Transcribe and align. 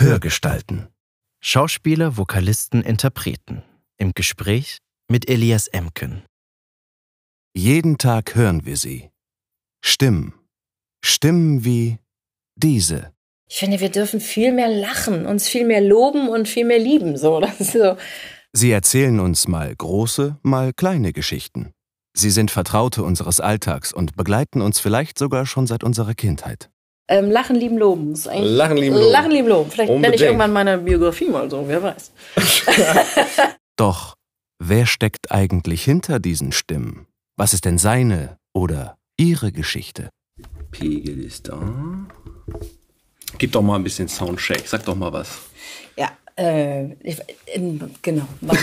Hörgestalten. 0.00 0.88
Schauspieler, 1.42 2.16
Vokalisten, 2.16 2.80
Interpreten. 2.82 3.62
Im 3.98 4.12
Gespräch 4.14 4.78
mit 5.10 5.28
Elias 5.28 5.66
Emken. 5.66 6.22
Jeden 7.54 7.98
Tag 7.98 8.34
hören 8.34 8.64
wir 8.64 8.78
sie. 8.78 9.10
Stimmen. 9.84 10.32
Stimmen 11.04 11.66
wie 11.66 11.98
diese. 12.56 13.12
Ich 13.46 13.58
finde, 13.58 13.80
wir 13.80 13.90
dürfen 13.90 14.20
viel 14.20 14.52
mehr 14.52 14.68
lachen, 14.68 15.26
uns 15.26 15.46
viel 15.46 15.66
mehr 15.66 15.82
loben 15.82 16.30
und 16.30 16.48
viel 16.48 16.64
mehr 16.64 16.78
lieben. 16.78 17.18
So, 17.18 17.38
das 17.38 17.60
ist 17.60 17.72
so. 17.72 17.98
Sie 18.54 18.70
erzählen 18.70 19.20
uns 19.20 19.48
mal 19.48 19.76
große, 19.76 20.38
mal 20.42 20.72
kleine 20.72 21.12
Geschichten. 21.12 21.72
Sie 22.16 22.30
sind 22.30 22.50
Vertraute 22.50 23.02
unseres 23.02 23.38
Alltags 23.38 23.92
und 23.92 24.16
begleiten 24.16 24.62
uns 24.62 24.80
vielleicht 24.80 25.18
sogar 25.18 25.44
schon 25.44 25.66
seit 25.66 25.84
unserer 25.84 26.14
Kindheit. 26.14 26.70
Ähm, 27.10 27.30
lachen, 27.30 27.56
lieben, 27.56 27.76
loben. 27.76 28.12
Ist 28.12 28.28
eigentlich- 28.28 28.52
Lachen, 28.52 28.76
lieben, 28.76 28.94
loben. 28.96 29.10
Lachen, 29.10 29.30
lieben, 29.32 29.48
loben. 29.48 29.70
Vielleicht 29.70 29.90
nenne 29.90 29.98
ich 30.00 30.06
Unbedingt. 30.06 30.20
irgendwann 30.22 30.52
meine 30.52 30.78
Biografie 30.78 31.28
mal 31.28 31.50
so, 31.50 31.66
wer 31.66 31.82
weiß. 31.82 32.12
Doch, 33.76 34.14
wer 34.60 34.86
steckt 34.86 35.32
eigentlich 35.32 35.82
hinter 35.84 36.20
diesen 36.20 36.52
Stimmen? 36.52 37.06
Was 37.36 37.52
ist 37.52 37.64
denn 37.64 37.78
seine 37.78 38.36
oder 38.54 38.96
ihre 39.16 39.50
Geschichte? 39.50 40.10
Pegel 40.70 41.24
ist 41.24 41.48
da. 41.48 41.60
Gib 43.38 43.52
doch 43.52 43.62
mal 43.62 43.76
ein 43.76 43.82
bisschen 43.84 44.06
Soundcheck. 44.08 44.62
Sag 44.66 44.84
doch 44.84 44.94
mal 44.94 45.12
was. 45.12 45.30
Ja, 45.96 46.10
äh, 46.36 46.92
ich, 47.02 47.16
in, 47.52 47.90
genau. 48.02 48.26
Mach- 48.40 48.56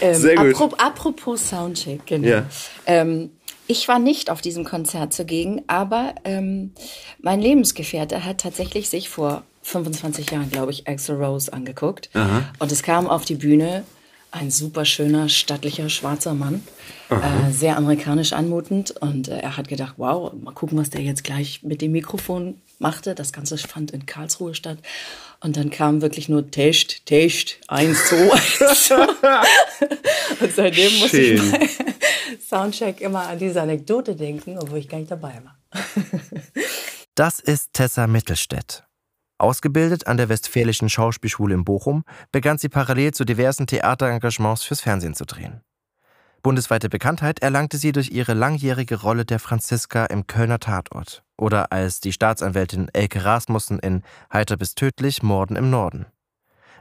ähm, 0.00 0.14
Sehr 0.14 0.34
gut. 0.36 0.54
Apropos, 0.54 0.78
apropos 0.80 1.48
Soundcheck, 1.50 2.04
genau. 2.06 2.26
Ja. 2.26 2.46
Ähm, 2.86 3.30
ich 3.66 3.88
war 3.88 3.98
nicht 3.98 4.30
auf 4.30 4.40
diesem 4.40 4.64
Konzert 4.64 5.12
zugegen, 5.12 5.62
aber 5.66 6.14
ähm, 6.24 6.72
mein 7.20 7.40
Lebensgefährte 7.40 8.24
hat 8.24 8.38
tatsächlich 8.38 8.88
sich 8.88 9.08
vor 9.08 9.42
25 9.62 10.30
Jahren, 10.30 10.50
glaube 10.50 10.72
ich, 10.72 10.86
Axel 10.86 11.16
Rose 11.16 11.52
angeguckt. 11.52 12.10
Und 12.58 12.70
es 12.70 12.82
kam 12.82 13.06
auf 13.08 13.24
die 13.24 13.36
Bühne 13.36 13.84
ein 14.30 14.50
super 14.50 14.84
schöner, 14.84 15.28
stattlicher, 15.28 15.88
schwarzer 15.88 16.34
Mann. 16.34 16.62
Äh, 17.08 17.52
sehr 17.52 17.76
amerikanisch 17.76 18.32
anmutend. 18.32 18.90
Und 18.90 19.28
äh, 19.28 19.38
er 19.38 19.56
hat 19.56 19.68
gedacht, 19.68 19.94
wow, 19.96 20.32
mal 20.32 20.52
gucken, 20.52 20.76
was 20.76 20.90
der 20.90 21.02
jetzt 21.02 21.22
gleich 21.22 21.62
mit 21.62 21.80
dem 21.80 21.92
Mikrofon 21.92 22.60
machte. 22.80 23.14
Das 23.14 23.32
Ganze 23.32 23.56
fand 23.58 23.92
in 23.92 24.06
Karlsruhe 24.06 24.54
statt. 24.54 24.78
Und 25.40 25.56
dann 25.56 25.70
kam 25.70 26.02
wirklich 26.02 26.28
nur 26.28 26.50
Test, 26.50 27.06
Test, 27.06 27.58
eins, 27.68 28.06
zwei. 28.06 28.26
Und 30.40 30.54
seitdem 30.54 30.98
muss 30.98 31.14
ich 31.14 31.40
Schön. 31.40 31.68
Soundcheck 32.54 33.00
immer 33.00 33.26
an 33.26 33.38
diese 33.38 33.60
Anekdote 33.60 34.14
denken, 34.14 34.58
obwohl 34.58 34.78
ich 34.78 34.88
gar 34.88 34.98
nicht 34.98 35.10
dabei 35.10 35.42
war. 35.44 35.58
Das 37.16 37.38
ist 37.38 37.74
Tessa 37.74 38.08
Mittelstädt. 38.08 38.82
Ausgebildet 39.38 40.08
an 40.08 40.16
der 40.16 40.28
Westfälischen 40.28 40.90
Schauspielschule 40.90 41.54
in 41.54 41.64
Bochum, 41.64 42.02
begann 42.32 42.58
sie 42.58 42.68
parallel 42.68 43.14
zu 43.14 43.24
diversen 43.24 43.68
Theaterengagements 43.68 44.64
fürs 44.64 44.80
Fernsehen 44.80 45.14
zu 45.14 45.24
drehen. 45.24 45.60
Bundesweite 46.42 46.88
Bekanntheit 46.88 47.38
erlangte 47.38 47.78
sie 47.78 47.92
durch 47.92 48.10
ihre 48.10 48.34
langjährige 48.34 49.00
Rolle 49.00 49.24
der 49.24 49.38
Franziska 49.38 50.06
im 50.06 50.26
Kölner 50.26 50.58
Tatort 50.58 51.22
oder 51.38 51.70
als 51.70 52.00
die 52.00 52.12
Staatsanwältin 52.12 52.90
Elke 52.92 53.24
Rasmussen 53.24 53.78
in 53.78 54.02
Heiter 54.32 54.56
bis 54.56 54.74
tödlich 54.74 55.22
Morden 55.22 55.54
im 55.54 55.70
Norden. 55.70 56.06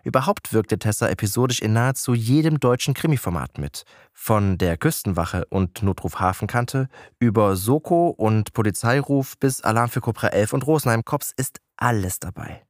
Überhaupt 0.03 0.51
wirkte 0.51 0.77
Tessa 0.77 1.07
episodisch 1.07 1.61
in 1.61 1.71
nahezu 1.71 2.13
jedem 2.13 2.59
deutschen 2.59 2.93
Krimiformat 2.93 3.57
mit. 3.57 3.83
Von 4.11 4.57
der 4.57 4.75
Küstenwache 4.75 5.45
und 5.49 5.81
Notruf 5.81 6.19
Hafenkante 6.19 6.89
über 7.19 7.55
Soko 7.55 8.09
und 8.09 8.51
Polizeiruf 8.51 9.37
bis 9.39 9.61
Alarm 9.61 9.89
für 9.89 10.01
Cobra 10.01 10.27
11 10.27 10.53
und 10.53 10.67
Rosenheim 10.67 11.05
Cops 11.05 11.31
ist 11.35 11.61
alles 11.77 12.19
dabei. 12.19 12.65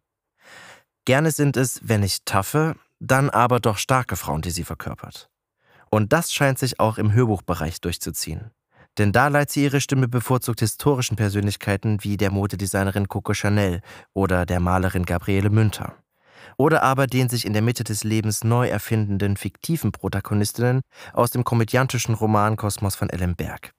Gerne 1.06 1.32
sind 1.32 1.58
es, 1.58 1.82
wenn 1.84 2.02
nicht 2.02 2.28
taffe, 2.28 2.76
dann 3.00 3.32
aber 3.32 3.60
doch 3.60 3.78
starke 3.78 4.16
Frauen, 4.16 4.44
die 4.44 4.52
sie 4.52 4.64
verkörpert. 4.64 5.30
Und 5.90 6.14
das 6.14 6.32
scheint 6.32 6.60
sich 6.60 6.80
auch 6.80 7.00
im 7.00 7.14
Hörbuchbereich 7.14 7.82
durchzuziehen. 7.82 8.52
Denn 9.00 9.12
da 9.12 9.28
leiht 9.28 9.50
sie 9.50 9.64
ihre 9.64 9.82
Stimme 9.82 10.08
bevorzugt 10.08 10.60
historischen 10.60 11.18
Persönlichkeiten 11.18 12.04
wie 12.04 12.16
der 12.16 12.30
Modedesignerin 12.30 13.08
Coco 13.08 13.34
Chanel 13.34 13.82
oder 14.14 14.46
der 14.46 14.60
Malerin 14.60 15.06
Gabriele 15.06 15.50
Münter 15.50 15.96
oder 16.58 16.84
aber 16.84 17.08
den 17.08 17.30
sich 17.30 17.46
in 17.46 17.54
der 17.54 17.62
Mitte 17.62 17.84
des 17.84 18.04
Lebens 18.04 18.44
neu 18.44 18.68
erfindenden 18.68 19.38
fiktiven 19.38 19.92
Protagonistinnen 19.92 20.82
aus 21.14 21.32
dem 21.32 21.44
komödiantischen 21.44 22.16
Romankosmos 22.16 22.96
von 22.96 23.10
Ellen 23.10 23.36
Berg. 23.36 23.74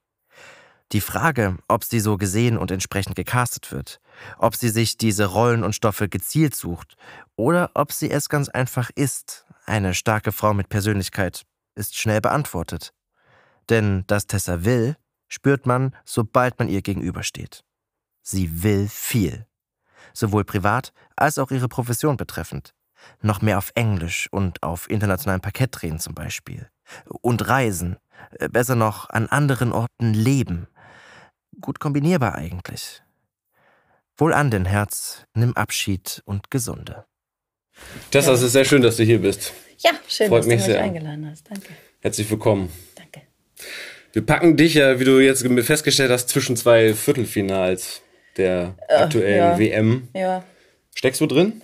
Die 0.93 1.01
Frage, 1.01 1.57
ob 1.67 1.83
sie 1.83 1.99
so 1.99 2.17
gesehen 2.17 2.57
und 2.57 2.71
entsprechend 2.71 3.17
gecastet 3.17 3.73
wird, 3.73 4.01
ob 4.39 4.55
sie 4.55 4.69
sich 4.69 4.97
diese 4.97 5.27
Rollen 5.27 5.65
und 5.65 5.75
Stoffe 5.75 6.09
gezielt 6.09 6.55
sucht 6.55 6.97
oder 7.37 7.71
ob 7.75 7.91
sie 7.91 8.11
es 8.11 8.29
ganz 8.29 8.49
einfach 8.49 8.91
ist, 8.95 9.47
eine 9.67 9.95
starke 9.95 10.31
Frau 10.31 10.55
mit 10.55 10.69
Persönlichkeit, 10.69 11.43
ist 11.75 11.97
schnell 11.97 12.21
beantwortet. 12.21 12.93
Denn 13.71 14.05
dass 14.07 14.27
Tessa 14.27 14.65
will, 14.65 14.97
spürt 15.27 15.67
man, 15.67 15.97
sobald 16.05 16.59
man 16.59 16.69
ihr 16.69 16.83
gegenübersteht. 16.83 17.65
Sie 18.23 18.63
will 18.63 18.89
viel 18.89 19.47
sowohl 20.15 20.45
privat 20.45 20.93
als 21.17 21.39
auch 21.39 21.51
ihre 21.51 21.69
Profession 21.69 22.17
betreffend. 22.17 22.73
Noch 23.21 23.43
mehr 23.43 23.59
auf 23.59 23.73
Englisch 23.75 24.29
und 24.31 24.63
auf 24.63 24.89
internationalem 24.89 25.43
Parkett 25.43 25.71
drehen 25.73 25.99
zum 25.99 26.15
Beispiel. 26.15 26.69
Und 27.21 27.47
reisen. 27.49 27.97
Äh, 28.39 28.49
Besser 28.49 28.77
noch, 28.77 29.11
an 29.11 29.27
anderen 29.27 29.73
Orten 29.73 30.15
leben. 30.15 30.69
Gut 31.61 31.81
kombinierbar 31.81 32.35
eigentlich. 32.35 33.03
Wohl 34.17 34.33
an 34.33 34.51
den 34.51 34.65
Herz, 34.65 35.27
nimm 35.35 35.55
Abschied 35.57 36.23
und 36.25 36.51
Gesunde. 36.51 37.05
Tessa, 38.11 38.33
es 38.33 38.43
ist 38.43 38.53
sehr 38.53 38.65
schön, 38.65 38.83
dass 38.83 38.97
du 38.97 39.03
hier 39.03 39.21
bist. 39.21 39.53
Ja, 39.79 39.91
schön, 40.09 40.29
Freut 40.29 40.41
dass 40.41 40.47
mich 40.47 40.61
du 40.63 40.67
mich 40.69 40.75
sehr. 40.75 40.83
eingeladen 40.83 41.29
hast. 41.29 41.51
Danke. 41.51 41.69
Herzlich 42.01 42.31
willkommen. 42.31 42.71
Danke. 42.95 43.23
Wir 44.13 44.25
packen 44.25 44.57
dich 44.57 44.75
ja, 44.75 45.01
wie 45.01 45.05
du 45.05 45.19
jetzt 45.19 45.45
festgestellt 45.67 46.13
hast, 46.13 46.29
zwischen 46.29 46.57
zwei 46.57 46.95
Viertelfinals 46.95 48.03
der 48.37 48.75
aktuellen 48.89 49.37
ja. 49.37 49.59
WM. 49.59 50.09
Ja. 50.15 50.45
Steckst 50.95 51.21
du 51.21 51.27
drin? 51.27 51.63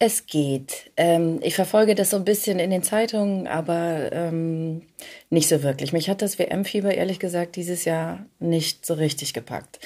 Es 0.00 0.26
geht. 0.26 0.92
Ähm, 0.96 1.40
ich 1.42 1.56
verfolge 1.56 1.96
das 1.96 2.10
so 2.10 2.16
ein 2.18 2.24
bisschen 2.24 2.60
in 2.60 2.70
den 2.70 2.84
Zeitungen, 2.84 3.48
aber 3.48 4.12
ähm, 4.12 4.82
nicht 5.28 5.48
so 5.48 5.64
wirklich. 5.64 5.92
Mich 5.92 6.08
hat 6.08 6.22
das 6.22 6.38
WM-Fieber 6.38 6.94
ehrlich 6.94 7.18
gesagt 7.18 7.56
dieses 7.56 7.84
Jahr 7.84 8.24
nicht 8.38 8.86
so 8.86 8.94
richtig 8.94 9.34
gepackt. 9.34 9.80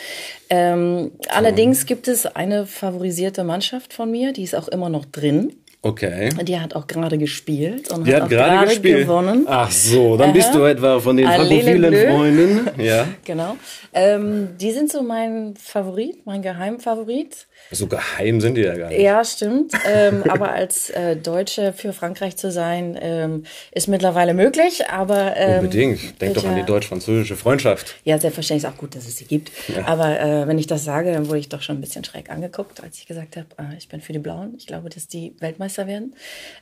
Ähm, 0.50 1.12
allerdings 1.28 1.86
gibt 1.86 2.08
es 2.08 2.26
eine 2.26 2.66
favorisierte 2.66 3.42
Mannschaft 3.42 3.94
von 3.94 4.10
mir, 4.10 4.34
die 4.34 4.42
ist 4.42 4.54
auch 4.54 4.68
immer 4.68 4.90
noch 4.90 5.06
drin. 5.06 5.56
Okay. 5.84 6.30
Die 6.42 6.60
hat 6.60 6.76
auch 6.76 6.86
gerade 6.86 7.18
gespielt 7.18 7.90
und 7.90 8.06
Die 8.06 8.14
hat, 8.14 8.22
hat 8.22 8.26
auch 8.26 8.30
gerade 8.36 8.66
gespielt. 8.68 9.00
gewonnen. 9.00 9.46
Ach 9.48 9.68
so, 9.70 10.16
dann 10.16 10.32
bist 10.32 10.54
du 10.54 10.62
etwa 10.64 11.00
von 11.00 11.16
den 11.16 11.26
frankophilen 11.26 11.90
bleu. 11.90 12.06
Freundinnen. 12.08 12.70
Ja. 12.78 13.06
Genau. 13.24 13.56
Ähm, 13.92 14.50
die 14.60 14.70
sind 14.70 14.92
so 14.92 15.02
mein 15.02 15.54
Favorit, 15.56 16.24
mein 16.24 16.40
Geheimfavorit. 16.40 17.46
So 17.70 17.86
geheim 17.86 18.40
sind 18.40 18.56
die 18.56 18.62
ja 18.62 18.76
gar 18.76 18.88
nicht. 18.90 19.00
Ja, 19.00 19.24
stimmt. 19.24 19.72
ähm, 19.90 20.24
aber 20.28 20.52
als 20.52 20.90
äh, 20.90 21.16
Deutsche 21.16 21.72
für 21.72 21.92
Frankreich 21.94 22.36
zu 22.36 22.50
sein, 22.50 22.98
ähm, 23.00 23.44
ist 23.70 23.88
mittlerweile 23.88 24.34
möglich. 24.34 24.88
Aber 24.90 25.36
ähm, 25.36 25.60
Unbedingt. 25.60 26.20
Denk 26.20 26.34
doch 26.34 26.44
an 26.44 26.56
ja- 26.56 26.60
die 26.62 26.66
deutsch-französische 26.66 27.36
Freundschaft. 27.36 27.94
Ja, 28.04 28.18
selbstverständlich 28.18 28.64
ist 28.68 28.74
auch 28.74 28.78
gut, 28.78 28.94
dass 28.94 29.06
es 29.06 29.16
sie 29.16 29.24
gibt. 29.24 29.50
Aber 29.86 30.20
äh, 30.20 30.46
wenn 30.46 30.58
ich 30.58 30.66
das 30.66 30.84
sage, 30.84 31.12
dann 31.12 31.28
wurde 31.28 31.38
ich 31.38 31.48
doch 31.48 31.62
schon 31.62 31.78
ein 31.78 31.80
bisschen 31.80 32.04
schräg 32.04 32.30
angeguckt, 32.30 32.82
als 32.82 32.98
ich 32.98 33.06
gesagt 33.06 33.36
habe, 33.36 33.46
äh, 33.58 33.76
ich 33.78 33.88
bin 33.88 34.00
für 34.02 34.12
die 34.12 34.18
Blauen. 34.18 34.54
Ich 34.58 34.66
glaube, 34.66 34.90
dass 34.90 35.08
die 35.08 35.34
Weltmeister 35.40 35.86
werden. 35.86 36.14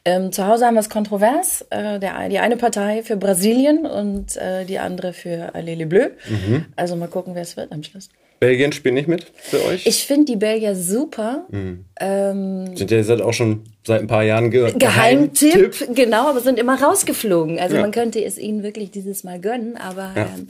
Ähm, 0.05 0.31
zu 0.31 0.47
Hause 0.47 0.67
haben 0.67 0.75
wir 0.75 0.81
es 0.81 0.91
kontrovers. 0.91 1.67
Äh, 1.71 1.99
der, 1.99 2.29
die 2.29 2.39
eine 2.39 2.57
Partei 2.57 3.03
für 3.03 3.17
Brasilien 3.17 3.85
und 3.87 4.37
äh, 4.37 4.65
die 4.65 4.79
andere 4.79 5.13
für 5.13 5.55
Allele 5.55 5.87
Bleu. 5.87 6.11
Mhm. 6.29 6.67
Also 6.77 6.95
mal 6.97 7.09
gucken, 7.09 7.35
wer 7.35 7.43
es 7.43 7.57
wird 7.57 7.73
am 7.73 7.83
Schluss. 7.83 8.09
Belgien 8.41 8.73
spielt 8.73 8.95
nicht 8.95 9.07
mit 9.07 9.27
für 9.37 9.63
euch? 9.67 9.87
Ich 9.87 10.07
finde 10.07 10.25
die 10.33 10.37
Belgier 10.37 10.75
super. 10.75 11.45
Mhm. 11.51 11.85
Ähm, 12.01 12.75
sind 12.77 12.91
ja 12.91 13.03
auch 13.23 13.35
schon 13.35 13.65
seit 13.87 14.01
ein 14.01 14.07
paar 14.07 14.25
Jahren 14.25 14.51
ge 14.51 14.73
Geheimtipp, 14.77 15.95
genau, 15.95 16.29
aber 16.31 16.41
sind 16.41 16.59
immer 16.59 16.81
rausgeflogen. 16.83 17.59
Also 17.59 17.77
Ja. 17.77 17.83
man 17.83 17.91
könnte 17.93 18.25
es 18.25 18.39
ihnen 18.39 18.63
wirklich 18.63 18.91
dieses 18.91 19.25
Mal 19.25 19.39
gönnen, 19.41 19.77
aber 19.77 20.13
Ja. 20.17 20.23
ähm, 20.35 20.49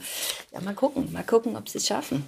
ja, 0.53 0.61
mal 0.61 0.73
gucken, 0.73 1.09
mal 1.11 1.23
gucken, 1.23 1.57
ob 1.57 1.67
sie 1.67 1.79
es 1.79 1.87
schaffen. 1.87 2.23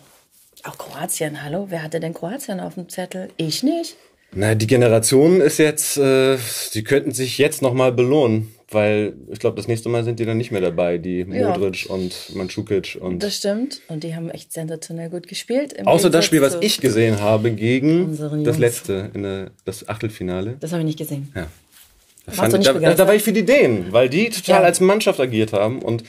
Auch 0.66 0.78
Kroatien, 0.78 1.44
hallo, 1.44 1.68
wer 1.70 1.82
hatte 1.82 2.00
denn 2.02 2.14
Kroatien 2.14 2.60
auf 2.60 2.76
dem 2.76 2.90
Zettel? 2.90 3.30
Ich 3.38 3.64
nicht. 3.64 3.96
Na, 4.34 4.56
die 4.56 4.68
Generation 4.68 5.40
ist 5.42 5.60
jetzt, 5.60 5.96
äh, 5.98 6.38
die 6.74 6.84
könnten 6.84 7.12
sich 7.12 7.38
jetzt 7.38 7.62
nochmal 7.62 7.92
belohnen, 7.94 8.54
weil 8.74 9.14
ich 9.32 9.40
glaube, 9.40 9.56
das 9.58 9.68
nächste 9.68 9.90
Mal 9.90 10.04
sind 10.04 10.20
die 10.20 10.26
dann 10.26 10.38
nicht 10.38 10.52
mehr 10.52 10.62
dabei, 10.62 10.98
die 10.98 11.20
Ja. 11.30 11.50
Modric 11.50 11.86
und 11.90 12.36
Mandzukic 12.36 12.98
und 13.00 13.22
Das 13.24 13.36
stimmt. 13.38 13.82
Und 13.88 14.04
die 14.04 14.16
haben 14.16 14.30
echt 14.30 14.52
sensationell 14.54 15.10
gut 15.10 15.28
gespielt. 15.28 15.76
außer 15.86 16.10
das 16.10 16.22
Gegensatz 16.22 16.26
Spiel, 16.26 16.42
was 16.42 16.58
ich 16.62 16.80
gesehen 16.82 17.22
habe 17.22 17.52
gegen 17.52 18.18
das 18.44 18.58
letzte, 18.58 19.12
in 19.14 19.24
der, 19.24 19.52
das 19.66 19.88
Achtelfinale. 19.88 20.58
Das 20.60 20.72
habe 20.72 20.82
ich 20.82 20.88
nicht 20.88 21.00
gesehen. 21.00 21.32
Ja. 21.36 21.48
Da, 22.26 22.48
ich, 22.48 22.54
nicht 22.54 22.66
da, 22.68 22.94
da 22.94 23.06
war 23.08 23.16
ich 23.16 23.24
für 23.24 23.34
die 23.34 23.44
Dänen, 23.46 23.92
weil 23.92 24.08
die 24.08 24.30
total 24.30 24.62
Ja. 24.62 24.66
als 24.66 24.80
Mannschaft 24.80 25.20
agiert 25.20 25.52
haben 25.52 25.82
und 25.82 26.06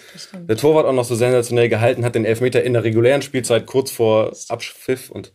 der 0.49 0.57
Torwart 0.57 0.87
auch 0.87 0.93
noch 0.93 1.05
so 1.05 1.17
sensationell 1.17 1.69
gehalten 1.69 2.05
hat, 2.05 2.15
den 2.15 2.25
Elfmeter 2.25 2.63
in 2.63 2.73
der 2.73 2.85
regulären 2.85 3.21
Spielzeit 3.21 3.67
kurz 3.67 3.91
vor 3.91 4.33
Abpfiff 4.49 5.11
und 5.11 5.33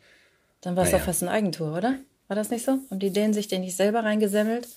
Dann 0.61 0.77
war 0.77 0.83
es 0.83 0.91
Naja. 0.91 0.99
doch 0.99 1.05
fast 1.07 1.21
ein 1.23 1.27
Eigentor, 1.29 1.75
oder? 1.77 1.95
War 2.29 2.35
das 2.37 2.49
nicht 2.49 2.63
so? 2.63 2.77
Haben 2.89 2.99
die 2.99 3.11
Dänen 3.11 3.33
sich 3.33 3.47
den 3.49 3.59
nicht 3.61 3.75
selber 3.75 4.03
reingesemmelt? 4.05 4.67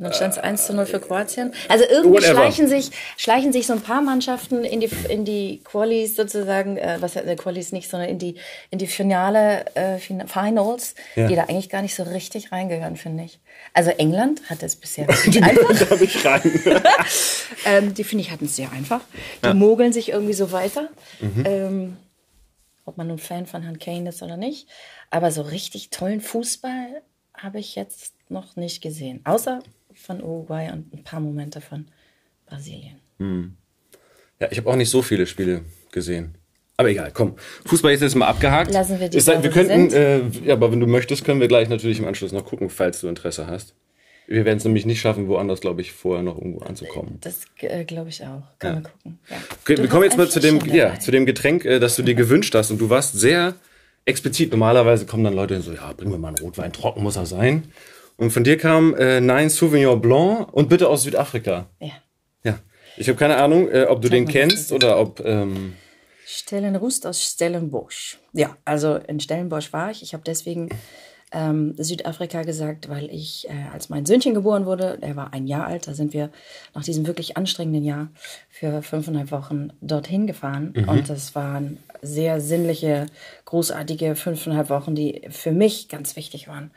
Und 0.00 0.04
dann 0.04 0.14
stand 0.14 0.32
es 0.32 0.38
1 0.38 0.66
zu 0.66 0.72
0 0.72 0.86
für 0.86 0.98
Kroatien. 0.98 1.52
Also 1.68 1.84
irgendwie 1.84 2.22
schleichen 2.22 2.68
sich, 2.68 2.90
schleichen 3.18 3.52
sich 3.52 3.66
so 3.66 3.74
ein 3.74 3.82
paar 3.82 4.00
Mannschaften 4.00 4.64
in 4.64 4.80
die, 4.80 4.88
in 5.10 5.26
die 5.26 5.60
Qualis 5.62 6.16
sozusagen, 6.16 6.78
äh, 6.78 6.96
was 7.00 7.16
äh, 7.16 7.36
Qualis 7.36 7.70
nicht, 7.72 7.90
sondern 7.90 8.08
in 8.08 8.18
die, 8.18 8.36
in 8.70 8.78
die 8.78 8.86
Finale, 8.86 9.66
äh, 9.74 9.98
Finals, 9.98 10.94
ja. 11.16 11.26
die 11.26 11.36
da 11.36 11.42
eigentlich 11.42 11.68
gar 11.68 11.82
nicht 11.82 11.94
so 11.94 12.04
richtig 12.04 12.50
reingehören, 12.50 12.96
finde 12.96 13.24
ich. 13.24 13.40
Also 13.74 13.90
England 13.90 14.40
hat 14.48 14.62
es 14.62 14.74
bisher 14.74 15.06
die 15.26 15.42
einfach. 15.42 15.88
Da 15.88 15.94
ich 16.00 16.24
rein. 16.24 16.40
ähm, 17.66 17.92
die 17.92 18.04
finde 18.04 18.24
ich 18.24 18.30
hatten 18.30 18.46
es 18.46 18.56
sehr 18.56 18.72
einfach. 18.72 19.02
Die 19.42 19.48
ja. 19.48 19.54
mogeln 19.54 19.92
sich 19.92 20.08
irgendwie 20.08 20.32
so 20.32 20.50
weiter. 20.50 20.88
Mhm. 21.20 21.44
Ähm, 21.46 21.96
ob 22.86 22.96
man 22.96 23.08
nun 23.08 23.18
Fan 23.18 23.44
von 23.44 23.60
Herrn 23.60 23.78
Kane 23.78 24.08
ist 24.08 24.22
oder 24.22 24.38
nicht. 24.38 24.66
Aber 25.10 25.30
so 25.30 25.42
richtig 25.42 25.90
tollen 25.90 26.22
Fußball 26.22 27.02
habe 27.34 27.58
ich 27.58 27.74
jetzt 27.74 28.14
noch 28.30 28.56
nicht 28.56 28.80
gesehen. 28.80 29.20
Außer 29.24 29.60
von 30.00 30.22
Uruguay 30.22 30.70
und 30.72 30.92
ein 30.92 31.04
paar 31.04 31.20
Momente 31.20 31.60
von 31.60 31.86
Brasilien. 32.46 32.96
Hm. 33.18 33.56
Ja, 34.40 34.48
ich 34.50 34.58
habe 34.58 34.70
auch 34.70 34.76
nicht 34.76 34.90
so 34.90 35.02
viele 35.02 35.26
Spiele 35.26 35.62
gesehen. 35.92 36.34
Aber 36.76 36.88
egal, 36.88 37.10
komm. 37.12 37.36
Fußball 37.66 37.92
ist 37.92 38.00
jetzt 38.00 38.14
mal 38.14 38.26
abgehakt. 38.26 38.72
Lassen 38.72 38.98
wir 38.98 39.10
die 39.10 39.18
ist, 39.18 39.26
Wir 39.26 39.50
könnten, 39.50 39.92
äh, 39.92 40.22
ja, 40.46 40.54
aber 40.54 40.72
wenn 40.72 40.80
du 40.80 40.86
möchtest, 40.86 41.24
können 41.24 41.38
wir 41.40 41.48
gleich 41.48 41.68
natürlich 41.68 41.98
im 41.98 42.06
Anschluss 42.06 42.32
noch 42.32 42.46
gucken, 42.46 42.70
falls 42.70 43.02
du 43.02 43.08
Interesse 43.08 43.46
hast. 43.46 43.74
Wir 44.26 44.44
werden 44.44 44.58
es 44.58 44.64
nämlich 44.64 44.86
nicht 44.86 45.00
schaffen, 45.00 45.28
woanders, 45.28 45.60
glaube 45.60 45.82
ich, 45.82 45.92
vorher 45.92 46.22
noch 46.22 46.38
irgendwo 46.38 46.60
anzukommen. 46.60 47.18
Das 47.20 47.40
äh, 47.58 47.84
glaube 47.84 48.08
ich 48.08 48.22
auch. 48.24 48.44
Können 48.58 48.76
ja. 48.76 48.82
wir 48.82 48.90
gucken. 48.90 49.18
Ja. 49.28 49.36
Okay, 49.60 49.76
wir 49.76 49.88
kommen 49.88 50.04
jetzt 50.04 50.16
mal 50.16 50.30
zu 50.30 50.40
dem, 50.40 50.60
ja, 50.66 50.98
zu 50.98 51.10
dem 51.10 51.26
Getränk, 51.26 51.64
äh, 51.66 51.80
das 51.80 51.96
du 51.96 52.02
dir 52.02 52.14
gewünscht 52.14 52.54
hast. 52.54 52.70
Und 52.70 52.80
du 52.80 52.88
warst 52.88 53.18
sehr 53.18 53.56
explizit. 54.06 54.52
Normalerweise 54.52 55.04
kommen 55.04 55.24
dann 55.24 55.34
Leute 55.34 55.60
so, 55.60 55.72
ja, 55.72 55.92
bring 55.94 56.10
mir 56.10 56.18
mal 56.18 56.28
einen 56.28 56.38
Rotwein, 56.38 56.72
trocken 56.72 57.02
muss 57.02 57.16
er 57.16 57.26
sein. 57.26 57.72
Und 58.20 58.32
von 58.32 58.44
dir 58.44 58.58
kam 58.58 58.94
äh, 58.96 59.18
Nein 59.18 59.48
Sauvignon 59.48 59.98
Blanc 59.98 60.52
und 60.52 60.68
bitte 60.68 60.90
aus 60.90 61.04
Südafrika. 61.04 61.70
Ja. 61.80 61.88
Ja. 62.44 62.58
Ich 62.98 63.08
habe 63.08 63.16
keine 63.16 63.38
Ahnung, 63.38 63.70
äh, 63.70 63.86
ob 63.88 64.02
du 64.02 64.10
den 64.10 64.28
kennst 64.28 64.72
oder 64.72 65.00
ob. 65.00 65.20
Ähm 65.24 65.72
Stellenrust 66.26 67.06
aus 67.06 67.24
Stellenbosch. 67.24 68.18
Ja, 68.34 68.58
also 68.66 68.96
in 68.96 69.20
Stellenbosch 69.20 69.72
war 69.72 69.90
ich. 69.90 70.02
Ich 70.02 70.12
habe 70.12 70.22
deswegen 70.26 70.68
ähm, 71.32 71.74
Südafrika 71.78 72.42
gesagt, 72.42 72.90
weil 72.90 73.08
ich, 73.10 73.48
äh, 73.48 73.72
als 73.72 73.88
mein 73.88 74.04
Söhnchen 74.04 74.34
geboren 74.34 74.66
wurde, 74.66 74.98
er 75.00 75.16
war 75.16 75.32
ein 75.32 75.46
Jahr 75.46 75.66
alt, 75.66 75.86
da 75.86 75.94
sind 75.94 76.12
wir 76.12 76.30
nach 76.74 76.84
diesem 76.84 77.06
wirklich 77.06 77.38
anstrengenden 77.38 77.84
Jahr 77.84 78.08
für 78.50 78.82
fünfeinhalb 78.82 79.30
Wochen 79.30 79.70
dorthin 79.80 80.26
gefahren. 80.26 80.74
Mhm. 80.76 80.88
Und 80.88 81.08
das 81.08 81.34
waren 81.34 81.78
sehr 82.02 82.40
sinnliche, 82.40 83.06
großartige 83.44 84.14
fünfeinhalb 84.14 84.68
Wochen, 84.70 84.94
die 84.94 85.22
für 85.30 85.52
mich 85.52 85.88
ganz 85.88 86.16
wichtig 86.16 86.48
waren. 86.48 86.70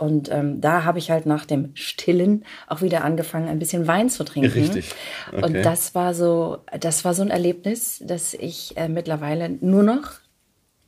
Und 0.00 0.30
ähm, 0.30 0.62
da 0.62 0.84
habe 0.84 0.98
ich 0.98 1.10
halt 1.10 1.26
nach 1.26 1.44
dem 1.44 1.72
Stillen 1.74 2.44
auch 2.66 2.80
wieder 2.80 3.04
angefangen, 3.04 3.48
ein 3.48 3.58
bisschen 3.58 3.86
Wein 3.86 4.08
zu 4.08 4.24
trinken. 4.24 4.50
Richtig. 4.50 4.94
Okay. 5.30 5.44
Und 5.44 5.54
das 5.62 5.94
war 5.94 6.14
so, 6.14 6.58
das 6.78 7.04
war 7.04 7.12
so 7.12 7.20
ein 7.20 7.28
Erlebnis, 7.28 8.00
dass 8.02 8.32
ich 8.32 8.76
äh, 8.78 8.88
mittlerweile 8.88 9.50
nur 9.50 9.82
noch 9.82 10.12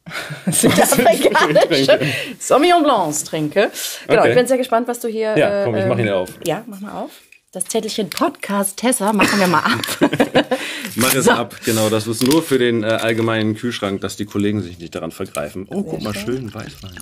südafrikanische 0.51 2.01
Sauvignon 2.39 2.83
Blancs 2.83 3.25
trinke. 3.25 3.71
Genau, 4.09 4.21
okay. 4.21 4.31
ich 4.31 4.35
bin 4.35 4.47
sehr 4.47 4.57
gespannt, 4.57 4.89
was 4.89 5.01
du 5.01 5.09
hier. 5.09 5.37
Ja, 5.37 5.65
komm, 5.65 5.75
ich 5.75 5.85
mach 5.85 5.99
ihn 5.99 6.07
ähm, 6.07 6.15
auf. 6.15 6.31
Ja, 6.47 6.65
mach 6.67 6.81
mal 6.81 7.03
auf. 7.03 7.11
Das 7.53 7.67
Zettelchen 7.67 8.09
Podcast 8.09 8.79
Tessa 8.79 9.13
machen 9.13 9.39
wir 9.39 9.47
mal 9.47 9.59
ab. 9.59 9.83
Mach 10.95 11.15
es 11.15 11.27
so. 11.27 11.33
ab, 11.33 11.55
genau. 11.67 11.91
Das 11.91 12.07
ist 12.07 12.23
nur 12.23 12.43
für 12.43 12.59
den 12.59 12.83
äh, 12.83 12.87
allgemeinen 12.87 13.57
Kühlschrank, 13.57 14.01
dass 14.01 14.17
die 14.17 14.25
Kollegen 14.25 14.63
sich 14.63 14.79
nicht 14.79 14.95
daran 14.95 15.11
vergreifen. 15.11 15.67
Oh, 15.69 15.83
guck 15.83 16.01
mal, 16.01 16.15
schön 16.15 16.55
Weißwein 16.55 16.97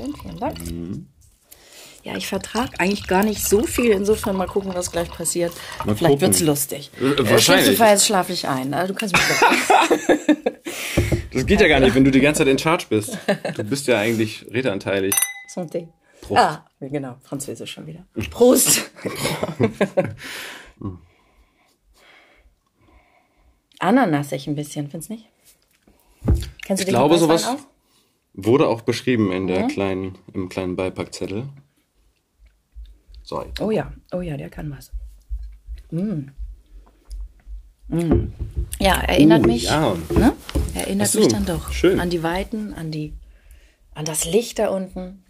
schön, 0.00 0.14
vielen 0.16 0.38
Dank. 0.38 0.58
Mhm. 0.70 1.06
Ja, 2.02 2.16
ich 2.16 2.26
vertrage 2.28 2.80
eigentlich 2.80 3.06
gar 3.06 3.22
nicht 3.22 3.46
so 3.46 3.64
viel. 3.64 3.90
Insofern 3.90 4.34
mal 4.34 4.46
gucken, 4.46 4.72
was 4.74 4.90
gleich 4.90 5.10
passiert. 5.10 5.52
Mal 5.84 5.94
Vielleicht 5.94 6.22
wird 6.22 6.34
es 6.34 6.40
lustig. 6.40 6.90
Äh, 6.98 7.28
wahrscheinlich. 7.30 7.78
Jetzt 7.78 8.06
schlafe 8.06 8.32
ich 8.32 8.48
ein. 8.48 8.72
Also, 8.72 8.94
du 8.94 8.98
kannst 8.98 9.14
mich 9.14 9.22
Das 11.32 11.46
geht 11.46 11.60
ja 11.60 11.68
gar 11.68 11.78
nicht, 11.80 11.94
wenn 11.94 12.04
du 12.04 12.10
die 12.10 12.20
ganze 12.20 12.38
Zeit 12.38 12.48
in 12.48 12.58
Charge 12.58 12.86
bist. 12.88 13.16
Du 13.54 13.62
bist 13.64 13.86
ja 13.86 13.98
eigentlich 13.98 14.46
redeanteilig. 14.50 15.14
Santé. 15.54 15.88
Prost. 16.22 16.40
Ah, 16.40 16.64
genau, 16.80 17.16
Französisch 17.22 17.70
schon 17.72 17.86
wieder. 17.86 18.04
Prost. 18.30 18.90
Ananasig 23.78 24.46
ein 24.48 24.54
bisschen, 24.54 24.90
findest 24.90 25.10
du 25.10 25.14
nicht? 25.14 25.28
Kennst 26.64 26.82
du 26.82 26.86
ich 26.86 26.90
glaube, 26.90 27.16
sowas. 27.18 27.46
Auch? 27.46 27.58
Wurde 28.32 28.68
auch 28.68 28.82
beschrieben 28.82 29.32
in 29.32 29.46
der 29.46 29.64
mhm. 29.64 29.68
kleinen, 29.68 30.18
im 30.32 30.48
kleinen 30.48 30.76
Beipackzettel. 30.76 31.48
So. 33.22 33.44
Oh 33.60 33.70
ja, 33.70 33.92
oh 34.12 34.20
ja, 34.20 34.36
der 34.36 34.50
kann 34.50 34.74
was. 34.76 34.90
Mm. 35.90 36.30
Mm. 37.88 38.32
Ja, 38.78 39.00
erinnert 39.00 39.44
uh, 39.44 39.46
mich. 39.46 39.64
Ja. 39.64 39.96
Ne? 40.16 40.32
Erinnert 40.74 41.08
so, 41.08 41.18
mich 41.18 41.28
dann 41.28 41.44
doch 41.44 41.72
schön. 41.72 41.98
an 42.00 42.10
die 42.10 42.22
Weiten, 42.22 42.72
an 42.74 42.90
die, 42.90 43.12
an 43.94 44.04
das 44.04 44.24
Licht 44.24 44.58
da 44.58 44.68
unten. 44.68 45.24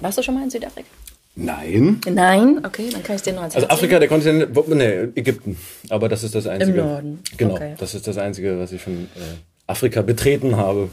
Warst 0.00 0.18
du 0.18 0.22
schon 0.22 0.34
mal 0.34 0.44
in 0.44 0.50
Südafrika? 0.50 0.88
Nein. 1.36 2.00
Nein? 2.10 2.64
Okay, 2.64 2.88
dann 2.90 3.02
kann 3.04 3.16
ich 3.16 3.22
dir 3.22 3.32
noch 3.32 3.44
erzählen. 3.44 3.64
Also 3.64 3.74
Afrika, 3.74 3.98
der 4.00 4.08
Kontinent, 4.08 4.68
ne, 4.68 5.12
Ägypten. 5.14 5.56
Aber 5.88 6.08
das 6.08 6.24
ist 6.24 6.34
das 6.34 6.46
Einzige. 6.48 6.80
Im 6.80 6.86
Norden. 6.86 7.22
Genau, 7.36 7.54
okay. 7.54 7.74
das 7.78 7.94
ist 7.94 8.08
das 8.08 8.18
Einzige, 8.18 8.58
was 8.58 8.72
ich 8.72 8.82
von 8.82 9.04
äh, 9.04 9.68
Afrika 9.68 10.02
betreten 10.02 10.56
habe. 10.56 10.88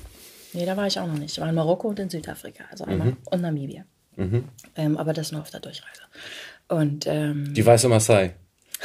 Nee, 0.55 0.65
da 0.65 0.77
war 0.77 0.87
ich 0.87 0.99
auch 0.99 1.07
noch 1.07 1.17
nicht. 1.17 1.33
Ich 1.33 1.41
war 1.41 1.49
in 1.49 1.55
Marokko 1.55 1.89
und 1.89 1.99
in 1.99 2.09
Südafrika, 2.09 2.63
also 2.71 2.85
einmal 2.85 3.09
mhm. 3.09 3.17
und 3.29 3.41
Namibia. 3.41 3.83
Mhm. 4.15 4.45
Ähm, 4.75 4.97
aber 4.97 5.13
das 5.13 5.31
nur 5.31 5.41
auf 5.41 5.51
der 5.51 5.59
Durchreise. 5.59 6.01
Und 6.67 7.05
ähm, 7.07 7.53
die 7.53 7.65
weiße 7.65 7.87
Maasai. 7.87 8.35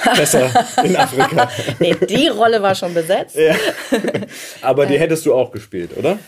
Besser 0.17 0.47
in 0.85 0.97
Afrika. 0.97 1.51
nee, 1.79 1.95
die 2.09 2.29
Rolle 2.29 2.63
war 2.63 2.75
schon 2.75 2.95
besetzt. 2.95 3.37
Ja. 3.37 3.55
Aber 4.63 4.87
die 4.87 4.95
ähm, 4.95 5.01
hättest 5.01 5.27
du 5.27 5.35
auch 5.35 5.51
gespielt, 5.51 5.97
oder? 5.97 6.19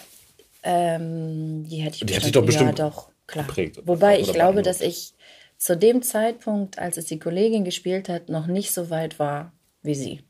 Ähm, 0.62 1.64
die 1.68 1.76
hätte 1.76 1.94
ich 1.94 2.00
die 2.00 2.12
bestimmt, 2.12 2.36
doch 2.36 2.44
bestimmt 2.44 2.78
ja, 2.78 2.88
doch, 2.88 3.10
klar. 3.26 3.46
Geprägt, 3.46 3.80
Wobei 3.84 4.18
ich 4.18 4.32
glaube, 4.32 4.62
dass 4.62 4.80
ich 4.80 5.14
zu 5.58 5.76
dem 5.76 6.02
Zeitpunkt, 6.02 6.78
als 6.78 6.96
es 6.96 7.06
die 7.06 7.18
Kollegin 7.18 7.64
gespielt 7.64 8.08
hat, 8.08 8.28
noch 8.28 8.46
nicht 8.46 8.72
so 8.72 8.90
weit 8.90 9.18
war 9.18 9.52
wie 9.82 9.94
sie. 9.94 10.20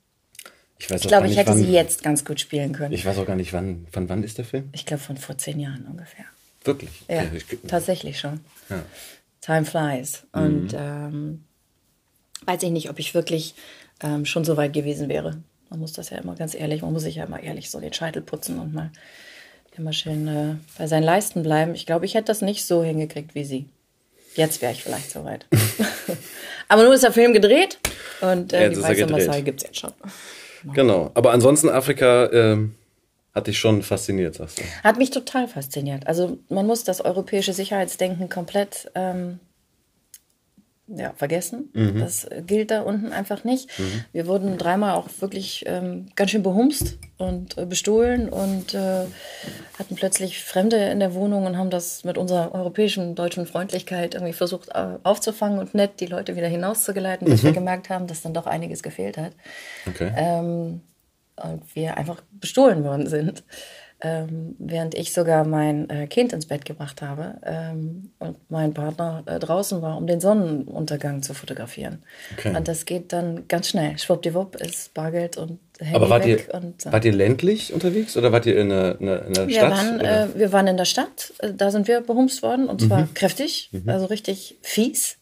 Ich, 0.82 0.90
ich 0.90 1.02
glaube, 1.08 1.28
ich 1.28 1.36
hätte 1.36 1.50
wann, 1.50 1.58
sie 1.58 1.70
jetzt 1.70 2.02
ganz 2.02 2.24
gut 2.24 2.40
spielen 2.40 2.72
können. 2.72 2.92
Ich 2.92 3.04
weiß 3.04 3.16
auch 3.18 3.26
gar 3.26 3.36
nicht, 3.36 3.52
wann, 3.52 3.86
von 3.92 4.08
wann 4.08 4.24
ist 4.24 4.38
der 4.38 4.44
Film? 4.44 4.68
Ich 4.72 4.84
glaube, 4.84 5.02
von 5.02 5.16
vor 5.16 5.38
zehn 5.38 5.60
Jahren 5.60 5.86
ungefähr. 5.88 6.24
Wirklich? 6.64 6.90
Ja, 7.08 7.24
ich, 7.32 7.44
tatsächlich 7.68 8.18
schon. 8.18 8.40
Ja. 8.68 8.82
Time 9.40 9.64
flies. 9.64 10.24
Mhm. 10.34 10.42
Und 10.42 10.74
ähm, 10.76 11.44
weiß 12.46 12.64
ich 12.64 12.70
nicht, 12.70 12.90
ob 12.90 12.98
ich 12.98 13.14
wirklich 13.14 13.54
ähm, 14.02 14.24
schon 14.24 14.44
so 14.44 14.56
weit 14.56 14.72
gewesen 14.72 15.08
wäre. 15.08 15.40
Man 15.70 15.78
muss 15.78 15.92
das 15.92 16.10
ja 16.10 16.18
immer 16.18 16.34
ganz 16.34 16.54
ehrlich, 16.54 16.82
man 16.82 16.92
muss 16.92 17.02
sich 17.02 17.14
ja 17.14 17.24
immer 17.24 17.40
ehrlich 17.40 17.70
so 17.70 17.80
den 17.80 17.92
Scheitel 17.92 18.20
putzen 18.20 18.58
und 18.58 18.74
mal 18.74 18.90
immer 19.76 19.92
schön 19.92 20.26
äh, 20.26 20.54
bei 20.76 20.88
seinen 20.88 21.04
Leisten 21.04 21.44
bleiben. 21.44 21.76
Ich 21.76 21.86
glaube, 21.86 22.06
ich 22.06 22.14
hätte 22.14 22.26
das 22.26 22.42
nicht 22.42 22.64
so 22.64 22.82
hingekriegt 22.82 23.36
wie 23.36 23.44
sie. 23.44 23.66
Jetzt 24.34 24.62
wäre 24.62 24.72
ich 24.72 24.82
vielleicht 24.82 25.10
so 25.12 25.24
weit. 25.24 25.46
Aber 26.68 26.82
nun 26.82 26.92
ist 26.92 27.04
der 27.04 27.12
Film 27.12 27.32
gedreht 27.32 27.78
und 28.20 28.52
äh, 28.52 28.70
die 28.70 28.82
weiße 28.82 29.06
Maasai 29.06 29.42
gibt 29.42 29.60
es 29.60 29.68
jetzt 29.68 29.78
schon. 29.78 29.92
Genau. 30.74 31.10
Aber 31.14 31.32
ansonsten 31.32 31.68
Afrika 31.68 32.26
äh, 32.26 32.58
hat 33.34 33.46
dich 33.46 33.58
schon 33.58 33.82
fasziniert, 33.82 34.34
sagst 34.34 34.60
du? 34.60 34.62
Hat 34.82 34.98
mich 34.98 35.10
total 35.10 35.48
fasziniert. 35.48 36.06
Also 36.06 36.38
man 36.48 36.66
muss 36.66 36.84
das 36.84 37.00
europäische 37.00 37.52
Sicherheitsdenken 37.52 38.28
komplett 38.28 38.90
ähm, 38.94 39.40
ja, 40.88 41.12
vergessen. 41.16 41.70
Mhm. 41.72 42.00
Das 42.00 42.28
gilt 42.46 42.70
da 42.70 42.82
unten 42.82 43.12
einfach 43.12 43.44
nicht. 43.44 43.78
Mhm. 43.78 44.04
Wir 44.12 44.26
wurden 44.26 44.58
dreimal 44.58 44.94
auch 44.94 45.08
wirklich 45.20 45.64
ähm, 45.66 46.06
ganz 46.16 46.30
schön 46.30 46.42
behumst 46.42 46.98
und 47.18 47.56
äh, 47.56 47.66
bestohlen 47.66 48.28
und 48.28 48.74
äh, 48.74 49.06
hatten 49.82 49.96
plötzlich 49.96 50.42
Fremde 50.44 50.76
in 50.76 51.00
der 51.00 51.14
Wohnung 51.14 51.44
und 51.44 51.58
haben 51.58 51.70
das 51.70 52.04
mit 52.04 52.16
unserer 52.16 52.54
europäischen 52.54 53.14
deutschen 53.14 53.46
Freundlichkeit 53.46 54.14
irgendwie 54.14 54.32
versucht 54.32 54.74
aufzufangen 54.74 55.58
und 55.58 55.74
nett 55.74 56.00
die 56.00 56.06
Leute 56.06 56.36
wieder 56.36 56.46
hinauszugeleiten, 56.46 57.26
bis 57.26 57.42
mhm. 57.42 57.48
wir 57.48 57.52
gemerkt 57.52 57.90
haben, 57.90 58.06
dass 58.06 58.22
dann 58.22 58.34
doch 58.34 58.46
einiges 58.46 58.82
gefehlt 58.82 59.18
hat. 59.18 59.32
Okay. 59.88 60.12
Ähm, 60.16 60.82
und 61.36 61.74
wir 61.74 61.96
einfach 61.96 62.22
bestohlen 62.30 62.84
worden 62.84 63.06
sind 63.08 63.42
ähm, 64.02 64.56
während 64.58 64.94
ich 64.94 65.12
sogar 65.12 65.44
mein 65.44 65.88
äh, 65.88 66.06
Kind 66.08 66.32
ins 66.32 66.46
Bett 66.46 66.64
gebracht 66.64 67.02
habe 67.02 67.36
ähm, 67.44 68.10
und 68.18 68.36
mein 68.50 68.74
Partner 68.74 69.22
äh, 69.26 69.38
draußen 69.38 69.80
war, 69.80 69.96
um 69.96 70.06
den 70.06 70.20
Sonnenuntergang 70.20 71.22
zu 71.22 71.34
fotografieren. 71.34 72.02
Okay. 72.36 72.56
Und 72.56 72.66
das 72.66 72.84
geht 72.84 73.12
dann 73.12 73.46
ganz 73.46 73.68
schnell. 73.68 73.96
Schwuppdiwupp 73.98 74.56
ist 74.56 74.92
Bargeld 74.94 75.36
und 75.36 75.60
Handy 75.78 75.96
Aber 75.96 76.10
wart, 76.10 76.26
weg 76.26 76.48
ihr, 76.48 76.54
und, 76.54 76.84
äh, 76.84 76.92
wart 76.92 77.04
ihr 77.04 77.12
ländlich 77.12 77.72
unterwegs 77.72 78.16
oder 78.16 78.32
wart 78.32 78.46
ihr 78.46 78.58
in 78.58 78.72
einer, 78.72 79.00
in 79.00 79.08
einer 79.08 79.46
wir 79.46 79.54
Stadt? 79.54 79.70
Waren, 79.70 80.00
äh, 80.00 80.28
wir 80.34 80.52
waren 80.52 80.66
in 80.66 80.76
der 80.76 80.84
Stadt, 80.84 81.32
äh, 81.38 81.52
da 81.54 81.70
sind 81.70 81.86
wir 81.86 82.00
behumst 82.00 82.42
worden 82.42 82.68
und 82.68 82.80
zwar 82.80 83.02
mhm. 83.02 83.14
kräftig, 83.14 83.70
mhm. 83.72 83.88
also 83.88 84.06
richtig 84.06 84.58
fies. 84.62 85.18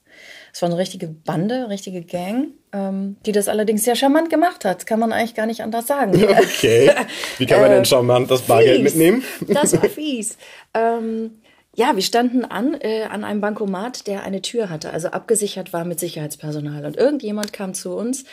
Es 0.53 0.63
war 0.63 0.69
eine 0.69 0.79
richtige 0.79 1.07
Bande, 1.09 1.69
richtige 1.69 2.03
Gang, 2.03 2.49
ähm, 2.73 3.17
die 3.27 3.33
das 3.33 3.49
allerdings 3.49 3.85
sehr 3.85 3.97
charmant 3.97 4.31
gemacht 4.31 4.65
hat. 4.65 4.87
Kann 4.87 5.01
man 5.01 5.13
eigentlich 5.13 5.35
gar 5.35 5.47
nicht 5.47 5.63
anders 5.63 5.87
sagen. 5.87 6.13
Okay. 6.31 6.91
Wie 7.39 7.47
kann 7.47 7.61
man 7.61 7.71
denn 7.71 7.83
äh, 7.83 7.85
charmant 7.85 8.31
das 8.31 8.43
Bargeld 8.43 8.83
fies. 8.83 8.95
mitnehmen? 8.95 9.25
das 9.49 9.73
war 9.73 9.89
fies. 9.89 10.37
Ähm, 10.75 11.41
Ja, 11.77 11.95
wir 11.95 12.03
standen 12.03 12.45
an, 12.45 12.75
äh, 12.81 13.05
an 13.05 13.25
einem 13.25 13.41
Bankomat, 13.41 14.07
der 14.07 14.25
eine 14.25 14.43
Tür 14.43 14.71
hatte, 14.71 14.91
also 14.93 15.09
abgesichert 15.09 15.73
war 15.73 15.85
mit 15.85 16.01
Sicherheitspersonal. 16.01 16.85
Und 16.85 16.97
irgendjemand 16.97 17.53
kam 17.53 17.75
zu 17.75 17.95
uns, 17.95 18.25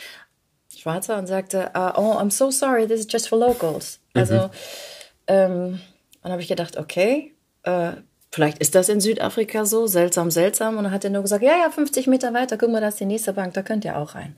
Schwarzer, 0.76 1.18
und 1.18 1.26
sagte, 1.26 1.70
uh, 1.74 1.92
oh, 1.96 2.18
I'm 2.18 2.30
so 2.30 2.50
sorry, 2.50 2.86
this 2.86 3.00
is 3.00 3.06
just 3.10 3.28
for 3.28 3.38
locals. 3.38 4.00
Mhm. 4.14 4.20
Also, 4.20 4.50
ähm, 5.28 5.80
dann 6.22 6.32
habe 6.32 6.42
ich 6.42 6.48
gedacht, 6.48 6.76
okay, 6.76 7.32
äh, 7.62 7.92
vielleicht 8.30 8.58
ist 8.58 8.74
das 8.74 8.88
in 8.88 9.00
Südafrika 9.00 9.64
so, 9.64 9.86
seltsam, 9.86 10.30
seltsam. 10.30 10.76
Und 10.76 10.84
dann 10.84 10.92
hat 10.92 11.04
er 11.04 11.10
nur 11.10 11.22
gesagt, 11.22 11.42
ja, 11.42 11.56
ja, 11.58 11.70
50 11.70 12.06
Meter 12.06 12.34
weiter, 12.34 12.58
guck 12.58 12.70
mal, 12.70 12.80
da 12.80 12.88
ist 12.88 13.00
die 13.00 13.06
nächste 13.06 13.32
Bank, 13.32 13.54
da 13.54 13.62
könnt 13.62 13.84
ihr 13.84 13.96
auch 13.96 14.14
rein. 14.14 14.36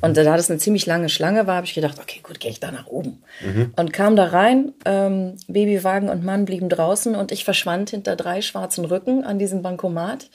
Und 0.00 0.16
da 0.16 0.24
das 0.24 0.50
eine 0.50 0.58
ziemlich 0.58 0.86
lange 0.86 1.08
Schlange 1.08 1.46
war, 1.46 1.56
habe 1.56 1.66
ich 1.66 1.74
gedacht, 1.74 1.98
okay, 2.00 2.20
gut, 2.22 2.40
gehe 2.40 2.50
ich 2.50 2.60
da 2.60 2.72
nach 2.72 2.86
oben. 2.86 3.22
Mhm. 3.44 3.72
Und 3.76 3.92
kam 3.92 4.16
da 4.16 4.24
rein, 4.24 4.72
ähm, 4.84 5.36
Babywagen 5.46 6.08
und 6.08 6.24
Mann 6.24 6.44
blieben 6.44 6.68
draußen 6.68 7.14
und 7.14 7.30
ich 7.30 7.44
verschwand 7.44 7.90
hinter 7.90 8.16
drei 8.16 8.42
schwarzen 8.42 8.84
Rücken 8.84 9.24
an 9.24 9.38
diesem 9.38 9.62
Bankomat. 9.62 10.28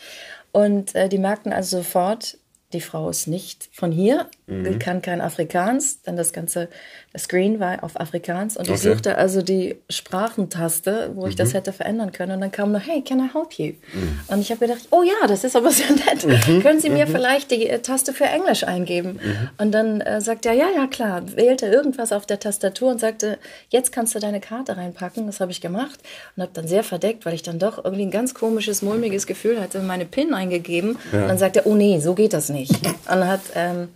Und 0.51 0.95
äh, 0.95 1.09
die 1.09 1.17
merkten 1.17 1.51
also 1.51 1.77
sofort, 1.77 2.37
die 2.73 2.81
Frau 2.81 3.09
ist 3.09 3.27
nicht 3.27 3.69
von 3.73 3.91
hier, 3.91 4.27
mhm. 4.47 4.79
kann 4.79 5.01
kein 5.01 5.19
Afrikaans, 5.19 6.01
denn 6.03 6.15
das 6.15 6.31
ganze 6.31 6.69
Screen 7.17 7.59
war 7.59 7.83
auf 7.83 7.99
Afrikaans 7.99 8.55
und 8.55 8.69
okay. 8.69 8.75
ich 8.75 8.81
suchte 8.81 9.17
also 9.17 9.41
die 9.41 9.75
Sprachentaste, 9.89 11.11
wo 11.13 11.27
ich 11.27 11.33
mhm. 11.33 11.39
das 11.39 11.53
hätte 11.53 11.73
verändern 11.73 12.13
können 12.13 12.33
und 12.33 12.41
dann 12.41 12.51
kam 12.53 12.71
nur, 12.71 12.79
hey, 12.79 13.01
can 13.01 13.19
I 13.19 13.29
help 13.33 13.53
you? 13.53 13.73
Mhm. 13.93 14.19
Und 14.27 14.39
ich 14.39 14.49
habe 14.49 14.65
gedacht, 14.65 14.87
oh 14.91 15.03
ja, 15.03 15.27
das 15.27 15.43
ist 15.43 15.57
aber 15.57 15.71
sehr 15.71 15.91
nett. 15.91 16.25
Mhm. 16.25 16.61
Können 16.61 16.79
Sie 16.79 16.89
mir 16.89 17.05
mhm. 17.05 17.11
vielleicht 17.11 17.51
die 17.51 17.67
äh, 17.67 17.79
Taste 17.79 18.13
für 18.13 18.23
Englisch 18.23 18.63
eingeben? 18.63 19.19
Mhm. 19.21 19.49
Und 19.57 19.71
dann 19.73 19.99
äh, 19.99 20.21
sagt 20.21 20.45
er, 20.45 20.53
ja, 20.53 20.67
ja, 20.73 20.87
klar, 20.87 21.35
wählte 21.35 21.65
irgendwas 21.65 22.13
auf 22.13 22.25
der 22.25 22.39
Tastatur 22.39 22.91
und 22.91 22.99
sagte, 22.99 23.37
jetzt 23.69 23.91
kannst 23.91 24.15
du 24.15 24.19
deine 24.19 24.39
Karte 24.39 24.77
reinpacken. 24.77 25.25
Das 25.25 25.41
habe 25.41 25.51
ich 25.51 25.59
gemacht 25.59 25.99
und 26.37 26.43
habe 26.43 26.53
dann 26.53 26.67
sehr 26.67 26.83
verdeckt, 26.83 27.25
weil 27.25 27.33
ich 27.33 27.43
dann 27.43 27.59
doch 27.59 27.83
irgendwie 27.83 28.05
ein 28.05 28.11
ganz 28.11 28.33
komisches, 28.33 28.81
mulmiges 28.81 29.27
Gefühl 29.27 29.59
hatte, 29.59 29.79
meine 29.81 30.05
PIN 30.05 30.33
eingegeben 30.33 30.97
ja. 31.11 31.23
und 31.23 31.27
dann 31.27 31.37
sagte 31.37 31.59
er, 31.59 31.67
oh 31.67 31.75
nee, 31.75 31.99
so 31.99 32.15
geht 32.15 32.31
das 32.31 32.47
nicht. 32.47 32.71
Und 32.85 33.27
hat 33.27 33.41
ähm, 33.55 33.89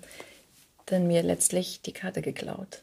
dann 0.87 1.07
mir 1.07 1.23
letztlich 1.23 1.81
die 1.81 1.93
Karte 1.93 2.21
geklaut. 2.21 2.81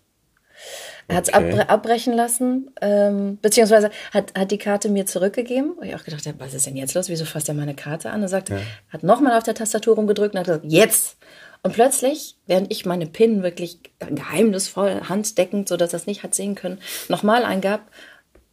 Er 1.09 1.17
hat 1.17 1.29
es 1.29 1.35
okay. 1.35 1.51
abbre 1.51 1.69
abbrechen 1.69 2.15
lassen, 2.15 2.71
ähm, 2.81 3.39
beziehungsweise 3.43 3.91
hat, 4.13 4.33
hat 4.39 4.51
die 4.51 4.59
Karte 4.59 4.89
mir 4.89 5.07
zurückgegeben. 5.07 5.75
Wo 5.77 5.83
ich 5.83 5.95
auch 5.95 6.05
gedacht 6.05 6.27
habe, 6.27 6.39
was 6.41 6.55
ist 6.55 6.67
denn 6.67 6.77
jetzt 6.77 6.95
los? 6.95 7.09
Wieso 7.09 7.25
fasst 7.25 7.49
er 7.49 7.55
meine 7.55 7.75
Karte 7.75 8.11
an? 8.11 8.23
Er 8.23 8.29
sagte, 8.29 8.55
ja. 8.55 8.61
hat 8.91 9.03
nochmal 9.03 9.37
auf 9.37 9.45
der 9.45 9.55
Tastatur 9.55 9.97
rumgedrückt 9.97 10.35
und 10.35 10.41
hat 10.41 10.47
gesagt, 10.47 10.65
jetzt! 10.67 11.17
Und 11.65 11.75
plötzlich, 11.75 12.37
während 12.47 12.73
ich 12.73 12.87
meine 12.87 13.07
PIN 13.07 13.43
wirklich 13.45 13.79
geheimnisvoll, 14.01 15.03
handdeckend, 15.09 15.69
so 15.69 15.77
dass 15.77 15.91
das 15.91 16.07
nicht 16.07 16.25
hat 16.25 16.35
sehen 16.35 16.57
können, 16.57 16.81
nochmal 17.09 17.45
eingab, 17.45 17.83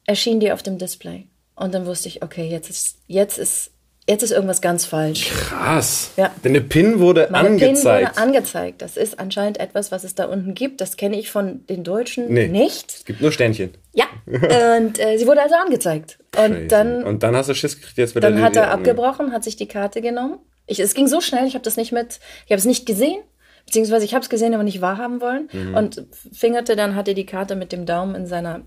erschien 0.06 0.40
die 0.40 0.52
auf 0.52 0.62
dem 0.62 0.78
Display. 0.78 1.28
Und 1.56 1.74
dann 1.74 1.86
wusste 1.86 2.08
ich, 2.08 2.24
okay, 2.24 2.48
jetzt 2.48 2.70
ist, 2.70 3.00
jetzt 3.08 3.38
ist 3.40 3.72
Jetzt 4.10 4.24
ist 4.24 4.32
irgendwas 4.32 4.60
ganz 4.60 4.86
falsch. 4.86 5.30
Krass. 5.30 6.14
Ja. 6.18 6.32
Deine 6.42 6.62
PIN 6.62 7.00
wurde 7.00 7.28
Meine 7.30 7.50
angezeigt. 7.50 7.84
PIN 7.84 8.16
wurde 8.16 8.18
angezeigt. 8.18 8.82
Das 8.82 8.98
ist 8.98 9.20
anscheinend 9.20 9.60
etwas, 9.60 9.92
was 9.92 10.04
es 10.04 10.16
da 10.16 10.26
unten 10.26 10.56
gibt. 10.56 10.82
Das 10.82 10.98
kenne 10.98 11.20
ich 11.20 11.30
von 11.30 11.64
den 11.68 11.84
Deutschen 11.84 12.34
nee, 12.34 12.48
nicht. 12.48 12.90
Es 12.90 13.06
gibt 13.06 13.22
nur 13.22 13.32
Sternchen. 13.32 13.70
Ja. 13.94 14.06
Und 14.26 14.98
äh, 15.00 15.18
sie 15.20 15.28
wurde 15.28 15.44
also 15.44 15.54
angezeigt. 15.64 16.18
Und 16.36 16.70
dann, 16.70 17.04
und 17.04 17.22
dann 17.22 17.36
hast 17.36 17.50
du 17.50 17.54
Schiss 17.54 17.76
gekriegt 17.76 18.00
jetzt 18.00 18.16
wieder. 18.16 18.32
Dann 18.32 18.42
hat 18.42 18.56
er 18.56 18.72
abgebrochen, 18.72 19.32
hat 19.32 19.44
sich 19.44 19.58
die 19.58 19.68
Karte 19.68 20.02
genommen. 20.02 20.40
Ich, 20.66 20.80
es 20.80 20.96
ging 20.96 21.08
so 21.08 21.22
schnell, 21.22 21.46
ich 21.46 21.54
habe 21.54 21.64
das 21.64 21.78
nicht 21.78 21.92
mit, 21.92 22.20
ich 22.48 22.52
habe 22.52 22.58
es 22.58 22.66
nicht 22.66 22.88
gesehen. 22.88 23.22
Beziehungsweise 23.68 24.06
ich 24.06 24.16
habe 24.16 24.24
es 24.24 24.32
gesehen, 24.32 24.56
aber 24.56 24.64
nicht 24.64 24.82
wahrhaben 24.82 25.22
wollen. 25.22 25.50
Mhm. 25.54 25.76
Und 25.76 26.06
fingerte 26.34 26.76
dann, 26.76 26.96
hatte 26.96 27.14
die 27.14 27.28
Karte 27.28 27.56
mit 27.56 27.72
dem 27.72 27.86
Daumen 27.86 28.16
in 28.16 28.26
seiner, 28.26 28.62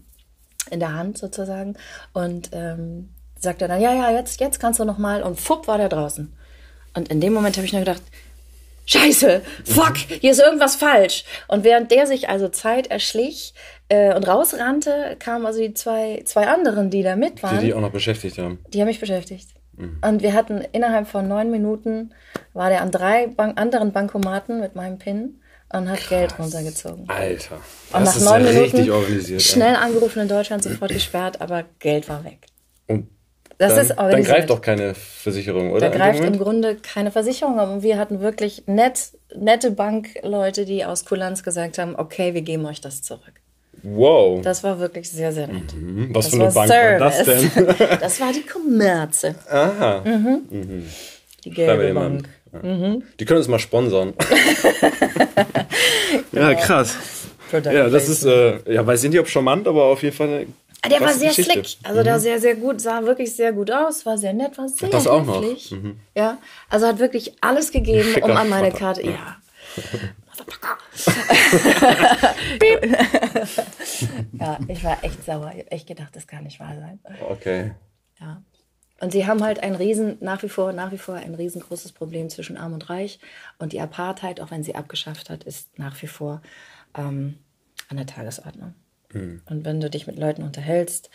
in 0.71 0.79
der 0.79 0.95
Hand 0.95 1.19
sozusagen. 1.19 1.75
Und 2.13 2.51
ähm, 2.53 3.09
sagt 3.43 3.63
er 3.63 3.69
dann, 3.69 3.81
ja, 3.81 3.93
ja, 3.93 4.11
jetzt, 4.11 4.41
jetzt 4.41 4.61
kannst 4.61 4.81
du 4.81 4.85
noch 4.85 4.99
mal. 4.99 5.23
Und 5.23 5.41
fupp 5.41 5.69
war 5.69 5.79
der 5.79 5.89
draußen. 5.89 6.33
Und 6.95 7.09
in 7.09 7.21
dem 7.21 7.33
Moment 7.33 7.57
habe 7.57 7.67
ich 7.67 7.73
nur 7.73 7.81
gedacht, 7.81 8.03
Scheiße, 8.85 9.43
fuck, 9.65 9.97
hier 9.97 10.33
ist 10.33 10.41
irgendwas 10.41 10.77
falsch. 10.77 11.25
Und 11.47 11.65
während 11.65 11.91
der 11.91 12.07
sich 12.07 12.29
also 12.29 12.49
Zeit 12.49 12.89
erschlich 12.89 13.55
äh, 13.89 14.15
und 14.15 14.27
rausrannte, 14.27 15.17
kamen 15.19 15.47
also 15.47 15.61
die 15.61 15.73
zwei, 15.75 16.23
zwei 16.25 16.49
anderen, 16.49 16.91
die 16.91 17.03
da 17.03 17.15
mit 17.15 17.43
waren. 17.43 17.61
Die, 17.61 17.67
die 17.67 17.75
auch 17.75 17.81
noch 17.81 17.93
beschäftigt 17.93 18.39
haben. 18.39 18.59
Die 18.69 18.81
haben 18.81 18.89
mich 18.89 19.01
beschäftigt. 19.01 19.49
Mhm. 19.77 19.99
Und 20.05 20.23
wir 20.23 20.33
hatten 20.33 20.63
innerhalb 20.73 21.07
von 21.07 21.29
neun 21.29 21.51
Minuten, 21.51 22.13
war 22.55 22.71
der 22.71 22.83
an 22.83 22.91
drei 22.91 23.29
Bank 23.29 23.59
anderen 23.59 23.93
Bankomaten 23.93 24.61
mit 24.61 24.75
meinem 24.75 24.99
PIN 24.99 25.41
und 25.73 25.89
hat 25.89 25.99
Krass. 25.99 26.09
Geld 26.09 26.39
runtergezogen. 26.39 27.09
Alter. 27.09 27.61
Und 27.93 28.03
nach 28.03 28.21
neun 28.21 28.45
Minuten 28.45 29.41
schnell 29.41 29.77
angerufen 29.77 30.23
in 30.23 30.29
Deutschland, 30.29 30.65
sofort 30.65 30.93
gesperrt, 30.93 31.41
aber 31.41 31.65
Geld 31.79 32.09
war 32.09 32.25
weg. 32.25 32.41
Das 33.63 33.77
dann, 33.77 33.85
ist 33.85 33.93
organisiert. 33.93 34.29
Dann 34.29 34.35
greift 34.35 34.51
doch 34.51 34.61
keine 34.61 34.95
Versicherung, 34.95 35.71
oder? 35.71 35.89
Da 35.89 35.97
greift 35.97 36.19
im 36.19 36.37
Grunde 36.37 36.75
keine 36.75 37.13
Versicherung, 37.13 37.61
aber 37.61 37.81
wir 37.81 37.97
hatten 37.97 38.21
wirklich 38.21 38.65
nett, 38.67 39.13
nette 39.37 39.71
Bankleute, 39.71 40.65
die 40.65 40.85
aus 40.85 41.05
Kulanz 41.05 41.45
gesagt 41.45 41.79
haben, 41.79 41.95
okay, 41.95 42.35
wir 42.35 42.43
geben 42.43 42.67
euch 42.67 42.81
das 42.81 43.03
zurück. 43.03 43.35
Wow. 43.85 44.43
Das 44.43 44.65
war 44.65 44.81
wirklich 44.81 45.09
sehr, 45.09 45.33
sehr 45.33 45.47
nett. 45.47 45.73
Mhm. 45.75 46.09
Was 46.13 46.31
das 46.31 46.35
für 46.35 46.43
eine 46.43 46.53
Bank 46.53 46.69
Service. 46.69 47.01
war 47.01 47.09
das 47.09 47.23
denn? 47.25 47.51
das 48.01 48.21
war 48.21 48.33
die 48.33 48.43
Kommerze. 48.43 49.37
Aha. 49.49 50.03
Mhm. 50.05 50.43
Mhm. 50.51 50.87
Die 51.45 51.51
gelbe 51.51 51.95
Bank. 51.95 52.29
Ja. 52.53 52.59
Mhm. 52.69 53.05
Die 53.21 53.25
können 53.25 53.39
uns 53.39 53.47
mal 53.47 53.61
sponsern. 53.61 54.15
genau. 56.33 56.51
Ja, 56.51 56.55
krass. 56.55 56.97
Ja, 57.53 57.89
das 57.89 58.09
ist, 58.09 58.25
äh, 58.25 58.59
ja, 58.73 58.85
weiß 58.85 59.05
ich 59.05 59.11
nicht, 59.11 59.21
ob 59.21 59.29
charmant, 59.29 59.69
aber 59.69 59.85
auf 59.85 60.03
jeden 60.03 60.17
Fall 60.17 60.29
Ah, 60.39 60.47
der 60.89 61.01
war 61.01 61.13
sehr 61.13 61.29
Geschichte. 61.29 61.53
slick, 61.53 61.77
also 61.85 62.01
mhm. 62.01 62.05
der 62.05 62.13
war 62.15 62.21
sehr, 62.21 62.41
sehr 62.41 62.55
gut, 62.57 62.81
sah 62.81 63.03
wirklich 63.05 63.35
sehr 63.35 63.53
gut 63.53 63.71
aus, 63.71 64.05
war 64.05 64.19
sehr 64.19 64.33
nett, 64.33 64.59
war 64.59 64.69
sehr 64.69 64.89
das 64.89 65.07
auch. 65.07 65.25
Noch. 65.25 65.43
Mhm. 65.71 66.01
Ja, 66.15 66.39
also 66.69 66.87
hat 66.87 66.99
wirklich 66.99 67.37
alles 67.41 67.71
gegeben, 67.71 68.09
Schicker 68.15 68.27
um 68.27 68.37
an 68.37 68.49
meine 68.49 68.71
Vater. 68.73 68.79
Karte. 68.79 69.03
Ja. 69.03 69.37
ja, 74.39 74.59
ich 74.69 74.85
war 74.85 75.05
echt 75.05 75.25
sauer. 75.25 75.53
Ich 75.55 75.61
habe 75.61 75.71
echt 75.71 75.87
gedacht, 75.87 76.15
das 76.17 76.27
kann 76.27 76.45
nicht 76.45 76.59
wahr 76.59 76.75
sein. 76.75 76.99
Okay. 77.29 77.73
Ja. 78.21 78.43
Und 79.01 79.13
sie 79.13 79.27
haben 79.27 79.43
halt 79.43 79.63
ein 79.63 79.75
riesen, 79.75 80.19
nach 80.21 80.43
wie 80.43 80.49
vor, 80.49 80.73
nach 80.73 80.93
wie 80.93 80.99
vor 80.99 81.17
ein 81.17 81.35
riesengroßes 81.35 81.93
Problem 81.93 82.31
zwischen 82.31 82.57
Arm 82.57 82.73
und 82.73 82.89
Reich. 82.89 83.19
Und 83.59 83.73
die 83.73 83.81
Apartheid, 83.81 84.41
auch 84.41 84.51
wenn 84.51 84.63
sie 84.63 84.75
abgeschafft 84.75 85.31
hat, 85.31 85.45
ist 85.45 85.79
nach 85.79 86.01
wie 86.03 86.07
vor 86.07 86.41
ähm, 86.97 87.39
an 87.89 87.97
der 87.97 88.07
Tagesordnung. 88.07 88.75
Mhm. 89.13 89.43
Und 89.47 89.65
wenn 89.65 89.81
du 89.81 89.91
dich 89.91 90.07
mit 90.07 90.19
Leuten 90.19 90.43
unterhältst, 90.43 91.11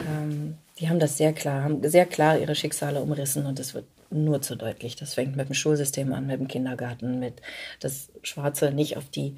ähm, 0.00 0.56
die 0.78 0.88
haben 0.88 0.98
das 0.98 1.16
sehr 1.16 1.32
klar, 1.32 1.64
haben 1.64 1.88
sehr 1.88 2.06
klar 2.06 2.38
ihre 2.38 2.54
Schicksale 2.54 3.00
umrissen 3.00 3.46
und 3.46 3.58
das 3.58 3.74
wird 3.74 3.86
nur 4.10 4.40
zu 4.40 4.56
deutlich. 4.56 4.96
Das 4.96 5.14
fängt 5.14 5.36
mit 5.36 5.48
dem 5.48 5.54
Schulsystem 5.54 6.12
an, 6.12 6.26
mit 6.26 6.40
dem 6.40 6.48
Kindergarten, 6.48 7.18
mit 7.18 7.42
dass 7.80 8.10
Schwarze 8.22 8.70
nicht 8.70 8.96
auf 8.96 9.08
die 9.10 9.36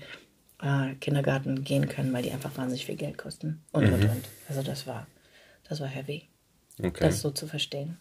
äh, 0.62 0.94
Kindergarten 0.96 1.64
gehen 1.64 1.88
können, 1.88 2.12
weil 2.12 2.22
die 2.22 2.32
einfach 2.32 2.56
wahnsinnig 2.56 2.86
viel 2.86 2.96
Geld 2.96 3.18
kosten 3.18 3.62
und 3.72 3.86
mhm. 3.86 3.94
und 3.94 4.02
und. 4.04 4.24
Also 4.48 4.62
das 4.62 4.86
war, 4.86 5.06
das 5.68 5.80
war 5.80 5.88
heavy, 5.88 6.28
okay. 6.78 6.92
das 7.00 7.20
so 7.20 7.30
zu 7.30 7.46
verstehen. 7.46 7.96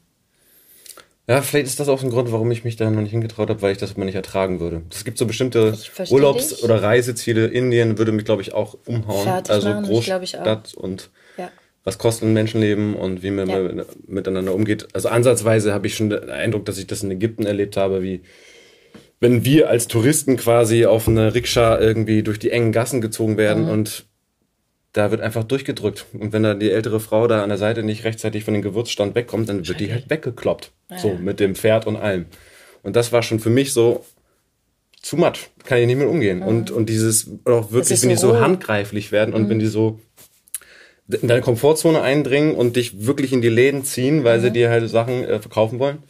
Ja, 1.29 1.43
vielleicht 1.43 1.67
ist 1.67 1.79
das 1.79 1.89
auch 1.89 2.01
ein 2.01 2.09
Grund, 2.09 2.31
warum 2.31 2.50
ich 2.50 2.63
mich 2.63 2.75
da 2.75 2.89
noch 2.89 3.03
nicht 3.03 3.12
hingetraut 3.12 3.51
habe, 3.51 3.62
weil 3.62 3.71
ich 3.71 3.77
das 3.77 3.95
mal 3.95 4.05
nicht 4.05 4.15
ertragen 4.15 4.59
würde. 4.59 4.81
Es 4.89 5.05
gibt 5.05 5.19
so 5.19 5.27
bestimmte 5.27 5.77
Urlaubs- 6.09 6.55
dich. 6.55 6.63
oder 6.63 6.81
Reiseziele. 6.81 7.45
Indien 7.45 8.00
würde 8.00 8.12
mich, 8.12 8.25
glaube 8.25 8.41
ich, 8.41 8.55
auch 8.55 8.75
umhauen. 8.88 9.25
Fertig 9.25 9.53
also 9.53 9.69
machen, 9.69 9.86
Großstadt 9.86 10.74
und 10.74 11.12
ja. 11.38 11.51
was 11.83 12.00
kostet 12.00 12.27
ein 12.27 12.33
Menschenleben 12.33 12.95
und 12.95 13.21
wie 13.21 13.29
man 13.29 13.48
ja. 13.48 13.86
miteinander 14.07 14.55
umgeht. 14.55 14.88
Also 14.93 15.09
ansatzweise 15.09 15.71
habe 15.71 15.86
ich 15.86 15.95
schon 15.95 16.09
den 16.09 16.31
Eindruck, 16.31 16.65
dass 16.65 16.79
ich 16.79 16.88
das 16.88 17.03
in 17.03 17.12
Ägypten 17.12 17.45
erlebt 17.45 17.77
habe, 17.77 18.01
wie 18.01 18.24
wenn 19.19 19.45
wir 19.45 19.69
als 19.69 19.88
Touristen 19.88 20.36
quasi 20.36 20.88
auf 20.88 21.07
eine 21.07 21.36
Rikscha 21.36 21.77
irgendwie 21.77 22.24
durch 22.24 22.39
die 22.39 22.50
engen 22.50 22.71
Gassen 22.71 23.01
gezogen 23.01 23.38
werden 23.38 23.65
mhm. 23.65 23.69
und 23.69 24.09
da 24.93 25.12
wird 25.12 25.22
einfach 25.22 25.43
durchgedrückt. 25.43 26.05
Und 26.13 26.34
wenn 26.34 26.43
da 26.43 26.53
die 26.53 26.72
ältere 26.72 27.00
Frau 27.00 27.27
da 27.27 27.43
an 27.43 27.50
der 27.50 27.58
Seite 27.58 27.84
nicht 27.84 28.03
rechtzeitig 28.03 28.43
von 28.43 28.53
dem 28.53 28.63
Gewürzstand 28.63 29.15
wegkommt, 29.15 29.50
dann 29.50 29.67
wird 29.67 29.79
die 29.79 29.91
halt 29.91 30.10
weggekloppt. 30.10 30.72
Ja. 30.89 30.98
So, 30.98 31.13
mit 31.13 31.39
dem 31.39 31.55
Pferd 31.55 31.86
und 31.86 31.96
allem. 31.96 32.25
Und 32.81 32.96
das 32.96 33.12
war 33.12 33.22
schon 33.22 33.39
für 33.39 33.50
mich 33.50 33.74
so 33.74 34.05
zu 35.01 35.17
matt. 35.17 35.50
Kann 35.65 35.79
ich 35.79 35.88
nicht 35.88 35.98
mehr 35.98 36.10
umgehen. 36.10 36.39
Mhm. 36.39 36.48
Und, 36.48 36.72
und 36.72 36.89
dieses, 36.89 37.29
auch 37.46 37.72
wirklich, 37.72 38.01
wenn 38.01 38.17
so 38.17 38.27
die 38.31 38.34
so 38.36 38.39
handgreiflich 38.39 39.12
werden 39.12 39.34
und 39.34 39.43
mhm. 39.43 39.50
wenn 39.50 39.60
die 39.60 39.67
so 39.67 40.00
in 41.08 41.27
deine 41.27 41.41
Komfortzone 41.41 42.01
eindringen 42.01 42.55
und 42.55 42.75
dich 42.75 43.05
wirklich 43.05 43.34
in 43.34 43.41
die 43.41 43.50
Läden 43.50 43.84
ziehen, 43.84 44.24
weil 44.24 44.39
mhm. 44.39 44.43
sie 44.43 44.51
dir 44.51 44.69
halt 44.69 44.89
Sachen 44.89 45.24
äh, 45.24 45.39
verkaufen 45.39 45.79
wollen. 45.79 46.03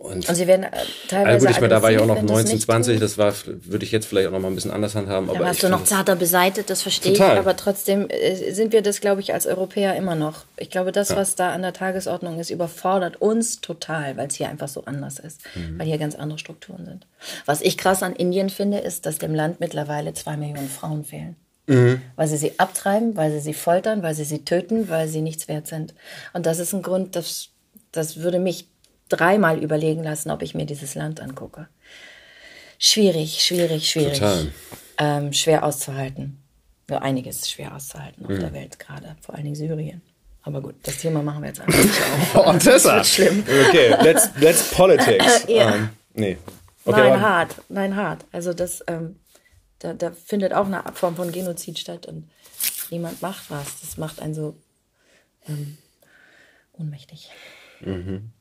Und, 0.00 0.26
und 0.30 0.34
sie 0.34 0.46
werden 0.46 0.62
äh, 0.62 0.70
teilweise. 1.08 1.28
Also 1.28 1.46
gut, 1.46 1.54
ich 1.56 1.60
meine, 1.60 1.74
da 1.74 1.82
war 1.82 1.92
ich 1.92 1.98
auch 1.98 2.06
noch 2.06 2.22
19, 2.22 2.58
20, 2.58 2.98
das 3.00 3.18
war, 3.18 3.34
würde 3.44 3.84
ich 3.84 3.92
jetzt 3.92 4.06
vielleicht 4.06 4.28
auch 4.28 4.32
noch 4.32 4.40
mal 4.40 4.48
ein 4.48 4.54
bisschen 4.54 4.70
anders 4.70 4.94
handhaben. 4.94 5.28
Da 5.28 5.38
warst 5.38 5.62
du 5.62 5.68
noch 5.68 5.84
zarter 5.84 6.16
beseitet, 6.16 6.70
das 6.70 6.80
verstehe 6.80 7.12
total. 7.12 7.34
ich, 7.34 7.38
aber 7.38 7.54
trotzdem 7.54 8.08
äh, 8.08 8.50
sind 8.52 8.72
wir 8.72 8.80
das, 8.80 9.02
glaube 9.02 9.20
ich, 9.20 9.34
als 9.34 9.44
Europäer 9.44 9.96
immer 9.96 10.14
noch. 10.14 10.46
Ich 10.56 10.70
glaube, 10.70 10.90
das, 10.90 11.10
ja. 11.10 11.16
was 11.16 11.34
da 11.34 11.50
an 11.50 11.60
der 11.60 11.74
Tagesordnung 11.74 12.40
ist, 12.40 12.48
überfordert 12.48 13.20
uns 13.20 13.60
total, 13.60 14.16
weil 14.16 14.28
es 14.28 14.36
hier 14.36 14.48
einfach 14.48 14.68
so 14.68 14.86
anders 14.86 15.18
ist, 15.18 15.42
mhm. 15.54 15.78
weil 15.78 15.86
hier 15.86 15.98
ganz 15.98 16.14
andere 16.14 16.38
Strukturen 16.38 16.86
sind. 16.86 17.06
Was 17.44 17.60
ich 17.60 17.76
krass 17.76 18.02
an 18.02 18.16
Indien 18.16 18.48
finde, 18.48 18.78
ist, 18.78 19.04
dass 19.04 19.18
dem 19.18 19.34
Land 19.34 19.60
mittlerweile 19.60 20.14
zwei 20.14 20.38
Millionen 20.38 20.70
Frauen 20.70 21.04
fehlen. 21.04 21.36
Mhm. 21.66 22.00
Weil 22.16 22.26
sie 22.26 22.38
sie 22.38 22.58
abtreiben, 22.58 23.18
weil 23.18 23.32
sie 23.32 23.40
sie 23.40 23.52
foltern, 23.52 24.02
weil 24.02 24.14
sie 24.14 24.24
sie 24.24 24.46
töten, 24.46 24.88
weil 24.88 25.08
sie 25.08 25.20
nichts 25.20 25.46
wert 25.46 25.66
sind. 25.66 25.92
Und 26.32 26.46
das 26.46 26.58
ist 26.58 26.72
ein 26.72 26.80
Grund, 26.80 27.16
dass 27.16 27.50
das 27.92 28.16
würde 28.16 28.38
mich 28.38 28.66
dreimal 29.10 29.62
überlegen 29.62 30.02
lassen, 30.02 30.30
ob 30.30 30.42
ich 30.42 30.54
mir 30.54 30.64
dieses 30.64 30.94
Land 30.94 31.20
angucke. 31.20 31.68
Schwierig, 32.78 33.44
schwierig, 33.44 33.90
schwierig. 33.90 34.14
Total. 34.14 34.52
Ähm, 34.98 35.32
schwer 35.32 35.64
auszuhalten. 35.64 36.42
So 36.88 36.96
einiges 36.96 37.50
schwer 37.50 37.74
auszuhalten 37.74 38.24
auf 38.24 38.32
mhm. 38.32 38.40
der 38.40 38.52
Welt 38.52 38.78
gerade, 38.78 39.16
vor 39.20 39.34
allen 39.34 39.44
Dingen 39.44 39.56
Syrien. 39.56 40.02
Aber 40.42 40.60
gut, 40.62 40.76
das 40.82 40.98
Thema 40.98 41.22
machen 41.22 41.42
wir 41.42 41.48
jetzt 41.48 41.60
einfach 41.60 41.78
nicht 41.78 42.00
auf. 42.34 42.46
oh, 42.46 42.52
das 42.52 42.84
wird 42.84 43.06
schlimm. 43.06 43.44
Okay, 43.68 43.94
let's, 44.02 44.30
let's 44.38 44.70
politics. 44.70 45.44
ja. 45.48 45.74
Ähm, 45.74 45.90
nee. 46.14 46.38
Okay, 46.84 47.10
nein, 47.10 47.20
hart. 47.20 47.54
Nein, 47.68 47.96
hart. 47.96 48.24
Also 48.32 48.54
das, 48.54 48.82
ähm, 48.86 49.16
da, 49.80 49.92
da 49.92 50.12
findet 50.12 50.54
auch 50.54 50.66
eine 50.66 50.82
Form 50.94 51.16
von 51.16 51.30
Genozid 51.30 51.78
statt 51.78 52.06
und 52.06 52.30
niemand 52.90 53.20
macht 53.20 53.50
was. 53.50 53.80
Das 53.82 53.98
macht 53.98 54.20
einen 54.20 54.34
so 54.34 54.56
ähm, 55.46 55.76
ohnmächtig. 56.72 57.28
Mhm. 57.80 58.32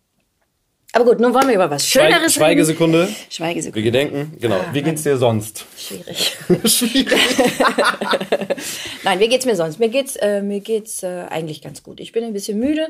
Aber 0.92 1.06
gut, 1.06 1.20
nun 1.20 1.34
wollen 1.36 1.48
wir 1.48 1.56
über 1.56 1.70
was 1.70 1.88
Schöneres 1.88 2.14
reden. 2.14 2.30
Schweigesekunde. 2.32 3.10
Schweigesekunde. 3.30 3.76
Wir 3.76 3.84
gedenken, 3.84 4.38
genau. 4.40 4.56
Ah, 4.56 4.74
wie 4.74 4.82
geht's 4.82 5.04
dir 5.04 5.18
sonst? 5.18 5.66
Schwierig. 5.78 6.36
Schwierig. 6.66 7.08
nein, 9.04 9.20
wie 9.20 9.28
geht's 9.28 9.46
mir 9.46 9.56
sonst? 9.56 9.80
Mir 9.80 9.90
geht's, 9.90 10.16
äh, 10.16 10.42
mir 10.42 10.62
geht's 10.62 11.04
äh, 11.04 11.26
eigentlich 11.30 11.62
ganz 11.62 11.84
gut. 11.84 12.00
Ich 12.00 12.12
bin 12.12 12.24
ein 12.24 12.34
bisschen 12.34 12.58
müde. 12.58 12.88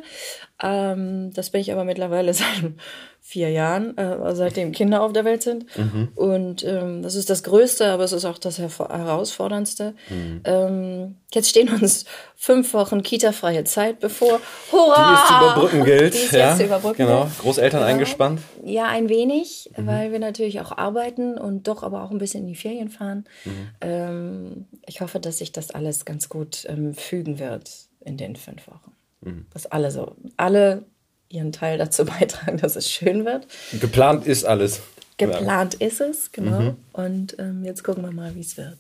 Ähm, 0.63 1.31
das 1.33 1.49
bin 1.49 1.59
ich 1.59 1.73
aber 1.73 1.83
mittlerweile 1.83 2.33
seit 3.18 3.18
vier 3.29 3.51
Jahren, 3.51 3.95
äh, 3.95 4.33
seitdem 4.33 4.71
Kinder 4.71 5.03
auf 5.03 5.13
der 5.13 5.23
Welt 5.23 5.43
sind. 5.43 5.65
Mhm. 5.77 6.07
Und 6.15 6.63
ähm, 6.63 7.03
das 7.03 7.13
ist 7.13 7.29
das 7.29 7.43
Größte, 7.43 7.85
aber 7.85 8.03
es 8.03 8.11
ist 8.11 8.25
auch 8.25 8.39
das 8.39 8.57
Herausforderndste. 8.57 9.93
Mhm. 10.09 10.41
Ähm, 10.45 11.15
jetzt 11.31 11.47
stehen 11.47 11.69
uns 11.69 12.05
fünf 12.35 12.73
Wochen 12.73 13.03
Kita-freie 13.03 13.65
Zeit 13.65 13.99
bevor. 13.99 14.39
Hurra! 14.71 15.09
Die 15.09 15.13
ist 15.13 15.27
zu 15.27 15.33
überbrücken 15.35 15.85
gilt. 15.85 16.13
Die 16.15 16.17
ist 16.17 16.31
ja, 16.31 16.49
jetzt 16.49 16.57
zu 16.57 16.65
überbrücken 16.65 17.05
genau. 17.05 17.29
Großeltern 17.41 17.81
genau. 17.81 17.91
eingespannt? 17.91 18.41
Ja, 18.65 18.87
ein 18.87 19.09
wenig, 19.09 19.69
mhm. 19.77 19.85
weil 19.85 20.11
wir 20.11 20.17
natürlich 20.17 20.59
auch 20.61 20.75
arbeiten 20.75 21.37
und 21.37 21.67
doch 21.67 21.83
aber 21.83 22.03
auch 22.03 22.09
ein 22.09 22.17
bisschen 22.17 22.41
in 22.41 22.47
die 22.47 22.55
Ferien 22.55 22.89
fahren. 22.89 23.25
Mhm. 23.45 23.51
Ähm, 23.81 24.65
ich 24.87 25.01
hoffe, 25.01 25.19
dass 25.19 25.37
sich 25.37 25.51
das 25.51 25.69
alles 25.69 26.03
ganz 26.03 26.29
gut 26.29 26.65
ähm, 26.67 26.95
fügen 26.95 27.37
wird 27.37 27.69
in 27.99 28.17
den 28.17 28.35
fünf 28.35 28.67
Wochen. 28.67 28.95
Mhm. 29.21 29.45
Dass 29.53 29.67
alle 29.67 29.91
so, 29.91 30.15
alle 30.35 30.85
ihren 31.29 31.51
Teil 31.51 31.77
dazu 31.77 32.05
beitragen, 32.19 32.57
dass 32.57 32.75
es 32.75 32.89
schön 32.89 33.25
wird. 33.25 33.47
Geplant 33.79 34.25
ist 34.25 34.45
alles. 34.45 34.81
Geplant 35.17 35.77
ja. 35.79 35.87
ist 35.87 36.01
es, 36.01 36.31
genau. 36.31 36.59
Mhm. 36.59 36.77
Und 36.93 37.35
ähm, 37.39 37.63
jetzt 37.63 37.83
gucken 37.83 38.03
wir 38.03 38.11
mal, 38.11 38.33
wie 38.35 38.41
es 38.41 38.57
wird. 38.57 38.77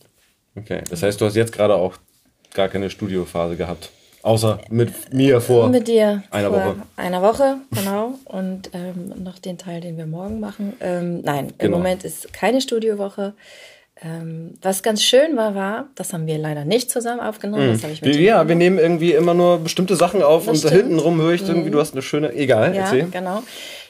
Okay, 0.55 0.81
das 0.89 1.03
heißt, 1.03 1.19
du 1.19 1.25
hast 1.25 1.35
jetzt 1.35 1.51
gerade 1.51 1.75
auch 1.75 1.97
gar 2.53 2.69
keine 2.69 2.89
Studiophase 2.89 3.55
gehabt. 3.55 3.91
Außer 4.21 4.59
mit 4.69 5.13
mir 5.13 5.39
vor 5.39 5.69
mit 5.69 5.87
dir 5.87 6.23
einer 6.29 6.49
vor 6.49 6.65
Woche. 6.65 6.75
Einer 6.97 7.21
Woche, 7.21 7.57
genau. 7.71 8.15
Und 8.25 8.69
ähm, 8.73 9.13
noch 9.23 9.39
den 9.39 9.57
Teil, 9.57 9.79
den 9.79 9.97
wir 9.97 10.07
morgen 10.07 10.41
machen. 10.41 10.73
Ähm, 10.81 11.21
nein, 11.21 11.53
genau. 11.57 11.63
im 11.65 11.71
Moment 11.71 12.03
ist 12.03 12.33
keine 12.33 12.59
Studiowoche. 12.59 13.33
Ähm, 14.01 14.53
was 14.61 14.81
ganz 14.81 15.03
schön 15.03 15.35
war, 15.35 15.55
war, 15.55 15.89
das 15.95 16.13
haben 16.13 16.25
wir 16.25 16.37
leider 16.37 16.63
nicht 16.63 16.89
zusammen 16.89 17.19
aufgenommen. 17.19 17.73
Mhm. 17.73 17.89
Mit 18.01 18.15
ja, 18.15 18.47
wir 18.47 18.55
nehmen 18.55 18.79
irgendwie 18.79 19.11
immer 19.11 19.33
nur 19.33 19.59
bestimmte 19.59 19.97
Sachen 19.97 20.23
auf 20.23 20.45
das 20.45 20.63
und 20.63 20.69
stimmt. 20.69 20.83
hintenrum 20.83 21.19
höre 21.19 21.33
ich 21.33 21.41
irgendwie, 21.41 21.67
mhm. 21.67 21.73
du 21.73 21.79
hast 21.79 21.93
eine 21.93 22.01
schöne, 22.01 22.33
egal, 22.33 22.73
ja, 22.73 22.83
erzähl. 22.83 23.07
genau. 23.11 23.43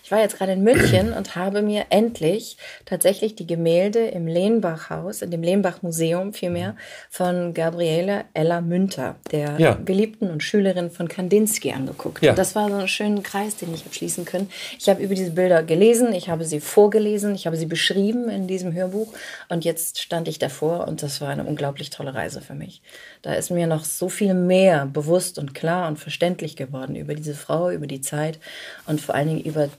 Ich 0.09 0.11
war 0.11 0.21
jetzt 0.21 0.39
gerade 0.39 0.53
in 0.53 0.63
München 0.63 1.13
und 1.13 1.35
habe 1.35 1.61
mir 1.61 1.85
endlich 1.91 2.57
tatsächlich 2.85 3.35
die 3.35 3.45
Gemälde 3.45 4.07
im 4.07 4.25
Lehnbach-Haus, 4.25 5.21
in 5.21 5.29
dem 5.29 5.43
Lehnbach-Museum 5.43 6.33
vielmehr, 6.33 6.75
von 7.11 7.53
Gabriele 7.53 8.25
Ella 8.33 8.59
Münter, 8.59 9.17
der 9.31 9.59
ja. 9.59 9.73
Geliebten 9.75 10.31
und 10.31 10.41
Schülerin 10.41 10.89
von 10.89 11.07
Kandinsky, 11.07 11.73
angeguckt. 11.73 12.23
Ja. 12.23 12.31
Und 12.31 12.39
das 12.39 12.55
war 12.55 12.69
so 12.69 12.77
ein 12.77 12.87
schöner 12.87 13.21
Kreis, 13.21 13.57
den 13.57 13.71
ich 13.71 13.85
habe 13.85 13.93
schließen 13.93 14.25
können. 14.25 14.50
Ich 14.79 14.89
habe 14.89 15.00
über 15.00 15.13
diese 15.13 15.29
Bilder 15.29 15.61
gelesen, 15.61 16.11
ich 16.11 16.27
habe 16.27 16.43
sie 16.43 16.59
vorgelesen, 16.59 17.35
ich 17.35 17.45
habe 17.45 17.55
sie 17.55 17.67
beschrieben 17.67 18.29
in 18.29 18.48
diesem 18.48 18.74
Hörbuch 18.74 19.13
und 19.50 19.63
jetzt 19.63 20.01
stand 20.01 20.27
ich 20.27 20.39
davor 20.39 20.87
und 20.87 21.03
das 21.03 21.22
war 21.22 21.29
eine 21.29 21.43
unglaublich 21.43 21.91
tolle 21.91 22.15
Reise 22.15 22.41
für 22.41 22.55
mich. 22.55 22.81
Da 23.22 23.35
ist 23.35 23.51
mir 23.51 23.67
noch 23.67 23.85
so 23.85 24.09
viel 24.09 24.33
mehr 24.33 24.87
bewusst 24.87 25.37
und 25.37 25.53
klar 25.53 25.87
und 25.87 26.00
verständlich 26.00 26.55
geworden 26.55 26.95
über 26.95 27.13
diese 27.13 27.35
Frau, 27.35 27.69
über 27.69 27.85
die 27.85 28.01
Zeit 28.01 28.39
und 28.87 29.01
vor 29.01 29.13
allen 29.13 29.27
Dingen 29.27 29.41
über 29.41 29.69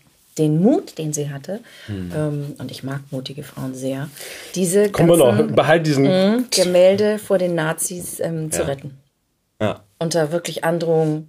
den 0.41 0.61
Mut, 0.61 0.99
den 0.99 1.13
sie 1.13 1.31
hatte, 1.31 1.61
mhm. 1.87 2.13
ähm, 2.17 2.55
und 2.59 2.71
ich 2.71 2.83
mag 2.83 3.01
mutige 3.11 3.43
Frauen 3.45 3.75
sehr, 3.75 4.09
diese 4.55 4.91
Kommen 4.91 5.19
ganzen, 5.19 5.47
noch, 5.47 5.55
behalt 5.55 5.87
diesen 5.87 6.05
mh, 6.05 6.45
Gemälde 6.51 7.19
vor 7.19 7.39
den 7.39 7.55
Nazis 7.55 8.19
ähm, 8.19 8.51
zu 8.51 8.63
ja. 8.63 8.67
retten. 8.67 8.99
Ja. 9.61 9.85
Unter 9.99 10.33
wirklich 10.33 10.65
Androhung 10.65 11.29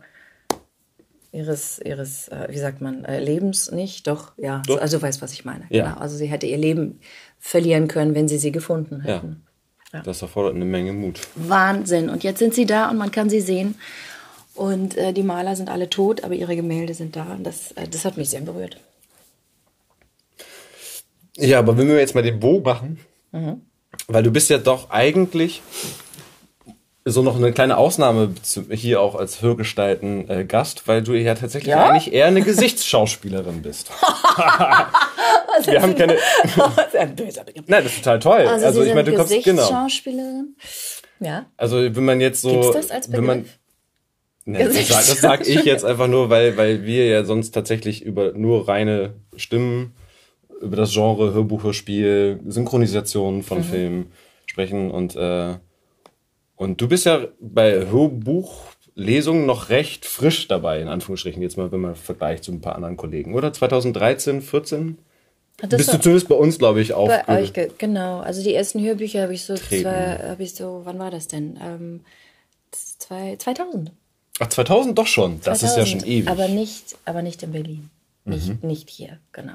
ihres, 1.31 1.79
ihres 1.79 2.27
äh, 2.29 2.47
wie 2.49 2.57
sagt 2.57 2.81
man, 2.81 3.05
äh, 3.05 3.19
Lebens 3.19 3.71
nicht, 3.71 4.07
doch, 4.07 4.33
ja, 4.37 4.61
doch. 4.65 4.81
also 4.81 5.01
weißt, 5.01 5.21
was 5.21 5.33
ich 5.33 5.45
meine. 5.45 5.65
Ja. 5.69 5.89
Genau. 5.89 5.99
Also 5.99 6.17
sie 6.17 6.27
hätte 6.27 6.45
ihr 6.45 6.57
Leben 6.57 6.99
verlieren 7.39 7.87
können, 7.87 8.15
wenn 8.15 8.27
sie 8.27 8.37
sie 8.37 8.51
gefunden 8.51 9.01
hätten. 9.01 9.43
Ja. 9.91 9.99
ja. 9.99 10.03
Das 10.03 10.21
erfordert 10.21 10.55
eine 10.55 10.65
Menge 10.65 10.93
Mut. 10.93 11.21
Wahnsinn. 11.35 12.09
Und 12.09 12.23
jetzt 12.23 12.39
sind 12.39 12.53
sie 12.53 12.65
da 12.65 12.89
und 12.89 12.97
man 12.97 13.11
kann 13.11 13.29
sie 13.29 13.41
sehen. 13.41 13.75
Und 14.53 14.97
äh, 14.97 15.13
die 15.13 15.23
Maler 15.23 15.55
sind 15.55 15.69
alle 15.69 15.89
tot, 15.89 16.23
aber 16.23 16.33
ihre 16.33 16.55
Gemälde 16.55 16.93
sind 16.93 17.15
da. 17.15 17.33
Und 17.33 17.45
das, 17.45 17.71
äh, 17.73 17.87
das 17.87 18.03
hat 18.03 18.17
mich 18.17 18.29
sehr 18.29 18.41
berührt. 18.41 18.77
Ja, 21.37 21.59
aber 21.59 21.77
wenn 21.77 21.87
wir 21.87 21.97
jetzt 21.97 22.15
mal 22.15 22.23
den 22.23 22.39
Bogen 22.39 22.63
machen, 22.63 22.99
mhm. 23.31 23.61
weil 24.07 24.23
du 24.23 24.31
bist 24.31 24.49
ja 24.49 24.57
doch 24.57 24.89
eigentlich 24.89 25.61
so 27.03 27.23
noch 27.23 27.35
eine 27.35 27.51
kleine 27.51 27.77
Ausnahme 27.77 28.35
hier 28.69 29.01
auch 29.01 29.15
als 29.15 29.41
Hörgestalten 29.41 30.29
äh, 30.29 30.45
Gast, 30.45 30.87
weil 30.87 31.01
du 31.01 31.13
ja 31.13 31.33
tatsächlich 31.33 31.71
ja? 31.71 31.89
eigentlich 31.89 32.13
eher 32.13 32.27
eine 32.27 32.41
Gesichtsschauspielerin 32.41 33.63
bist. 33.63 33.89
wir 35.65 35.81
haben 35.81 35.95
keine. 35.95 36.17
Nein, 36.93 37.83
das 37.83 37.85
ist 37.85 37.97
total 38.03 38.19
toll. 38.19 38.47
Also, 38.47 38.65
also 38.67 38.83
ich 38.83 38.93
meine, 38.93 39.09
du 39.09 39.15
kommst 39.15 39.43
genau. 39.43 39.67
Schauspielerin. 39.67 40.55
Ja. 41.19 41.45
Also 41.57 41.77
wenn 41.77 42.05
man 42.05 42.21
jetzt 42.21 42.41
so, 42.41 42.51
Gibt's 42.51 42.73
das 42.73 42.91
als 42.91 43.07
Begriff? 43.07 43.19
wenn 43.19 43.37
man 43.37 43.45
Ne, 44.43 44.65
das, 44.65 44.87
sag, 44.87 45.05
das 45.05 45.21
sag 45.21 45.47
ich 45.47 45.65
jetzt 45.65 45.85
einfach 45.85 46.07
nur, 46.07 46.31
weil, 46.31 46.57
weil 46.57 46.83
wir 46.83 47.05
ja 47.05 47.23
sonst 47.23 47.51
tatsächlich 47.51 48.03
über 48.03 48.31
nur 48.31 48.67
reine 48.67 49.13
Stimmen 49.35 49.93
über 50.61 50.75
das 50.77 50.93
Genre 50.93 51.33
Hörbuch, 51.33 51.63
Hörspiel, 51.63 52.39
Synchronisation 52.47 53.43
von 53.43 53.59
mhm. 53.59 53.63
Filmen 53.63 54.11
sprechen 54.45 54.91
und 54.91 55.15
äh, 55.15 55.55
und 56.61 56.79
du 56.79 56.87
bist 56.87 57.05
ja 57.07 57.25
bei 57.39 57.87
Hörbuchlesungen 57.87 59.47
noch 59.47 59.69
recht 59.69 60.05
frisch 60.05 60.47
dabei, 60.47 60.79
in 60.79 60.89
Anführungsstrichen, 60.89 61.41
jetzt 61.41 61.57
mal, 61.57 61.71
wenn 61.71 61.81
man 61.81 61.95
vergleicht 61.95 62.43
zu 62.43 62.51
ein 62.51 62.61
paar 62.61 62.75
anderen 62.75 62.97
Kollegen, 62.97 63.33
oder? 63.33 63.51
2013, 63.51 64.43
14? 64.43 64.99
Das 65.57 65.69
Bist 65.77 65.91
du 65.91 65.99
zumindest 65.99 66.27
bei 66.27 66.35
uns, 66.35 66.59
glaube 66.59 66.81
ich, 66.81 66.93
auch. 66.93 67.07
Bei 67.07 67.41
euch, 67.41 67.51
genau. 67.79 68.19
Also 68.19 68.43
die 68.43 68.53
ersten 68.53 68.79
Hörbücher 68.79 69.23
habe 69.23 69.33
ich 69.33 69.43
so, 69.43 69.55
zwei, 69.55 70.19
habe 70.29 70.43
ich 70.43 70.53
so, 70.53 70.81
wann 70.83 70.99
war 70.99 71.09
das 71.09 71.27
denn? 71.27 71.59
Ähm, 71.59 72.01
zwei, 72.69 73.37
2000. 73.37 73.91
Ach, 74.39 74.47
2000 74.47 74.95
doch 74.95 75.07
schon. 75.07 75.39
Das 75.43 75.61
2000, 75.61 75.63
ist 75.63 75.77
ja 75.77 75.85
schon 75.85 76.07
ewig. 76.07 76.29
Aber 76.29 76.47
nicht, 76.47 76.95
aber 77.05 77.23
nicht 77.23 77.41
in 77.41 77.53
Berlin. 77.53 77.89
Nicht, 78.25 78.49
mhm. 78.49 78.67
nicht 78.67 78.87
hier, 78.91 79.17
genau 79.31 79.53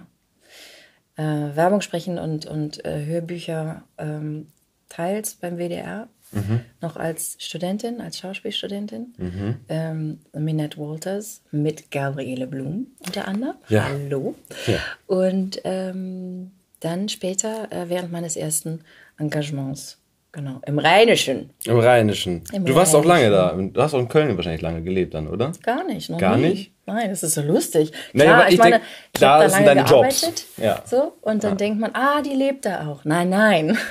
äh, 1.16 1.22
Werbung 1.22 1.80
sprechen 1.80 2.18
und, 2.18 2.46
und 2.46 2.84
äh, 2.84 3.04
Hörbücher 3.04 3.82
ähm, 3.98 4.48
teils 4.88 5.34
beim 5.34 5.58
WDR, 5.58 6.08
mhm. 6.32 6.60
noch 6.80 6.96
als 6.96 7.36
Studentin, 7.38 8.00
als 8.00 8.18
Schauspielstudentin. 8.18 9.14
Mhm. 9.18 9.56
Ähm, 9.68 10.18
Minette 10.32 10.78
Walters 10.78 11.42
mit 11.50 11.90
Gabriele 11.90 12.46
Blum 12.46 12.88
unter 13.04 13.26
anderem. 13.28 13.56
Ja. 13.68 13.84
Hallo. 13.84 14.34
Ja. 14.66 14.78
Und 15.06 15.60
ähm, 15.64 16.52
dann 16.80 17.08
später, 17.08 17.72
äh, 17.72 17.88
während 17.88 18.12
meines 18.12 18.36
ersten 18.36 18.80
Engagements 19.18 19.98
Genau, 20.36 20.60
im 20.66 20.78
Rheinischen. 20.78 21.48
Im 21.64 21.78
Rheinischen. 21.78 22.42
Im 22.52 22.66
du 22.66 22.74
warst 22.74 22.92
Rheinischen. 22.92 22.96
auch 22.96 23.04
lange 23.06 23.30
da. 23.30 23.52
Du 23.54 23.80
hast 23.80 23.94
auch 23.94 24.00
in 24.00 24.08
Köln 24.08 24.36
wahrscheinlich 24.36 24.60
lange 24.60 24.82
gelebt 24.82 25.14
dann, 25.14 25.28
oder? 25.28 25.52
Gar 25.62 25.84
nicht. 25.84 26.10
Noch 26.10 26.18
Gar 26.18 26.36
nie. 26.36 26.48
nicht? 26.50 26.72
Nein, 26.86 27.10
das 27.10 27.24
ist 27.24 27.34
so 27.34 27.42
lustig. 27.42 27.90
Naja, 28.12 28.30
Klar, 28.30 28.40
aber 28.40 28.48
ich, 28.48 28.54
ich 28.54 28.58
meine, 28.60 28.70
denk, 28.70 28.84
ich 29.12 29.20
da 29.20 29.38
da 29.40 29.58
lange 29.58 29.84
gearbeitet. 29.84 30.44
Ja. 30.56 30.82
So, 30.86 31.14
und 31.20 31.42
dann 31.42 31.52
ja. 31.52 31.56
denkt 31.56 31.80
man, 31.80 31.90
ah, 31.94 32.22
die 32.22 32.34
lebt 32.34 32.64
da 32.64 32.86
auch. 32.88 33.04
Nein, 33.04 33.28
nein. 33.28 33.76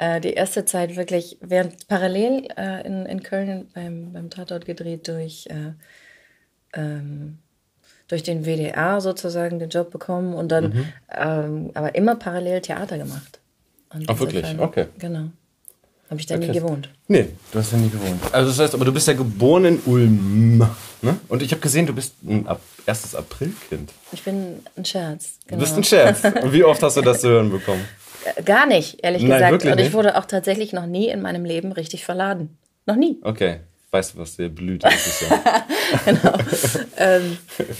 Äh, 0.00 0.20
die 0.20 0.34
erste 0.34 0.64
Zeit 0.64 0.94
wirklich, 0.94 1.38
während 1.40 1.88
parallel 1.88 2.46
äh, 2.56 2.86
in, 2.86 3.04
in 3.04 3.20
Köln 3.24 3.68
beim, 3.74 4.12
beim 4.12 4.30
Tatort 4.30 4.64
gedreht 4.64 5.08
durch, 5.08 5.48
äh, 5.48 5.72
ähm, 6.72 7.38
durch 8.06 8.22
den 8.22 8.44
WDR 8.44 9.00
sozusagen 9.00 9.58
den 9.58 9.70
Job 9.70 9.90
bekommen 9.90 10.34
und 10.34 10.52
dann 10.52 10.68
mhm. 10.68 10.92
ähm, 11.10 11.70
aber 11.74 11.96
immer 11.96 12.14
parallel 12.14 12.60
Theater 12.60 12.96
gemacht. 12.96 13.40
Ach, 14.06 14.20
wirklich? 14.20 14.42
Kleine, 14.42 14.62
okay. 14.62 14.86
Genau. 14.98 15.30
Habe 16.10 16.20
ich 16.20 16.26
da 16.26 16.36
nie 16.38 16.48
gewohnt. 16.48 16.88
Nee, 17.06 17.28
du 17.52 17.58
hast 17.58 17.72
ja 17.72 17.78
nie 17.78 17.90
gewohnt. 17.90 18.20
Also 18.32 18.48
das 18.50 18.58
heißt, 18.58 18.74
aber 18.74 18.84
du 18.86 18.92
bist 18.92 19.06
ja 19.08 19.14
geboren 19.14 19.64
in 19.66 19.80
Ulm. 19.84 20.58
Ne? 21.02 21.16
Und 21.28 21.42
ich 21.42 21.50
habe 21.50 21.60
gesehen, 21.60 21.86
du 21.86 21.92
bist 21.92 22.14
ein 22.26 22.46
Ab 22.46 22.60
erstes 22.86 23.14
Aprilkind. 23.14 23.92
Ich 24.12 24.22
bin 24.22 24.60
ein 24.76 24.84
Scherz. 24.84 25.38
Genau. 25.46 25.58
Du 25.58 25.64
bist 25.64 25.76
ein 25.76 25.84
Scherz. 25.84 26.24
Und 26.24 26.52
wie 26.52 26.64
oft 26.64 26.82
hast 26.82 26.96
du 26.96 27.02
das 27.02 27.20
zu 27.20 27.28
hören 27.28 27.50
bekommen? 27.50 27.84
Äh, 28.24 28.42
gar 28.42 28.66
nicht, 28.66 29.04
ehrlich 29.04 29.22
Nein, 29.22 29.52
gesagt. 29.52 29.66
Und 29.66 29.80
ich 29.86 29.92
wurde 29.92 30.16
auch 30.16 30.24
tatsächlich 30.24 30.72
noch 30.72 30.86
nie 30.86 31.08
in 31.08 31.20
meinem 31.20 31.44
Leben 31.44 31.72
richtig 31.72 32.04
verladen. 32.04 32.56
Noch 32.86 32.96
nie. 32.96 33.18
Okay. 33.22 33.60
weißt 33.90 34.14
du, 34.14 34.18
was 34.18 34.36
der 34.36 34.48
blüht 34.48 34.82
Jahr. 34.82 34.92
genau. 36.06 36.38
ähm, 36.96 37.36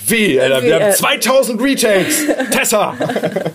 wie, 0.07 0.39
Alter? 0.39 0.63
Wir 0.63 0.85
haben 0.85 0.93
2000 0.93 1.61
äh, 1.61 1.65
Retakes! 1.65 2.27
Tessa! 2.51 2.95
okay. 3.01 3.51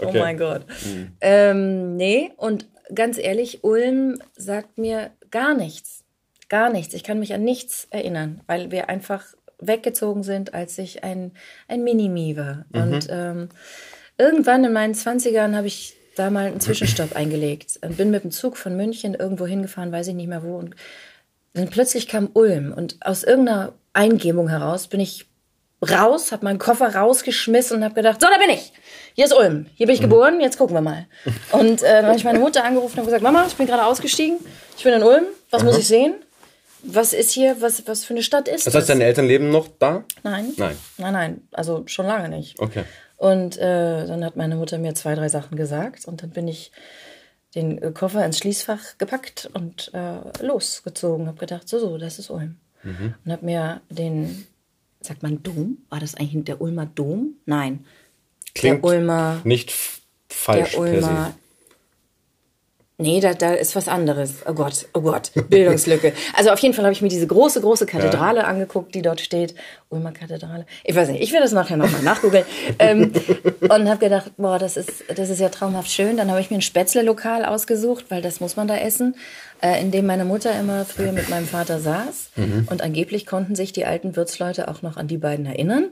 Oh 0.00 0.12
mein 0.12 0.36
Gott. 0.36 0.62
Mhm. 0.84 1.12
Ähm, 1.20 1.96
nee, 1.96 2.32
und 2.36 2.66
ganz 2.94 3.18
ehrlich, 3.18 3.64
Ulm 3.64 4.20
sagt 4.36 4.78
mir 4.78 5.10
gar 5.30 5.54
nichts. 5.54 6.04
Gar 6.48 6.70
nichts. 6.70 6.94
Ich 6.94 7.02
kann 7.02 7.18
mich 7.18 7.34
an 7.34 7.42
nichts 7.42 7.88
erinnern, 7.90 8.40
weil 8.46 8.70
wir 8.70 8.88
einfach 8.88 9.24
weggezogen 9.58 10.22
sind, 10.22 10.54
als 10.54 10.78
ich 10.78 11.02
ein, 11.02 11.32
ein 11.68 11.82
Minimi 11.82 12.36
war. 12.36 12.66
Mhm. 12.72 12.80
Und 12.80 13.06
ähm, 13.10 13.48
irgendwann 14.18 14.64
in 14.64 14.72
meinen 14.72 14.94
20ern 14.94 15.56
habe 15.56 15.66
ich 15.66 15.96
da 16.14 16.30
mal 16.30 16.46
einen 16.46 16.60
Zwischenstopp 16.60 17.16
eingelegt 17.16 17.78
und 17.82 17.96
bin 17.96 18.10
mit 18.10 18.24
dem 18.24 18.30
Zug 18.30 18.56
von 18.56 18.76
München 18.76 19.14
irgendwo 19.14 19.46
hingefahren, 19.46 19.92
weiß 19.92 20.08
ich 20.08 20.14
nicht 20.14 20.28
mehr 20.28 20.42
wo. 20.42 20.56
Und 20.56 20.76
dann 21.54 21.68
plötzlich 21.68 22.06
kam 22.06 22.30
Ulm 22.34 22.72
und 22.72 22.96
aus 23.00 23.24
irgendeiner 23.24 23.72
Eingebung 23.92 24.48
heraus 24.48 24.88
bin 24.88 25.00
ich 25.00 25.26
raus, 25.82 26.32
habe 26.32 26.44
meinen 26.44 26.58
Koffer 26.58 26.94
rausgeschmissen 26.94 27.78
und 27.78 27.84
habe 27.84 27.94
gedacht, 27.94 28.20
so, 28.20 28.28
da 28.30 28.38
bin 28.38 28.54
ich. 28.54 28.72
Hier 29.16 29.24
ist 29.24 29.34
Ulm. 29.34 29.64
Hier 29.74 29.86
bin 29.86 29.94
ich 29.94 30.02
mhm. 30.02 30.10
geboren, 30.10 30.40
jetzt 30.42 30.58
gucken 30.58 30.76
wir 30.76 30.82
mal. 30.82 31.06
Und 31.50 31.82
äh, 31.82 31.86
dann 31.86 32.06
habe 32.06 32.16
ich 32.18 32.24
meine 32.24 32.38
Mutter 32.38 32.62
angerufen 32.62 32.98
und 32.98 33.06
gesagt, 33.06 33.22
Mama, 33.22 33.46
ich 33.46 33.54
bin 33.54 33.66
gerade 33.66 33.86
ausgestiegen, 33.86 34.36
ich 34.76 34.84
bin 34.84 34.92
in 34.92 35.02
Ulm, 35.02 35.24
was 35.50 35.62
Aha. 35.62 35.66
muss 35.66 35.78
ich 35.78 35.88
sehen? 35.88 36.16
Was 36.82 37.14
ist 37.14 37.30
hier, 37.30 37.56
was, 37.60 37.88
was 37.88 38.04
für 38.04 38.12
eine 38.12 38.22
Stadt 38.22 38.46
ist 38.46 38.66
das? 38.66 38.74
Das 38.74 38.82
heißt, 38.82 38.90
deine 38.90 39.04
Eltern 39.04 39.26
leben 39.26 39.50
noch 39.50 39.68
da? 39.78 40.04
Nein. 40.22 40.52
Nein. 40.58 40.76
Nein, 40.98 41.12
nein, 41.14 41.48
also 41.52 41.82
schon 41.86 42.06
lange 42.06 42.28
nicht. 42.28 42.60
Okay. 42.60 42.84
Und 43.16 43.56
äh, 43.56 44.06
dann 44.06 44.22
hat 44.22 44.36
meine 44.36 44.54
Mutter 44.54 44.76
mir 44.76 44.94
zwei, 44.94 45.14
drei 45.14 45.30
Sachen 45.30 45.56
gesagt 45.56 46.04
und 46.04 46.22
dann 46.22 46.30
bin 46.30 46.46
ich 46.46 46.70
den 47.54 47.80
äh, 47.80 47.92
Koffer 47.92 48.22
ins 48.22 48.36
Schließfach 48.36 48.98
gepackt 48.98 49.48
und 49.54 49.92
äh, 49.94 50.44
losgezogen. 50.44 51.26
Habe 51.26 51.38
gedacht, 51.38 51.66
so, 51.70 51.78
so, 51.78 51.96
das 51.96 52.18
ist 52.18 52.28
Ulm. 52.28 52.56
Mhm. 52.82 53.14
Und 53.24 53.32
habe 53.32 53.46
mir 53.46 53.80
den, 53.88 54.46
sagt 55.00 55.22
man 55.22 55.42
Dom? 55.42 55.78
War 55.88 56.00
das 56.00 56.14
eigentlich 56.16 56.44
der 56.44 56.60
Ulmer 56.60 56.84
Dom? 56.84 57.36
Nein. 57.46 57.86
Klingt 58.56 58.84
der 58.84 58.90
Ulmer. 58.90 59.40
Nicht 59.44 59.72
falsch. 60.28 60.72
Der 60.72 60.80
Ulmer 60.80 61.34
Nee, 62.98 63.20
da, 63.20 63.34
da 63.34 63.52
ist 63.52 63.76
was 63.76 63.88
anderes. 63.88 64.36
Oh 64.46 64.54
Gott, 64.54 64.86
oh 64.94 65.02
Gott, 65.02 65.30
Bildungslücke. 65.50 66.14
Also 66.32 66.50
auf 66.50 66.58
jeden 66.60 66.72
Fall 66.72 66.86
habe 66.86 66.94
ich 66.94 67.02
mir 67.02 67.10
diese 67.10 67.26
große, 67.26 67.60
große 67.60 67.84
Kathedrale 67.84 68.40
ja. 68.40 68.46
angeguckt, 68.46 68.94
die 68.94 69.02
dort 69.02 69.20
steht. 69.20 69.54
Ulmer 69.90 70.12
Kathedrale. 70.12 70.64
Ich 70.82 70.96
weiß 70.96 71.10
nicht, 71.10 71.22
ich 71.22 71.30
will 71.30 71.40
das 71.40 71.52
nachher 71.52 71.76
nochmal 71.76 72.02
nachgoogeln. 72.02 72.46
ähm, 72.78 73.12
und 73.60 73.88
habe 73.88 73.98
gedacht, 73.98 74.32
boah, 74.38 74.58
das 74.58 74.78
ist, 74.78 75.04
das 75.14 75.28
ist 75.28 75.40
ja 75.40 75.50
traumhaft 75.50 75.90
schön. 75.90 76.16
Dann 76.16 76.30
habe 76.30 76.40
ich 76.40 76.50
mir 76.50 76.56
ein 76.56 76.62
Spätzle-Lokal 76.62 77.44
ausgesucht, 77.44 78.06
weil 78.08 78.22
das 78.22 78.40
muss 78.40 78.56
man 78.56 78.66
da 78.66 78.78
essen, 78.78 79.14
äh, 79.60 79.78
in 79.78 79.90
dem 79.90 80.06
meine 80.06 80.24
Mutter 80.24 80.58
immer 80.58 80.86
früher 80.86 81.12
mit 81.12 81.28
meinem 81.28 81.46
Vater 81.46 81.80
saß. 81.80 82.30
Mhm. 82.36 82.66
Und 82.70 82.80
angeblich 82.80 83.26
konnten 83.26 83.54
sich 83.54 83.74
die 83.74 83.84
alten 83.84 84.16
Wirtsleute 84.16 84.68
auch 84.68 84.80
noch 84.80 84.96
an 84.96 85.06
die 85.06 85.18
beiden 85.18 85.44
erinnern. 85.44 85.90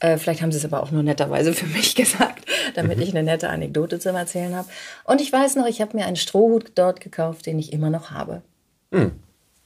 Äh, 0.00 0.16
vielleicht 0.16 0.42
haben 0.42 0.52
sie 0.52 0.58
es 0.58 0.64
aber 0.64 0.82
auch 0.82 0.90
nur 0.90 1.02
netterweise 1.02 1.52
für 1.52 1.66
mich 1.66 1.94
gesagt, 1.96 2.44
damit 2.74 2.98
mhm. 2.98 3.02
ich 3.02 3.10
eine 3.10 3.22
nette 3.22 3.48
Anekdote 3.48 3.98
zum 3.98 4.14
Erzählen 4.14 4.54
habe. 4.54 4.68
Und 5.04 5.20
ich 5.20 5.32
weiß 5.32 5.56
noch, 5.56 5.66
ich 5.66 5.80
habe 5.80 5.96
mir 5.96 6.06
einen 6.06 6.16
Strohhut 6.16 6.72
dort 6.74 7.00
gekauft, 7.00 7.46
den 7.46 7.58
ich 7.58 7.72
immer 7.72 7.90
noch 7.90 8.10
habe. 8.10 8.42
Mhm. 8.90 9.12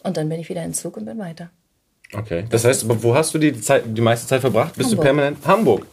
Und 0.02 0.16
dann 0.16 0.28
bin 0.28 0.40
ich 0.40 0.48
wieder 0.48 0.64
in 0.64 0.74
Zug 0.74 0.96
und 0.96 1.04
bin 1.04 1.18
weiter. 1.18 1.50
Okay. 2.14 2.44
Das 2.50 2.64
heißt, 2.64 2.84
aber 2.84 3.02
wo 3.02 3.14
hast 3.14 3.32
du 3.34 3.38
die, 3.38 3.58
Zeit, 3.60 3.84
die 3.86 4.00
meiste 4.00 4.26
Zeit 4.26 4.40
verbracht? 4.40 4.74
Bist 4.76 4.90
Hamburg. 4.90 4.98
du 4.98 5.04
permanent? 5.04 5.46
Hamburg. 5.46 5.86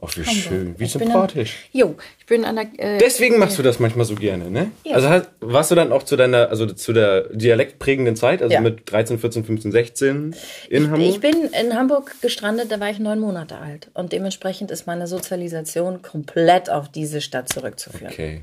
Ach, 0.00 0.16
wie 0.16 0.24
schön, 0.24 0.78
wie 0.78 0.86
sympathisch. 0.86 1.68
An, 1.72 1.80
jo, 1.80 1.96
ich 2.20 2.26
bin 2.26 2.44
an 2.44 2.54
der. 2.54 2.66
Äh, 2.78 2.98
Deswegen 2.98 3.38
machst 3.38 3.58
du 3.58 3.64
das 3.64 3.80
manchmal 3.80 4.06
so 4.06 4.14
gerne, 4.14 4.48
ne? 4.48 4.70
Ja. 4.84 4.94
Also 4.94 5.08
hast, 5.08 5.28
warst 5.40 5.72
du 5.72 5.74
dann 5.74 5.90
auch 5.90 6.04
zu 6.04 6.14
deiner, 6.14 6.50
also 6.50 6.66
zu 6.66 6.92
der 6.92 7.22
dialektprägenden 7.32 8.14
Zeit, 8.14 8.40
also 8.40 8.54
ja. 8.54 8.60
mit 8.60 8.88
13, 8.90 9.18
14, 9.18 9.44
15, 9.44 9.72
16 9.72 10.36
in 10.70 10.82
ich, 10.84 10.88
Hamburg? 10.88 11.00
Ich 11.00 11.20
bin 11.20 11.50
in 11.52 11.74
Hamburg 11.74 12.14
gestrandet, 12.20 12.70
da 12.70 12.78
war 12.78 12.90
ich 12.90 13.00
neun 13.00 13.18
Monate 13.18 13.58
alt. 13.58 13.90
Und 13.92 14.12
dementsprechend 14.12 14.70
ist 14.70 14.86
meine 14.86 15.08
Sozialisation 15.08 16.00
komplett 16.00 16.70
auf 16.70 16.88
diese 16.88 17.20
Stadt 17.20 17.48
zurückzuführen. 17.48 18.12
Okay. 18.12 18.42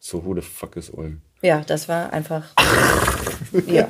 So 0.00 0.24
who 0.24 0.34
the 0.34 0.40
fuck 0.40 0.76
is 0.76 0.90
Ulm? 0.90 1.22
Ja, 1.42 1.62
das 1.64 1.88
war 1.88 2.12
einfach. 2.12 2.42
ja. 3.68 3.88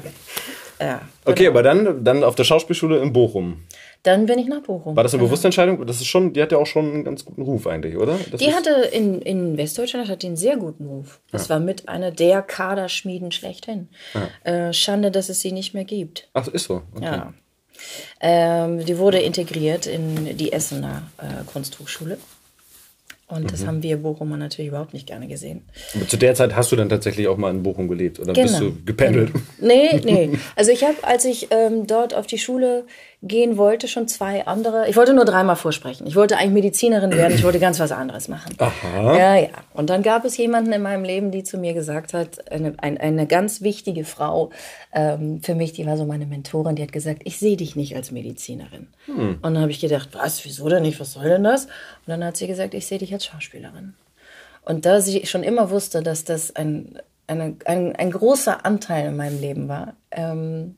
Ja, 0.81 1.01
okay, 1.25 1.45
genau. 1.45 1.51
aber 1.51 1.63
dann, 1.63 2.05
dann 2.05 2.23
auf 2.23 2.37
der 2.37 2.45
Schauspielschule 2.45 2.99
in 2.99 3.13
Bochum. 3.13 3.65
Dann 4.05 4.27
bin 4.27 4.39
ich 4.39 4.47
nach 4.47 4.63
Bochum. 4.63 4.95
War 4.97 5.03
das 5.03 5.15
eine 5.15 5.23
bewusste 5.23 5.49
Entscheidung? 5.49 5.85
Das 5.87 5.97
ist 5.97 6.07
schon, 6.07 6.33
die 6.33 6.41
hat 6.41 6.53
ja 6.53 6.59
auch 6.59 6.67
schon 6.67 6.93
einen 6.93 7.05
ganz 7.05 7.25
guten 7.25 7.43
Ruf 7.43 7.67
eigentlich, 7.67 7.97
oder? 7.97 8.19
Das 8.31 8.41
die 8.41 8.55
hatte 8.55 8.71
in, 8.93 9.21
in 9.23 9.57
Westdeutschland 9.57 10.09
hat 10.09 10.25
einen 10.25 10.37
sehr 10.37 10.57
guten 10.57 10.87
Ruf. 10.87 11.21
Das 11.31 11.49
ja. 11.49 11.55
war 11.55 11.61
mit 11.61 11.89
einer 11.89 12.11
der 12.11 12.43
Kaderschmieden 12.43 13.33
schlechthin. 13.33 13.89
Ja. 14.15 14.69
Äh, 14.69 14.73
Schande, 14.73 15.11
dass 15.11 15.29
es 15.29 15.41
sie 15.41 15.53
nicht 15.53 15.75
mehr 15.75 15.85
gibt. 15.85 16.29
Ach, 16.33 16.47
ist 16.49 16.65
so. 16.65 16.83
Okay. 16.95 17.05
Ja. 17.05 17.35
Ähm, 18.21 18.85
die 18.85 18.99
wurde 18.99 19.19
integriert 19.19 19.87
in 19.87 20.37
die 20.37 20.53
Essener 20.53 21.03
äh, 21.19 21.45
Kunsthochschule. 21.47 22.19
Und 23.29 23.43
mhm. 23.43 23.47
das 23.49 23.67
haben 23.67 23.83
wir 23.83 23.99
Bochumer 23.99 24.39
natürlich 24.39 24.69
überhaupt 24.69 24.95
nicht 24.95 25.07
gerne 25.07 25.29
gesehen. 25.29 25.63
Aber 25.95 26.09
zu 26.09 26.17
der 26.17 26.35
Zeit 26.35 26.57
hast 26.57 26.73
du 26.73 26.77
dann 26.77 26.89
tatsächlich 26.89 27.29
auch 27.29 27.37
mal 27.37 27.51
in 27.51 27.63
Bochum 27.63 27.87
gelebt 27.87 28.19
oder 28.19 28.33
genau. 28.33 28.47
bist 28.47 28.61
du 28.61 28.75
gependelt? 28.87 29.33
Genau. 29.33 29.75
Nee, 29.75 30.01
nee. 30.05 30.39
Also 30.57 30.73
ich 30.73 30.83
habe, 30.83 30.97
als 31.03 31.27
ich 31.27 31.49
ähm, 31.51 31.87
dort 31.87 32.15
auf 32.15 32.27
die 32.27 32.39
Schule 32.39 32.87
gehen 33.21 33.57
wollte, 33.57 33.89
schon 33.89 34.07
zwei 34.07 34.47
andere. 34.47 34.89
Ich 34.89 34.97
wollte 34.97 35.13
nur 35.13 35.25
dreimal 35.25 35.57
vorsprechen. 35.57 36.07
Ich 36.07 36.15
wollte 36.15 36.37
eigentlich 36.37 36.53
Medizinerin 36.53 37.11
werden, 37.13 37.35
ich 37.35 37.43
wollte 37.43 37.59
ganz 37.59 37.81
was 37.81 37.91
anderes 37.91 38.29
machen. 38.29 38.55
Aha. 38.59 39.17
Ja, 39.17 39.35
ja. 39.37 39.49
Und 39.75 39.91
dann 39.91 40.05
gab 40.05 40.25
es 40.25 40.37
jemanden 40.37 40.73
in 40.73 40.83
meinem 40.83 41.03
Leben, 41.03 41.33
die 41.33 41.43
zu 41.43 41.59
mir 41.59 41.75
gesagt 41.75 42.15
hat, 42.15 42.51
eine, 42.53 42.75
eine, 42.79 43.01
eine 43.01 43.27
ganz 43.27 43.61
wichtige 43.61 44.05
Frau 44.05 44.51
ähm, 44.93 45.43
für 45.43 45.57
mich, 45.57 45.73
die 45.73 45.85
war 45.85 45.97
so 45.97 46.05
meine 46.05 46.27
Mentorin, 46.27 46.77
die 46.77 46.83
hat 46.83 46.93
gesagt, 46.93 47.23
ich 47.25 47.41
sehe 47.41 47.57
dich 47.57 47.75
nicht 47.75 47.97
als 47.97 48.13
Medizinerin. 48.13 48.87
Hm. 49.07 49.39
Und 49.43 49.43
dann 49.43 49.59
habe 49.59 49.73
ich 49.73 49.81
gedacht, 49.81 50.11
was, 50.13 50.45
wieso 50.45 50.69
denn 50.69 50.83
nicht, 50.83 51.01
was 51.01 51.15
soll 51.15 51.29
denn 51.29 51.43
das? 51.43 51.65
Und 51.65 51.73
dann 52.07 52.23
hat 52.23 52.37
sie 52.37 52.47
gesagt, 52.47 52.73
ich 52.73 52.87
sehe 52.87 52.99
dich 52.99 53.13
als 53.13 53.25
Schauspielerin. 53.27 53.95
Und 54.65 54.87
da 54.87 55.01
sie 55.01 55.27
schon 55.27 55.43
immer 55.43 55.71
wusste, 55.71 56.03
dass 56.03 56.23
das 56.23 56.55
ein, 56.55 57.01
eine, 57.27 57.57
ein, 57.65 57.97
ein 57.97 58.11
großer 58.13 58.65
Anteil 58.65 59.09
in 59.09 59.17
meinem 59.17 59.41
Leben 59.41 59.69
war, 59.69 59.95
ähm, 60.13 60.77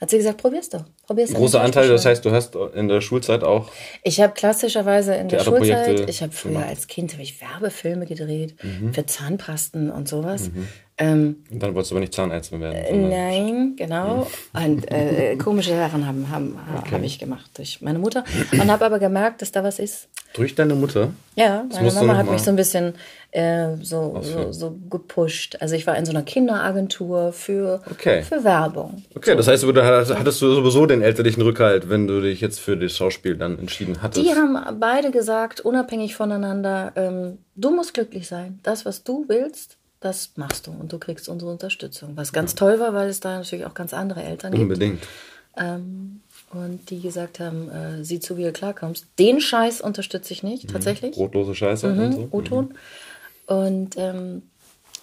hat 0.00 0.10
sie 0.10 0.16
gesagt, 0.16 0.38
probier's 0.38 0.68
doch. 0.68 0.84
Probier's 1.06 1.32
Großer 1.32 1.60
Anteil, 1.60 1.88
das 1.88 2.04
heißt, 2.04 2.24
du 2.24 2.30
hast 2.30 2.54
in 2.74 2.88
der 2.88 3.00
Schulzeit 3.00 3.42
auch. 3.42 3.70
Ich 4.02 4.20
habe 4.20 4.32
klassischerweise 4.32 5.14
in 5.14 5.28
der 5.28 5.40
Schulzeit, 5.40 6.08
ich 6.08 6.22
habe 6.22 6.32
früher 6.32 6.52
gemacht. 6.52 6.68
als 6.68 6.86
Kind 6.86 7.14
hab 7.14 7.20
ich 7.20 7.40
Werbefilme 7.40 8.06
gedreht 8.06 8.54
mhm. 8.62 8.94
für 8.94 9.06
Zahnpasten 9.06 9.90
und 9.90 10.08
sowas. 10.08 10.50
Mhm. 10.50 10.68
Ähm, 11.00 11.44
und 11.50 11.62
dann 11.62 11.74
wolltest 11.74 11.92
du 11.92 11.94
aber 11.94 12.00
nicht 12.00 12.12
Zahnärztin 12.12 12.60
werden. 12.60 12.74
Äh, 12.74 12.96
nein, 12.96 13.74
genau. 13.76 14.26
Mhm. 14.52 14.64
Und 14.64 14.90
äh, 14.90 15.36
komische 15.42 15.70
Sachen 15.70 16.06
haben, 16.06 16.28
haben, 16.28 16.58
okay. 16.76 16.96
habe 16.96 17.06
ich 17.06 17.20
gemacht 17.20 17.50
durch 17.54 17.80
meine 17.80 18.00
Mutter 18.00 18.24
und 18.52 18.70
habe 18.70 18.84
aber 18.84 18.98
gemerkt, 18.98 19.40
dass 19.40 19.52
da 19.52 19.62
was 19.62 19.78
ist. 19.78 20.08
Durch 20.34 20.54
deine 20.54 20.74
Mutter? 20.74 21.10
Ja, 21.36 21.64
meine 21.72 21.92
Mama 21.92 22.16
hat 22.16 22.30
mich 22.30 22.42
so 22.42 22.50
ein 22.50 22.56
bisschen 22.56 22.94
äh, 23.30 23.76
so, 23.80 24.20
so, 24.22 24.52
so, 24.52 24.76
gepusht. 24.90 25.56
Also 25.60 25.74
ich 25.74 25.86
war 25.86 25.96
in 25.96 26.04
so 26.04 26.10
einer 26.10 26.22
Kinderagentur 26.22 27.32
für, 27.32 27.80
okay. 27.90 28.22
für 28.22 28.44
Werbung. 28.44 29.02
Okay, 29.14 29.30
so. 29.30 29.36
das 29.36 29.48
heißt, 29.48 29.62
du 29.62 29.74
hattest 29.74 30.42
du 30.42 30.54
sowieso 30.54 30.84
den 30.86 31.00
elterlichen 31.00 31.42
Rückhalt, 31.42 31.88
wenn 31.88 32.06
du 32.06 32.20
dich 32.20 32.40
jetzt 32.40 32.60
für 32.60 32.76
das 32.76 32.96
Schauspiel 32.96 33.36
dann 33.36 33.58
entschieden 33.58 34.02
hattest. 34.02 34.26
Die 34.26 34.34
haben 34.34 34.58
beide 34.78 35.10
gesagt, 35.10 35.60
unabhängig 35.60 36.14
voneinander, 36.14 36.92
ähm, 36.96 37.38
du 37.54 37.70
musst 37.70 37.94
glücklich 37.94 38.28
sein. 38.28 38.60
Das, 38.64 38.84
was 38.84 39.04
du 39.04 39.24
willst, 39.28 39.77
das 40.00 40.32
machst 40.36 40.66
du 40.66 40.70
und 40.70 40.92
du 40.92 40.98
kriegst 40.98 41.28
unsere 41.28 41.50
Unterstützung. 41.50 42.12
Was 42.16 42.32
ganz 42.32 42.54
toll 42.54 42.78
war, 42.78 42.94
weil 42.94 43.08
es 43.08 43.20
da 43.20 43.38
natürlich 43.38 43.66
auch 43.66 43.74
ganz 43.74 43.92
andere 43.92 44.22
Eltern 44.22 44.54
Unbedingt. 44.54 45.00
gibt. 45.00 45.08
Unbedingt. 45.56 45.80
Ähm, 45.80 46.20
und 46.52 46.88
die 46.90 47.00
gesagt 47.00 47.40
haben, 47.40 47.68
äh, 47.70 48.04
sieh 48.04 48.20
zu, 48.20 48.36
wie 48.36 48.44
du 48.44 48.52
klarkommst. 48.52 49.06
Den 49.18 49.40
Scheiß 49.40 49.80
unterstütze 49.80 50.32
ich 50.32 50.42
nicht, 50.42 50.64
mhm. 50.64 50.72
tatsächlich. 50.72 51.14
Brotlose 51.14 51.54
Scheiße 51.54 51.88
mhm, 51.88 52.00
und 52.00 52.12
so. 52.12 52.28
O-Ton. 52.30 52.64
Mhm. 52.66 53.54
Und 53.54 53.96
ähm, 53.96 54.42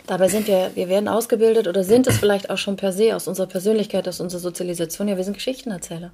dabei 0.07 0.27
sind 0.27 0.47
wir, 0.47 0.71
wir 0.75 0.87
werden 0.87 1.07
ausgebildet 1.07 1.67
oder 1.67 1.83
sind 1.83 2.07
es 2.07 2.17
vielleicht 2.19 2.49
auch 2.49 2.57
schon 2.57 2.77
per 2.77 2.91
se 2.91 3.15
aus 3.15 3.27
unserer 3.27 3.47
Persönlichkeit, 3.47 4.07
aus 4.07 4.19
unserer 4.21 4.41
Sozialisation. 4.41 5.07
Ja, 5.07 5.17
wir 5.17 5.23
sind 5.23 5.35
Geschichtenerzähler. 5.35 6.11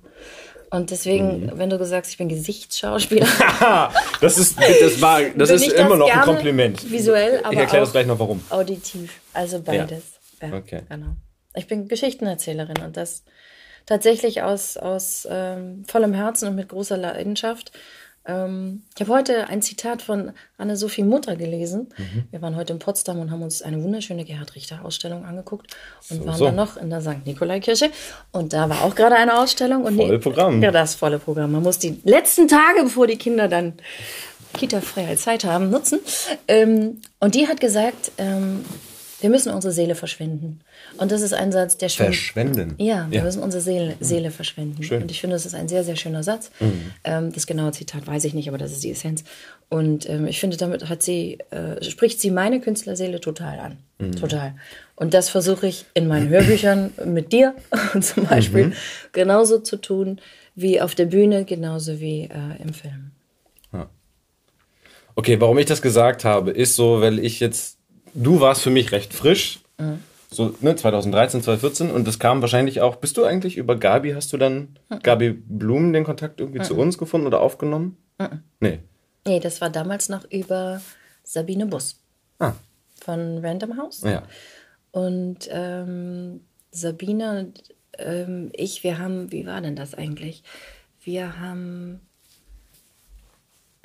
Und 0.71 0.89
deswegen, 0.89 1.47
mhm. 1.47 1.51
wenn 1.55 1.69
du 1.69 1.85
sagst, 1.85 2.11
ich 2.11 2.17
bin 2.17 2.29
Gesichtsschauspieler. 2.29 3.27
das 4.21 4.37
ist, 4.37 4.57
das 4.57 5.01
war, 5.01 5.21
das 5.21 5.49
ist 5.49 5.73
immer 5.73 5.89
das 5.89 5.99
noch 5.99 6.09
ein 6.09 6.21
Kompliment. 6.21 6.89
Visuell, 6.89 7.39
aber. 7.43 7.53
Ich 7.53 7.59
erkläre 7.59 7.83
das 7.83 7.91
gleich 7.91 8.07
noch 8.07 8.17
warum. 8.17 8.41
Auditiv. 8.49 9.19
Also 9.33 9.61
beides. 9.61 10.03
Ja. 10.41 10.47
Ja, 10.47 10.55
okay. 10.55 10.81
Genau. 10.89 11.15
Ich 11.55 11.67
bin 11.67 11.89
Geschichtenerzählerin 11.89 12.77
und 12.85 12.95
das 12.95 13.23
tatsächlich 13.85 14.43
aus, 14.43 14.77
aus 14.77 15.27
ähm, 15.29 15.83
vollem 15.85 16.13
Herzen 16.13 16.47
und 16.47 16.55
mit 16.55 16.69
großer 16.69 16.95
Leidenschaft. 16.95 17.73
Ähm, 18.25 18.83
ich 18.95 19.01
habe 19.01 19.13
heute 19.13 19.47
ein 19.47 19.61
Zitat 19.61 20.01
von 20.01 20.31
Anne-Sophie 20.57 21.03
Mutter 21.03 21.35
gelesen. 21.35 21.89
Mhm. 21.97 22.23
Wir 22.29 22.41
waren 22.41 22.55
heute 22.55 22.73
in 22.73 22.79
Potsdam 22.79 23.19
und 23.19 23.31
haben 23.31 23.41
uns 23.41 23.61
eine 23.61 23.81
wunderschöne 23.83 24.25
Gerhard 24.25 24.55
Richter-Ausstellung 24.55 25.25
angeguckt 25.25 25.75
und 26.09 26.19
so, 26.19 26.25
waren 26.27 26.37
so. 26.37 26.45
dann 26.45 26.55
noch 26.55 26.77
in 26.77 26.89
der 26.89 27.01
St. 27.01 27.25
Nikolai-Kirche. 27.25 27.89
Und 28.31 28.53
da 28.53 28.69
war 28.69 28.83
auch 28.83 28.93
gerade 28.93 29.15
eine 29.15 29.39
Ausstellung. 29.39 29.83
Und 29.83 29.95
volle 29.95 30.19
Programm. 30.19 30.61
Ja, 30.61 30.71
das 30.71 30.95
volle 30.95 31.17
Programm. 31.17 31.51
Man 31.51 31.63
muss 31.63 31.79
die 31.79 31.99
letzten 32.03 32.47
Tage, 32.47 32.83
bevor 32.83 33.07
die 33.07 33.17
Kinder 33.17 33.47
dann 33.47 33.73
Kita-freie 34.53 35.15
Zeit 35.15 35.43
haben, 35.43 35.69
nutzen. 35.69 35.99
Ähm, 36.47 37.01
und 37.19 37.35
die 37.35 37.47
hat 37.47 37.59
gesagt, 37.59 38.11
ähm, 38.17 38.63
Wir 39.21 39.29
müssen 39.29 39.53
unsere 39.53 39.71
Seele 39.71 39.95
verschwenden. 39.95 40.59
Und 40.97 41.11
das 41.11 41.21
ist 41.21 41.33
ein 41.33 41.51
Satz, 41.51 41.77
der 41.77 41.89
schon. 41.89 42.07
Verschwenden? 42.07 42.75
Ja, 42.77 43.07
wir 43.09 43.19
ja. 43.19 43.23
müssen 43.23 43.41
unsere 43.41 43.61
Seele, 43.61 43.95
mhm. 43.99 44.03
Seele 44.03 44.31
verschwenden. 44.31 44.83
Schön. 44.83 45.03
Und 45.03 45.11
ich 45.11 45.21
finde, 45.21 45.35
das 45.35 45.45
ist 45.45 45.53
ein 45.53 45.67
sehr, 45.67 45.83
sehr 45.83 45.95
schöner 45.95 46.23
Satz. 46.23 46.51
Mhm. 46.59 46.91
Ähm, 47.03 47.31
das 47.31 47.47
genaue 47.47 47.71
Zitat 47.71 48.07
weiß 48.07 48.25
ich 48.25 48.33
nicht, 48.33 48.49
aber 48.49 48.57
das 48.57 48.71
ist 48.71 48.83
die 48.83 48.91
Essenz. 48.91 49.23
Und 49.69 50.09
ähm, 50.09 50.27
ich 50.27 50.39
finde, 50.39 50.57
damit 50.57 50.89
hat 50.89 51.03
sie, 51.03 51.37
äh, 51.51 51.81
spricht 51.83 52.19
sie 52.19 52.31
meine 52.31 52.59
Künstlerseele 52.59 53.21
total 53.21 53.59
an. 53.59 53.77
Mhm. 53.99 54.15
Total. 54.15 54.55
Und 54.95 55.13
das 55.13 55.29
versuche 55.29 55.67
ich 55.67 55.85
in 55.93 56.07
meinen 56.07 56.29
Hörbüchern 56.29 56.91
mit 57.05 57.31
dir 57.31 57.55
zum 58.01 58.25
Beispiel 58.25 58.67
mhm. 58.67 58.73
genauso 59.13 59.59
zu 59.59 59.77
tun 59.77 60.19
wie 60.55 60.81
auf 60.81 60.95
der 60.95 61.05
Bühne, 61.05 61.45
genauso 61.45 61.99
wie 61.99 62.23
äh, 62.23 62.61
im 62.61 62.73
Film. 62.73 63.11
Ja. 63.71 63.89
Okay, 65.15 65.39
warum 65.39 65.57
ich 65.57 65.65
das 65.65 65.81
gesagt 65.81 66.25
habe, 66.25 66.51
ist 66.51 66.75
so, 66.75 67.01
weil 67.01 67.19
ich 67.19 67.39
jetzt 67.39 67.77
du 68.13 68.39
warst 68.39 68.61
für 68.61 68.69
mich 68.69 68.91
recht 68.91 69.13
frisch. 69.13 69.59
Mhm. 69.77 69.99
So, 70.29 70.55
ne, 70.61 70.75
2013, 70.75 71.43
2014 71.43 71.91
und 71.91 72.07
das 72.07 72.17
kam 72.17 72.41
wahrscheinlich 72.41 72.79
auch. 72.79 72.95
Bist 72.95 73.17
du 73.17 73.25
eigentlich 73.25 73.57
über 73.57 73.75
Gabi, 73.75 74.13
hast 74.13 74.31
du 74.31 74.37
dann 74.37 74.77
mhm. 74.89 74.99
Gabi 75.03 75.31
Blum 75.31 75.91
den 75.91 76.05
Kontakt 76.05 76.39
irgendwie 76.39 76.59
mhm. 76.59 76.63
zu 76.63 76.77
uns 76.77 76.97
gefunden 76.97 77.27
oder 77.27 77.41
aufgenommen? 77.41 77.97
Mhm. 78.17 78.43
Nee. 78.61 78.79
Nee, 79.27 79.39
das 79.39 79.59
war 79.59 79.69
damals 79.69 80.09
noch 80.09 80.23
über 80.31 80.81
Sabine 81.23 81.65
Bus. 81.65 81.99
Ah. 82.39 82.53
Von 83.01 83.39
Random 83.39 83.77
House. 83.77 84.01
Ja. 84.03 84.23
Und 84.91 85.49
ähm, 85.51 86.41
Sabine 86.71 87.39
und 87.39 87.63
ähm, 87.97 88.51
ich, 88.53 88.83
wir 88.83 88.99
haben, 88.99 89.31
wie 89.31 89.45
war 89.45 89.61
denn 89.61 89.75
das 89.75 89.93
eigentlich? 89.93 90.43
Wir 91.01 91.39
haben 91.39 91.99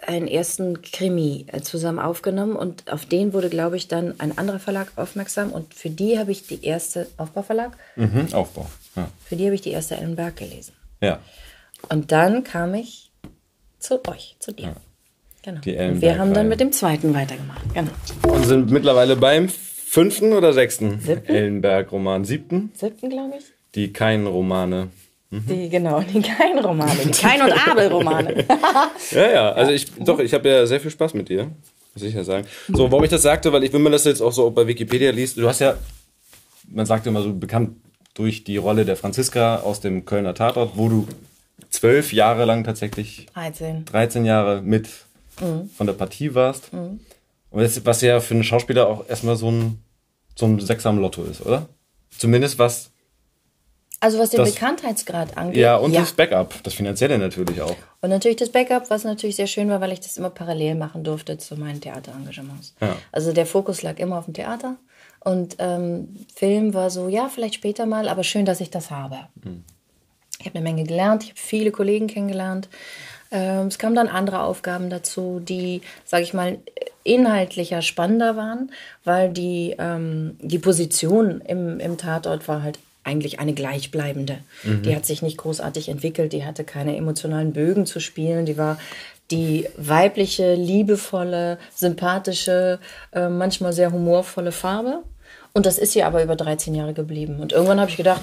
einen 0.06 0.28
ersten 0.28 0.82
Krimi 0.82 1.46
äh, 1.52 1.60
zusammen 1.60 1.98
aufgenommen 1.98 2.56
und 2.56 2.90
auf 2.92 3.06
den 3.06 3.32
wurde, 3.32 3.50
glaube 3.50 3.76
ich, 3.76 3.88
dann 3.88 4.14
ein 4.18 4.38
anderer 4.38 4.58
Verlag 4.58 4.92
aufmerksam 4.96 5.52
und 5.52 5.74
für 5.74 5.90
die 5.90 6.18
habe 6.18 6.32
ich 6.32 6.46
die 6.46 6.64
erste 6.64 7.08
Aufbauverlag. 7.16 7.76
Mhm, 7.96 8.28
Aufbau. 8.32 8.66
Ja. 8.94 9.08
Für 9.24 9.36
die 9.36 9.46
habe 9.46 9.54
ich 9.54 9.62
die 9.62 9.72
erste 9.72 9.96
Ellenberg 9.96 10.36
gelesen. 10.36 10.72
Ja. 11.00 11.20
Und 11.88 12.12
dann 12.12 12.44
kam 12.44 12.74
ich 12.74 13.10
zu 13.78 14.00
euch, 14.08 14.36
zu 14.38 14.52
dir. 14.52 14.66
Ja. 14.66 14.76
Genau. 15.42 15.60
Die 15.60 15.76
und 15.76 16.00
wir 16.00 16.18
haben 16.18 16.34
dann 16.34 16.48
mit 16.48 16.58
dem 16.58 16.72
zweiten 16.72 17.14
weitergemacht. 17.14 17.62
Genau. 17.72 17.90
Und 18.26 18.44
sind 18.44 18.70
mittlerweile 18.70 19.14
beim 19.14 19.48
fünften 19.48 20.32
oder 20.32 20.52
sechsten 20.52 21.00
Ellenberg-Roman? 21.26 22.24
Siebten? 22.24 22.72
Siebten, 22.74 23.10
glaube 23.10 23.34
ich. 23.38 23.44
Die 23.76 23.92
keinen 23.92 24.26
Romane. 24.26 24.88
Mhm. 25.30 25.46
Die, 25.48 25.68
genau, 25.68 26.00
die 26.00 26.22
Kein-Romane, 26.22 27.00
die 27.04 27.10
Kein- 27.10 27.42
und 27.42 27.68
Abel-Romane. 27.68 28.44
ja, 29.10 29.30
ja, 29.30 29.52
also 29.52 29.72
ich, 29.72 29.92
doch, 29.94 30.18
ich 30.20 30.32
habe 30.34 30.48
ja 30.48 30.66
sehr 30.66 30.80
viel 30.80 30.90
Spaß 30.90 31.14
mit 31.14 31.28
dir, 31.28 31.50
muss 31.94 32.04
ich 32.04 32.14
ja 32.14 32.22
sagen. 32.22 32.46
So, 32.68 32.90
warum 32.90 33.04
ich 33.04 33.10
das 33.10 33.22
sagte, 33.22 33.52
weil 33.52 33.64
ich, 33.64 33.72
wenn 33.72 33.82
man 33.82 33.92
das 33.92 34.04
jetzt 34.04 34.20
auch 34.20 34.32
so 34.32 34.50
bei 34.50 34.66
Wikipedia 34.66 35.10
liest, 35.10 35.36
du 35.36 35.48
hast 35.48 35.60
ja, 35.60 35.76
man 36.68 36.86
sagt 36.86 37.06
immer 37.06 37.22
so 37.22 37.32
bekannt 37.32 37.76
durch 38.14 38.44
die 38.44 38.56
Rolle 38.56 38.84
der 38.84 38.96
Franziska 38.96 39.56
aus 39.56 39.80
dem 39.80 40.04
Kölner 40.04 40.34
Tatort, 40.34 40.72
wo 40.76 40.88
du 40.88 41.08
zwölf 41.70 42.12
Jahre 42.12 42.44
lang 42.44 42.64
tatsächlich, 42.64 43.26
13, 43.34 43.84
13 43.84 44.24
Jahre 44.24 44.62
mit 44.62 44.88
mhm. 45.40 45.68
von 45.76 45.86
der 45.86 45.94
Partie 45.94 46.34
warst. 46.34 46.72
Mhm. 46.72 47.00
Und 47.50 47.62
das, 47.62 47.84
was 47.84 48.00
ja 48.00 48.20
für 48.20 48.34
einen 48.34 48.44
Schauspieler 48.44 48.86
auch 48.86 49.08
erstmal 49.08 49.36
so 49.36 49.50
ein, 49.50 49.82
so 50.34 50.46
ein 50.46 50.60
Sechser 50.60 50.90
am 50.90 50.98
Lotto 50.98 51.24
ist, 51.24 51.44
oder? 51.44 51.68
Zumindest 52.10 52.58
was 52.58 52.90
also 54.00 54.18
was 54.18 54.30
den 54.30 54.40
das, 54.40 54.54
Bekanntheitsgrad 54.54 55.36
angeht. 55.36 55.56
Ja, 55.56 55.76
und 55.76 55.92
ja. 55.92 56.00
das 56.00 56.12
Backup, 56.12 56.62
das 56.62 56.74
finanzielle 56.74 57.18
natürlich 57.18 57.60
auch. 57.62 57.76
Und 58.02 58.10
natürlich 58.10 58.36
das 58.36 58.50
Backup, 58.50 58.90
was 58.90 59.04
natürlich 59.04 59.36
sehr 59.36 59.46
schön 59.46 59.70
war, 59.70 59.80
weil 59.80 59.92
ich 59.92 60.00
das 60.00 60.16
immer 60.16 60.30
parallel 60.30 60.74
machen 60.74 61.02
durfte 61.02 61.38
zu 61.38 61.56
meinen 61.56 61.80
Theaterengagements. 61.80 62.74
Ja. 62.80 62.96
Also 63.10 63.32
der 63.32 63.46
Fokus 63.46 63.82
lag 63.82 63.98
immer 63.98 64.18
auf 64.18 64.26
dem 64.26 64.34
Theater. 64.34 64.76
Und 65.20 65.56
ähm, 65.58 66.14
Film 66.34 66.74
war 66.74 66.90
so, 66.90 67.08
ja, 67.08 67.28
vielleicht 67.28 67.54
später 67.54 67.86
mal, 67.86 68.08
aber 68.08 68.22
schön, 68.22 68.44
dass 68.44 68.60
ich 68.60 68.70
das 68.70 68.90
habe. 68.90 69.16
Mhm. 69.42 69.64
Ich 70.38 70.46
habe 70.46 70.58
eine 70.58 70.62
Menge 70.62 70.84
gelernt, 70.84 71.24
ich 71.24 71.30
habe 71.30 71.40
viele 71.40 71.70
Kollegen 71.72 72.06
kennengelernt. 72.06 72.68
Ähm, 73.30 73.66
es 73.66 73.78
kamen 73.78 73.96
dann 73.96 74.08
andere 74.08 74.42
Aufgaben 74.42 74.90
dazu, 74.90 75.40
die, 75.40 75.80
sage 76.04 76.22
ich 76.22 76.32
mal, 76.32 76.58
inhaltlicher 77.02 77.82
spannender 77.82 78.36
waren, 78.36 78.70
weil 79.04 79.32
die, 79.32 79.74
ähm, 79.78 80.36
die 80.40 80.58
Position 80.58 81.40
im, 81.40 81.80
im 81.80 81.96
Tatort 81.96 82.46
war 82.46 82.62
halt 82.62 82.78
eigentlich 83.06 83.38
eine 83.40 83.54
gleichbleibende. 83.54 84.38
Mhm. 84.64 84.82
Die 84.82 84.94
hat 84.94 85.06
sich 85.06 85.22
nicht 85.22 85.38
großartig 85.38 85.88
entwickelt, 85.88 86.32
die 86.32 86.44
hatte 86.44 86.64
keine 86.64 86.96
emotionalen 86.96 87.52
Bögen 87.52 87.86
zu 87.86 88.00
spielen, 88.00 88.46
die 88.46 88.58
war 88.58 88.78
die 89.30 89.68
weibliche, 89.76 90.54
liebevolle, 90.54 91.58
sympathische, 91.74 92.78
äh, 93.12 93.28
manchmal 93.28 93.72
sehr 93.72 93.92
humorvolle 93.92 94.52
Farbe. 94.52 95.02
Und 95.52 95.66
das 95.66 95.78
ist 95.78 95.92
sie 95.92 96.02
aber 96.02 96.22
über 96.22 96.36
13 96.36 96.74
Jahre 96.74 96.92
geblieben. 96.92 97.40
Und 97.40 97.52
irgendwann 97.52 97.80
habe 97.80 97.90
ich 97.90 97.96
gedacht, 97.96 98.20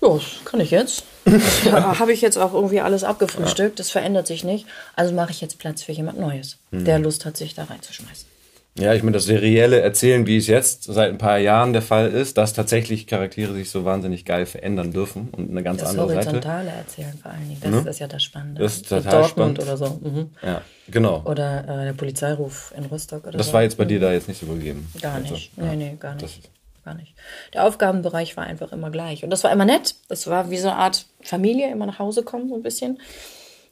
ja, 0.00 0.08
das 0.08 0.24
kann 0.44 0.60
ich 0.60 0.70
jetzt. 0.70 1.04
habe 1.70 2.12
ich 2.12 2.20
jetzt 2.20 2.36
auch 2.36 2.54
irgendwie 2.54 2.80
alles 2.80 3.04
abgefrühstückt, 3.04 3.78
das 3.78 3.90
verändert 3.90 4.26
sich 4.26 4.42
nicht. 4.42 4.66
Also 4.96 5.14
mache 5.14 5.30
ich 5.30 5.40
jetzt 5.40 5.58
Platz 5.58 5.82
für 5.82 5.92
jemand 5.92 6.18
Neues, 6.18 6.58
mhm. 6.70 6.84
der 6.84 6.98
Lust 6.98 7.24
hat, 7.24 7.36
sich 7.36 7.54
da 7.54 7.64
reinzuschmeißen. 7.64 8.31
Ja, 8.78 8.94
ich 8.94 9.02
meine, 9.02 9.12
das 9.12 9.24
serielle 9.24 9.80
Erzählen, 9.80 10.26
wie 10.26 10.38
es 10.38 10.46
jetzt 10.46 10.84
seit 10.84 11.10
ein 11.10 11.18
paar 11.18 11.36
Jahren 11.36 11.74
der 11.74 11.82
Fall 11.82 12.08
ist, 12.08 12.38
dass 12.38 12.54
tatsächlich 12.54 13.06
Charaktere 13.06 13.52
sich 13.52 13.68
so 13.68 13.84
wahnsinnig 13.84 14.24
geil 14.24 14.46
verändern 14.46 14.92
dürfen 14.92 15.28
und 15.32 15.50
eine 15.50 15.62
ganz 15.62 15.80
das 15.80 15.90
andere 15.90 16.08
Seite. 16.08 16.18
Das 16.18 16.26
horizontale 16.28 16.70
Erzählen 16.70 17.18
vor 17.20 17.32
allen 17.32 17.48
Dingen, 17.48 17.60
das 17.60 17.70
mhm. 17.70 17.86
ist 17.88 17.98
ja 17.98 18.08
das 18.08 18.22
Spannende. 18.22 18.62
Das 18.62 18.76
ist 18.76 18.88
total 18.88 19.02
Dortmund 19.02 19.58
spannend. 19.58 19.58
oder 19.60 19.76
so. 19.76 20.00
Mhm. 20.02 20.30
Ja, 20.42 20.62
genau. 20.88 21.22
Oder 21.26 21.64
äh, 21.64 21.84
der 21.84 21.92
Polizeiruf 21.92 22.72
in 22.74 22.86
Rostock 22.86 23.26
oder 23.26 23.36
das 23.36 23.48
so. 23.48 23.52
war 23.52 23.62
jetzt 23.62 23.76
bei 23.76 23.84
dir 23.84 24.00
da 24.00 24.10
jetzt 24.10 24.28
nicht 24.28 24.40
so 24.40 24.46
gegeben. 24.46 24.90
Gar 25.02 25.16
also, 25.16 25.34
nicht. 25.34 25.52
Ja. 25.58 25.64
Nee, 25.64 25.76
nee, 25.76 25.96
gar 26.00 26.14
nicht. 26.14 26.44
Das 26.44 26.50
gar 26.82 26.94
nicht. 26.94 27.14
Der 27.52 27.64
Aufgabenbereich 27.66 28.38
war 28.38 28.44
einfach 28.44 28.72
immer 28.72 28.90
gleich. 28.90 29.22
Und 29.22 29.28
das 29.28 29.44
war 29.44 29.52
immer 29.52 29.66
nett. 29.66 29.96
Das 30.08 30.26
war 30.28 30.50
wie 30.50 30.56
so 30.56 30.68
eine 30.68 30.78
Art 30.78 31.04
Familie, 31.20 31.70
immer 31.70 31.84
nach 31.84 31.98
Hause 31.98 32.22
kommen, 32.22 32.48
so 32.48 32.54
ein 32.54 32.62
bisschen. 32.62 32.98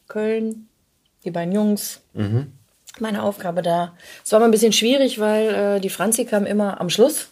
Köln, 0.08 0.68
die 1.24 1.30
beiden 1.30 1.54
Jungs. 1.54 2.02
Mhm 2.12 2.52
meine 2.98 3.22
Aufgabe 3.22 3.62
da. 3.62 3.92
Es 4.24 4.32
war 4.32 4.40
mal 4.40 4.46
ein 4.46 4.50
bisschen 4.50 4.72
schwierig, 4.72 5.20
weil 5.20 5.76
äh, 5.76 5.80
die 5.80 5.90
Franzi 5.90 6.24
kam 6.24 6.46
immer 6.46 6.80
am 6.80 6.90
Schluss. 6.90 7.28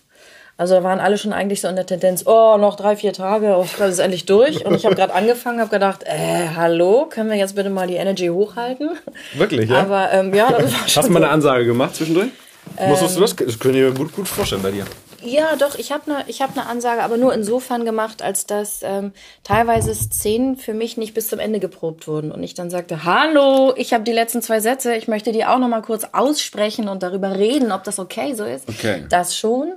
Also 0.57 0.75
da 0.75 0.83
waren 0.83 0.99
alle 0.99 1.19
schon 1.19 1.33
eigentlich 1.33 1.61
so 1.61 1.69
in 1.69 1.77
der 1.77 1.87
Tendenz, 1.87 2.25
oh, 2.27 2.57
noch 2.59 2.75
drei, 2.75 2.97
vier 2.97 3.13
Tage, 3.13 3.57
oh, 3.57 3.67
das 3.79 3.93
ist 3.93 3.99
endlich 4.01 4.27
durch. 4.27 4.67
Und 4.67 4.75
ich 4.75 4.85
habe 4.85 4.97
gerade 4.97 5.15
angefangen, 5.15 5.61
habe 5.61 5.71
gedacht, 5.71 6.03
äh, 6.05 6.49
hallo, 6.57 7.07
können 7.09 7.31
wir 7.31 7.37
jetzt 7.37 7.55
bitte 7.55 7.71
mal 7.71 7.87
die 7.87 7.95
Energy 7.95 8.27
hochhalten? 8.27 8.91
Wirklich, 9.35 9.71
ja? 9.71 9.83
Aber 9.83 10.13
ähm, 10.13 10.35
ja, 10.35 10.51
das 10.51 10.73
war 10.73 10.89
schon 10.89 11.03
Hast 11.03 11.09
du 11.09 11.13
mal 11.13 11.23
eine 11.23 11.33
Ansage 11.33 11.65
gemacht 11.65 11.95
zwischendurch? 11.95 12.31
Ähm, 12.77 12.91
Musstest 12.91 13.17
du 13.17 13.21
das? 13.21 13.37
Das 13.37 13.59
können 13.59 13.75
wir 13.75 13.93
gut, 13.93 14.13
gut 14.13 14.27
vorstellen 14.27 14.63
bei 14.63 14.73
dir. 14.73 14.85
Ja, 15.23 15.57
doch, 15.57 15.77
ich 15.77 15.93
habe 15.93 16.11
eine 16.11 16.25
hab 16.25 16.57
ne 16.57 16.67
Ansage, 16.67 17.03
aber 17.03 17.17
nur 17.17 17.35
insofern 17.35 17.85
gemacht, 17.85 18.23
als 18.23 18.47
dass 18.47 18.81
ähm, 18.83 19.13
teilweise 19.45 19.95
Szenen 19.95 20.57
für 20.57 20.75
mich 20.75 20.97
nicht 20.97 21.15
bis 21.15 21.29
zum 21.29 21.39
Ende 21.39 21.61
geprobt 21.61 22.07
wurden. 22.07 22.31
Und 22.31 22.43
ich 22.43 22.55
dann 22.55 22.71
sagte, 22.71 23.05
hallo, 23.05 23.73
ich 23.77 23.93
habe 23.93 24.05
die 24.05 24.13
letzten 24.13 24.43
zwei 24.43 24.61
Sätze, 24.61 24.95
ich 24.95 25.09
möchte 25.09 25.33
die 25.33 25.45
auch 25.45 25.59
noch 25.59 25.69
mal 25.69 25.83
kurz 25.83 26.07
aussprechen 26.13 26.89
und 26.89 27.03
darüber 27.03 27.37
reden, 27.37 27.73
ob 27.73 27.85
das 27.85 27.99
okay 27.99 28.35
so 28.35 28.45
ist. 28.45 28.69
Okay. 28.69 29.07
Das 29.09 29.37
schon. 29.37 29.75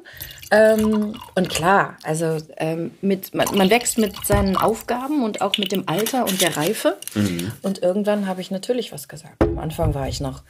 Ähm, 0.51 1.15
und 1.36 1.49
klar, 1.49 1.97
also 2.04 2.38
ähm, 2.58 2.91
mit, 3.01 3.34
man, 3.34 3.47
man 3.56 3.69
wächst 3.69 3.97
mit 3.97 4.25
seinen 4.25 4.58
Aufgaben 4.58 5.23
und 5.23 5.41
auch 5.41 5.58
mit 5.58 5.71
dem 5.71 5.88
Alter 5.88 6.25
und 6.25 6.41
der 6.41 6.58
Reife. 6.58 6.97
Mhm. 7.15 7.54
Und 7.62 7.82
irgendwann 7.82 8.27
habe 8.27 8.41
ich 8.41 8.51
natürlich 8.51 8.91
was 8.91 9.08
gesagt. 9.08 9.41
Am 9.41 9.58
Anfang 9.60 9.93
war 9.93 10.10
ich 10.10 10.19
noch 10.19 10.43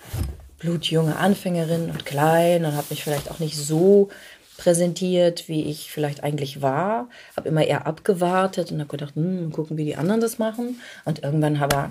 blutjunge 0.62 1.18
Anfängerin 1.18 1.90
und 1.90 2.06
klein 2.06 2.66
und 2.66 2.76
habe 2.76 2.88
mich 2.90 3.04
vielleicht 3.04 3.30
auch 3.30 3.40
nicht 3.40 3.58
so 3.58 4.10
präsentiert, 4.62 5.48
wie 5.48 5.64
ich 5.64 5.92
vielleicht 5.92 6.24
eigentlich 6.24 6.62
war. 6.62 7.10
Habe 7.36 7.50
immer 7.50 7.66
eher 7.66 7.88
abgewartet 7.88 8.72
und 8.72 8.80
habe 8.80 8.90
gedacht, 8.90 9.16
hm, 9.16 9.52
gucken, 9.52 9.76
wie 9.76 9.86
die 9.86 9.96
anderen 9.96 10.22
das 10.22 10.38
machen. 10.38 10.80
Und 11.04 11.24
irgendwann 11.24 11.60
habe, 11.60 11.90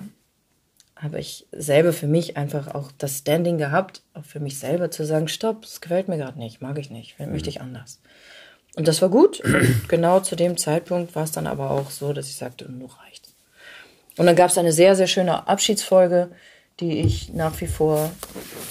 habe 0.95 1.19
ich 1.19 1.47
selber 1.51 1.91
für 1.91 2.07
mich 2.07 2.37
einfach 2.37 2.73
auch 2.73 2.93
das 2.97 3.17
Standing 3.17 3.57
gehabt, 3.57 4.03
auch 4.13 4.23
für 4.23 4.39
mich 4.39 4.57
selber 4.57 4.89
zu 4.89 5.05
sagen, 5.05 5.27
stopp, 5.27 5.63
das 5.63 5.81
gefällt 5.81 6.07
mir 6.07 6.17
gerade 6.17 6.39
nicht, 6.39 6.61
mag 6.61 6.77
ich 6.77 6.89
nicht, 6.89 7.19
mhm. 7.19 7.33
möchte 7.33 7.49
ich 7.49 7.59
anders. 7.59 7.99
Und 8.77 8.87
das 8.87 9.01
war 9.01 9.09
gut. 9.09 9.41
Und 9.41 9.83
genau 9.89 10.21
zu 10.21 10.37
dem 10.37 10.55
Zeitpunkt 10.55 11.13
war 11.13 11.25
es 11.25 11.33
dann 11.33 11.47
aber 11.47 11.71
auch 11.71 11.91
so, 11.91 12.13
dass 12.13 12.29
ich 12.29 12.37
sagte, 12.37 12.71
nur 12.71 12.89
reicht. 13.03 13.27
Und 14.15 14.27
dann 14.27 14.35
gab 14.37 14.49
es 14.49 14.57
eine 14.57 14.71
sehr, 14.71 14.95
sehr 14.95 15.07
schöne 15.07 15.45
Abschiedsfolge, 15.49 16.29
die 16.79 17.01
ich 17.01 17.33
nach 17.33 17.59
wie 17.59 17.67
vor 17.67 18.11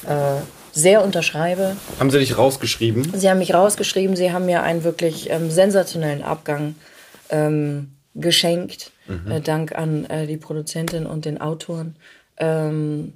äh, 0.06 0.40
sehr 0.72 1.04
unterschreibe. 1.04 1.76
Haben 1.98 2.10
Sie 2.10 2.18
dich 2.18 2.36
rausgeschrieben? 2.36 3.12
Sie 3.14 3.28
haben 3.28 3.38
mich 3.38 3.54
rausgeschrieben. 3.54 4.16
Sie 4.16 4.32
haben 4.32 4.46
mir 4.46 4.62
einen 4.62 4.84
wirklich 4.84 5.30
ähm, 5.30 5.50
sensationellen 5.50 6.22
Abgang 6.22 6.74
ähm, 7.30 7.92
geschenkt. 8.14 8.92
Mhm. 9.06 9.30
Äh, 9.30 9.40
Dank 9.40 9.72
an 9.72 10.04
äh, 10.06 10.26
die 10.26 10.36
Produzentin 10.36 11.06
und 11.06 11.24
den 11.24 11.40
Autoren. 11.40 11.96
Ähm, 12.36 13.14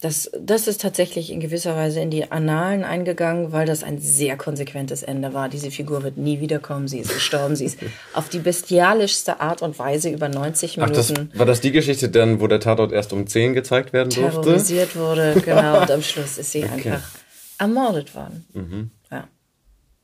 das, 0.00 0.30
das 0.40 0.68
ist 0.68 0.80
tatsächlich 0.80 1.32
in 1.32 1.40
gewisser 1.40 1.74
Weise 1.74 1.98
in 1.98 2.10
die 2.10 2.30
Annalen 2.30 2.84
eingegangen, 2.84 3.50
weil 3.50 3.66
das 3.66 3.82
ein 3.82 3.98
sehr 3.98 4.36
konsequentes 4.36 5.02
Ende 5.02 5.34
war. 5.34 5.48
Diese 5.48 5.72
Figur 5.72 6.04
wird 6.04 6.16
nie 6.16 6.38
wiederkommen. 6.38 6.86
Sie 6.86 7.00
ist 7.00 7.12
gestorben. 7.12 7.56
Sie 7.56 7.64
ist 7.64 7.78
auf 8.12 8.28
die 8.28 8.38
bestialischste 8.38 9.40
Art 9.40 9.60
und 9.60 9.76
Weise 9.80 10.08
über 10.08 10.28
90 10.28 10.76
Minuten. 10.76 10.92
Ach, 10.92 10.96
das, 10.96 11.38
war 11.38 11.46
das 11.46 11.60
die 11.60 11.72
Geschichte 11.72 12.10
dann, 12.10 12.40
wo 12.40 12.46
der 12.46 12.60
Tatort 12.60 12.92
erst 12.92 13.12
um 13.12 13.26
10 13.26 13.54
gezeigt 13.54 13.92
werden 13.92 14.10
durfte? 14.10 14.40
Terrorisiert 14.40 14.94
wurde, 14.94 15.34
genau. 15.44 15.80
Und 15.82 15.90
am 15.90 16.02
Schluss 16.02 16.38
ist 16.38 16.52
sie 16.52 16.62
okay. 16.62 16.74
einfach 16.74 17.02
ermordet 17.58 18.14
worden. 18.14 18.46
Mhm. 18.52 18.90
Ja. 19.10 19.26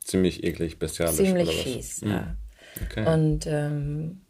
ziemlich 0.02 0.42
eklig, 0.42 0.80
bestialisch. 0.80 1.16
Ziemlich 1.16 1.50
fies, 1.50 2.02
mhm. 2.02 2.10
ja. 2.10 2.36
Okay. 2.82 3.06
Und 3.06 3.46
ähm, 3.46 4.22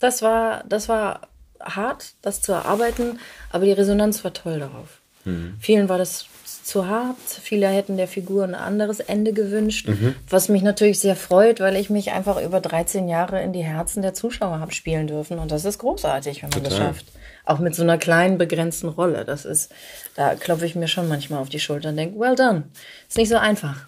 das 0.00 0.20
war, 0.22 0.64
das 0.68 0.88
war 0.88 1.29
hart, 1.60 2.14
das 2.22 2.42
zu 2.42 2.52
erarbeiten, 2.52 3.18
aber 3.50 3.64
die 3.64 3.72
Resonanz 3.72 4.22
war 4.24 4.32
toll 4.32 4.58
darauf. 4.58 5.00
Mhm. 5.24 5.54
Vielen 5.60 5.88
war 5.88 5.98
das 5.98 6.26
zu 6.62 6.86
hart. 6.86 7.16
Viele 7.42 7.68
hätten 7.68 7.96
der 7.96 8.08
Figur 8.08 8.44
ein 8.44 8.54
anderes 8.54 9.00
Ende 9.00 9.32
gewünscht, 9.32 9.88
mhm. 9.88 10.14
was 10.28 10.48
mich 10.48 10.62
natürlich 10.62 10.98
sehr 10.98 11.16
freut, 11.16 11.60
weil 11.60 11.76
ich 11.76 11.90
mich 11.90 12.12
einfach 12.12 12.40
über 12.40 12.60
13 12.60 13.08
Jahre 13.08 13.42
in 13.42 13.52
die 13.52 13.64
Herzen 13.64 14.02
der 14.02 14.14
Zuschauer 14.14 14.60
habe 14.60 14.72
spielen 14.72 15.06
dürfen. 15.06 15.38
Und 15.38 15.50
das 15.50 15.64
ist 15.64 15.78
großartig, 15.78 16.42
wenn 16.42 16.50
man 16.50 16.62
Total. 16.62 16.70
das 16.70 16.78
schafft. 16.78 17.06
Auch 17.44 17.58
mit 17.58 17.74
so 17.74 17.82
einer 17.82 17.98
kleinen, 17.98 18.38
begrenzten 18.38 18.88
Rolle. 18.88 19.24
Das 19.24 19.44
ist, 19.44 19.72
da 20.14 20.34
klopfe 20.34 20.66
ich 20.66 20.74
mir 20.74 20.88
schon 20.88 21.08
manchmal 21.08 21.40
auf 21.40 21.48
die 21.48 21.58
Schulter 21.58 21.88
und 21.88 21.96
denke, 21.96 22.18
well 22.20 22.36
done. 22.36 22.64
Ist 23.08 23.16
nicht 23.16 23.30
so 23.30 23.36
einfach. 23.36 23.86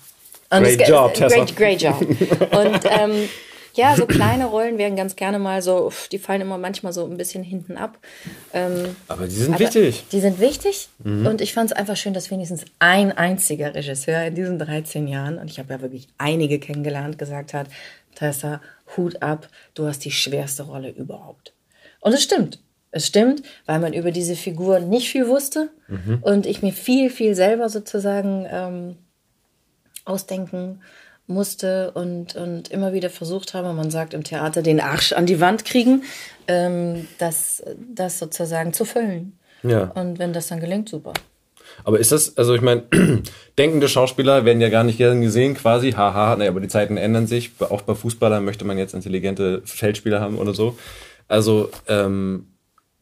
Und 0.51 0.65
great 0.65 0.89
job, 0.89 1.15
Tessa. 1.15 1.37
Great, 1.37 1.57
great 1.57 1.83
job. 1.83 2.01
Und 2.53 2.81
ähm, 2.85 3.29
ja, 3.75 3.97
so 3.97 4.07
kleine 4.07 4.47
Rollen 4.47 4.79
werden 4.79 4.97
ganz 4.97 5.17
gerne 5.17 5.39
mal 5.39 5.63
so, 5.63 5.93
die 6.11 6.19
fallen 6.19 6.41
immer 6.41 6.59
manchmal 6.59 6.93
so 6.93 7.05
ein 7.05 7.17
bisschen 7.17 7.43
hinten 7.43 7.77
ab. 7.77 7.99
Ähm, 8.53 8.97
aber 9.09 9.27
die 9.27 9.35
sind 9.35 9.55
aber 9.55 9.61
wichtig. 9.61 10.05
Die 10.13 10.21
sind 10.21 10.41
wichtig 10.41 10.89
mhm. 11.03 11.27
und 11.27 11.41
ich 11.41 11.55
fand 11.55 11.71
es 11.71 11.77
einfach 11.77 11.97
schön, 11.97 12.15
dass 12.15 12.31
wenigstens 12.31 12.65
ein 12.79 13.13
einziger 13.13 13.75
Regisseur 13.75 14.25
in 14.25 14.35
diesen 14.35 14.59
13 14.59 15.09
Jahren, 15.09 15.39
und 15.39 15.51
ich 15.51 15.59
habe 15.59 15.73
ja 15.73 15.81
wirklich 15.81 16.09
einige 16.19 16.59
kennengelernt, 16.59 17.19
gesagt 17.19 17.55
hat, 17.55 17.69
Tessa, 18.15 18.61
Hut 18.97 19.23
ab, 19.23 19.49
du 19.75 19.87
hast 19.87 20.05
die 20.05 20.11
schwerste 20.11 20.65
Rolle 20.65 20.91
überhaupt. 20.91 21.55
Und 22.01 22.13
es 22.13 22.23
stimmt. 22.23 22.59
Es 22.91 23.07
stimmt, 23.07 23.43
weil 23.65 23.81
man 23.81 23.95
über 23.95 24.11
diese 24.11 24.37
Figur 24.37 24.79
nicht 24.81 25.09
viel 25.09 25.27
wusste 25.27 25.71
mhm. 25.89 26.19
und 26.21 26.45
ich 26.45 26.61
mir 26.61 26.73
viel, 26.73 27.09
viel 27.09 27.35
selber 27.35 27.71
sozusagen 27.71 28.47
ähm, 28.51 28.97
ausdenken 30.05 30.83
musste 31.27 31.93
und, 31.93 32.35
und 32.37 32.69
immer 32.71 32.93
wieder 32.93 33.11
versucht 33.11 33.55
habe, 33.55 33.73
man 33.73 33.91
sagt 33.91 34.15
im 34.15 34.25
Theater, 34.25 34.63
den 34.63 34.81
Arsch 34.81 35.13
an 35.13 35.27
die 35.27 35.41
Wand 35.41 35.65
kriegen, 35.65 36.03
ähm, 36.49 37.07
das, 37.19 37.63
das 37.95 38.19
sozusagen 38.19 38.73
zu 38.73 38.85
füllen. 38.85 39.39
Ja. 39.63 39.85
Und 39.95 40.19
wenn 40.19 40.33
das 40.33 40.49
dann 40.49 40.61
gelingt, 40.61 40.89
super. 40.89 41.13
Aber 41.85 41.99
ist 41.99 42.13
das, 42.13 42.37
also 42.37 42.55
ich 42.55 42.61
meine, 42.61 42.83
denkende 43.59 43.89
Schauspieler 43.89 44.45
werden 44.45 44.61
ja 44.61 44.69
gar 44.69 44.85
nicht 44.85 44.99
gern 44.99 45.21
gesehen, 45.21 45.55
quasi, 45.55 45.93
haha, 45.93 46.37
naja, 46.37 46.51
aber 46.51 46.61
die 46.61 46.69
Zeiten 46.69 46.97
ändern 46.97 47.27
sich. 47.27 47.53
Auch 47.61 47.83
bei 47.83 47.95
Fußballern 47.95 48.45
möchte 48.45 48.65
man 48.65 48.79
jetzt 48.79 48.95
intelligente 48.95 49.63
Feldspieler 49.65 50.21
haben 50.21 50.39
oder 50.39 50.55
so. 50.55 50.77
Also, 51.29 51.71
ähm, 51.89 52.52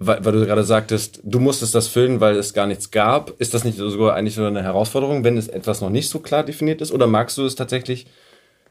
weil, 0.03 0.25
weil 0.25 0.33
du 0.33 0.47
gerade 0.47 0.65
sagtest, 0.65 1.21
du 1.23 1.39
musstest 1.39 1.75
das 1.75 1.87
füllen, 1.87 2.21
weil 2.21 2.37
es 2.37 2.55
gar 2.55 2.67
nichts 2.67 2.91
gab. 2.91 3.39
Ist 3.39 3.53
das 3.53 3.65
nicht 3.65 3.77
sogar 3.77 4.15
eigentlich 4.15 4.35
so 4.35 4.45
eine 4.45 4.63
Herausforderung, 4.63 5.25
wenn 5.25 5.37
es 5.37 5.47
etwas 5.47 5.83
noch 5.83 5.91
nicht 5.91 6.09
so 6.09 6.21
klar 6.21 6.43
definiert 6.43 6.81
ist? 6.81 6.91
Oder 6.91 7.07
magst 7.07 7.37
du 7.37 7.45
es 7.45 7.55
tatsächlich, 7.55 8.07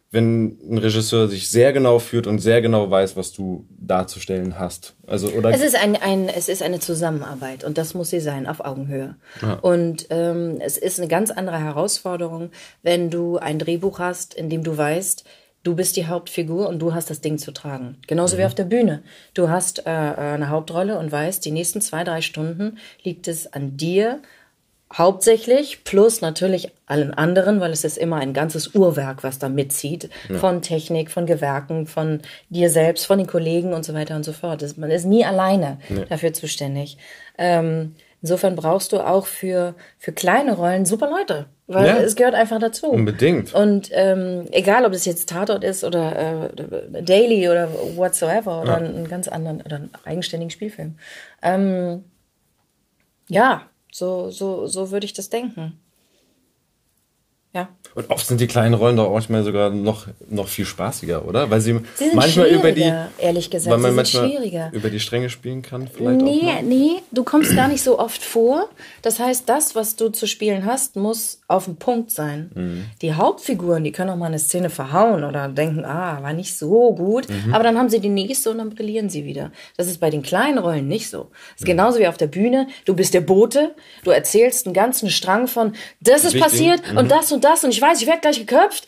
wenn 0.10 0.58
ein 0.68 0.80
Regisseur 0.80 1.28
sich 1.28 1.52
sehr 1.52 1.72
genau 1.72 2.00
führt 2.00 2.26
und 2.26 2.39
sehr 2.39 2.63
genau 2.63 2.89
weiß, 2.89 3.15
was 3.15 3.32
du 3.32 3.68
darzustellen 3.80 4.58
hast? 4.58 4.96
Also, 5.06 5.28
oder 5.30 5.52
es, 5.52 5.62
ist 5.62 5.76
ein, 5.76 5.96
ein, 5.96 6.30
es 6.30 6.50
ist 6.50 6.63
eine 6.63 6.80
Zusammenarbeit 6.80 7.63
und 7.63 7.78
das 7.78 7.94
muss 7.94 8.10
sie 8.10 8.22
sein, 8.22 8.48
auf 8.48 8.65
Augenhöhe. 8.65 9.15
Ja. 9.44 9.54
Und 9.62 10.08
ähm, 10.10 10.58
es 10.60 10.78
ist 10.78 11.00
eine 11.00 11.08
ganz 11.08 11.30
andere 11.30 11.60
Herausforderung, 11.60 12.50
wenn 12.82 13.12
du 13.12 13.38
ein 13.38 13.60
Drehbuch 13.60 14.00
hast, 14.00 14.34
in 14.34 14.50
dem 14.50 14.63
du 14.63 14.76
weißt, 14.76 15.26
Du 15.63 15.76
bist 15.76 15.98
die 15.98 16.08
Hauptfigur 16.08 16.69
und 16.69 16.80
du 16.80 16.93
hast 16.93 17.10
das 17.10 17.22
Ding 17.22 17.38
zu 17.38 17.52
tragen. 17.52 17.98
Genauso 18.08 18.36
mhm. 18.36 18.39
wie 18.39 18.45
auf 18.45 18.56
der 18.56 18.63
Bühne. 18.63 19.04
Du 19.34 19.50
hast 19.50 19.86
äh, 19.86 19.91
äh, 19.91 20.34
eine 20.34 20.50
Hauptrolle 20.50 20.98
und 20.98 21.12
weißt, 21.12 21.43
die 21.43 21.52
nächsten 21.52 21.82
zwei, 21.82 22.04
drei 22.04 22.22
Stunden 22.22 22.78
liegt 23.04 23.28
es 23.28 23.52
an 23.52 23.76
dir 23.76 24.22
hauptsächlich, 24.93 25.84
plus 25.84 26.22
natürlich 26.22 26.72
allen 26.88 27.13
anderen, 27.13 27.60
weil 27.60 27.72
es 27.72 27.84
ist 27.84 27.98
immer 27.98 28.17
ein 28.17 28.34
ganzes 28.34 28.74
Uhrwerk, 28.74 29.24
was 29.24 29.38
da 29.38 29.48
mitzieht, 29.48 30.10
ja. 30.30 30.38
von 30.38 30.62
Technik, 30.62 31.12
von 31.12 31.26
Gewerken, 31.26 31.86
von 31.86 32.22
dir 32.50 32.69
selbst, 32.69 33.06
von 33.06 33.19
den 33.19 33.28
Kollegen 33.28 33.74
und 33.74 33.86
so 33.86 33.93
weiter 33.93 34.15
und 34.15 34.24
so 34.24 34.34
fort. 34.34 34.65
man 34.78 34.89
ist 34.89 35.06
nie 35.06 35.26
alleine 35.26 35.78
ja. 35.89 36.06
dafür 36.06 36.34
zuständig. 36.34 36.98
Ähm, 37.38 37.95
insofern 38.22 38.56
brauchst 38.56 38.91
du 38.91 39.00
auch 39.00 39.28
für, 39.28 39.76
für 40.00 40.12
kleine 40.12 40.56
Rollen 40.56 40.86
super 40.86 41.10
Leute. 41.10 41.45
Weil 41.71 41.86
ja. 41.86 41.97
es 41.97 42.15
gehört 42.15 42.34
einfach 42.34 42.58
dazu. 42.58 42.88
Unbedingt. 42.88 43.53
Und 43.53 43.91
ähm, 43.91 44.47
egal, 44.49 44.86
ob 44.86 44.93
es 44.93 45.05
jetzt 45.05 45.29
Tatort 45.29 45.63
ist 45.63 45.84
oder 45.84 46.49
äh, 46.49 47.03
Daily 47.03 47.47
oder 47.47 47.69
whatsoever 47.95 48.63
oder 48.63 48.82
ja. 48.82 48.88
einen 48.88 49.08
ganz 49.08 49.27
anderen 49.27 49.62
oder 49.62 49.75
einen 49.75 49.91
eigenständigen 50.03 50.49
Spielfilm. 50.49 50.95
Ähm, 51.43 52.05
ja, 53.27 53.67
so, 53.91 54.32
so, 54.32 54.65
so 54.65 54.89
würde 54.89 55.05
ich 55.05 55.13
das 55.13 55.29
denken. 55.29 55.79
Ja. 57.52 57.68
Und 57.96 58.12
oft 58.12 58.28
sind 58.28 58.40
die 58.40 58.46
kleinen 58.46 58.76
Rollen 58.76 58.96
doch 58.96 59.12
manchmal 59.12 59.44
sogar 59.44 59.72
noch, 59.72 60.06
noch 60.30 60.48
viel 60.48 60.66
spaßiger, 60.66 61.26
oder? 61.26 61.50
Weil 61.50 61.60
sie, 61.62 61.80
sie 61.96 62.12
manchmal 62.14 62.48
über 62.48 62.72
die. 62.72 62.94
Ehrlich 63.18 63.50
gesagt, 63.50 63.72
weil 63.72 63.82
man 63.82 63.96
manchmal 63.96 64.32
über 64.72 64.92
die 64.92 65.00
Stränge 65.00 65.32
spielen 65.32 65.64
kann, 65.64 65.88
vielleicht. 65.88 66.22
Nee, 66.22 66.42
auch 66.44 66.62
nee, 66.62 66.92
du 67.12 67.24
kommst 67.24 67.56
gar 67.56 67.68
nicht 67.68 67.82
so 67.82 67.98
oft 67.98 68.24
vor. 68.24 68.70
Das 69.02 69.20
heißt, 69.20 69.50
das, 69.50 69.74
was 69.74 69.96
du 69.96 70.10
zu 70.10 70.28
spielen 70.28 70.66
hast, 70.66 70.96
muss 70.96 71.42
auf 71.48 71.66
dem 71.66 71.78
Punkt 71.78 72.12
sein. 72.12 72.52
Mhm. 72.54 72.86
Die 73.02 73.14
Hauptfiguren, 73.16 73.84
die 73.84 73.92
können 73.92 74.12
auch 74.12 74.16
mal 74.16 74.28
eine 74.28 74.38
Szene 74.38 74.70
verhauen 74.70 75.24
oder 75.24 75.48
denken, 75.48 75.84
ah, 75.84 76.22
war 76.22 76.34
nicht 76.34 76.56
so 76.56 76.94
gut. 76.94 77.28
Mhm. 77.28 77.56
Aber 77.56 77.64
dann 77.64 77.80
haben 77.80 77.90
sie 77.90 78.00
die 78.00 78.10
nächste 78.10 78.52
und 78.52 78.60
dann 78.60 78.70
brillieren 78.70 79.10
sie 79.10 79.26
wieder. 79.26 79.52
Das 79.76 79.88
ist 79.88 80.00
bei 80.00 80.12
den 80.12 80.22
kleinen 80.22 80.60
Rollen 80.60 80.88
nicht 80.88 81.10
so. 81.10 81.30
Das 81.32 81.62
ist 81.62 81.64
mhm. 81.64 81.72
genauso 81.72 81.98
wie 81.98 82.08
auf 82.08 82.18
der 82.18 82.28
Bühne. 82.28 82.68
Du 82.86 82.94
bist 82.96 83.16
der 83.16 83.22
Bote, 83.22 83.74
du 84.04 84.12
erzählst 84.12 84.68
einen 84.68 84.76
ganzen 84.76 85.10
Strang 85.10 85.48
von, 85.48 85.74
das 86.00 86.24
ist 86.24 86.36
Wichtig. 86.36 86.42
passiert 86.42 86.82
und 86.96 87.06
mhm. 87.06 87.10
das 87.10 87.32
und 87.32 87.38
das 87.43 87.63
und 87.63 87.71
ich 87.71 87.82
weiß, 87.82 88.02
ich 88.02 88.08
werde 88.08 88.21
gleich 88.21 88.39
geköpft. 88.39 88.88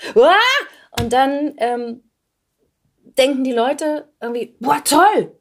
Und 0.99 1.13
dann 1.13 1.53
ähm, 1.57 2.03
denken 3.17 3.43
die 3.43 3.53
Leute 3.53 4.09
irgendwie, 4.21 4.55
boah, 4.59 4.81
toll. 4.83 5.31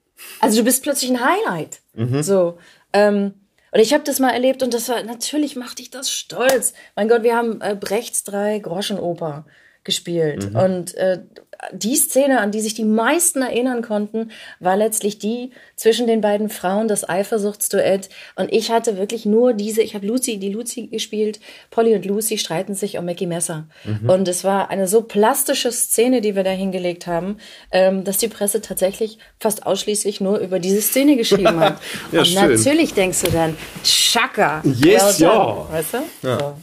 Also 0.41 0.59
du 0.59 0.65
bist 0.65 0.83
plötzlich 0.83 1.11
ein 1.11 1.25
Highlight. 1.25 1.81
Mhm. 1.95 2.23
So. 2.23 2.59
Ähm, 2.93 3.35
und 3.73 3.81
ich 3.81 3.95
habe 3.95 4.05
das 4.05 4.19
mal 4.19 4.31
erlebt 4.31 4.63
und 4.63 4.75
das 4.75 4.89
war, 4.89 5.03
natürlich 5.03 5.57
macht 5.57 5.79
dich 5.79 5.91
das 5.91 6.11
stolz. 6.11 6.73
Mein 6.97 7.09
Gott, 7.09 7.23
wir 7.23 7.37
haben 7.37 7.61
äh, 7.61 7.77
Brechts 7.79 8.25
drei 8.25 8.59
Groschenoper 8.59 9.47
gespielt. 9.85 10.51
Mhm. 10.51 10.57
Und 10.57 10.95
äh, 10.95 11.23
die 11.73 11.97
Szene, 11.97 12.41
an 12.41 12.51
die 12.51 12.61
sich 12.61 12.75
die 12.75 12.85
meisten 12.85 13.43
erinnern 13.43 13.83
konnten, 13.83 14.31
war 14.61 14.77
letztlich 14.77 15.19
die 15.19 15.51
zwischen 15.77 16.07
den 16.07 16.21
beiden 16.21 16.49
Frauen, 16.49 16.89
das 16.89 17.09
Eifersuchtsduett. 17.09 18.09
Und 18.37 18.53
ich 18.53 18.71
hatte 18.71 18.97
wirklich 18.97 19.27
nur 19.27 19.53
diese, 19.53 19.83
ich 19.83 19.95
habe 19.95 20.07
Lucy, 20.07 20.39
die 20.39 20.51
Lucy 20.51 20.87
gespielt, 20.87 21.41
Polly 21.71 21.95
und 21.95 22.07
Lucy 22.07 22.39
streiten 22.39 22.75
sich 22.75 22.99
um 22.99 23.05
Mackie 23.05 23.27
Messer. 23.27 23.67
Mhm. 23.85 24.09
Und 24.09 24.29
es 24.29 24.45
war 24.45 24.71
eine 24.71 24.89
so 24.89 25.03
plastische 25.03 25.73
Szene, 25.73 26.21
die 26.21 26.35
wir 26.35 26.45
da 26.45 26.51
hingelegt 26.51 27.07
haben, 27.07 27.37
ähm, 27.73 28.05
dass 28.05 28.19
die 28.19 28.29
Presse 28.29 28.61
tatsächlich 28.61 29.19
fast 29.39 29.67
ausschließlich 29.67 30.21
nur 30.21 30.39
über 30.39 30.59
diese 30.59 30.81
Szene 30.81 31.17
geschrieben 31.17 31.61
hat. 31.61 31.81
ja, 32.13 32.21
und 32.21 32.27
schön. 32.27 32.51
natürlich 32.51 32.95
denkst 32.95 33.21
du 33.23 33.31
dann, 33.31 33.57
Chaka. 33.85 34.63
Yes, 34.65 35.19
ja. 35.19 35.67
Weißt 35.71 35.95
du? 35.95 36.27
Ja. 36.27 36.39
So. 36.39 36.55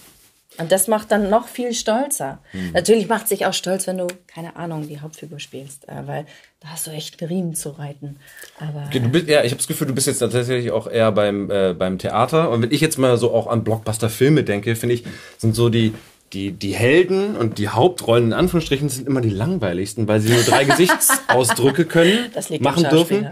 Und 0.58 0.72
das 0.72 0.88
macht 0.88 1.12
dann 1.12 1.30
noch 1.30 1.48
viel 1.48 1.74
stolzer. 1.74 2.40
Mhm. 2.54 2.72
Natürlich 2.74 3.08
macht 3.08 3.28
sich 3.28 3.46
auch 3.46 3.54
stolz, 3.54 3.88
wenn 3.88 3.98
du, 3.98 4.08
keine 4.28 4.56
Ahnung, 4.56 4.88
die 4.88 5.00
Hauptfigur 5.00 5.40
spielst, 5.40 5.88
äh, 5.88 6.06
weil 6.06 6.26
da 6.60 6.70
hast 6.70 6.88
du 6.88 6.92
echt 6.92 7.22
Riemen 7.22 7.54
zu 7.54 7.70
reiten. 7.70 8.18
Aber, 8.60 8.90
du 8.92 9.10
bist, 9.10 9.28
ja, 9.28 9.44
ich 9.44 9.52
habe 9.52 9.58
das 9.58 9.68
Gefühl, 9.68 9.88
du 9.88 9.94
bist 9.94 10.08
jetzt 10.08 10.20
tatsächlich 10.20 10.72
auch 10.72 10.88
eher 10.88 11.12
beim, 11.12 11.52
äh, 11.52 11.74
beim 11.74 12.00
Theater. 12.00 12.50
Und 12.50 12.64
wenn 12.64 12.72
ich 12.72 12.82
jetzt 12.82 12.98
mal 12.98 13.18
so 13.18 13.34
auch 13.34 13.48
an 13.48 13.64
Blockbuster-Filme 13.64 14.44
denke, 14.44 14.76
finde 14.76 14.96
ich, 14.96 15.04
sind 15.38 15.56
so 15.56 15.70
die, 15.70 15.94
die, 16.34 16.52
die 16.52 16.74
Helden 16.74 17.36
und 17.36 17.58
die 17.58 17.70
Hauptrollen 17.70 18.28
in 18.28 18.34
Anführungsstrichen 18.34 18.90
sind 18.90 19.08
immer 19.08 19.22
die 19.22 19.30
langweiligsten, 19.30 20.08
weil 20.08 20.20
sie 20.20 20.34
nur 20.34 20.44
drei 20.44 20.64
Gesichtsausdrücke 20.66 21.86
können, 21.86 22.32
machen 22.60 22.84
dürfen. 22.90 23.30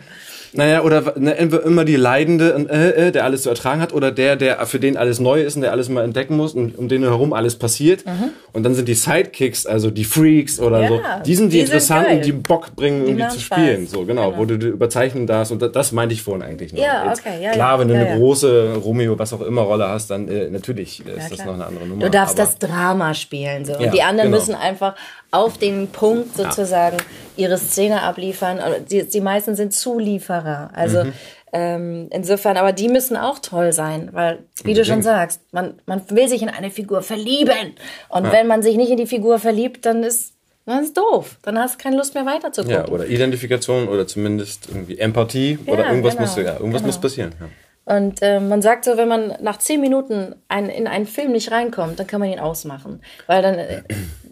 Naja, 0.58 0.82
oder 0.82 1.14
ne, 1.18 1.34
immer 1.34 1.86
die 1.86 1.96
Leidende, 1.96 2.68
äh, 2.70 3.08
äh, 3.08 3.12
der 3.12 3.24
alles 3.24 3.44
zu 3.44 3.50
ertragen 3.50 3.82
hat, 3.82 3.94
oder 3.94 4.12
der, 4.12 4.36
der 4.36 4.66
für 4.66 4.80
den 4.80 4.98
alles 4.98 5.20
neu 5.20 5.42
ist 5.42 5.56
und 5.56 5.62
der 5.62 5.72
alles 5.72 5.90
mal 5.90 6.04
entdecken 6.04 6.38
muss 6.38 6.54
und 6.54 6.78
um 6.78 6.88
den 6.88 7.04
herum 7.04 7.34
alles 7.34 7.56
passiert. 7.56 8.06
Mhm. 8.06 8.32
Und 8.54 8.64
dann 8.64 8.76
sind 8.76 8.88
die 8.88 8.94
Sidekicks, 8.94 9.66
also 9.66 9.92
die 9.92 10.06
Freaks 10.06 10.60
oder 10.60 10.82
ja, 10.82 10.88
so, 10.88 11.00
die 11.26 11.36
sind 11.36 11.52
die, 11.52 11.58
die 11.58 11.64
interessanten, 11.64 12.14
sind 12.14 12.26
die 12.26 12.32
Bock 12.32 12.76
bringen, 12.76 13.06
irgendwie 13.06 13.28
zu 13.30 13.40
spielen. 13.40 13.88
So, 13.88 14.06
genau, 14.06 14.32
genau, 14.32 14.38
wo 14.38 14.46
du 14.46 14.56
überzeichnen 14.56 15.28
darfst. 15.28 15.52
Und 15.52 15.62
das, 15.62 15.72
das 15.72 15.92
meinte 15.92 16.14
ich 16.14 16.22
vorhin 16.22 16.44
eigentlich 16.44 16.74
noch. 16.74 16.82
Ja, 16.82 17.12
okay, 17.12 17.42
ja, 17.42 17.52
klar, 17.52 17.80
wenn 17.80 17.88
du 17.88 17.96
eine 17.96 18.18
große 18.18 18.76
Romeo, 18.84 19.18
was 19.18 19.34
auch 19.34 19.42
immer 19.42 19.62
Rolle 19.62 19.88
hast, 19.88 20.10
dann 20.10 20.28
äh, 20.28 20.50
natürlich 20.50 21.06
ist 21.06 21.32
das 21.32 21.46
noch 21.46 21.54
eine 21.54 21.66
andere 21.66 21.86
Nummer. 21.86 22.04
Du 22.04 22.10
darfst 22.10 22.38
das 22.40 22.58
Drama 22.58 23.14
spielen. 23.14 23.66
So. 23.66 23.74
Und 23.78 23.94
die 23.94 24.02
anderen 24.02 24.32
genau. 24.32 24.40
müssen 24.40 24.56
einfach 24.56 24.96
auf 25.32 25.58
den 25.58 25.88
Punkt 25.88 26.36
sozusagen 26.36 26.98
ihre 27.36 27.58
Szene 27.58 28.02
abliefern. 28.02 28.60
Die, 28.90 29.08
die 29.08 29.22
meisten 29.22 29.56
sind 29.56 29.74
Zulieferer. 29.74 30.70
Also 30.74 31.04
mhm. 31.04 31.14
ähm, 31.54 32.08
insofern, 32.12 32.58
aber 32.58 32.72
die 32.72 32.88
müssen 32.88 33.18
auch 33.18 33.40
toll 33.40 33.74
sein, 33.74 34.10
weil, 34.14 34.40
wie 34.64 34.74
du 34.74 34.86
schon 34.86 35.02
sagst, 35.02 35.42
man, 35.52 35.76
man 35.86 36.02
will 36.10 36.28
sich 36.28 36.42
in 36.42 36.50
eine 36.50 36.72
Figur 36.72 37.02
verlieben. 37.02 37.76
Und 38.10 38.32
wenn 38.32 38.48
man 38.48 38.62
sich 38.62 38.78
nicht 38.78 38.92
in 38.92 38.98
die 38.98 39.08
Figur 39.08 39.40
verliebt, 39.40 39.86
dann 39.86 40.04
ist 40.04 40.36
das 40.66 40.82
ist 40.82 40.98
doof. 40.98 41.38
Dann 41.44 41.60
hast 41.60 41.76
du 41.76 41.84
keine 41.84 41.96
Lust 41.96 42.16
mehr 42.16 42.26
weiterzugucken. 42.26 42.76
Ja, 42.76 42.88
oder 42.88 43.06
Identifikation 43.06 43.88
oder 43.88 44.08
zumindest 44.08 44.68
irgendwie 44.68 44.98
Empathie 44.98 45.60
ja, 45.64 45.74
oder 45.74 45.88
irgendwas 45.88 46.16
genau, 46.16 46.28
muss 46.28 46.36
ja, 46.38 46.54
irgendwas 46.54 46.82
genau. 46.82 46.88
muss 46.88 46.98
passieren. 47.02 47.36
Ja. 47.40 47.48
Und 47.86 48.24
äh, 48.24 48.40
man 48.40 48.64
sagt 48.64 48.86
so, 48.86 48.98
wenn 48.98 49.08
man 49.08 49.36
nach 49.42 49.60
zehn 49.60 49.80
Minuten 49.80 50.36
ein, 50.48 50.70
in 50.70 50.88
einen 50.88 51.06
Film 51.06 51.34
nicht 51.34 51.52
reinkommt, 51.52 52.00
dann 52.00 52.08
kann 52.08 52.20
man 52.20 52.30
ihn 52.30 52.40
ausmachen. 52.40 53.00
Weil 53.28 53.44
dann, 53.44 53.60
äh, 53.60 53.84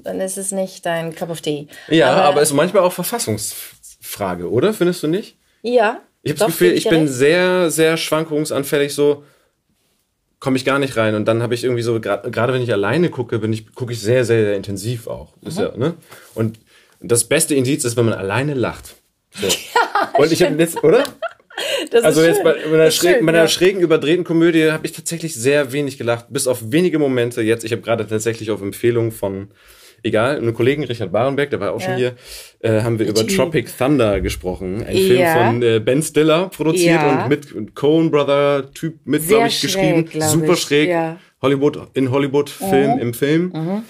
dann 0.03 0.19
ist 0.21 0.37
es 0.37 0.51
nicht 0.51 0.85
dein 0.85 1.15
Cup 1.15 1.29
of 1.29 1.41
Tea. 1.41 1.67
Ja, 1.89 2.11
aber, 2.11 2.23
aber 2.23 2.41
ist 2.41 2.53
manchmal 2.53 2.83
auch 2.83 2.93
Verfassungsfrage, 2.93 4.49
oder? 4.49 4.73
Findest 4.73 5.03
du 5.03 5.07
nicht? 5.07 5.37
Ja. 5.61 6.01
Ich 6.21 6.31
habe 6.31 6.39
das 6.39 6.47
Gefühl, 6.47 6.71
ich 6.73 6.87
bin 6.87 7.01
recht. 7.01 7.13
sehr, 7.13 7.69
sehr 7.69 7.97
schwankungsanfällig, 7.97 8.93
so 8.93 9.23
komme 10.39 10.57
ich 10.57 10.65
gar 10.65 10.79
nicht 10.79 10.97
rein. 10.97 11.15
Und 11.15 11.25
dann 11.25 11.41
habe 11.41 11.53
ich 11.53 11.63
irgendwie 11.63 11.83
so, 11.83 11.99
gerade 11.99 12.53
wenn 12.53 12.61
ich 12.61 12.71
alleine 12.71 13.09
gucke, 13.09 13.39
bin 13.39 13.53
ich, 13.53 13.73
gucke 13.73 13.93
ich 13.93 14.01
sehr, 14.01 14.25
sehr, 14.25 14.43
sehr 14.43 14.55
intensiv 14.55 15.07
auch. 15.07 15.33
Mhm. 15.41 15.51
Ja, 15.51 15.77
ne? 15.77 15.93
Und 16.33 16.59
das 17.01 17.25
beste 17.25 17.55
Indiz 17.55 17.83
ist, 17.85 17.97
wenn 17.97 18.05
man 18.05 18.13
alleine 18.13 18.53
lacht. 18.53 18.95
So. 19.31 19.47
Ja, 20.15 20.19
und 20.19 20.31
ich 20.31 20.43
habe 20.43 20.55
jetzt, 20.55 20.83
oder? 20.83 21.03
Das 21.89 22.03
also 22.03 22.23
jetzt 22.23 22.43
bei, 22.43 22.53
bei 22.53 22.73
einer, 22.73 22.91
schräg, 22.91 23.17
schön, 23.17 23.33
ja. 23.33 23.47
schrägen, 23.47 23.81
überdrehten 23.81 24.23
Komödie 24.23 24.71
habe 24.71 24.85
ich 24.85 24.91
tatsächlich 24.91 25.33
sehr 25.33 25.71
wenig 25.71 25.97
gelacht, 25.97 26.27
bis 26.29 26.45
auf 26.45 26.59
wenige 26.71 26.99
Momente. 26.99 27.41
Jetzt, 27.41 27.63
ich 27.63 27.71
habe 27.71 27.81
gerade 27.81 28.05
tatsächlich 28.05 28.51
auf 28.51 28.61
Empfehlung 28.61 29.11
von, 29.11 29.49
egal, 30.03 30.37
einem 30.37 30.53
Kollegen 30.53 30.83
Richard 30.83 31.11
Barenbeck, 31.11 31.49
der 31.49 31.59
war 31.59 31.73
auch 31.73 31.79
ja. 31.81 31.87
schon 31.87 31.95
hier, 31.97 32.15
äh, 32.59 32.81
haben 32.81 32.99
wir 32.99 33.07
über 33.07 33.25
Tropic 33.25 33.69
Thunder 33.77 34.21
gesprochen. 34.21 34.83
Ein 34.83 34.95
Film 34.95 35.37
von 35.37 35.63
äh, 35.63 35.79
Ben 35.79 36.03
Stiller 36.03 36.49
produziert 36.49 37.01
und 37.03 37.29
mit 37.29 37.75
Coen 37.75 38.11
Brother 38.11 38.71
Typ 38.73 38.95
mit, 39.05 39.27
glaube 39.27 39.47
ich, 39.47 39.61
geschrieben. 39.61 40.05
Glaub 40.05 40.29
Super 40.29 40.53
ich. 40.53 40.59
schräg. 40.59 40.95
Hollywood, 41.41 41.89
in 41.93 42.11
Hollywood, 42.11 42.49
Film, 42.49 42.95
mhm. 42.95 42.99
im 42.99 43.13
Film. 43.13 43.51
Mhm. 43.53 43.83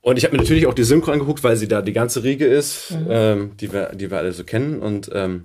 Und 0.00 0.16
ich 0.16 0.24
habe 0.24 0.36
mir 0.36 0.42
natürlich 0.42 0.66
auch 0.66 0.74
die 0.74 0.84
Synchro 0.84 1.12
angeguckt, 1.12 1.42
weil 1.44 1.56
sie 1.56 1.68
da 1.68 1.80
die 1.80 1.92
ganze 1.92 2.24
Riege 2.24 2.46
ist, 2.46 2.90
mhm. 2.90 3.06
ähm, 3.08 3.50
die, 3.60 3.72
wir, 3.72 3.90
die 3.94 4.10
wir 4.10 4.18
alle 4.18 4.32
so 4.32 4.44
kennen. 4.44 4.80
Und 4.80 5.10
ähm, 5.12 5.44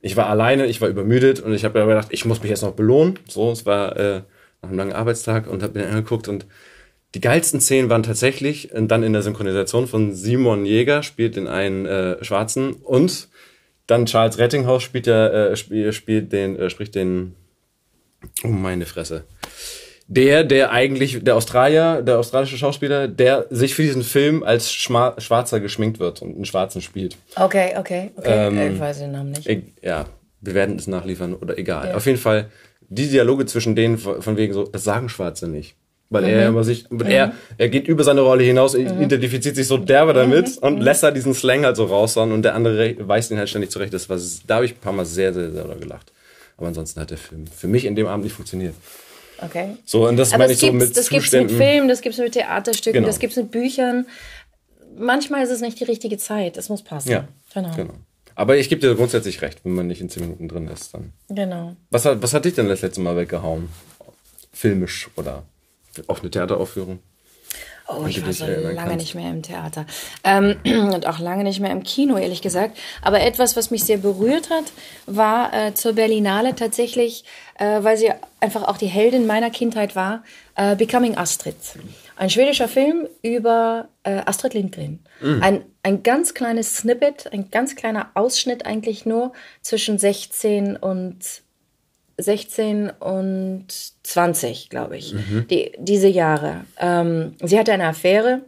ich 0.00 0.16
war 0.16 0.26
alleine, 0.26 0.66
ich 0.66 0.80
war 0.80 0.88
übermüdet 0.88 1.40
und 1.40 1.54
ich 1.54 1.64
habe 1.64 1.80
mir 1.80 1.86
gedacht, 1.86 2.08
ich 2.10 2.24
muss 2.24 2.42
mich 2.42 2.50
jetzt 2.50 2.62
noch 2.62 2.72
belohnen. 2.72 3.18
So, 3.28 3.50
es 3.50 3.64
war 3.66 3.96
äh, 3.96 4.22
nach 4.62 4.68
einem 4.68 4.78
langen 4.78 4.92
Arbeitstag 4.92 5.46
und 5.46 5.62
habe 5.62 5.78
mir 5.78 5.88
angeguckt 5.88 6.28
und 6.28 6.46
die 7.14 7.20
geilsten 7.20 7.60
Szenen 7.60 7.90
waren 7.90 8.02
tatsächlich 8.02 8.70
dann 8.74 9.02
in 9.02 9.12
der 9.12 9.22
Synchronisation 9.22 9.86
von 9.86 10.14
Simon 10.14 10.64
Jäger, 10.64 11.02
spielt 11.02 11.36
den 11.36 11.46
einen 11.46 11.86
äh, 11.86 12.24
Schwarzen 12.24 12.72
und 12.72 13.28
dann 13.86 14.06
Charles 14.06 14.38
Rettinghaus 14.38 14.82
spielt 14.82 15.06
der 15.06 15.32
äh, 15.32 15.56
spielt, 15.56 15.94
spielt 15.94 16.32
den 16.32 16.56
äh, 16.56 16.70
spricht 16.70 16.94
den 16.94 17.34
oh 18.44 18.48
meine 18.48 18.86
Fresse 18.86 19.24
der, 20.08 20.44
der 20.44 20.72
eigentlich, 20.72 21.24
der 21.24 21.36
Australier, 21.36 22.02
der 22.02 22.18
australische 22.18 22.58
Schauspieler, 22.58 23.08
der 23.08 23.46
sich 23.50 23.74
für 23.74 23.82
diesen 23.82 24.02
Film 24.02 24.42
als 24.42 24.72
Schma 24.72 25.14
Schwarzer 25.18 25.60
geschminkt 25.60 26.00
wird 26.00 26.20
und 26.20 26.34
einen 26.34 26.44
Schwarzen 26.44 26.82
spielt. 26.82 27.16
Okay, 27.36 27.74
okay, 27.78 28.10
okay. 28.16 28.48
Ähm, 28.48 28.74
ich 28.74 28.80
weiß 28.80 28.98
den 28.98 29.12
Namen 29.12 29.30
nicht. 29.30 29.46
Ich, 29.46 29.62
ja, 29.80 30.06
wir 30.40 30.54
werden 30.54 30.76
es 30.76 30.86
nachliefern 30.86 31.34
oder 31.34 31.56
egal. 31.56 31.88
Ja. 31.88 31.94
Auf 31.94 32.04
jeden 32.04 32.18
Fall, 32.18 32.50
die 32.88 33.08
Dialoge 33.08 33.46
zwischen 33.46 33.74
denen 33.74 33.96
von 33.96 34.36
wegen 34.36 34.52
so, 34.52 34.64
das 34.64 34.84
sagen 34.84 35.08
Schwarze 35.08 35.48
nicht. 35.48 35.76
Weil 36.12 36.24
mhm. 36.24 36.28
er 36.28 36.48
immer 36.48 36.62
sich, 36.62 36.90
mhm. 36.90 37.00
er, 37.02 37.32
er 37.56 37.68
geht 37.70 37.88
über 37.88 38.04
seine 38.04 38.20
Rolle 38.20 38.44
hinaus, 38.44 38.76
mhm. 38.76 39.00
identifiziert 39.00 39.56
sich 39.56 39.66
so 39.66 39.78
derbe 39.78 40.12
damit 40.12 40.60
mhm. 40.60 40.66
und 40.66 40.80
lässt 40.80 41.02
da 41.02 41.10
diesen 41.10 41.32
Slang 41.32 41.64
halt 41.64 41.76
so 41.76 41.86
raushauen 41.86 42.32
und 42.32 42.42
der 42.42 42.54
andere 42.54 42.96
weist 43.00 43.30
ihn 43.30 43.38
halt 43.38 43.48
ständig 43.48 43.70
zurecht. 43.70 43.94
Das 43.94 44.08
war, 44.08 44.18
da 44.46 44.56
habe 44.56 44.66
ich 44.66 44.72
ein 44.72 44.80
paar 44.80 44.92
Mal 44.92 45.06
sehr, 45.06 45.32
sehr, 45.32 45.50
sehr 45.50 45.64
gelacht. 45.80 46.12
Aber 46.58 46.68
ansonsten 46.68 47.00
hat 47.00 47.10
der 47.10 47.18
Film 47.18 47.46
für 47.46 47.66
mich 47.66 47.86
in 47.86 47.96
dem 47.96 48.06
Abend 48.06 48.24
nicht 48.24 48.34
funktioniert. 48.34 48.74
Okay. 49.38 49.76
So, 49.86 50.06
und 50.06 50.16
das 50.18 50.32
Aber 50.32 50.44
meine 50.44 50.52
ich 50.52 50.60
so 50.60 50.70
mit 50.72 50.96
Das 50.96 51.08
gibt 51.08 51.24
es 51.24 51.32
mit 51.32 51.50
Filmen, 51.50 51.88
das 51.88 52.02
gibt 52.02 52.14
es 52.14 52.20
mit 52.20 52.32
Theaterstücken, 52.32 52.98
genau. 52.98 53.06
das 53.06 53.18
gibt 53.18 53.32
es 53.32 53.36
mit 53.38 53.50
Büchern. 53.50 54.06
Manchmal 54.96 55.42
ist 55.42 55.50
es 55.50 55.62
nicht 55.62 55.80
die 55.80 55.84
richtige 55.84 56.18
Zeit. 56.18 56.58
Es 56.58 56.68
muss 56.68 56.82
passen. 56.82 57.10
Ja, 57.10 57.26
genau. 57.54 57.74
genau. 57.74 57.94
Aber 58.34 58.56
ich 58.56 58.68
gebe 58.68 58.80
dir 58.80 58.94
grundsätzlich 58.94 59.42
recht, 59.42 59.64
wenn 59.64 59.72
man 59.72 59.86
nicht 59.86 60.00
in 60.00 60.10
zehn 60.10 60.22
Minuten 60.22 60.48
drin 60.48 60.68
ist, 60.68 60.94
dann. 60.94 61.12
Genau. 61.28 61.74
Was 61.90 62.04
hat, 62.04 62.22
was 62.22 62.34
hat 62.34 62.44
dich 62.44 62.54
denn 62.54 62.68
das 62.68 62.82
letzte 62.82 63.00
Mal 63.00 63.16
weggehauen? 63.16 63.68
Filmisch 64.52 65.10
oder 65.16 65.44
auch 66.08 66.20
eine 66.20 66.30
Theateraufführung? 66.30 67.00
Oh, 67.88 68.06
ich 68.06 68.24
war 68.24 68.32
so 68.32 68.46
lange 68.46 68.74
kannst. 68.74 68.96
nicht 68.96 69.14
mehr 69.14 69.30
im 69.30 69.42
Theater. 69.42 69.86
Ähm, 70.24 70.56
und 70.92 71.06
auch 71.06 71.18
lange 71.18 71.44
nicht 71.44 71.60
mehr 71.60 71.72
im 71.72 71.82
Kino, 71.82 72.16
ehrlich 72.16 72.42
gesagt. 72.42 72.78
Aber 73.02 73.20
etwas, 73.20 73.56
was 73.56 73.70
mich 73.70 73.84
sehr 73.84 73.98
berührt 73.98 74.50
hat, 74.50 74.64
war 75.06 75.52
äh, 75.52 75.74
zur 75.74 75.94
Berlinale 75.94 76.54
tatsächlich, 76.54 77.24
äh, 77.58 77.82
weil 77.82 77.96
sie 77.96 78.10
einfach 78.40 78.62
auch 78.64 78.76
die 78.76 78.86
Heldin 78.86 79.26
meiner 79.26 79.50
Kindheit 79.50 79.96
war, 79.96 80.22
äh, 80.54 80.76
Becoming 80.76 81.16
Astrid. 81.16 81.56
Ein 82.16 82.30
schwedischer 82.30 82.68
Film 82.68 83.08
über 83.22 83.88
äh, 84.04 84.20
Astrid 84.26 84.54
Lindgren. 84.54 85.00
Mhm. 85.20 85.42
Ein, 85.42 85.64
ein 85.82 86.02
ganz 86.02 86.34
kleines 86.34 86.76
Snippet, 86.76 87.32
ein 87.32 87.50
ganz 87.50 87.74
kleiner 87.74 88.10
Ausschnitt 88.14 88.64
eigentlich 88.64 89.06
nur 89.06 89.32
zwischen 89.60 89.98
16 89.98 90.76
und 90.76 91.42
16 92.18 92.90
und 92.90 93.66
20, 94.02 94.68
glaube 94.68 94.96
ich, 94.96 95.14
mhm. 95.14 95.46
die, 95.48 95.72
diese 95.78 96.08
Jahre. 96.08 96.64
Ähm, 96.78 97.34
sie 97.42 97.58
hatte 97.58 97.72
eine 97.72 97.86
Affäre, 97.86 98.42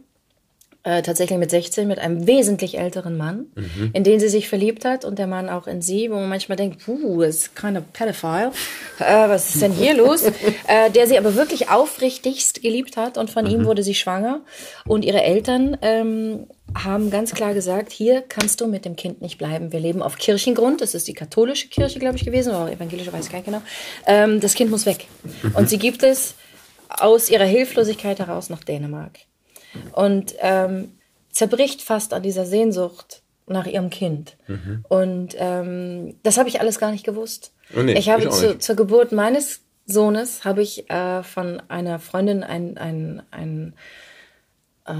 äh, 0.85 1.01
tatsächlich 1.01 1.37
mit 1.39 1.49
16, 1.49 1.87
mit 1.87 1.97
einem 1.97 2.27
wesentlich 2.27 2.77
älteren 2.77 3.17
Mann, 3.17 3.47
mhm. 3.55 3.89
in 3.93 4.03
den 4.03 4.19
sie 4.19 4.29
sich 4.29 4.47
verliebt 4.47 4.85
hat 4.85 5.03
und 5.03 5.17
der 5.17 5.25
Mann 5.25 5.49
auch 5.49 5.65
in 5.65 5.81
sie, 5.81 6.11
wo 6.11 6.15
man 6.15 6.29
manchmal 6.29 6.55
denkt, 6.57 6.85
puh, 6.85 7.21
das 7.21 7.37
ist 7.37 7.55
kind 7.55 7.75
of 7.75 7.83
pedophile, 7.91 8.51
äh, 8.99 9.27
was 9.27 9.55
ist 9.55 9.61
denn 9.63 9.71
hier 9.71 9.95
los? 9.95 10.23
äh, 10.67 10.91
der 10.91 11.07
sie 11.07 11.17
aber 11.17 11.35
wirklich 11.35 11.69
aufrichtigst 11.69 12.61
geliebt 12.61 12.97
hat 12.97 13.17
und 13.17 13.31
von 13.31 13.45
mhm. 13.45 13.51
ihm 13.51 13.65
wurde 13.65 13.81
sie 13.81 13.95
schwanger 13.95 14.41
und 14.87 15.03
ihre 15.03 15.23
Eltern 15.23 15.75
ähm, 15.81 16.45
haben 16.75 17.09
ganz 17.09 17.33
klar 17.33 17.55
gesagt, 17.55 17.91
hier 17.91 18.21
kannst 18.21 18.61
du 18.61 18.67
mit 18.67 18.85
dem 18.85 18.95
Kind 18.95 19.21
nicht 19.21 19.39
bleiben. 19.39 19.71
Wir 19.71 19.79
leben 19.79 20.03
auf 20.03 20.17
Kirchengrund. 20.17 20.81
Das 20.81 20.93
ist 20.93 21.07
die 21.07 21.13
katholische 21.13 21.67
Kirche, 21.67 21.99
glaube 21.99 22.17
ich, 22.17 22.25
gewesen, 22.25 22.49
oder 22.49 22.71
evangelische, 22.71 23.13
weiß 23.13 23.25
ich 23.25 23.31
gar 23.31 23.39
nicht 23.39 23.45
genau. 23.45 23.61
Ähm, 24.05 24.39
das 24.39 24.55
Kind 24.55 24.71
muss 24.71 24.85
weg. 24.85 25.07
Und 25.53 25.69
sie 25.69 25.77
gibt 25.77 26.03
es 26.03 26.35
aus 26.89 27.29
ihrer 27.29 27.45
Hilflosigkeit 27.45 28.19
heraus 28.19 28.49
nach 28.49 28.63
Dänemark. 28.63 29.19
Und 29.93 30.35
ähm, 30.39 30.91
zerbricht 31.31 31.81
fast 31.81 32.13
an 32.13 32.23
dieser 32.23 32.45
Sehnsucht 32.45 33.21
nach 33.47 33.67
ihrem 33.67 33.89
Kind. 33.89 34.37
Mhm. 34.47 34.85
Und 34.87 35.35
ähm, 35.37 36.15
das 36.23 36.37
habe 36.37 36.49
ich 36.49 36.59
alles 36.59 36.79
gar 36.79 36.91
nicht 36.91 37.05
gewusst. 37.05 37.53
Oh 37.75 37.81
nee, 37.81 37.93
ich 37.93 38.09
habe 38.09 38.23
ich 38.23 38.29
zu, 38.29 38.57
zur 38.57 38.75
Geburt 38.75 39.11
meines 39.11 39.61
Sohnes 39.85 40.45
habe 40.45 40.61
ich 40.63 40.89
äh, 40.89 41.21
von 41.23 41.61
einer 41.67 41.99
Freundin 41.99 42.43
ein, 42.43 42.77
ein, 42.77 43.21
ein 43.31 43.73
äh, 44.85 44.91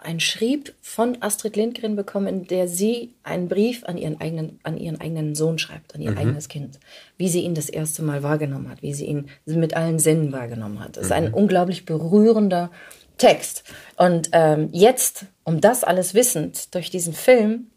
ein 0.00 0.20
Schrieb 0.20 0.74
von 0.80 1.18
Astrid 1.20 1.56
Lindgren 1.56 1.96
bekommen, 1.96 2.28
in 2.28 2.46
der 2.46 2.68
sie 2.68 3.14
einen 3.24 3.48
Brief 3.48 3.84
an 3.84 3.98
ihren 3.98 4.20
eigenen, 4.20 4.60
an 4.62 4.78
ihren 4.78 5.00
eigenen 5.00 5.34
Sohn 5.34 5.58
schreibt, 5.58 5.94
an 5.94 6.00
ihr 6.00 6.12
mhm. 6.12 6.18
eigenes 6.18 6.48
Kind, 6.48 6.78
wie 7.16 7.28
sie 7.28 7.40
ihn 7.40 7.54
das 7.54 7.68
erste 7.68 8.02
Mal 8.02 8.22
wahrgenommen 8.22 8.70
hat, 8.70 8.80
wie 8.82 8.94
sie 8.94 9.06
ihn 9.06 9.28
mit 9.44 9.74
allen 9.74 9.98
Sinnen 9.98 10.32
wahrgenommen 10.32 10.80
hat. 10.80 10.96
Das 10.96 11.06
ist 11.06 11.12
ein 11.12 11.28
mhm. 11.28 11.34
unglaublich 11.34 11.84
berührender 11.84 12.70
Text. 13.18 13.64
Und 13.96 14.30
ähm, 14.32 14.70
jetzt, 14.72 15.26
um 15.44 15.60
das 15.60 15.84
alles 15.84 16.14
wissend 16.14 16.74
durch 16.74 16.90
diesen 16.90 17.12
Film, 17.12 17.70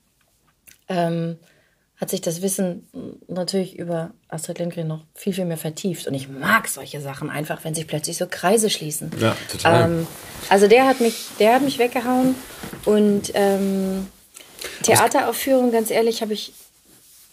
ähm, 0.88 1.38
hat 2.02 2.10
sich 2.10 2.22
das 2.22 2.42
Wissen 2.42 2.88
natürlich 3.28 3.78
über 3.78 4.12
Astrid 4.28 4.58
Lindgren 4.58 4.88
noch 4.88 5.06
viel, 5.14 5.34
viel 5.34 5.46
mehr 5.46 5.58
vertieft. 5.58 6.08
Und 6.08 6.16
ich 6.16 6.28
mag 6.28 6.68
solche 6.68 7.00
Sachen 7.00 7.30
einfach, 7.30 7.64
wenn 7.64 7.76
sich 7.76 7.86
plötzlich 7.86 8.18
so 8.18 8.26
Kreise 8.28 8.72
schließen. 8.72 9.12
Ja, 9.20 9.38
total. 9.52 9.86
Ähm, 9.86 10.08
also 10.50 10.68
der 10.68 10.88
hat 10.88 11.00
mich, 11.00 11.28
der 11.38 11.54
hat 11.54 11.62
mich 11.62 11.78
weggehauen. 11.78 12.34
Und 12.86 13.32
ähm, 13.36 14.08
Theateraufführung, 14.82 15.72
ganz 15.72 15.92
ehrlich, 15.92 16.24
habe 16.24 16.34
ich, 16.34 16.54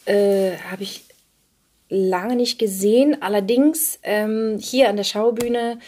äh, 0.05 0.59
habe 0.71 0.83
ich 0.83 1.05
lange 1.89 2.37
nicht 2.37 2.59
gesehen. 2.59 3.23
Allerdings 3.23 3.99
ähm, 4.03 4.59
hier 4.61 4.91
an 4.91 4.97
der 4.97 5.05
Schaubühne 5.05 5.79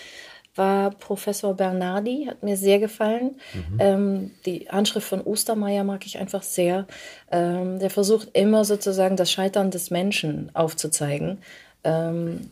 war 0.54 0.90
Professor 0.90 1.54
Bernardi, 1.54 2.26
hat 2.28 2.42
mir 2.42 2.56
sehr 2.56 2.78
gefallen. 2.78 3.36
Mhm. 3.54 3.78
Ähm, 3.78 4.30
die 4.46 4.68
Handschrift 4.68 5.08
von 5.08 5.22
Ostermeier 5.22 5.84
mag 5.84 6.04
ich 6.06 6.18
einfach 6.18 6.42
sehr. 6.42 6.86
Ähm, 7.30 7.78
der 7.78 7.90
versucht 7.90 8.30
immer 8.32 8.64
sozusagen 8.64 9.16
das 9.16 9.30
Scheitern 9.30 9.70
des 9.70 9.90
Menschen 9.90 10.50
aufzuzeigen. 10.54 11.38
Ähm, 11.84 12.50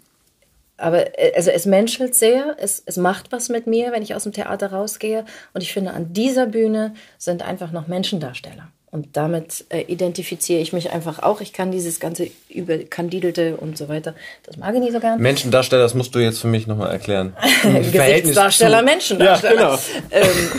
aber 0.77 1.19
äh, 1.19 1.35
also 1.35 1.51
es 1.51 1.67
menschelt 1.67 2.15
sehr, 2.15 2.57
es, 2.59 2.83
es 2.87 2.97
macht 2.97 3.33
was 3.33 3.49
mit 3.49 3.67
mir, 3.67 3.93
wenn 3.93 4.03
ich 4.03 4.15
aus 4.15 4.23
dem 4.23 4.33
Theater 4.33 4.73
rausgehe. 4.73 5.25
Und 5.53 5.63
ich 5.63 5.73
finde, 5.73 5.93
an 5.93 6.13
dieser 6.13 6.47
Bühne 6.47 6.95
sind 7.19 7.43
einfach 7.43 7.73
noch 7.73 7.89
Menschendarsteller. 7.89 8.71
Und 8.91 9.17
damit 9.19 9.67
äh, 9.69 9.83
identifiziere 9.83 10.61
ich 10.61 10.73
mich 10.73 10.91
einfach 10.91 11.19
auch. 11.19 11.43
Ich 11.43 11.53
kann 11.53 11.71
dieses 11.71 12.01
ganze 12.01 12.31
überkandidelte 12.49 13.57
und 13.59 13.77
so 13.77 13.89
weiter, 13.89 14.15
das 14.45 14.57
mag 14.57 14.75
ich 14.75 14.81
nicht 14.81 14.93
so 14.93 15.01
gern. 15.01 15.21
Menschendarsteller, 15.21 15.83
das 15.83 15.93
musst 15.93 16.15
du 16.15 16.21
jetzt 16.21 16.39
für 16.39 16.49
mich 16.49 16.67
nochmal 16.67 16.91
erklären. 16.91 17.37
Gesichtsdarsteller, 17.63 18.83
Menschendarsteller. 18.83 19.61
Ja, 19.61 19.79
genau. 20.11 20.27
ähm, 20.27 20.51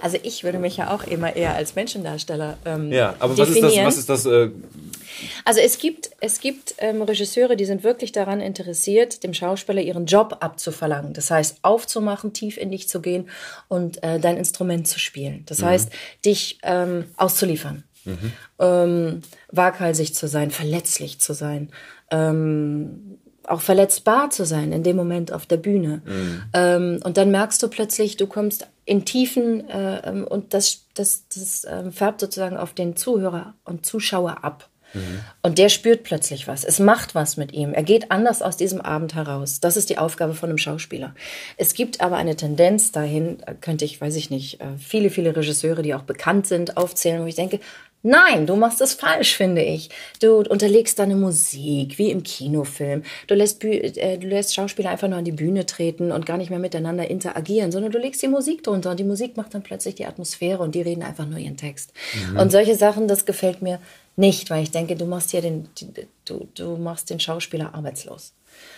also 0.00 0.18
ich 0.22 0.44
würde 0.44 0.58
mich 0.58 0.76
ja 0.76 0.94
auch 0.94 1.04
immer 1.04 1.34
eher 1.34 1.54
als 1.54 1.74
Menschendarsteller 1.74 2.58
ähm, 2.64 2.92
Ja, 2.92 3.14
aber 3.18 3.34
definieren. 3.34 3.86
was 3.86 3.96
ist 3.96 4.08
das, 4.08 4.24
was 4.24 4.26
ist 4.26 4.26
das 4.26 4.32
äh, 4.32 4.50
also 5.44 5.60
es 5.60 5.78
gibt, 5.78 6.10
es 6.20 6.40
gibt 6.40 6.74
ähm, 6.78 7.02
Regisseure, 7.02 7.56
die 7.56 7.64
sind 7.64 7.82
wirklich 7.82 8.12
daran 8.12 8.40
interessiert, 8.40 9.22
dem 9.22 9.34
Schauspieler 9.34 9.80
ihren 9.80 10.06
Job 10.06 10.36
abzuverlangen. 10.40 11.12
Das 11.12 11.30
heißt, 11.30 11.58
aufzumachen, 11.62 12.32
tief 12.32 12.56
in 12.56 12.70
dich 12.70 12.88
zu 12.88 13.00
gehen 13.00 13.28
und 13.68 14.02
äh, 14.02 14.20
dein 14.20 14.36
Instrument 14.36 14.86
zu 14.86 14.98
spielen. 14.98 15.44
Das 15.46 15.60
mhm. 15.60 15.66
heißt, 15.66 15.90
dich 16.24 16.58
ähm, 16.62 17.06
auszuliefern. 17.16 17.84
Mhm. 18.04 18.32
Ähm, 18.58 19.20
waghalsig 19.50 20.14
zu 20.14 20.28
sein, 20.28 20.50
verletzlich 20.50 21.20
zu 21.20 21.34
sein, 21.34 21.70
ähm, 22.10 23.18
auch 23.44 23.60
verletzbar 23.60 24.30
zu 24.30 24.44
sein 24.44 24.72
in 24.72 24.82
dem 24.82 24.96
Moment 24.96 25.32
auf 25.32 25.46
der 25.46 25.56
Bühne. 25.56 26.02
Mhm. 26.04 26.42
Ähm, 26.52 27.00
und 27.02 27.16
dann 27.16 27.30
merkst 27.30 27.62
du 27.62 27.68
plötzlich, 27.68 28.16
du 28.16 28.26
kommst 28.26 28.66
in 28.88 29.04
Tiefen 29.04 29.68
äh, 29.68 29.98
ähm, 30.08 30.26
und 30.26 30.54
das, 30.54 30.86
das, 30.94 31.24
das 31.28 31.64
äh, 31.64 31.90
färbt 31.90 32.20
sozusagen 32.20 32.56
auf 32.56 32.72
den 32.72 32.96
Zuhörer 32.96 33.54
und 33.64 33.84
Zuschauer 33.84 34.42
ab. 34.42 34.70
Mhm. 34.94 35.20
Und 35.42 35.58
der 35.58 35.68
spürt 35.68 36.02
plötzlich 36.02 36.48
was. 36.48 36.64
Es 36.64 36.78
macht 36.78 37.14
was 37.14 37.36
mit 37.36 37.52
ihm. 37.52 37.74
Er 37.74 37.82
geht 37.82 38.10
anders 38.10 38.40
aus 38.40 38.56
diesem 38.56 38.80
Abend 38.80 39.14
heraus. 39.14 39.60
Das 39.60 39.76
ist 39.76 39.90
die 39.90 39.98
Aufgabe 39.98 40.32
von 40.32 40.48
einem 40.48 40.56
Schauspieler. 40.56 41.14
Es 41.58 41.74
gibt 41.74 42.00
aber 42.00 42.16
eine 42.16 42.36
Tendenz 42.36 42.90
dahin, 42.90 43.42
äh, 43.42 43.54
könnte 43.60 43.84
ich, 43.84 44.00
weiß 44.00 44.16
ich 44.16 44.30
nicht, 44.30 44.62
äh, 44.62 44.78
viele, 44.78 45.10
viele 45.10 45.36
Regisseure, 45.36 45.82
die 45.82 45.94
auch 45.94 46.04
bekannt 46.04 46.46
sind, 46.46 46.78
aufzählen, 46.78 47.22
wo 47.22 47.26
ich 47.26 47.34
denke, 47.34 47.60
Nein, 48.02 48.46
du 48.46 48.54
machst 48.54 48.80
es 48.80 48.94
falsch, 48.94 49.36
finde 49.36 49.62
ich. 49.62 49.90
Du 50.20 50.38
unterlegst 50.38 50.98
deine 50.98 51.16
Musik, 51.16 51.98
wie 51.98 52.12
im 52.12 52.22
Kinofilm. 52.22 53.02
Du 53.26 53.34
lässt, 53.34 53.62
äh, 53.64 54.18
du 54.18 54.28
lässt 54.28 54.54
Schauspieler 54.54 54.90
einfach 54.90 55.08
nur 55.08 55.18
an 55.18 55.24
die 55.24 55.32
Bühne 55.32 55.66
treten 55.66 56.12
und 56.12 56.24
gar 56.24 56.36
nicht 56.36 56.50
mehr 56.50 56.60
miteinander 56.60 57.10
interagieren, 57.10 57.72
sondern 57.72 57.90
du 57.90 57.98
legst 57.98 58.22
die 58.22 58.28
Musik 58.28 58.62
drunter 58.62 58.92
und 58.92 59.00
die 59.00 59.04
Musik 59.04 59.36
macht 59.36 59.52
dann 59.52 59.62
plötzlich 59.62 59.96
die 59.96 60.06
Atmosphäre 60.06 60.62
und 60.62 60.76
die 60.76 60.82
reden 60.82 61.02
einfach 61.02 61.26
nur 61.26 61.38
ihren 61.38 61.56
Text. 61.56 61.92
Mhm. 62.30 62.38
Und 62.38 62.52
solche 62.52 62.76
Sachen, 62.76 63.08
das 63.08 63.26
gefällt 63.26 63.62
mir 63.62 63.80
nicht, 64.14 64.48
weil 64.48 64.62
ich 64.62 64.70
denke, 64.70 64.94
du 64.94 65.04
machst 65.04 65.32
hier 65.32 65.42
den, 65.42 65.68
du, 66.24 66.48
du 66.54 66.76
machst 66.76 67.10
den 67.10 67.18
Schauspieler 67.18 67.74
arbeitslos. 67.74 68.32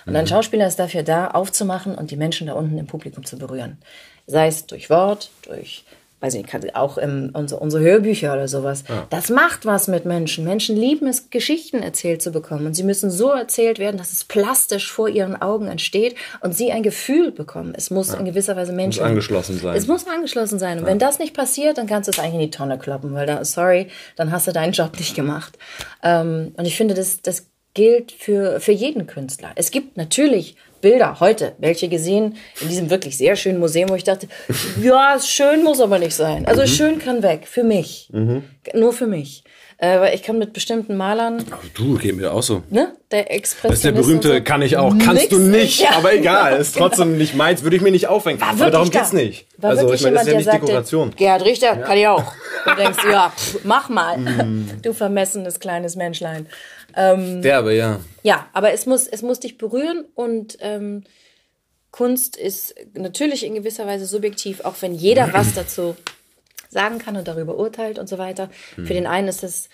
Und 0.07 0.17
ein 0.17 0.25
mhm. 0.25 0.29
Schauspieler 0.29 0.67
ist 0.67 0.79
dafür 0.79 1.03
da, 1.03 1.29
aufzumachen 1.29 1.95
und 1.95 2.11
die 2.11 2.17
Menschen 2.17 2.47
da 2.47 2.55
unten 2.55 2.79
im 2.79 2.87
Publikum 2.87 3.25
zu 3.25 3.39
berühren. 3.39 3.79
Sei 4.27 4.47
es 4.47 4.67
durch 4.67 4.91
Wort, 4.91 5.31
durch 5.43 5.85
weiß 6.21 6.35
ich 6.35 6.53
nicht, 6.53 6.77
auch 6.77 6.99
im, 6.99 7.31
unsere, 7.33 7.61
unsere 7.61 7.83
Hörbücher 7.83 8.33
oder 8.33 8.47
sowas. 8.47 8.85
Ja. 8.89 9.07
Das 9.09 9.31
macht 9.31 9.65
was 9.65 9.89
mit 9.89 10.05
Menschen. 10.05 10.45
Menschen 10.45 10.77
lieben 10.77 11.07
es, 11.07 11.31
Geschichten 11.31 11.83
erzählt 11.83 12.21
zu 12.21 12.31
bekommen. 12.31 12.67
Und 12.67 12.75
sie 12.75 12.83
müssen 12.83 13.11
so 13.11 13.31
erzählt 13.31 13.79
werden, 13.79 13.97
dass 13.97 14.13
es 14.13 14.25
plastisch 14.25 14.93
vor 14.93 15.09
ihren 15.09 15.41
Augen 15.41 15.67
entsteht 15.67 16.17
und 16.41 16.55
sie 16.55 16.73
ein 16.73 16.83
Gefühl 16.83 17.33
bekommen. 17.33 17.73
Es 17.75 17.91
muss 17.91 18.13
ja. 18.13 18.19
in 18.19 18.27
gewisser 18.27 18.55
Weise 18.55 18.73
Menschen. 18.73 19.03
Muss 19.03 19.09
angeschlossen 19.09 19.59
sein. 19.59 19.77
Es 19.77 19.87
muss 19.87 20.07
angeschlossen 20.07 20.59
sein. 20.59 20.79
Und 20.79 20.85
ja. 20.85 20.91
wenn 20.91 20.99
das 20.99 21.19
nicht 21.19 21.35
passiert, 21.35 21.79
dann 21.79 21.87
kannst 21.87 22.09
du 22.09 22.13
es 22.13 22.19
eigentlich 22.19 22.35
in 22.35 22.41
die 22.41 22.51
Tonne 22.51 22.79
kloppen, 22.79 23.15
weil 23.15 23.27
da, 23.27 23.45
sorry, 23.45 23.89
dann 24.17 24.31
hast 24.31 24.47
du 24.47 24.53
deinen 24.53 24.73
Job 24.73 24.99
nicht 24.99 25.15
gemacht. 25.15 25.59
Ähm, 26.03 26.53
und 26.57 26.67
ich 26.67 26.77
finde, 26.77 26.95
das, 26.95 27.23
das 27.23 27.47
gilt 27.75 28.13
für, 28.13 28.61
für 28.61 28.73
jeden 28.73 29.07
Künstler. 29.07 29.53
Es 29.55 29.71
gibt 29.71 29.97
natürlich 29.97 30.57
Bilder 30.81 31.21
heute, 31.21 31.55
welche 31.59 31.89
gesehen 31.89 32.37
in 32.61 32.69
diesem 32.69 32.91
wirklich 32.91 33.17
sehr 33.17 33.37
schönen 33.37 33.59
Museum, 33.59 33.91
wo 33.91 33.95
ich 33.95 34.05
dachte, 34.05 34.29
ja, 34.83 35.19
schön 35.21 35.63
muss 35.63 35.81
aber 35.81 35.99
nicht 35.99 36.15
sein. 36.15 36.47
Also 36.47 36.63
mhm. 36.63 36.67
schön 36.67 36.99
kann 36.99 37.23
weg, 37.23 37.47
für 37.47 37.65
mich. 37.65 38.09
Mhm. 38.13 38.45
Nur 38.75 38.93
für 38.93 39.07
mich. 39.07 39.45
Äh, 39.83 39.99
weil 39.99 40.15
ich 40.15 40.23
kann 40.23 40.37
mit 40.39 40.53
bestimmten 40.53 40.95
Malern. 40.99 41.43
Ach, 41.51 41.65
du, 41.73 41.97
geht 41.97 42.15
mir 42.15 42.35
auch 42.35 42.43
so. 42.43 42.63
Ne? 42.69 42.93
Der 43.11 43.33
Expressionist. 43.33 43.65
Das 43.65 43.79
ist 43.79 43.85
der 43.85 43.93
berühmte, 43.93 44.37
so. 44.37 44.45
kann 44.45 44.61
ich 44.61 44.77
auch. 44.77 44.95
Kannst 44.99 45.33
du 45.33 45.39
nicht. 45.39 45.81
Ja. 45.81 45.93
Aber 45.97 46.13
egal, 46.13 46.61
ist 46.61 46.77
trotzdem 46.77 47.07
genau. 47.09 47.19
nicht 47.19 47.35
meins, 47.35 47.63
würde 47.63 47.77
ich 47.77 47.83
mir 47.83 47.91
nicht 47.91 48.07
aufhängen. 48.07 48.39
War 48.43 48.51
aber 48.51 48.71
darum 48.71 48.91
da. 48.91 48.99
geht's 48.99 49.15
nicht. 49.15 49.47
War 49.57 49.71
also, 49.71 49.91
ich 49.91 50.03
meine, 50.03 50.17
das 50.17 50.27
ist 50.27 50.33
ja 50.33 50.37
nicht 50.37 50.45
sagte, 50.45 50.67
Dekoration. 50.67 51.15
Gerhard 51.17 51.47
Richter, 51.47 51.67
ja. 51.69 51.77
kann 51.77 51.97
ich 51.97 52.07
auch. 52.07 52.31
Du 52.67 52.75
denkst, 52.75 52.99
ja, 53.11 53.31
pff, 53.35 53.61
mach 53.65 53.89
mal. 53.89 54.19
Mm. 54.19 54.69
Du 54.83 54.93
vermessenes 54.93 55.61
kleines 55.61 55.97
Menschlein. 55.97 56.47
Ähm, 56.97 57.43
Derbe, 57.43 57.75
ja. 57.75 58.01
Ja, 58.23 58.49
aber 58.53 58.73
es 58.73 58.87
muss, 58.87 59.07
es 59.07 59.23
muss 59.23 59.41
dich 59.41 59.59
berühren 59.59 60.05
und 60.15 60.59
ähm, 60.61 61.05
Kunst 61.91 62.37
ist 62.37 62.75
natürlich 62.95 63.45
in 63.45 63.55
gewisser 63.55 63.87
Weise 63.87 64.07
subjektiv, 64.07 64.61
auch 64.61 64.77
wenn 64.81 64.95
jeder 64.95 65.33
was 65.33 65.55
dazu 65.55 65.97
sagen 66.69 66.99
kann 66.99 67.17
und 67.17 67.27
darüber 67.27 67.57
urteilt 67.57 67.99
und 67.99 68.09
so 68.09 68.19
weiter. 68.19 68.49
Mhm. 68.77 68.87
Für 68.87 68.95
den 68.95 69.07
einen 69.07 69.29
ist 69.29 69.43
es 69.43 69.69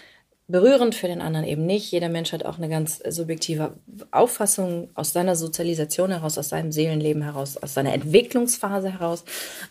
berührend, 0.48 0.94
für 0.94 1.08
den 1.08 1.20
anderen 1.20 1.44
eben 1.46 1.66
nicht. 1.66 1.90
Jeder 1.90 2.08
Mensch 2.08 2.32
hat 2.32 2.44
auch 2.44 2.56
eine 2.56 2.68
ganz 2.68 3.00
subjektive 3.08 3.74
Auffassung 4.12 4.90
aus 4.94 5.12
seiner 5.12 5.34
Sozialisation 5.34 6.10
heraus, 6.10 6.38
aus 6.38 6.48
seinem 6.48 6.72
Seelenleben 6.72 7.22
heraus, 7.22 7.56
aus 7.56 7.74
seiner 7.74 7.92
Entwicklungsphase 7.92 8.92
heraus. 8.92 9.24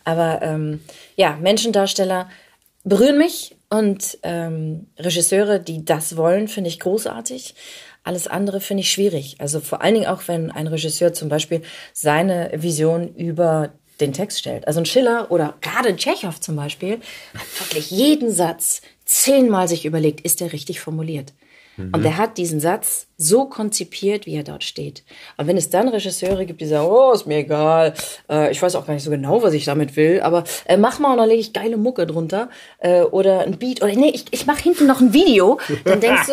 Aber 0.04 0.40
ähm, 0.42 0.80
ja, 1.16 1.36
Menschendarsteller 1.40 2.28
berühren 2.86 3.18
mich 3.18 3.56
und 3.68 4.16
ähm, 4.22 4.86
Regisseure, 4.96 5.60
die 5.60 5.84
das 5.84 6.16
wollen, 6.16 6.48
finde 6.48 6.68
ich 6.68 6.80
großartig. 6.80 7.54
Alles 8.04 8.28
andere 8.28 8.60
finde 8.60 8.82
ich 8.82 8.92
schwierig. 8.92 9.36
Also 9.40 9.60
vor 9.60 9.82
allen 9.82 9.94
Dingen 9.94 10.06
auch, 10.06 10.22
wenn 10.28 10.52
ein 10.52 10.68
Regisseur 10.68 11.12
zum 11.12 11.28
Beispiel 11.28 11.62
seine 11.92 12.52
Vision 12.54 13.14
über 13.16 13.72
den 14.00 14.12
Text 14.12 14.38
stellt. 14.38 14.68
Also 14.68 14.80
ein 14.80 14.86
Schiller 14.86 15.32
oder 15.32 15.54
gerade 15.60 15.96
Tschechow 15.96 16.38
zum 16.38 16.54
Beispiel 16.54 17.00
hat 17.34 17.60
wirklich 17.60 17.90
jeden 17.90 18.30
Satz 18.30 18.82
zehnmal 19.04 19.66
sich 19.66 19.84
überlegt, 19.84 20.20
ist 20.20 20.40
der 20.40 20.52
richtig 20.52 20.80
formuliert? 20.80 21.32
Mhm. 21.76 21.92
Und 21.94 22.04
er 22.04 22.16
hat 22.16 22.38
diesen 22.38 22.60
Satz 22.60 23.06
so 23.16 23.46
konzipiert, 23.46 24.26
wie 24.26 24.34
er 24.34 24.44
dort 24.44 24.64
steht. 24.64 25.04
Und 25.36 25.46
wenn 25.46 25.56
es 25.56 25.70
dann 25.70 25.88
Regisseure 25.88 26.46
gibt, 26.46 26.60
die 26.60 26.66
sagen, 26.66 26.88
oh, 26.88 27.12
ist 27.12 27.26
mir 27.26 27.38
egal, 27.38 27.94
äh, 28.28 28.50
ich 28.50 28.60
weiß 28.60 28.74
auch 28.74 28.86
gar 28.86 28.94
nicht 28.94 29.02
so 29.02 29.10
genau, 29.10 29.42
was 29.42 29.54
ich 29.54 29.64
damit 29.64 29.96
will, 29.96 30.20
aber 30.20 30.44
äh, 30.66 30.76
mach 30.76 30.98
mal 30.98 31.12
und 31.12 31.18
dann 31.18 31.28
lege 31.28 31.40
ich 31.40 31.52
geile 31.52 31.76
Mucke 31.76 32.06
drunter 32.06 32.50
äh, 32.78 33.02
oder 33.02 33.40
ein 33.40 33.58
Beat 33.58 33.82
oder 33.82 33.94
nee, 33.94 34.10
ich, 34.10 34.26
ich 34.30 34.46
mache 34.46 34.62
hinten 34.62 34.86
noch 34.86 35.00
ein 35.00 35.12
Video, 35.12 35.58
dann 35.84 36.00
denkst 36.00 36.26
du, 36.26 36.32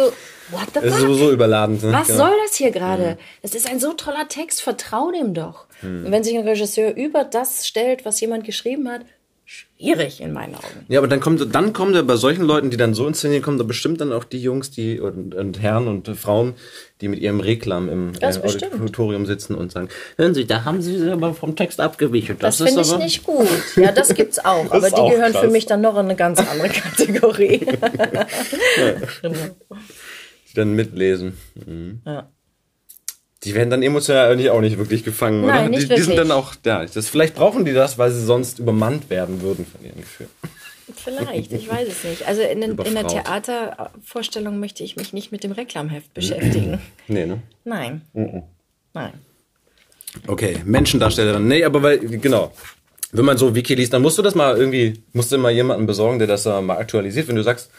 what 0.51 0.67
the 0.73 0.79
fuck? 0.79 0.83
Das 0.83 0.95
ist 0.95 1.01
sowieso 1.01 1.31
überladend. 1.31 1.83
Ne? 1.83 1.93
Was 1.93 2.07
genau. 2.07 2.25
soll 2.25 2.33
das 2.45 2.55
hier 2.55 2.71
gerade? 2.71 3.11
Mhm. 3.11 3.17
Das 3.41 3.55
ist 3.55 3.69
ein 3.69 3.79
so 3.79 3.93
toller 3.93 4.27
Text, 4.27 4.61
vertrau 4.61 5.11
dem 5.11 5.33
doch. 5.33 5.65
Mhm. 5.81 6.05
Und 6.05 6.11
wenn 6.11 6.23
sich 6.23 6.37
ein 6.37 6.47
Regisseur 6.47 6.93
über 6.95 7.23
das 7.23 7.67
stellt, 7.67 8.05
was 8.05 8.19
jemand 8.19 8.43
geschrieben 8.43 8.89
hat, 8.89 9.01
schwierig 9.45 10.21
in 10.21 10.31
meinen 10.31 10.55
Augen. 10.55 10.85
Ja, 10.87 10.99
aber 10.99 11.07
dann 11.07 11.19
kommt, 11.19 11.53
dann 11.53 11.73
kommen 11.73 11.93
da 11.93 12.01
bei 12.01 12.15
solchen 12.15 12.43
Leuten, 12.43 12.69
die 12.69 12.77
dann 12.77 12.93
so 12.93 13.07
inszenieren, 13.07 13.43
kommen 13.43 13.57
da 13.57 13.63
bestimmt 13.63 14.01
dann 14.01 14.13
auch 14.13 14.23
die 14.23 14.41
Jungs, 14.41 14.71
die 14.71 14.99
und, 14.99 15.35
und 15.35 15.61
Herren 15.61 15.87
und 15.87 16.07
Frauen, 16.17 16.53
die 17.01 17.07
mit 17.09 17.19
ihrem 17.19 17.39
Reklam 17.39 17.89
im 17.89 18.13
äh, 18.19 18.25
Auditorium 18.25 19.25
sitzen 19.25 19.55
und 19.55 19.71
sagen, 19.71 19.89
hören 20.17 20.33
Sie, 20.33 20.45
da 20.45 20.63
haben 20.63 20.81
Sie 20.81 21.09
aber 21.09 21.33
vom 21.33 21.55
Text 21.55 21.79
abgewichen. 21.79 22.37
Das, 22.39 22.57
das 22.57 22.67
finde 22.67 22.81
ich 22.81 22.97
nicht 22.97 23.23
gut. 23.23 23.47
Ja, 23.75 23.91
das 23.91 24.13
gibt's 24.13 24.39
auch, 24.45 24.71
aber 24.71 24.89
die 24.89 24.95
gehören 24.95 25.33
krass. 25.33 25.41
für 25.41 25.51
mich 25.51 25.65
dann 25.65 25.81
noch 25.81 25.95
in 25.95 26.05
eine 26.05 26.15
ganz 26.15 26.39
andere 26.39 26.69
Kategorie. 26.69 27.65
ja. 28.77 29.31
Die 30.49 30.55
dann 30.55 30.73
mitlesen. 30.73 31.35
Mhm. 31.55 32.01
Ja. 32.05 32.29
Die 33.43 33.55
werden 33.55 33.69
dann 33.69 33.83
emotional 33.83 34.31
auch 34.49 34.61
nicht 34.61 34.77
wirklich 34.77 35.03
gefangen, 35.03 35.41
Nein, 35.41 35.49
oder? 35.49 35.69
Nicht 35.69 35.83
die, 35.83 35.89
wirklich. 35.89 35.99
die 35.99 36.05
sind 36.05 36.17
dann 36.17 36.31
auch, 36.31 36.53
ja, 36.65 36.85
das, 36.85 37.09
vielleicht 37.09 37.35
brauchen 37.35 37.65
die 37.65 37.73
das, 37.73 37.97
weil 37.97 38.11
sie 38.11 38.23
sonst 38.23 38.59
übermannt 38.59 39.09
werden 39.09 39.41
würden 39.41 39.65
von 39.65 39.83
ihren 39.85 39.99
Gefühlen. 39.99 40.29
Vielleicht, 40.95 41.51
ich 41.51 41.69
weiß 41.71 41.87
es 41.87 42.03
nicht. 42.03 42.27
Also 42.27 42.41
in, 42.41 42.61
in 42.61 42.93
der 42.93 43.07
Theatervorstellung 43.07 44.59
möchte 44.59 44.83
ich 44.83 44.95
mich 44.95 45.13
nicht 45.13 45.31
mit 45.31 45.43
dem 45.43 45.51
Reklamheft 45.51 46.13
beschäftigen. 46.13 46.79
nee, 47.07 47.25
ne? 47.25 47.41
Nein. 47.63 48.01
Mhm. 48.13 48.43
Nein. 48.93 49.13
Okay, 50.27 50.57
Menschendarstellerin. 50.63 51.47
Nee, 51.47 51.63
aber 51.63 51.81
weil, 51.81 51.99
genau. 51.99 52.53
Wenn 53.11 53.25
man 53.25 53.37
so 53.37 53.53
Wiki 53.55 53.75
liest, 53.75 53.93
dann 53.93 54.01
musst 54.01 54.17
du 54.17 54.21
das 54.21 54.35
mal 54.35 54.57
irgendwie, 54.57 55.03
musst 55.13 55.31
du 55.31 55.37
mal 55.37 55.51
jemanden 55.51 55.85
besorgen, 55.85 56.17
der 56.17 56.27
das 56.27 56.45
mal 56.45 56.77
aktualisiert. 56.77 57.27
Wenn 57.27 57.35
du 57.35 57.43
sagst, 57.43 57.69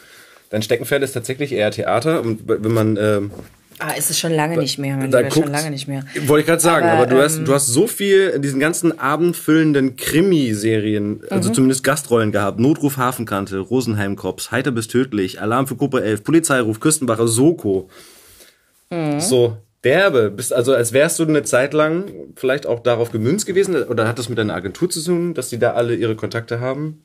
dein 0.49 0.61
Steckenpferd 0.61 1.03
ist 1.03 1.13
tatsächlich 1.13 1.51
eher 1.51 1.71
Theater 1.71 2.21
und 2.21 2.47
wenn 2.47 2.73
man 2.73 2.97
ähm, 2.97 3.31
Ah, 3.79 3.91
ist 3.91 4.09
es 4.09 4.17
schon 4.17 4.31
lange 4.31 4.57
nicht 4.57 4.77
mehr, 4.77 4.95
mein 4.95 5.11
da 5.11 5.21
guckt, 5.23 5.33
schon 5.33 5.51
lange 5.51 5.69
nicht 5.69 5.87
mehr. 5.87 6.03
Wollte 6.27 6.41
ich 6.41 6.45
gerade 6.47 6.61
sagen, 6.61 6.87
aber, 6.87 7.03
aber 7.03 7.07
du, 7.07 7.15
ähm, 7.17 7.23
hast, 7.23 7.39
du 7.39 7.53
hast 7.53 7.67
so 7.67 7.87
viel 7.87 8.29
in 8.29 8.41
diesen 8.41 8.59
ganzen 8.59 8.99
abendfüllenden 8.99 9.97
Krimiserien, 9.97 11.21
also 11.29 11.49
mhm. 11.49 11.53
zumindest 11.53 11.83
Gastrollen 11.83 12.31
gehabt. 12.31 12.59
Notruf 12.59 12.97
Hafenkante, 12.97 13.59
Rosenheim 13.59 14.15
Cops, 14.15 14.51
Heiter 14.51 14.71
bis 14.71 14.87
tödlich, 14.87 15.41
Alarm 15.41 15.67
für 15.67 15.75
Gruppe 15.75 16.03
11, 16.03 16.23
Polizeiruf, 16.23 16.79
Küstenwache, 16.79 17.27
Soko. 17.27 17.89
Mhm. 18.89 19.19
So, 19.19 19.57
derbe. 19.83 20.31
Bist 20.31 20.53
also, 20.53 20.73
als 20.73 20.93
wärst 20.93 21.19
du 21.19 21.23
eine 21.23 21.43
Zeit 21.43 21.73
lang 21.73 22.05
vielleicht 22.35 22.67
auch 22.67 22.79
darauf 22.79 23.11
gemünzt 23.11 23.45
gewesen, 23.45 23.75
oder 23.83 24.07
hat 24.07 24.17
das 24.19 24.29
mit 24.29 24.37
deiner 24.37 24.55
Agentur 24.55 24.89
zu 24.89 25.03
tun, 25.03 25.33
dass 25.33 25.49
die 25.49 25.59
da 25.59 25.73
alle 25.73 25.95
ihre 25.95 26.15
Kontakte 26.15 26.61
haben? 26.61 27.01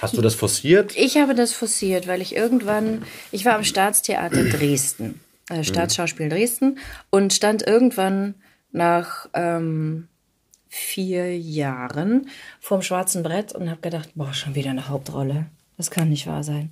Hast 0.00 0.16
du 0.16 0.22
das 0.22 0.34
forciert? 0.34 0.96
Ich 0.96 1.18
habe 1.18 1.36
das 1.36 1.52
forciert, 1.52 2.08
weil 2.08 2.20
ich 2.20 2.34
irgendwann, 2.34 3.04
ich 3.30 3.44
war 3.44 3.54
am 3.54 3.62
Staatstheater 3.62 4.42
Dresden 4.42 5.20
äh, 5.48 5.64
Staatsschauspiel 5.64 6.28
Dresden 6.28 6.78
und 7.10 7.32
stand 7.32 7.66
irgendwann 7.66 8.34
nach 8.72 9.28
ähm, 9.34 10.08
vier 10.68 11.36
Jahren 11.38 12.28
vorm 12.60 12.82
schwarzen 12.82 13.22
Brett 13.22 13.54
und 13.54 13.70
habe 13.70 13.80
gedacht, 13.80 14.10
boah, 14.14 14.34
schon 14.34 14.54
wieder 14.54 14.70
eine 14.70 14.88
Hauptrolle. 14.88 15.46
Das 15.76 15.90
kann 15.90 16.10
nicht 16.10 16.26
wahr 16.26 16.42
sein. 16.42 16.70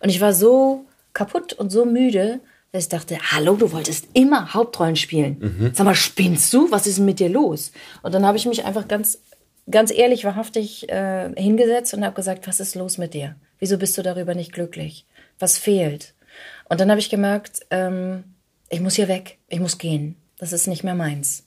Und 0.00 0.08
ich 0.08 0.20
war 0.20 0.32
so 0.32 0.86
kaputt 1.12 1.52
und 1.52 1.70
so 1.70 1.84
müde, 1.84 2.40
dass 2.72 2.84
ich 2.84 2.88
dachte, 2.88 3.18
hallo, 3.30 3.54
du 3.54 3.72
wolltest 3.72 4.08
immer 4.12 4.52
Hauptrollen 4.54 4.96
spielen. 4.96 5.36
Mhm. 5.38 5.70
Sag 5.74 5.84
mal, 5.84 5.94
spinnst 5.94 6.52
du? 6.52 6.70
Was 6.70 6.86
ist 6.86 6.98
denn 6.98 7.04
mit 7.04 7.20
dir 7.20 7.28
los? 7.28 7.72
Und 8.02 8.14
dann 8.14 8.26
habe 8.26 8.36
ich 8.36 8.46
mich 8.46 8.64
einfach 8.64 8.88
ganz, 8.88 9.20
ganz 9.70 9.92
ehrlich, 9.92 10.24
wahrhaftig 10.24 10.88
äh, 10.88 11.30
hingesetzt 11.36 11.94
und 11.94 12.04
habe 12.04 12.16
gesagt, 12.16 12.46
was 12.48 12.60
ist 12.60 12.74
los 12.74 12.98
mit 12.98 13.14
dir? 13.14 13.36
Wieso 13.58 13.78
bist 13.78 13.96
du 13.96 14.02
darüber 14.02 14.34
nicht 14.34 14.52
glücklich? 14.52 15.06
Was 15.38 15.58
fehlt? 15.58 16.14
Und 16.68 16.80
dann 16.80 16.90
habe 16.90 17.00
ich 17.00 17.10
gemerkt, 17.10 17.60
ähm, 17.70 18.24
ich 18.68 18.80
muss 18.80 18.94
hier 18.94 19.08
weg, 19.08 19.38
ich 19.48 19.60
muss 19.60 19.78
gehen. 19.78 20.16
Das 20.38 20.52
ist 20.52 20.66
nicht 20.66 20.84
mehr 20.84 20.94
meins. 20.94 21.44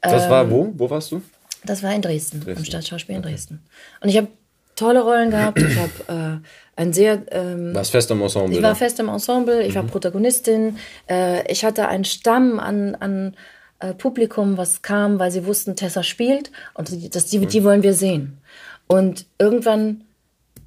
Das 0.00 0.24
ähm, 0.24 0.30
war 0.30 0.50
wo? 0.50 0.72
Wo 0.74 0.90
warst 0.90 1.12
du? 1.12 1.22
Das 1.64 1.82
war 1.82 1.94
in 1.94 2.02
Dresden, 2.02 2.40
Dresden. 2.40 2.58
im 2.58 2.64
Stadtschauspiel 2.64 3.16
in 3.16 3.22
Dresden. 3.22 3.62
Und 4.00 4.08
ich 4.08 4.16
habe 4.16 4.28
tolle 4.74 5.02
Rollen 5.02 5.30
gehabt. 5.30 5.60
Ich 5.60 5.76
habe 5.76 6.42
äh, 6.42 6.80
ein 6.80 6.92
sehr. 6.92 7.22
Ähm, 7.30 7.74
Warst 7.74 7.90
fest 7.92 8.10
im 8.10 8.22
Ensemble? 8.22 8.56
Ich 8.56 8.62
war 8.62 8.74
fest 8.74 8.98
im 8.98 9.08
Ensemble. 9.08 9.62
Ich 9.62 9.70
mhm. 9.70 9.74
war 9.76 9.82
Protagonistin. 9.84 10.78
Äh, 11.08 11.50
ich 11.50 11.64
hatte 11.64 11.88
einen 11.88 12.04
Stamm 12.04 12.58
an, 12.58 12.94
an 12.96 13.36
äh, 13.78 13.94
Publikum, 13.94 14.56
was 14.56 14.82
kam, 14.82 15.18
weil 15.18 15.30
sie 15.30 15.46
wussten, 15.46 15.76
Tessa 15.76 16.02
spielt 16.02 16.50
und 16.74 17.14
das, 17.14 17.26
die, 17.26 17.44
die 17.46 17.64
wollen 17.64 17.82
wir 17.82 17.94
sehen. 17.94 18.38
Und 18.86 19.26
irgendwann 19.38 20.04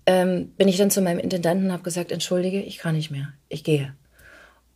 ähm, 0.05 0.51
bin 0.57 0.67
ich 0.67 0.77
dann 0.77 0.91
zu 0.91 1.01
meinem 1.01 1.19
Intendanten 1.19 1.67
und 1.67 1.71
habe 1.73 1.83
gesagt, 1.83 2.11
entschuldige, 2.11 2.61
ich 2.61 2.77
kann 2.77 2.95
nicht 2.95 3.11
mehr, 3.11 3.29
ich 3.49 3.63
gehe. 3.63 3.93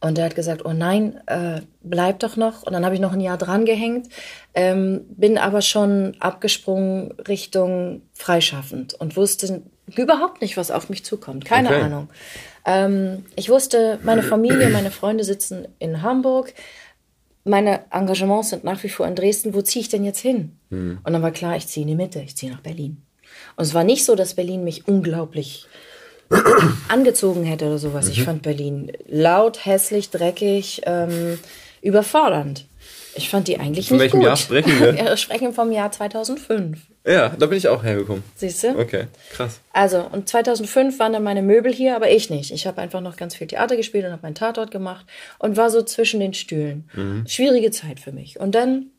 Und 0.01 0.17
er 0.17 0.25
hat 0.25 0.36
gesagt, 0.36 0.63
oh 0.63 0.71
nein, 0.71 1.19
äh, 1.27 1.61
bleib 1.82 2.19
doch 2.19 2.38
noch. 2.38 2.63
Und 2.63 2.71
dann 2.71 2.86
habe 2.86 2.95
ich 2.95 3.01
noch 3.01 3.11
ein 3.11 3.19
Jahr 3.19 3.38
dran 3.38 3.65
gehängt, 3.65 4.07
ähm, 4.53 5.01
bin 5.09 5.38
aber 5.38 5.61
schon 5.61 6.15
abgesprungen 6.19 7.11
Richtung 7.27 8.01
freischaffend 8.13 8.93
und 8.93 9.17
wusste 9.17 9.61
überhaupt 9.97 10.41
nicht, 10.41 10.55
was 10.55 10.71
auf 10.71 10.89
mich 10.89 11.03
zukommt. 11.03 11.43
Keine 11.43 11.69
okay. 11.69 11.82
Ahnung. 11.82 12.09
Ähm, 12.65 13.25
ich 13.36 13.49
wusste, 13.49 13.99
meine 14.03 14.23
Familie, 14.23 14.69
meine 14.69 14.91
Freunde 14.91 15.25
sitzen 15.25 15.67
in 15.80 16.01
Hamburg. 16.01 16.53
Meine 17.43 17.82
Engagements 17.91 18.51
sind 18.51 18.63
nach 18.63 18.82
wie 18.84 18.89
vor 18.89 19.07
in 19.07 19.15
Dresden. 19.15 19.53
Wo 19.53 19.61
ziehe 19.61 19.82
ich 19.82 19.89
denn 19.89 20.05
jetzt 20.05 20.19
hin? 20.19 20.57
Mhm. 20.69 20.99
Und 21.03 21.11
dann 21.11 21.21
war 21.21 21.32
klar, 21.32 21.57
ich 21.57 21.67
ziehe 21.67 21.82
in 21.82 21.88
die 21.89 21.95
Mitte, 21.95 22.21
ich 22.21 22.38
ziehe 22.38 22.51
nach 22.51 22.61
Berlin. 22.61 23.01
Und 23.60 23.66
es 23.66 23.74
war 23.74 23.84
nicht 23.84 24.05
so, 24.05 24.16
dass 24.16 24.36
Berlin 24.36 24.64
mich 24.64 24.88
unglaublich 24.88 25.66
angezogen 26.88 27.43
hätte 27.43 27.66
oder 27.66 27.78
sowas. 27.78 28.05
Mhm. 28.05 28.12
Ich 28.14 28.24
fand 28.24 28.41
Berlin 28.41 28.93
laut, 29.05 29.66
hässlich, 29.66 30.12
dreckig, 30.12 30.84
ähm, 30.86 31.38
überfordernd. 31.82 32.68
Ich 33.16 33.28
fand 33.28 33.49
die 33.49 33.60
eigentlich 33.60 33.89
Von 33.89 33.97
nicht 33.97 34.03
welchem 34.05 34.20
gut. 34.20 34.28
Jahr 34.28 34.38
sprechen 34.38 34.80
wir? 34.80 34.93
wir 35.05 35.18
sprechen 35.18 35.53
vom 35.53 35.74
Jahr 35.74 35.91
2005. 35.91 36.80
Ja, 37.05 37.36
da 37.38 37.47
bin 37.47 37.57
ich 37.57 37.68
auch 37.68 37.84
hergekommen. 37.84 38.24
Siehst 38.38 38.64
du? 38.64 38.80
Okay, 38.80 39.07
krass. 39.34 39.60
Also, 39.74 40.07
und 40.10 40.30
2005 40.30 40.97
waren 40.97 41.12
dann 41.12 41.24
meine 41.24 41.41
Möbel 41.41 41.74
hier, 41.74 41.97
aber 41.97 42.10
ich 42.10 42.30
nicht. 42.30 42.51
Ich 42.51 42.66
habe 42.66 42.82
einfach 42.82 43.01
noch 43.01 43.18
ganz 43.18 43.36
viel 43.36 43.47
Theater 43.47 43.76
gespielt 43.76 44.05
und 44.05 44.14
habe 44.14 44.22
meinen 44.22 44.36
Tatort 44.36 44.72
gemacht 44.72 45.05
und 45.38 45.57
war 45.57 45.70
so 45.70 45.82
zwischen 45.82 46.22
den 46.22 46.34
Stühlen. 46.34 46.89
Mhm. 46.93 47.26
Schwierige 47.28 47.72
Zeit 47.72 47.99
für 47.99 48.14
mich. 48.14 48.39
Und 48.39 48.55
dann 48.55 48.91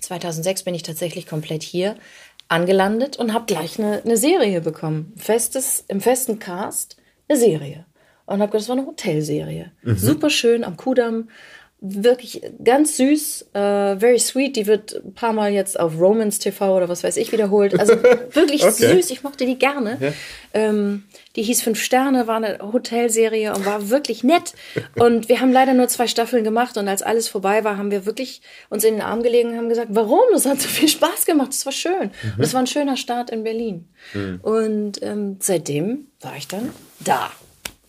2006 0.00 0.64
bin 0.64 0.74
ich 0.74 0.82
tatsächlich 0.82 1.26
komplett 1.26 1.62
hier 1.62 1.96
angelandet 2.48 3.16
und 3.16 3.32
habe 3.32 3.46
gleich 3.46 3.78
eine, 3.78 4.02
eine 4.04 4.16
Serie 4.16 4.60
bekommen. 4.60 5.12
Festes, 5.16 5.84
Im 5.88 6.00
festen 6.00 6.38
Cast 6.38 6.96
eine 7.28 7.38
Serie. 7.38 7.84
Und 8.26 8.40
habe 8.40 8.50
gedacht, 8.50 8.62
das 8.62 8.68
war 8.68 8.76
eine 8.76 8.86
Hotelserie. 8.86 9.72
Mhm. 9.82 9.96
Super 9.96 10.30
schön 10.30 10.64
am 10.64 10.76
Kudamm. 10.76 11.28
Wirklich 11.80 12.42
ganz 12.64 12.96
süß, 12.96 13.50
uh, 13.50 13.98
very 14.00 14.18
sweet. 14.18 14.56
Die 14.56 14.66
wird 14.66 14.96
ein 14.96 15.14
paar 15.14 15.32
Mal 15.32 15.52
jetzt 15.52 15.78
auf 15.78 16.00
Romans 16.00 16.40
TV 16.40 16.76
oder 16.76 16.88
was 16.88 17.04
weiß 17.04 17.16
ich 17.16 17.30
wiederholt. 17.30 17.78
Also 17.78 17.92
wirklich 18.32 18.64
okay. 18.64 18.96
süß. 18.96 19.10
Ich 19.10 19.22
mochte 19.22 19.46
die 19.46 19.58
gerne. 19.58 19.96
Ja. 20.00 20.12
Ähm, 20.54 21.04
die 21.36 21.44
hieß 21.44 21.62
Fünf 21.62 21.80
Sterne, 21.80 22.26
war 22.26 22.36
eine 22.36 22.58
Hotelserie 22.72 23.54
und 23.54 23.64
war 23.64 23.90
wirklich 23.90 24.24
nett. 24.24 24.54
Und 24.96 25.28
wir 25.28 25.40
haben 25.40 25.52
leider 25.52 25.72
nur 25.72 25.86
zwei 25.86 26.08
Staffeln 26.08 26.42
gemacht 26.42 26.76
und 26.76 26.88
als 26.88 27.02
alles 27.02 27.28
vorbei 27.28 27.62
war, 27.62 27.78
haben 27.78 27.92
wir 27.92 28.06
wirklich 28.06 28.42
uns 28.70 28.82
in 28.82 28.94
den 28.94 29.02
Arm 29.02 29.22
gelegen 29.22 29.50
und 29.50 29.56
haben 29.56 29.68
gesagt, 29.68 29.90
warum? 29.90 30.18
Das 30.32 30.46
hat 30.46 30.60
so 30.60 30.68
viel 30.68 30.88
Spaß 30.88 31.26
gemacht, 31.26 31.50
das 31.50 31.64
war 31.64 31.72
schön. 31.72 32.10
Mhm. 32.22 32.32
Und 32.38 32.44
es 32.44 32.54
war 32.54 32.60
ein 32.60 32.66
schöner 32.66 32.96
Start 32.96 33.30
in 33.30 33.44
Berlin. 33.44 33.88
Mhm. 34.14 34.40
Und 34.42 35.02
ähm, 35.02 35.36
seitdem 35.38 36.08
war 36.20 36.36
ich 36.36 36.48
dann 36.48 36.70
da. 36.98 37.30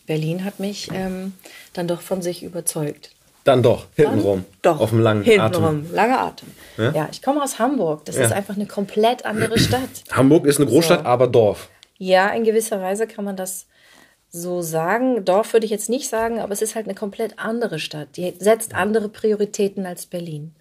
Berlin 0.06 0.44
hat 0.44 0.60
mich 0.60 0.90
ähm, 0.94 1.34
dann 1.74 1.88
doch 1.88 2.02
von 2.02 2.22
sich 2.22 2.44
überzeugt. 2.44 3.12
Dann 3.44 3.64
doch, 3.64 3.88
hintenrum. 3.96 4.46
Dann 4.62 4.74
doch. 4.74 4.82
Auf 4.82 4.90
dem 4.90 5.00
langen 5.00 5.24
hintenrum. 5.24 5.64
Atem. 5.64 5.94
Langer 5.94 6.22
Atem. 6.22 6.48
Ja? 6.78 6.92
ja, 6.92 7.10
ich 7.12 7.22
komme 7.22 7.42
aus 7.42 7.60
Hamburg. 7.60 8.06
Das 8.06 8.16
ja. 8.18 8.26
ist 8.26 8.32
einfach 8.32 8.56
eine 8.56 8.66
komplett 8.66 9.26
andere 9.26 9.58
Stadt. 9.60 9.90
Hamburg 10.12 10.46
ist 10.46 10.60
eine 10.60 10.70
Großstadt, 10.70 11.02
so. 11.02 11.06
aber 11.06 11.28
Dorf. 11.28 11.70
Ja, 11.98 12.30
in 12.30 12.44
gewisser 12.44 12.82
Weise 12.82 13.08
kann 13.08 13.26
man 13.26 13.36
das 13.36 13.66
so 14.30 14.62
sagen. 14.62 15.26
Dorf 15.26 15.54
würde 15.54 15.66
ich 15.66 15.72
jetzt 15.72 15.90
nicht 15.90 16.10
sagen, 16.10 16.40
aber 16.40 16.54
es 16.54 16.62
ist 16.62 16.76
halt 16.76 16.86
eine 16.86 16.96
komplett 16.96 17.40
andere 17.40 17.80
Stadt. 17.80 18.10
Die 18.16 18.34
setzt 18.40 18.76
andere 18.76 19.10
Prioritäten 19.10 19.86
als 19.86 20.06
Berlin. 20.06 20.54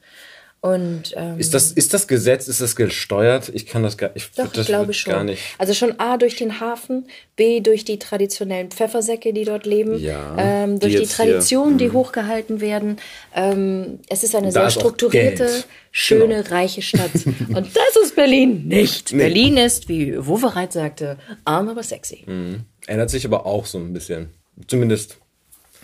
Und, 0.61 1.15
ähm, 1.15 1.39
ist, 1.39 1.55
das, 1.55 1.71
ist 1.71 1.95
das 1.95 2.09
Gesetz, 2.09 2.49
ist 2.49 2.61
das 2.61 2.75
gesteuert? 2.75 3.49
Ich 3.55 3.67
kann 3.67 3.85
das 3.85 3.97
gar, 3.97 4.11
ich, 4.15 4.33
doch, 4.33 4.49
das 4.49 4.63
ich 4.63 4.67
glaube 4.67 4.93
schon. 4.93 5.13
Gar 5.13 5.23
nicht. 5.23 5.41
Also 5.57 5.73
schon 5.73 6.01
A 6.01 6.17
durch 6.17 6.35
den 6.35 6.59
Hafen, 6.59 7.07
B 7.37 7.61
durch 7.61 7.85
die 7.85 8.01
traditionellen 8.01 8.69
Pfeffersäcke, 8.71 9.33
die 9.33 9.45
dort 9.45 9.67
leben, 9.67 10.01
ja, 10.01 10.35
ähm, 10.37 10.81
durch 10.81 10.95
die, 10.95 11.03
die 11.03 11.07
Traditionen, 11.07 11.79
die 11.79 11.89
mhm. 11.89 11.93
hochgehalten 11.93 12.61
werden. 12.61 12.97
Ähm, 13.37 14.01
es 14.09 14.25
ist 14.25 14.35
eine 14.35 14.51
da 14.51 14.63
sehr 14.63 14.81
strukturierte, 14.81 15.49
schöne, 15.93 16.43
genau. 16.43 16.51
reiche 16.51 16.83
Stadt. 16.83 17.13
Und 17.25 17.77
das 17.77 18.03
ist 18.03 18.17
Berlin 18.17 18.67
nicht. 18.67 19.13
Nee. 19.13 19.19
Berlin 19.19 19.59
ist, 19.59 19.89
wie 19.89 20.17
Wovereit 20.19 20.73
sagte, 20.73 21.19
arm, 21.45 21.69
aber 21.69 21.85
sexy. 21.85 22.25
Mhm. 22.27 22.65
Ändert 22.89 23.11
sich 23.11 23.25
aber 23.25 23.47
auch 23.47 23.65
so 23.65 23.79
ein 23.79 23.93
bisschen. 23.93 24.31
Zumindest 24.67 25.19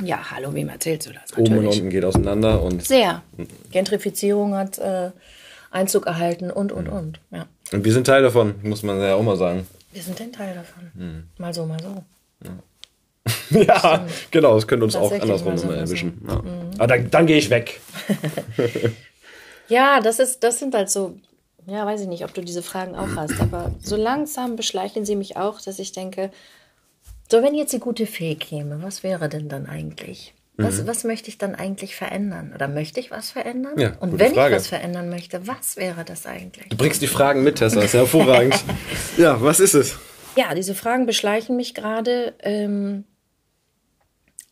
ja, 0.03 0.31
hallo, 0.31 0.53
wem 0.53 0.69
erzählst 0.69 1.07
du 1.09 1.13
das? 1.13 1.31
Natürlich. 1.31 1.51
Oben 1.51 1.59
und 1.59 1.67
unten 1.67 1.91
geht 1.91 2.05
auseinander 2.05 2.63
und. 2.63 2.85
Sehr. 2.85 3.23
Gentrifizierung 3.71 4.55
hat 4.55 4.79
äh, 4.79 5.11
Einzug 5.71 6.07
erhalten 6.07 6.51
und 6.51 6.73
und 6.73 6.89
mhm. 6.89 6.93
und. 6.93 7.21
Ja. 7.31 7.47
Und 7.73 7.85
wir 7.85 7.93
sind 7.93 8.07
Teil 8.07 8.23
davon, 8.23 8.55
muss 8.63 8.83
man 8.83 9.01
ja 9.01 9.15
auch 9.15 9.23
mal 9.23 9.37
sagen. 9.37 9.67
Wir 9.93 10.03
sind 10.03 10.21
ein 10.21 10.33
Teil 10.33 10.55
davon. 10.55 10.91
Mhm. 10.95 11.29
Mal 11.39 11.55
so, 11.55 11.67
mal 11.67 11.79
so. 11.81 12.03
Ja, 13.51 13.61
ja 13.63 14.07
genau, 14.31 14.55
das 14.55 14.67
könnte 14.67 14.85
uns 14.85 14.97
auch 14.97 15.13
andersrum 15.13 15.57
so, 15.57 15.71
erwischen. 15.71 16.21
So. 16.27 16.33
Ja. 16.33 16.43
Mhm. 16.43 16.71
Aber 16.79 16.87
dann, 16.87 17.11
dann 17.11 17.27
gehe 17.27 17.39
ich 17.39 17.51
weg. 17.51 17.81
ja, 19.69 20.01
das 20.01 20.19
ist, 20.19 20.43
das 20.43 20.59
sind 20.59 20.75
halt 20.75 20.91
so, 20.91 21.17
ja, 21.67 21.87
weiß 21.87 22.01
ich 22.01 22.09
nicht, 22.09 22.25
ob 22.25 22.35
du 22.35 22.43
diese 22.43 22.63
Fragen 22.63 22.95
auch 22.95 23.17
hast, 23.17 23.41
aber 23.41 23.73
so 23.81 23.97
langsam 23.97 24.57
beschleichen 24.57 25.05
sie 25.05 25.17
mich 25.17 25.37
auch, 25.37 25.61
dass 25.61 25.79
ich 25.79 25.93
denke, 25.93 26.31
so, 27.31 27.43
wenn 27.43 27.55
jetzt 27.55 27.73
die 27.73 27.81
gute 27.81 28.07
Fee 28.07 28.35
käme, 28.35 28.83
was 28.83 29.03
wäre 29.03 29.29
denn 29.29 29.49
dann 29.49 29.67
eigentlich? 29.67 30.35
Was, 30.57 30.81
mhm. 30.81 30.87
was 30.87 31.03
möchte 31.03 31.29
ich 31.29 31.39
dann 31.39 31.55
eigentlich 31.55 31.97
verändern? 31.97 32.53
Oder 32.55 32.69
möchte 32.69 33.01
ich 33.01 33.11
was 33.11 33.31
verändern? 33.31 33.77
Ja, 33.77 33.97
Und 33.99 34.19
wenn 34.21 34.35
Frage. 34.35 34.55
ich 34.55 34.61
was 34.61 34.69
verändern 34.69 35.09
möchte, 35.09 35.47
was 35.49 35.77
wäre 35.77 36.05
das 36.05 36.27
eigentlich? 36.27 36.69
Du 36.69 36.77
bringst 36.77 37.03
die 37.03 37.09
Fragen 37.09 37.43
mit, 37.43 37.57
Tessa, 37.57 37.77
das 37.77 37.87
ist 37.87 37.95
hervorragend. 37.95 38.63
ja, 39.17 39.41
was 39.43 39.59
ist 39.59 39.75
es? 39.75 39.99
Ja, 40.37 40.55
diese 40.55 40.75
Fragen 40.75 41.07
beschleichen 41.07 41.57
mich 41.57 41.75
gerade 41.75 42.35
ähm, 42.41 43.05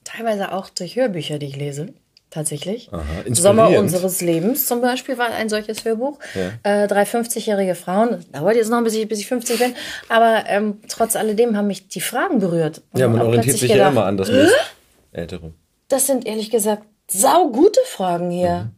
teilweise 0.03 0.53
auch 0.53 0.71
durch 0.71 0.97
Hörbücher, 0.97 1.39
die 1.39 1.47
ich 1.47 1.57
lese 1.57 1.95
tatsächlich. 2.33 2.89
Aha, 2.93 3.03
Sommer 3.31 3.79
unseres 3.79 4.21
Lebens 4.21 4.67
zum 4.67 4.81
Beispiel 4.81 5.19
war 5.19 5.31
ein 5.31 5.49
solches 5.49 5.85
Hörbuch. 5.85 6.19
Ja. 6.35 6.83
Äh, 6.83 6.89
drei 6.89 7.05
50-jährige 7.05 7.75
Frauen, 7.75 8.25
dauert 8.33 8.57
jetzt 8.57 8.71
noch, 8.71 8.83
bis 8.83 8.95
ich, 8.95 9.07
bis 9.07 9.21
ich 9.21 9.29
50 9.29 9.59
bin, 9.59 9.75
aber 10.09 10.45
ähm, 10.49 10.81
trotz 10.89 11.15
alledem 11.15 11.57
haben 11.57 11.69
mich 11.69 11.89
die 11.89 12.01
Fragen 12.01 12.41
berührt. 12.41 12.83
ja, 12.95 13.07
man 13.07 13.23
orientiert 13.23 13.59
sich 13.59 13.71
gedacht, 13.71 13.79
ja 13.79 13.89
immer 13.91 14.07
an 14.07 14.17
das 14.17 14.29
äh? 14.29 14.49
Ältere. 15.13 15.53
Das 15.89 16.07
sind 16.07 16.27
ehrlich 16.27 16.51
gesagt 16.51 16.85
saugute 17.09 17.81
Fragen 17.87 18.31
hier. 18.31 18.65
Mhm. 18.65 18.71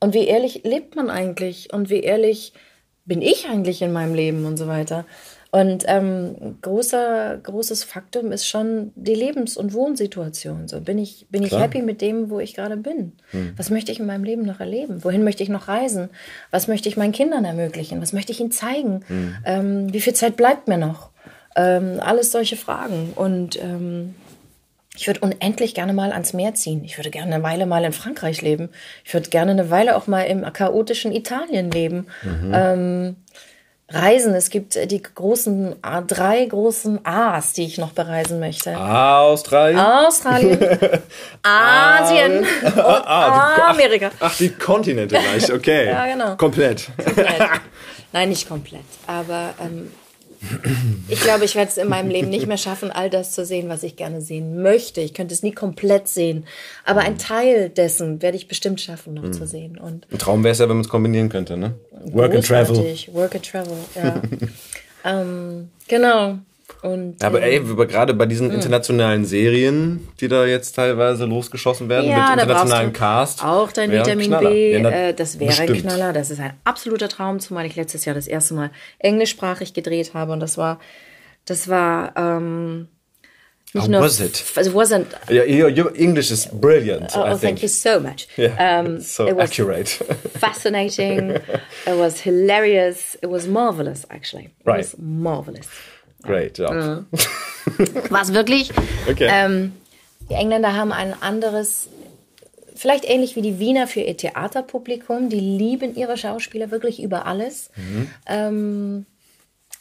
Und 0.00 0.14
wie 0.14 0.26
ehrlich 0.26 0.62
lebt 0.64 0.96
man 0.96 1.10
eigentlich? 1.10 1.72
Und 1.72 1.88
wie 1.88 2.00
ehrlich 2.00 2.52
bin 3.04 3.22
ich 3.22 3.48
eigentlich 3.48 3.82
in 3.82 3.92
meinem 3.92 4.14
Leben 4.14 4.44
und 4.44 4.56
so 4.56 4.66
weiter? 4.66 5.04
Und 5.54 5.84
ähm, 5.86 6.56
großer, 6.62 7.38
großes 7.42 7.84
Faktum 7.84 8.32
ist 8.32 8.48
schon 8.48 8.90
die 8.94 9.14
Lebens- 9.14 9.58
und 9.58 9.74
Wohnsituation. 9.74 10.66
So 10.66 10.80
bin 10.80 10.96
ich, 10.96 11.26
bin 11.28 11.42
ich 11.42 11.52
happy 11.52 11.82
mit 11.82 12.00
dem, 12.00 12.30
wo 12.30 12.40
ich 12.40 12.54
gerade 12.54 12.78
bin. 12.78 13.12
Hm. 13.32 13.52
Was 13.58 13.68
möchte 13.68 13.92
ich 13.92 14.00
in 14.00 14.06
meinem 14.06 14.24
Leben 14.24 14.46
noch 14.46 14.60
erleben? 14.60 15.04
Wohin 15.04 15.24
möchte 15.24 15.42
ich 15.42 15.50
noch 15.50 15.68
reisen? 15.68 16.08
Was 16.50 16.68
möchte 16.68 16.88
ich 16.88 16.96
meinen 16.96 17.12
Kindern 17.12 17.44
ermöglichen? 17.44 18.00
Was 18.00 18.14
möchte 18.14 18.32
ich 18.32 18.40
ihnen 18.40 18.50
zeigen? 18.50 19.04
Hm. 19.08 19.34
Ähm, 19.44 19.92
wie 19.92 20.00
viel 20.00 20.14
Zeit 20.14 20.38
bleibt 20.38 20.68
mir 20.68 20.78
noch? 20.78 21.10
Ähm, 21.54 22.00
alles 22.00 22.32
solche 22.32 22.56
Fragen. 22.56 23.12
Und 23.14 23.62
ähm, 23.62 24.14
ich 24.96 25.06
würde 25.06 25.20
unendlich 25.20 25.74
gerne 25.74 25.92
mal 25.92 26.12
ans 26.12 26.32
Meer 26.32 26.54
ziehen. 26.54 26.82
Ich 26.82 26.96
würde 26.96 27.10
gerne 27.10 27.34
eine 27.34 27.44
Weile 27.44 27.66
mal 27.66 27.84
in 27.84 27.92
Frankreich 27.92 28.40
leben. 28.40 28.70
Ich 29.04 29.12
würde 29.12 29.28
gerne 29.28 29.50
eine 29.50 29.68
Weile 29.68 29.96
auch 29.96 30.06
mal 30.06 30.22
im 30.22 30.50
chaotischen 30.50 31.12
Italien 31.12 31.70
leben. 31.70 32.06
Mhm. 32.22 32.52
Ähm, 32.54 33.16
Reisen. 33.92 34.34
Es 34.34 34.50
gibt 34.50 34.76
äh, 34.76 34.86
die 34.86 35.02
großen, 35.02 35.76
drei 36.06 36.44
großen 36.44 37.04
A's, 37.04 37.52
die 37.52 37.64
ich 37.64 37.78
noch 37.78 37.92
bereisen 37.92 38.40
möchte. 38.40 38.76
Australien. 38.76 39.78
Australien. 39.78 40.58
Asien 41.42 42.38
und 42.62 42.78
ah, 42.78 43.70
Amerika. 43.70 44.10
Ach, 44.20 44.36
die 44.36 44.50
Kontinente 44.50 45.16
gleich, 45.18 45.52
okay. 45.52 45.86
ja, 45.86 46.06
genau. 46.06 46.36
Komplett. 46.36 46.88
komplett. 46.96 47.50
Nein, 48.12 48.28
nicht 48.28 48.48
komplett. 48.48 48.84
Aber 49.06 49.54
ähm, 49.60 49.90
ich 51.08 51.20
glaube, 51.20 51.44
ich 51.44 51.54
werde 51.54 51.70
es 51.70 51.76
in 51.76 51.88
meinem 51.88 52.10
Leben 52.10 52.28
nicht 52.28 52.46
mehr 52.46 52.56
schaffen, 52.56 52.90
all 52.90 53.10
das 53.10 53.32
zu 53.32 53.44
sehen, 53.44 53.68
was 53.68 53.82
ich 53.82 53.96
gerne 53.96 54.20
sehen 54.20 54.62
möchte. 54.62 55.00
Ich 55.00 55.14
könnte 55.14 55.34
es 55.34 55.42
nie 55.42 55.52
komplett 55.52 56.08
sehen. 56.08 56.46
Aber 56.84 57.00
ein 57.00 57.18
Teil 57.18 57.68
dessen 57.68 58.22
werde 58.22 58.36
ich 58.36 58.48
bestimmt 58.48 58.80
schaffen, 58.80 59.14
noch 59.14 59.22
mhm. 59.22 59.32
zu 59.32 59.46
sehen. 59.46 59.78
Und 59.78 60.06
ein 60.10 60.18
Traum 60.18 60.44
wäre 60.44 60.52
es 60.52 60.58
ja, 60.58 60.68
wenn 60.68 60.76
man 60.76 60.84
es 60.84 60.88
kombinieren 60.88 61.28
könnte, 61.28 61.56
ne? 61.56 61.74
Work 62.06 62.34
and 62.34 62.46
Travel. 62.46 62.76
Work 63.12 63.34
and 63.34 63.44
Travel, 63.44 63.76
ja. 63.94 64.22
ähm, 65.04 65.70
genau. 65.88 66.38
Und, 66.82 67.22
aber 67.22 67.42
ey, 67.42 67.58
ähm, 67.58 67.76
gerade 67.76 68.12
bei 68.12 68.26
diesen 68.26 68.48
hm. 68.48 68.56
internationalen 68.56 69.24
Serien, 69.24 70.08
die 70.20 70.26
da 70.26 70.44
jetzt 70.44 70.72
teilweise 70.72 71.26
losgeschossen 71.26 71.88
werden, 71.88 72.10
ja, 72.10 72.30
mit 72.32 72.40
internationalen 72.40 72.92
Cast. 72.92 73.44
Auch 73.44 73.70
dein 73.70 73.92
Vitamin 73.92 74.36
B, 74.40 74.72
ja, 74.72 74.90
äh, 74.90 75.14
das 75.14 75.38
wäre 75.38 75.50
bestimmt. 75.50 75.70
ein 75.70 75.80
Knaller. 75.82 76.12
Das 76.12 76.30
ist 76.30 76.40
ein 76.40 76.54
absoluter 76.64 77.08
Traum, 77.08 77.38
zumal 77.38 77.66
ich 77.66 77.76
letztes 77.76 78.04
Jahr 78.04 78.16
das 78.16 78.26
erste 78.26 78.54
Mal 78.54 78.70
englischsprachig 78.98 79.74
gedreht 79.74 80.12
habe. 80.14 80.32
Und 80.32 80.40
das 80.40 80.58
war, 80.58 80.80
das 81.44 81.68
war, 81.68 82.14
ähm, 82.16 82.88
Nicht 83.74 83.84
How 83.84 83.88
nur, 83.88 84.00
was 84.02 84.20
it? 84.20 84.44
It 84.56 84.74
wasn't. 84.74 85.06
Yeah, 85.30 85.44
your, 85.44 85.70
your 85.70 85.96
English 85.96 86.30
is 86.30 86.46
brilliant. 86.46 87.12
Oh, 87.16 87.24
oh, 87.26 87.36
thank 87.36 87.62
you 87.62 87.68
so 87.68 88.00
much. 88.00 88.26
Yeah, 88.36 88.80
Um, 88.80 89.00
so 89.00 89.26
it 89.26 89.34
was 89.36 89.50
accurate. 89.50 89.88
fascinating. 90.38 91.30
it 91.30 91.96
was 91.96 92.20
hilarious. 92.20 93.16
It 93.22 93.30
was 93.30 93.46
marvelous, 93.46 94.04
actually. 94.10 94.46
It 94.46 94.66
Right. 94.66 94.78
was 94.78 94.96
marvelous. 94.98 95.68
Great 96.22 96.58
job. 96.58 96.70
War 98.10 98.22
es 98.22 98.32
wirklich? 98.32 98.70
Okay. 99.08 99.28
Ähm, 99.30 99.72
die 100.28 100.34
Engländer 100.34 100.74
haben 100.74 100.92
ein 100.92 101.14
anderes, 101.20 101.88
vielleicht 102.74 103.04
ähnlich 103.04 103.36
wie 103.36 103.42
die 103.42 103.58
Wiener 103.58 103.86
für 103.86 104.00
ihr 104.00 104.16
Theaterpublikum. 104.16 105.28
Die 105.28 105.40
lieben 105.40 105.94
ihre 105.94 106.16
Schauspieler 106.16 106.70
wirklich 106.70 107.02
über 107.02 107.26
alles. 107.26 107.70
Ähm, 108.26 109.06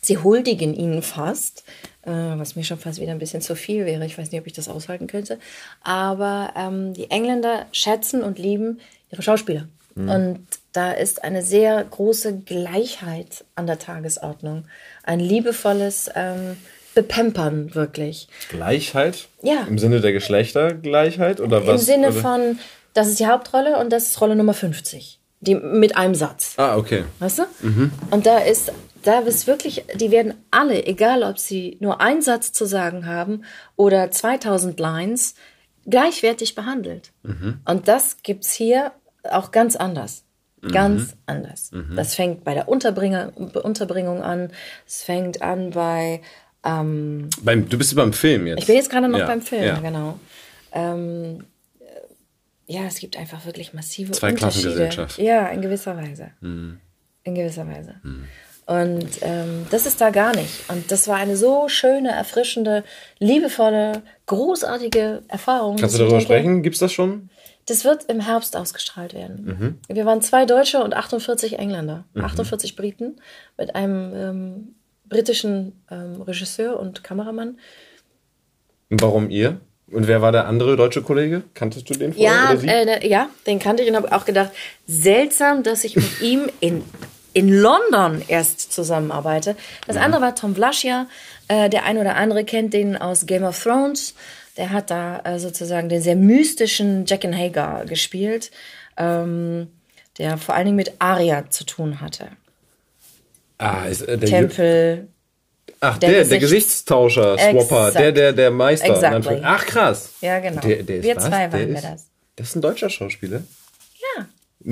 sie 0.01 0.17
huldigen 0.17 0.73
ihnen 0.73 1.01
fast, 1.01 1.63
äh, 2.03 2.11
was 2.11 2.55
mir 2.55 2.63
schon 2.63 2.79
fast 2.79 2.99
wieder 2.99 3.11
ein 3.11 3.19
bisschen 3.19 3.41
zu 3.41 3.55
viel 3.55 3.85
wäre. 3.85 4.05
Ich 4.05 4.17
weiß 4.17 4.31
nicht, 4.31 4.41
ob 4.41 4.47
ich 4.47 4.53
das 4.53 4.69
aushalten 4.69 5.07
könnte. 5.07 5.39
Aber 5.83 6.53
ähm, 6.55 6.93
die 6.93 7.09
Engländer 7.11 7.67
schätzen 7.71 8.23
und 8.23 8.39
lieben 8.39 8.79
ihre 9.11 9.21
Schauspieler. 9.21 9.67
Und 9.93 10.47
da 10.71 10.93
ist 10.93 11.23
eine 11.25 11.43
sehr 11.43 11.83
große 11.83 12.39
Gleichheit 12.39 13.43
an 13.55 13.67
der 13.67 13.77
Tagesordnung. 13.77 14.63
Ein 15.03 15.19
liebevolles 15.19 16.09
ähm, 16.15 16.57
Bepempern 16.93 17.73
wirklich. 17.75 18.27
Gleichheit? 18.49 19.27
Ja. 19.41 19.65
Im 19.67 19.77
Sinne 19.77 20.01
der 20.01 20.13
Geschlechtergleichheit? 20.13 21.39
Oder 21.39 21.59
Im 21.59 21.67
was? 21.67 21.85
Sinne 21.85 22.09
oder? 22.09 22.19
von, 22.19 22.59
das 22.93 23.07
ist 23.07 23.19
die 23.19 23.27
Hauptrolle 23.27 23.77
und 23.77 23.91
das 23.91 24.07
ist 24.07 24.21
Rolle 24.21 24.35
Nummer 24.35 24.53
50. 24.53 25.19
Die, 25.39 25.55
mit 25.55 25.97
einem 25.97 26.13
Satz. 26.13 26.53
Ah, 26.57 26.77
okay. 26.77 27.05
Weißt 27.17 27.39
du? 27.39 27.43
Und 28.11 28.25
da 28.27 28.37
ist, 28.37 28.71
da 29.01 29.19
ist 29.21 29.47
wirklich, 29.47 29.85
die 29.95 30.11
werden 30.11 30.35
alle, 30.51 30.85
egal 30.85 31.23
ob 31.23 31.39
sie 31.39 31.77
nur 31.79 31.99
einen 31.99 32.21
Satz 32.21 32.51
zu 32.51 32.65
sagen 32.65 33.07
haben 33.07 33.43
oder 33.75 34.11
2000 34.11 34.79
Lines, 34.79 35.33
gleichwertig 35.87 36.53
behandelt. 36.53 37.11
Und 37.65 37.87
das 37.87 38.17
gibt's 38.21 38.51
hier 38.53 38.91
auch 39.23 39.51
ganz 39.51 39.75
anders. 39.75 40.25
Ganz 40.61 41.15
anders. 41.25 41.71
Das 41.95 42.15
fängt 42.15 42.43
bei 42.43 42.53
der 42.53 42.67
Unterbringung 42.67 44.21
an. 44.21 44.51
Es 44.87 45.03
fängt 45.03 45.41
an 45.41 45.71
bei, 45.71 46.21
ähm, 46.63 47.29
Beim, 47.41 47.67
du 47.67 47.77
bist 47.77 47.95
beim 47.95 48.13
Film 48.13 48.45
jetzt. 48.47 48.59
ich 48.59 48.67
bin 48.67 48.75
jetzt 48.75 48.89
gerade 48.91 49.07
noch 49.07 49.19
Ja, 49.19 49.25
beim 49.25 49.41
Film, 49.41 49.63
ja. 49.63 49.79
genau. 49.79 50.19
Ähm, 50.71 51.45
äh, 51.79 52.73
ja, 52.73 52.81
es 52.85 52.99
gibt 52.99 53.17
einfach 53.17 53.45
wirklich 53.45 53.73
massive 53.73 54.11
Zwei 54.11 54.29
Unterschiede. 54.29 54.75
Klassengesellschaft. 54.75 55.17
Ja, 55.17 55.47
in 55.47 55.61
gewisser 55.61 55.97
Weise. 55.97 56.31
Mhm. 56.41 56.79
In 57.23 57.35
gewisser 57.35 57.67
Weise. 57.67 57.95
Und 58.67 59.07
ähm, 59.21 59.65
das 59.69 59.85
ist 59.85 59.99
da 59.99 60.11
gar 60.11 60.35
nicht. 60.35 60.69
Und 60.69 60.91
das 60.91 61.07
war 61.07 61.17
eine 61.17 61.35
so 61.35 61.67
schöne, 61.67 62.11
erfrischende, 62.11 62.83
liebevolle, 63.19 64.03
großartige 64.27 65.23
Erfahrung. 65.27 65.77
Kannst 65.77 65.95
du 65.95 65.99
darüber 65.99 66.17
denke, 66.17 66.33
sprechen? 66.33 66.63
Gibt's 66.63 66.79
das 66.79 66.93
schon? 66.93 67.29
Das 67.71 67.85
wird 67.85 68.03
im 68.09 68.19
Herbst 68.19 68.57
ausgestrahlt 68.57 69.13
werden. 69.13 69.79
Mhm. 69.87 69.95
Wir 69.95 70.05
waren 70.05 70.21
zwei 70.21 70.45
Deutsche 70.45 70.83
und 70.83 70.93
48 70.93 71.57
Engländer, 71.57 72.03
48 72.19 72.75
Briten 72.75 73.21
mit 73.57 73.75
einem 73.75 74.13
ähm, 74.13 74.75
britischen 75.07 75.81
ähm, 75.89 76.21
Regisseur 76.21 76.77
und 76.77 77.01
Kameramann. 77.01 77.57
Warum 78.89 79.29
ihr? 79.29 79.61
Und 79.89 80.07
wer 80.07 80.21
war 80.21 80.33
der 80.33 80.47
andere 80.47 80.75
deutsche 80.75 81.01
Kollege? 81.01 81.43
Kanntest 81.53 81.89
du 81.89 81.93
den 81.93 82.11
vorher? 82.13 82.33
Ja, 82.33 82.49
oder 82.49 82.57
sie? 82.59 82.67
äh, 82.67 82.83
ne, 82.83 83.07
ja, 83.07 83.29
den 83.47 83.59
kannte 83.59 83.83
ich 83.83 83.89
und 83.89 83.95
habe 83.95 84.11
auch 84.11 84.25
gedacht, 84.25 84.51
seltsam, 84.85 85.63
dass 85.63 85.85
ich 85.85 85.95
mit 85.95 86.21
ihm 86.21 86.49
in, 86.59 86.83
in 87.31 87.47
London 87.47 88.21
erst 88.27 88.73
zusammenarbeite. 88.73 89.55
Das 89.87 89.95
Mhm. 89.95 90.01
andere 90.01 90.21
war 90.23 90.35
Tom 90.35 90.55
Vlaschia, 90.55 91.07
äh, 91.47 91.69
der 91.69 91.85
ein 91.85 91.97
oder 91.97 92.17
andere 92.17 92.43
kennt 92.43 92.73
den 92.73 92.97
aus 92.97 93.25
Game 93.25 93.43
of 93.43 93.63
Thrones. 93.63 94.13
Der 94.57 94.69
hat 94.71 94.91
da 94.91 95.21
äh, 95.23 95.39
sozusagen 95.39 95.87
den 95.89 96.01
sehr 96.01 96.15
mystischen 96.15 97.05
Jack 97.05 97.23
and 97.25 97.35
Hagar 97.35 97.85
gespielt, 97.85 98.51
ähm, 98.97 99.67
der 100.17 100.37
vor 100.37 100.55
allen 100.55 100.65
Dingen 100.65 100.75
mit 100.77 100.93
Aria 100.99 101.49
zu 101.49 101.63
tun 101.65 102.01
hatte. 102.01 102.27
ah, 103.57 103.85
ist, 103.85 104.01
äh, 104.01 104.17
der 104.17 104.29
Tempel. 104.29 105.07
Ach, 105.79 105.97
der 105.97 106.09
der, 106.09 106.25
der, 106.25 106.39
Gesichts- 106.39 106.41
Gesichtstauscher, 106.41 107.37
Swapper, 107.39 107.87
Exakt. 107.87 107.95
der, 107.95 108.11
der, 108.11 108.33
der 108.33 108.51
Meister. 108.51 108.87
Exactly. 108.93 109.39
Ach, 109.43 109.65
krass. 109.65 110.11
Ja, 110.21 110.39
genau. 110.39 110.61
Der, 110.61 110.83
der 110.83 110.97
ist 110.97 111.03
Wir 111.05 111.17
zwei 111.17 111.51
waren 111.51 111.67
wir 111.69 111.75
ist, 111.75 111.83
das. 111.83 112.05
Das 112.35 112.47
ist 112.49 112.55
ein 112.55 112.61
deutscher 112.61 112.89
Schauspieler. 112.89 113.41
Ja. 114.17 114.25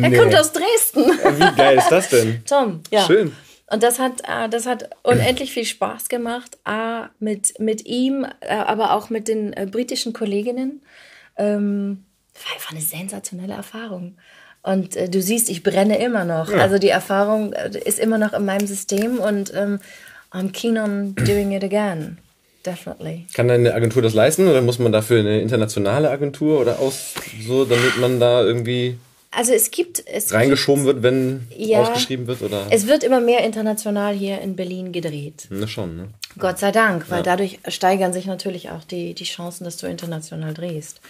Er 0.03 0.09
Nee. 0.09 0.17
kommt 0.17 0.36
aus 0.36 0.51
Dresden. 0.51 1.03
Wie 1.05 1.55
geil 1.55 1.77
ist 1.80 1.89
das 1.89 2.09
denn? 2.09 2.43
Tom, 2.47 2.82
ja. 2.91 3.05
Schön. 3.07 3.32
Und 3.72 3.84
das 3.84 3.99
hat, 3.99 4.22
äh, 4.22 4.49
das 4.49 4.65
hat 4.65 4.89
unendlich 5.03 5.51
viel 5.53 5.65
Spaß 5.65 6.09
gemacht, 6.09 6.57
A, 6.63 7.09
mit, 7.20 7.59
mit 7.59 7.86
ihm, 7.86 8.26
äh, 8.41 8.53
aber 8.53 8.93
auch 8.93 9.09
mit 9.09 9.28
den 9.28 9.53
äh, 9.53 9.67
britischen 9.70 10.13
Kolleginnen. 10.13 10.82
Ähm, 11.38 12.03
war 12.45 12.53
einfach 12.53 12.72
eine 12.72 12.82
sensationelle 12.82 13.53
Erfahrung. 13.53 14.15
Und 14.61 14.95
äh, 14.95 15.09
du 15.09 15.22
siehst, 15.22 15.49
ich 15.49 15.63
brenne 15.63 15.99
immer 15.99 16.26
noch. 16.26 16.51
Also 16.53 16.78
die 16.78 16.89
Erfahrung 16.89 17.53
äh, 17.53 17.72
ist 17.86 17.99
immer 17.99 18.17
noch 18.17 18.34
in 18.34 18.45
meinem 18.45 18.67
System 18.67 19.20
und 19.20 19.53
ähm, 19.55 19.80
I'm 20.32 20.51
keen 20.51 20.78
on 20.78 21.15
doing 21.15 21.51
it 21.53 21.63
again. 21.63 22.17
Definitely. 22.65 23.26
Kann 23.34 23.47
deine 23.47 23.74
Agentur 23.74 24.01
das 24.01 24.13
leisten 24.13 24.47
oder 24.47 24.61
muss 24.61 24.80
man 24.80 24.91
dafür 24.91 25.20
eine 25.22 25.39
internationale 25.39 26.09
Agentur 26.09 26.59
oder 26.59 26.80
aus 26.80 27.13
so, 27.41 27.63
damit 27.63 27.97
man 27.99 28.20
da 28.20 28.43
irgendwie 28.43 28.97
Also 29.32 29.53
es 29.53 29.69
gibt 29.69 30.03
es 30.07 30.34
reingeschoben 30.34 30.86
wird, 30.86 31.03
wenn 31.03 31.47
Ja. 31.55 31.82
ausgeschrieben 31.82 32.25
wird 32.25 32.41
oder? 32.41 32.65
Es 32.71 32.88
wird 32.88 33.03
immer 33.03 33.21
mehr 33.21 33.43
international 33.43 34.13
hier 34.15 34.41
in 34.41 34.55
Berlin 34.55 34.91
gedreht. 34.91 35.47
Na 35.51 35.67
schon, 35.67 35.95
ne? 35.95 36.07
Gott 36.39 36.57
sei 36.57 36.71
Dank, 36.71 37.09
weil 37.11 37.21
dadurch 37.21 37.59
steigern 37.67 38.11
sich 38.11 38.25
natürlich 38.25 38.69
auch 38.71 38.84
die, 38.84 39.13
die 39.13 39.23
Chancen, 39.25 39.65
dass 39.65 39.77
du 39.77 39.88
international 39.88 40.53
drehst. 40.53 41.01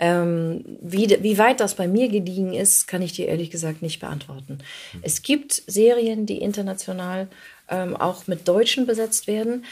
Ähm, 0.00 0.64
wie, 0.80 1.16
wie 1.22 1.38
weit 1.38 1.60
das 1.60 1.74
bei 1.74 1.86
mir 1.86 2.08
gediegen 2.08 2.54
ist, 2.54 2.88
kann 2.88 3.02
ich 3.02 3.12
dir 3.12 3.28
ehrlich 3.28 3.50
gesagt 3.50 3.82
nicht 3.82 4.00
beantworten. 4.00 4.58
Es 5.02 5.22
gibt 5.22 5.62
Serien, 5.66 6.24
die 6.26 6.38
international 6.38 7.28
ähm, 7.68 7.96
auch 7.96 8.26
mit 8.26 8.48
Deutschen 8.48 8.86
besetzt 8.86 9.26
werden. 9.26 9.64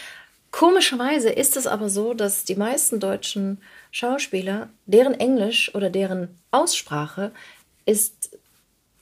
Komischerweise 0.51 1.31
ist 1.31 1.57
es 1.57 1.67
aber 1.67 1.89
so, 1.89 2.15
dass 2.15 2.45
die 2.45 2.57
meisten 2.57 3.01
deutschen 3.01 3.59
Schauspieler, 3.91 4.69
deren 4.87 5.15
Englisch 5.15 5.75
oder 5.75 5.91
deren 5.91 6.29
Aussprache 6.51 7.33
ist 7.89 8.37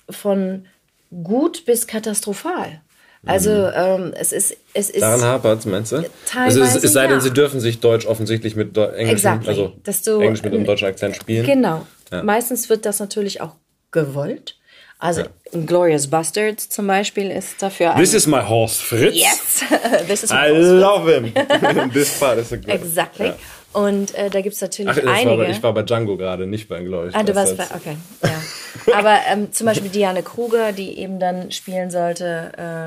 von 0.08 0.66
gut 1.10 1.64
bis 1.66 1.86
katastrophal. 1.86 2.80
Also 3.24 3.50
ähm, 3.50 4.12
es 4.16 4.30
ist 4.30 4.56
es 4.72 4.88
ist 4.88 5.02
Daran 5.02 5.22
hapert 5.22 5.66
meinst 5.66 5.90
du? 5.90 6.08
Teilweise 6.26 6.62
also 6.62 6.78
es, 6.78 6.84
es 6.84 6.92
sei 6.92 7.08
denn, 7.08 7.16
ja. 7.16 7.20
sie 7.20 7.32
dürfen 7.32 7.58
sich 7.58 7.80
Deutsch 7.80 8.06
offensichtlich 8.06 8.54
mit 8.54 8.76
Deu 8.76 8.84
Englisch, 8.86 9.14
Exactly. 9.14 9.48
also 9.48 9.72
du- 9.84 10.20
Englisch 10.20 10.42
mit 10.44 10.52
einem 10.54 10.64
deutschen 10.64 10.86
Akzent 10.86 11.16
spielen. 11.16 11.44
Genau. 11.44 11.86
Ja. 12.12 12.22
Meistens 12.22 12.68
wird 12.68 12.86
das 12.86 13.00
natürlich 13.00 13.40
auch 13.40 13.56
gewollt. 13.90 14.56
Also 14.98 15.24
in 15.52 15.66
Glorious 15.66 16.06
Bastards 16.06 16.68
zum 16.68 16.86
Beispiel 16.86 17.30
ist 17.30 17.60
dafür 17.60 17.94
This 17.96 18.14
is 18.14 18.26
my 18.26 18.40
horse, 18.40 18.82
Fritz. 18.82 19.16
Yes, 19.16 19.60
this 20.06 20.22
is 20.22 20.30
I 20.30 20.50
love 20.50 21.12
him. 21.12 21.32
This 21.92 22.18
part 22.18 22.38
is 22.38 22.52
a 22.52 22.56
great. 22.56 22.80
exactly. 22.80 23.32
Ja. 23.76 23.82
Und 23.82 24.14
äh, 24.14 24.30
da 24.30 24.40
gibt's 24.40 24.60
natürlich 24.60 24.90
Ach, 24.90 24.96
das 24.96 25.04
war 25.04 25.14
einige. 25.14 25.36
bei, 25.44 25.50
ich 25.50 25.62
war 25.62 25.74
bei 25.74 25.82
Django 25.82 26.16
gerade, 26.16 26.46
nicht 26.46 26.68
bei 26.68 26.82
Glorious 26.82 27.14
Ah, 27.14 27.22
du 27.22 27.34
warst 27.34 27.56
bei, 27.56 27.64
okay, 27.74 27.96
ja. 28.22 28.94
Aber 28.98 29.18
ähm, 29.30 29.52
zum 29.52 29.66
Beispiel 29.66 29.90
Diane 29.90 30.22
Kruger, 30.22 30.72
die 30.72 30.98
eben 30.98 31.18
dann 31.20 31.50
spielen 31.50 31.90
sollte, 31.90 32.52
äh, 32.56 32.86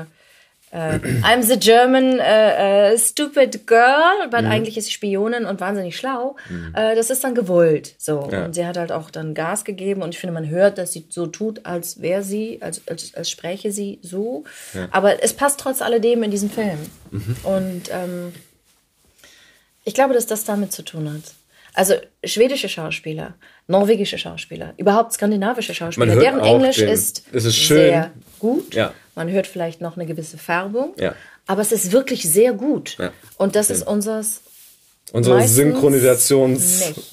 äh, 0.72 0.98
I'm 1.24 1.42
the 1.42 1.58
German 1.58 2.20
äh, 2.20 2.92
äh, 2.92 2.98
stupid 2.98 3.66
girl, 3.66 4.28
but 4.30 4.42
Mhm. 4.42 4.50
eigentlich 4.50 4.76
ist 4.78 4.84
sie 4.86 4.92
Spionin 4.92 5.44
und 5.44 5.60
wahnsinnig 5.60 5.96
schlau. 5.96 6.36
Äh, 6.74 6.94
das 6.94 7.10
ist 7.10 7.24
dann 7.24 7.34
gewollt, 7.34 7.94
so. 7.98 8.28
Ja. 8.30 8.44
Und 8.44 8.54
sie 8.54 8.64
hat 8.64 8.76
halt 8.76 8.92
auch 8.92 9.10
dann 9.10 9.34
Gas 9.34 9.64
gegeben 9.64 10.02
und 10.02 10.10
ich 10.14 10.20
finde, 10.20 10.32
man 10.34 10.48
hört, 10.48 10.78
dass 10.78 10.92
sie 10.92 11.06
so 11.08 11.26
tut, 11.26 11.66
als 11.66 12.00
wäre 12.02 12.22
sie, 12.22 12.58
als, 12.62 12.82
als, 12.88 13.14
als 13.16 13.30
spräche 13.30 13.72
sie 13.72 13.98
so. 14.02 14.44
Aber 14.92 15.22
es 15.24 15.32
passt 15.32 15.58
trotz 15.60 15.82
alledem 15.82 16.22
in 16.22 16.30
diesen 16.30 16.50
Film. 16.50 16.78
Mhm. 17.10 17.36
Und 17.42 17.82
ähm, 17.92 18.32
ich 19.84 19.94
glaube, 19.94 20.14
dass 20.14 20.26
das 20.26 20.44
damit 20.44 20.72
zu 20.72 20.82
tun 20.82 21.12
hat. 21.12 21.34
Also 21.74 21.94
schwedische 22.24 22.68
Schauspieler, 22.68 23.34
norwegische 23.68 24.18
Schauspieler, 24.18 24.74
überhaupt 24.76 25.12
skandinavische 25.12 25.72
Schauspieler, 25.74 26.16
deren 26.16 26.40
Englisch 26.40 26.76
den- 26.78 26.88
ist, 26.88 27.22
ist 27.32 27.66
sehr 27.68 28.10
gut. 28.40 28.74
Ja. 28.74 28.92
Man 29.14 29.30
hört 29.30 29.46
vielleicht 29.46 29.80
noch 29.80 29.96
eine 29.96 30.06
gewisse 30.06 30.36
Färbung, 30.38 30.94
Ja. 30.98 31.14
aber 31.46 31.62
es 31.62 31.70
ist 31.70 31.92
wirklich 31.92 32.22
sehr 32.24 32.52
gut. 32.54 32.96
Ja. 32.98 33.12
Und 33.36 33.54
das 33.54 33.70
ist 33.70 33.86
unseres. 33.86 34.42
Unsere 35.12 35.46
Synchronisations 35.46 36.92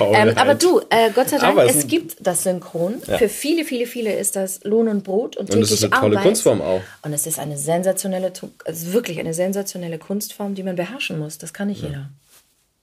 Ähm, 0.00 0.36
aber 0.36 0.54
du, 0.54 0.80
äh, 0.90 1.10
Gott 1.14 1.30
sei 1.30 1.38
Dank, 1.38 1.58
es 1.58 1.76
es 1.76 1.86
gibt 1.86 2.16
das 2.20 2.42
Synchron. 2.42 3.00
Für 3.00 3.28
viele, 3.28 3.64
viele, 3.64 3.86
viele 3.86 4.14
ist 4.14 4.36
das 4.36 4.62
Lohn 4.64 4.88
und 4.88 5.04
Brot 5.04 5.36
und 5.36 5.54
Und 5.54 5.62
es 5.62 5.70
ist 5.70 5.84
eine 5.84 5.90
tolle 5.90 6.16
Arbeit. 6.16 6.24
Kunstform 6.24 6.60
auch. 6.60 6.82
Und 7.02 7.12
es 7.12 7.26
ist 7.26 7.38
eine 7.38 7.56
sensationelle, 7.56 8.32
ist 8.66 8.92
wirklich 8.92 9.18
eine 9.18 9.32
sensationelle 9.32 9.98
Kunstform, 9.98 10.54
die 10.54 10.62
man 10.62 10.76
beherrschen 10.76 11.18
muss. 11.18 11.38
Das 11.38 11.52
kann 11.52 11.68
nicht 11.68 11.82
jeder. 11.82 12.10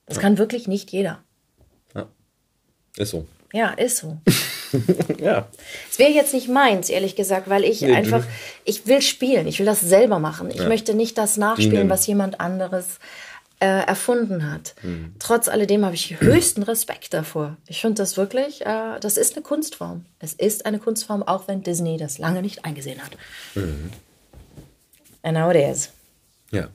Das 0.06 0.18
kann 0.18 0.38
wirklich 0.38 0.66
nicht 0.66 0.90
jeder. 0.90 1.20
Ist 2.96 3.10
so. 3.10 3.26
Ja, 3.52 3.70
ist 3.70 3.98
so. 3.98 4.18
Ja. 5.18 5.48
Es 5.90 5.98
wäre 5.98 6.10
jetzt 6.12 6.32
nicht 6.32 6.48
meins, 6.48 6.88
ehrlich 6.88 7.14
gesagt, 7.14 7.50
weil 7.50 7.62
ich 7.62 7.82
Nee, 7.82 7.92
einfach, 7.92 8.24
ich 8.64 8.86
will 8.86 9.02
spielen, 9.02 9.46
ich 9.46 9.58
will 9.58 9.66
das 9.66 9.80
selber 9.80 10.18
machen. 10.18 10.50
Ich 10.50 10.66
möchte 10.66 10.94
nicht 10.94 11.18
das 11.18 11.36
nachspielen, 11.36 11.90
was 11.90 12.06
jemand 12.06 12.40
anderes 12.40 12.98
äh, 13.62 13.86
erfunden 13.86 14.50
hat. 14.50 14.74
Mhm. 14.82 15.14
Trotz 15.20 15.46
alledem 15.46 15.84
habe 15.84 15.94
ich 15.94 16.20
höchsten 16.20 16.64
Respekt 16.64 17.14
davor. 17.14 17.56
Ich 17.68 17.80
finde 17.80 18.02
das 18.02 18.16
wirklich, 18.16 18.66
äh, 18.66 18.98
das 18.98 19.16
ist 19.16 19.36
eine 19.36 19.44
Kunstform. 19.44 20.04
Es 20.18 20.32
ist 20.32 20.66
eine 20.66 20.80
Kunstform, 20.80 21.22
auch 21.22 21.46
wenn 21.46 21.62
Disney 21.62 21.96
das 21.96 22.18
lange 22.18 22.42
nicht 22.42 22.64
eingesehen 22.64 23.00
hat. 23.00 23.12
Mhm. 23.54 23.90
And 25.22 25.38
now 25.38 25.48
it 25.52 25.56
is. 25.56 25.90
Ja. 26.50 26.70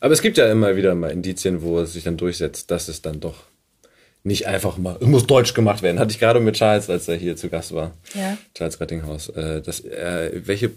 Aber 0.00 0.14
es 0.14 0.22
gibt 0.22 0.38
ja 0.38 0.50
immer 0.50 0.76
wieder 0.76 0.94
mal 0.94 1.10
Indizien, 1.10 1.60
wo 1.60 1.78
es 1.80 1.92
sich 1.92 2.04
dann 2.04 2.16
durchsetzt, 2.16 2.70
dass 2.70 2.88
es 2.88 3.02
dann 3.02 3.20
doch 3.20 3.44
nicht 4.24 4.46
einfach 4.46 4.78
mal, 4.78 4.96
es 4.98 5.06
muss 5.06 5.26
deutsch 5.26 5.52
gemacht 5.52 5.82
werden. 5.82 5.98
Hatte 5.98 6.12
ich 6.12 6.18
gerade 6.18 6.40
mit 6.40 6.54
Charles, 6.54 6.88
als 6.88 7.06
er 7.06 7.16
hier 7.16 7.36
zu 7.36 7.50
Gast 7.50 7.74
war. 7.74 7.92
Ja. 8.14 8.38
Charles 8.54 8.80
Rettinghaus. 8.80 9.28
Äh, 9.28 9.60
das, 9.60 9.80
äh, 9.80 10.40
welche 10.46 10.70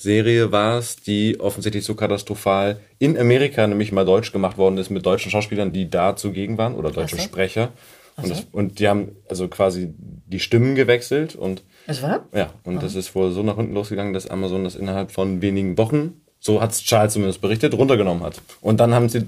Serie 0.00 0.52
war 0.52 0.78
es, 0.78 0.96
die 0.96 1.40
offensichtlich 1.40 1.84
so 1.84 1.94
katastrophal 1.94 2.80
in 3.00 3.18
Amerika 3.18 3.66
nämlich 3.66 3.90
mal 3.90 4.04
deutsch 4.04 4.32
gemacht 4.32 4.56
worden 4.56 4.78
ist 4.78 4.90
mit 4.90 5.04
deutschen 5.04 5.30
Schauspielern, 5.30 5.72
die 5.72 5.90
da 5.90 6.14
zugegen 6.14 6.56
waren 6.56 6.76
oder 6.76 6.90
deutsche 6.92 7.16
so. 7.16 7.22
Sprecher. 7.22 7.72
Und, 8.16 8.30
das, 8.30 8.46
und, 8.52 8.78
die 8.78 8.88
haben 8.88 9.16
also 9.28 9.48
quasi 9.48 9.92
die 9.96 10.40
Stimmen 10.40 10.74
gewechselt 10.74 11.34
und. 11.34 11.62
Es 11.86 12.02
war? 12.02 12.24
Ja, 12.32 12.52
und 12.64 12.78
oh. 12.78 12.80
das 12.80 12.94
ist 12.94 13.14
wohl 13.14 13.32
so 13.32 13.42
nach 13.42 13.56
unten 13.56 13.74
losgegangen, 13.74 14.12
dass 14.12 14.28
Amazon 14.28 14.64
das 14.64 14.76
innerhalb 14.76 15.10
von 15.10 15.42
wenigen 15.42 15.78
Wochen, 15.78 16.20
so 16.40 16.60
hat 16.60 16.72
es 16.72 16.82
Charles 16.82 17.12
zumindest 17.12 17.40
berichtet, 17.40 17.74
runtergenommen 17.74 18.22
hat. 18.22 18.40
Und 18.60 18.78
dann 18.78 18.94
haben 18.94 19.08
sie 19.08 19.26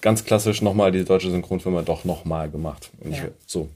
ganz 0.00 0.24
klassisch 0.24 0.62
nochmal 0.62 0.92
die 0.92 1.04
deutsche 1.04 1.30
Synchronfirma 1.30 1.82
doch 1.82 2.04
nochmal 2.04 2.50
gemacht. 2.50 2.90
Und 3.00 3.12
ja. 3.12 3.24
ich, 3.24 3.30
so. 3.46 3.68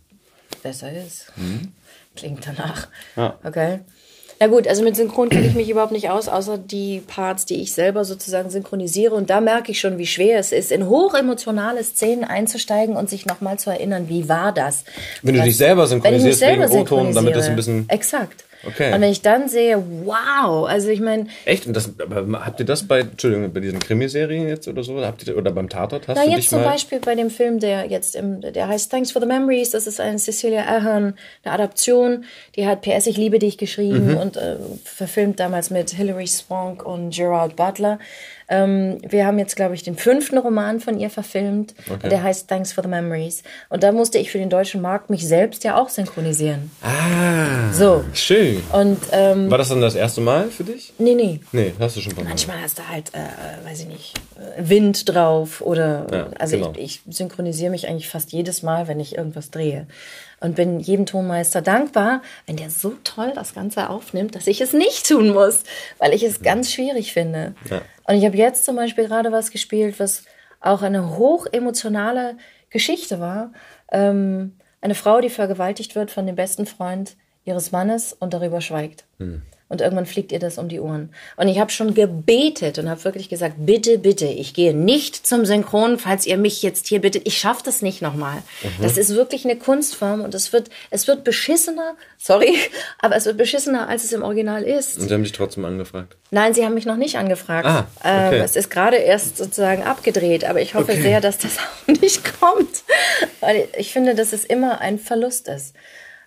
Besser 0.62 0.93
ist. 0.93 1.33
Mhm. 1.37 1.72
Klingt 2.14 2.47
danach. 2.47 2.89
Ja. 3.16 3.39
Okay. 3.43 3.80
Na 4.43 4.49
gut, 4.49 4.66
also 4.66 4.82
mit 4.82 4.97
Synchron 4.97 5.28
kenne 5.28 5.47
ich 5.47 5.55
mich 5.55 5.70
überhaupt 5.70 5.93
nicht 5.93 6.11
aus, 6.11 6.26
außer 6.26 6.59
die 6.59 7.01
Parts, 7.07 7.47
die 7.47 7.62
ich 7.62 7.74
selber 7.74 8.05
sozusagen 8.05 8.51
synchronisiere. 8.51 9.14
Und 9.14 9.30
da 9.30 9.40
merke 9.40 9.70
ich 9.70 9.78
schon, 9.78 9.99
wie 9.99 10.07
schwer 10.07 10.40
es 10.40 10.51
ist, 10.51 10.72
in 10.72 10.88
hochemotionale 10.88 11.84
Szenen 11.84 12.24
einzusteigen 12.24 12.97
und 12.97 13.09
sich 13.09 13.24
nochmal 13.24 13.61
zu 13.61 13.70
erinnern, 13.70 14.09
wie 14.09 14.28
war 14.28 14.51
das. 14.51 14.82
Wenn 15.22 15.36
du 15.36 15.43
dich 15.43 15.57
selber 15.57 15.86
synchronisierst 15.86 16.40
selber 16.40 16.68
wegen 16.68 16.80
O-Ton, 16.80 17.14
damit 17.14 17.36
das 17.36 17.47
ein 17.47 17.55
bisschen... 17.55 17.88
Exakt. 17.88 18.45
Okay. 18.64 18.94
Und 18.94 19.00
wenn 19.00 19.10
ich 19.10 19.22
dann 19.22 19.48
sehe, 19.48 19.82
wow, 20.04 20.66
also 20.68 20.88
ich 20.88 21.00
meine. 21.00 21.26
Echt? 21.44 21.66
Und 21.66 21.74
das, 21.74 21.90
aber 21.98 22.44
habt 22.44 22.60
ihr 22.60 22.66
das 22.66 22.86
bei, 22.86 23.00
Entschuldigung, 23.00 23.52
bei 23.52 23.60
diesen 23.60 23.80
Krimiserien 23.80 24.48
jetzt 24.48 24.68
oder 24.68 24.84
so? 24.84 25.04
Habt 25.04 25.26
ihr, 25.26 25.36
oder 25.36 25.50
beim 25.50 25.68
Tatort? 25.68 26.06
Hast 26.08 26.16
Na, 26.16 26.30
jetzt 26.30 26.50
zum 26.50 26.62
Beispiel 26.62 27.00
bei 27.00 27.14
dem 27.14 27.30
Film, 27.30 27.58
der 27.58 27.86
jetzt 27.86 28.14
im, 28.14 28.40
der 28.40 28.68
heißt 28.68 28.90
Thanks 28.90 29.10
for 29.10 29.20
the 29.20 29.26
Memories, 29.26 29.70
das 29.70 29.86
ist 29.86 30.00
eine 30.00 30.18
Cecilia 30.18 30.62
Ahern, 30.62 31.14
eine 31.44 31.54
Adaption, 31.54 32.24
die 32.56 32.66
hat 32.66 32.82
PS 32.82 33.06
Ich 33.06 33.16
liebe 33.16 33.38
dich 33.38 33.58
geschrieben 33.58 34.12
mhm. 34.12 34.16
und 34.16 34.36
äh, 34.36 34.56
verfilmt 34.84 35.40
damals 35.40 35.70
mit 35.70 35.90
Hilary 35.90 36.26
Swank 36.26 36.84
und 36.84 37.14
Gerard 37.14 37.56
Butler. 37.56 37.98
Ähm, 38.49 38.99
wir 39.09 39.26
haben 39.26 39.38
jetzt, 39.38 39.57
glaube 39.57 39.74
ich, 39.74 39.82
den 39.82 39.97
fünften 39.97 40.38
Roman 40.38 40.80
von 40.80 40.99
ihr 40.99 41.11
verfilmt. 41.11 41.74
Okay. 41.90 42.09
Der 42.09 42.22
heißt 42.22 42.49
Thanks 42.49 42.72
for 42.72 42.82
the 42.82 42.90
Memories. 42.90 43.43
Und 43.68 43.82
da 43.82 43.93
musste 43.93 44.18
ich 44.18 44.30
für 44.30 44.38
den 44.38 44.51
deutschen 44.51 44.80
Markt 44.80 45.11
mich 45.11 45.26
selbst 45.26 45.64
ja 45.64 45.76
auch 45.76 45.88
synchronisieren. 45.88 46.70
Ah, 46.82 47.72
so. 47.72 48.05
schön. 48.14 48.62
Und, 48.72 48.99
ähm, 49.12 49.51
War 49.51 49.59
das 49.59 49.68
dann 49.68 49.80
das 49.80 49.95
erste 49.95 50.20
Mal 50.20 50.49
für 50.49 50.64
dich? 50.64 50.93
Nee, 50.99 51.14
nee. 51.14 51.40
Nee, 51.53 51.72
hast 51.78 51.97
du 51.97 52.01
schon 52.01 52.12
von 52.14 52.24
Manchmal 52.24 52.61
hast 52.62 52.78
du 52.78 52.88
halt, 52.88 53.12
äh, 53.14 53.68
weiß 53.68 53.80
ich 53.80 53.86
nicht, 53.86 54.14
äh, 54.36 54.68
Wind 54.68 55.09
drauf 55.09 55.61
oder, 55.61 56.07
ja, 56.12 56.26
also 56.38 56.57
genau. 56.57 56.72
ich, 56.76 57.03
ich 57.07 57.14
synchronisiere 57.14 57.70
mich 57.70 57.88
eigentlich 57.88 58.09
fast 58.09 58.32
jedes 58.32 58.62
Mal, 58.62 58.88
wenn 58.88 59.01
ich 59.01 59.16
irgendwas 59.16 59.51
drehe 59.51 59.86
und 60.43 60.57
bin 60.57 60.80
jedem 60.80 61.07
Tonmeister 61.07 61.62
dankbar, 61.62 62.20
wenn 62.47 62.57
der 62.57 62.70
so 62.70 62.95
toll 63.05 63.32
das 63.34 63.55
Ganze 63.55 63.88
aufnimmt, 63.88 64.34
dass 64.34 64.47
ich 64.47 64.61
es 64.61 64.72
nicht 64.72 65.09
tun 65.09 65.30
muss, 65.30 65.62
weil 65.99 66.12
ich 66.12 66.22
es 66.24 66.43
ganz 66.43 66.72
schwierig 66.72 67.12
finde. 67.12 67.55
Ja. 67.70 67.80
Und 68.05 68.16
ich 68.16 68.24
habe 68.24 68.36
jetzt 68.36 68.64
zum 68.64 68.76
Beispiel 68.76 69.07
gerade 69.07 69.32
was 69.32 69.50
gespielt, 69.50 70.00
was 70.00 70.24
auch 70.61 70.82
eine 70.82 71.16
hochemotionale 71.16 72.36
Geschichte 72.70 73.20
war. 73.20 73.53
Ähm, 73.90 74.57
eine 74.80 74.94
Frau, 74.94 75.20
die 75.20 75.30
vergewaltigt 75.30 75.94
wird 75.94 76.11
von 76.11 76.26
dem 76.26 76.36
besten 76.36 76.66
Freund 76.66 77.16
ihres 77.44 77.72
Mannes 77.72 78.12
und 78.12 78.34
darüber 78.34 78.61
schweigt. 78.61 79.05
Hm 79.18 79.42
und 79.72 79.80
irgendwann 79.80 80.04
fliegt 80.04 80.32
ihr 80.32 80.38
das 80.38 80.58
um 80.58 80.68
die 80.68 80.80
Ohren. 80.80 81.08
Und 81.36 81.48
ich 81.48 81.58
habe 81.58 81.70
schon 81.70 81.94
gebetet 81.94 82.78
und 82.78 82.90
habe 82.90 83.02
wirklich 83.04 83.30
gesagt, 83.30 83.54
bitte, 83.56 83.96
bitte, 83.96 84.26
ich 84.26 84.52
gehe 84.52 84.74
nicht 84.74 85.26
zum 85.26 85.46
Synchron, 85.46 85.98
falls 85.98 86.26
ihr 86.26 86.36
mich 86.36 86.62
jetzt 86.62 86.88
hier 86.88 87.00
bittet. 87.00 87.26
Ich 87.26 87.38
schaffe 87.38 87.62
das 87.64 87.80
nicht 87.80 88.02
nochmal. 88.02 88.42
Mhm. 88.62 88.82
Das 88.82 88.98
ist 88.98 89.14
wirklich 89.14 89.46
eine 89.46 89.56
Kunstform 89.56 90.20
und 90.20 90.34
es 90.34 90.52
wird, 90.52 90.68
es 90.90 91.08
wird 91.08 91.24
beschissener, 91.24 91.94
sorry, 92.18 92.54
aber 92.98 93.16
es 93.16 93.24
wird 93.24 93.38
beschissener, 93.38 93.88
als 93.88 94.04
es 94.04 94.12
im 94.12 94.22
Original 94.22 94.62
ist. 94.62 94.98
Und 94.98 95.08
sie 95.08 95.14
haben 95.14 95.22
dich 95.22 95.32
trotzdem 95.32 95.64
angefragt? 95.64 96.16
Nein, 96.30 96.52
sie 96.52 96.66
haben 96.66 96.74
mich 96.74 96.84
noch 96.84 96.96
nicht 96.96 97.16
angefragt. 97.16 97.66
Ah, 97.66 97.86
okay. 98.00 98.36
ähm, 98.36 98.42
es 98.42 98.54
ist 98.54 98.68
gerade 98.68 98.96
erst 98.96 99.38
sozusagen 99.38 99.84
abgedreht, 99.84 100.44
aber 100.44 100.60
ich 100.60 100.74
hoffe 100.74 100.92
okay. 100.92 101.00
sehr, 101.00 101.22
dass 101.22 101.38
das 101.38 101.56
auch 101.58 101.86
nicht 101.86 102.38
kommt. 102.38 102.82
Weil 103.40 103.68
ich 103.78 103.90
finde, 103.90 104.14
dass 104.14 104.34
es 104.34 104.44
immer 104.44 104.82
ein 104.82 104.98
Verlust 104.98 105.48
ist. 105.48 105.74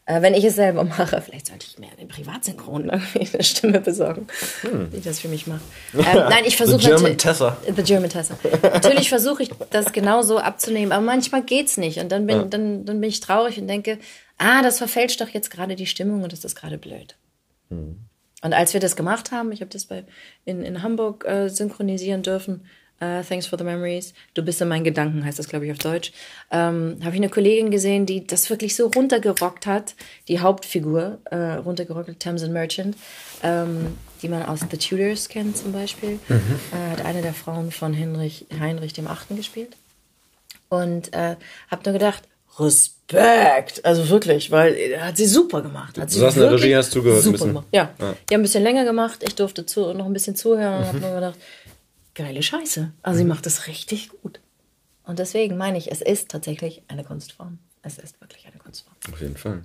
Äh, 0.08 0.22
wenn 0.22 0.36
ich 0.36 0.44
es 0.44 0.56
selber 0.56 0.84
mache, 0.84 1.20
vielleicht 1.20 1.48
sollte 1.48 1.66
ich 1.68 1.80
mehr 1.80 1.90
den 2.00 2.08
Privatsynchron 2.08 2.90
irgendwie 2.90 3.28
eine 3.34 3.44
Stimme 3.44 3.82
besorgen, 3.82 4.28
hm. 4.62 4.92
die 4.92 5.02
das 5.02 5.20
für 5.20 5.28
mich 5.28 5.48
macht. 5.48 5.64
Ähm, 5.96 6.02
nein, 6.04 6.44
ich 6.46 6.58
versuche 6.58 6.82
The 6.82 6.88
German 6.88 7.18
Tessa. 7.18 7.58
The 7.66 7.82
German 7.82 8.10
Tessa. 8.10 8.38
natürlich 8.62 9.10
versuche 9.10 9.44
ich 9.44 9.50
das 9.72 9.94
genauso 9.94 10.38
abzunehmen, 10.38 10.92
aber 10.92 11.04
manchmal 11.04 11.42
geht's 11.42 11.78
nicht 11.78 12.00
und 12.00 12.12
dann 12.12 12.28
bin, 12.28 12.38
ja. 12.38 12.44
dann, 12.44 12.86
dann 12.86 13.02
bin 13.02 13.10
ich 13.10 13.20
traurig 13.20 13.60
und 13.60 13.68
denke, 13.68 13.98
ah, 14.38 14.62
das 14.62 14.78
verfälscht 14.78 15.22
doch 15.22 15.30
jetzt 15.30 15.50
gerade 15.50 15.76
die 15.76 15.88
Stimmung 15.88 16.22
und 16.22 16.32
das 16.32 16.46
ist 16.46 16.56
gerade 16.56 16.78
blöd. 16.78 17.16
Hm. 17.70 17.98
Und 18.44 18.54
als 18.54 18.74
wir 18.74 18.80
das 18.80 18.96
gemacht 18.96 19.32
haben, 19.32 19.52
ich 19.52 19.62
habe 19.62 19.72
das 19.72 19.86
bei, 19.86 20.04
in, 20.44 20.62
in 20.64 20.84
Hamburg 20.84 21.26
äh, 21.26 21.50
synchronisieren 21.50 22.22
dürfen, 22.22 22.68
Uh, 23.02 23.22
thanks 23.24 23.46
for 23.46 23.60
the 23.60 23.66
memories. 23.66 24.14
Du 24.36 24.42
bist 24.42 24.62
in 24.62 24.70
meinen 24.70 24.86
Gedanken, 24.86 25.26
heißt 25.26 25.38
das, 25.38 25.50
glaube 25.50 25.66
ich, 25.66 25.72
auf 25.74 25.80
Deutsch. 25.80 26.14
Ähm, 26.50 26.98
Habe 27.02 27.10
ich 27.10 27.22
eine 27.22 27.30
Kollegin 27.30 27.70
gesehen, 27.70 28.06
die 28.06 28.26
das 28.26 28.50
wirklich 28.50 28.74
so 28.74 28.88
runtergerockt 28.88 29.66
hat, 29.66 29.96
die 30.30 30.40
Hauptfigur, 30.40 31.20
äh, 31.26 31.36
runtergerockt, 31.36 32.18
Tamsin 32.22 32.54
Merchant, 32.54 32.96
ähm, 33.44 33.98
die 34.22 34.30
man 34.30 34.44
aus 34.44 34.62
The 34.72 34.78
Tudors 34.78 35.28
kennt 35.28 35.58
zum 35.58 35.74
Beispiel. 35.74 36.20
Mhm. 36.30 36.60
Äh, 36.72 36.92
hat 36.92 37.06
eine 37.06 37.22
der 37.22 37.34
Frauen 37.34 37.72
von 37.72 37.94
Heinrich, 37.94 38.46
Heinrich 38.58 38.94
dem 38.94 39.08
Achten 39.08 39.36
gespielt. 39.36 39.76
Und 40.70 41.14
äh, 41.14 41.36
habe 41.70 41.82
nur 41.84 41.94
gedacht, 41.94 42.24
Respekt, 42.58 43.84
also 43.84 44.08
wirklich, 44.10 44.52
weil 44.52 44.74
äh, 44.74 44.98
hat 45.00 45.18
sie 45.18 45.26
super 45.26 45.62
gemacht. 45.62 45.98
Hat 45.98 46.10
du 46.10 46.18
saß 46.18 46.36
in 46.38 46.42
der 46.44 46.52
Regie, 46.54 46.76
hast 46.76 46.92
zugehört. 46.92 47.22
Super 47.22 47.46
gemacht. 47.46 47.68
Ja. 47.72 47.92
ja. 48.00 48.16
die 48.30 48.34
haben 48.34 48.42
ein 48.42 48.44
bisschen 48.44 48.64
länger 48.64 48.86
gemacht. 48.86 49.20
Ich 49.22 49.36
durfte 49.36 49.66
zu, 49.66 49.94
noch 49.94 50.06
ein 50.06 50.14
bisschen 50.14 50.38
zuhören 50.38 50.76
und 50.76 50.82
mhm. 50.82 50.88
habe 50.88 51.00
nur 51.00 51.16
gedacht, 51.16 51.36
geile 52.16 52.42
Scheiße. 52.42 52.92
Also 53.04 53.18
sie 53.18 53.24
mhm. 53.24 53.30
macht 53.30 53.46
es 53.46 53.68
richtig 53.68 54.10
gut. 54.10 54.40
Und 55.04 55.20
deswegen 55.20 55.58
meine 55.58 55.78
ich, 55.78 55.92
es 55.92 56.02
ist 56.02 56.30
tatsächlich 56.30 56.82
eine 56.88 57.04
Kunstform. 57.04 57.60
Es 57.84 58.00
ist 58.00 58.20
wirklich 58.20 58.48
eine 58.48 58.58
Kunstform. 58.58 58.96
Auf 59.12 59.22
jeden 59.22 59.38
Fall. 59.38 59.62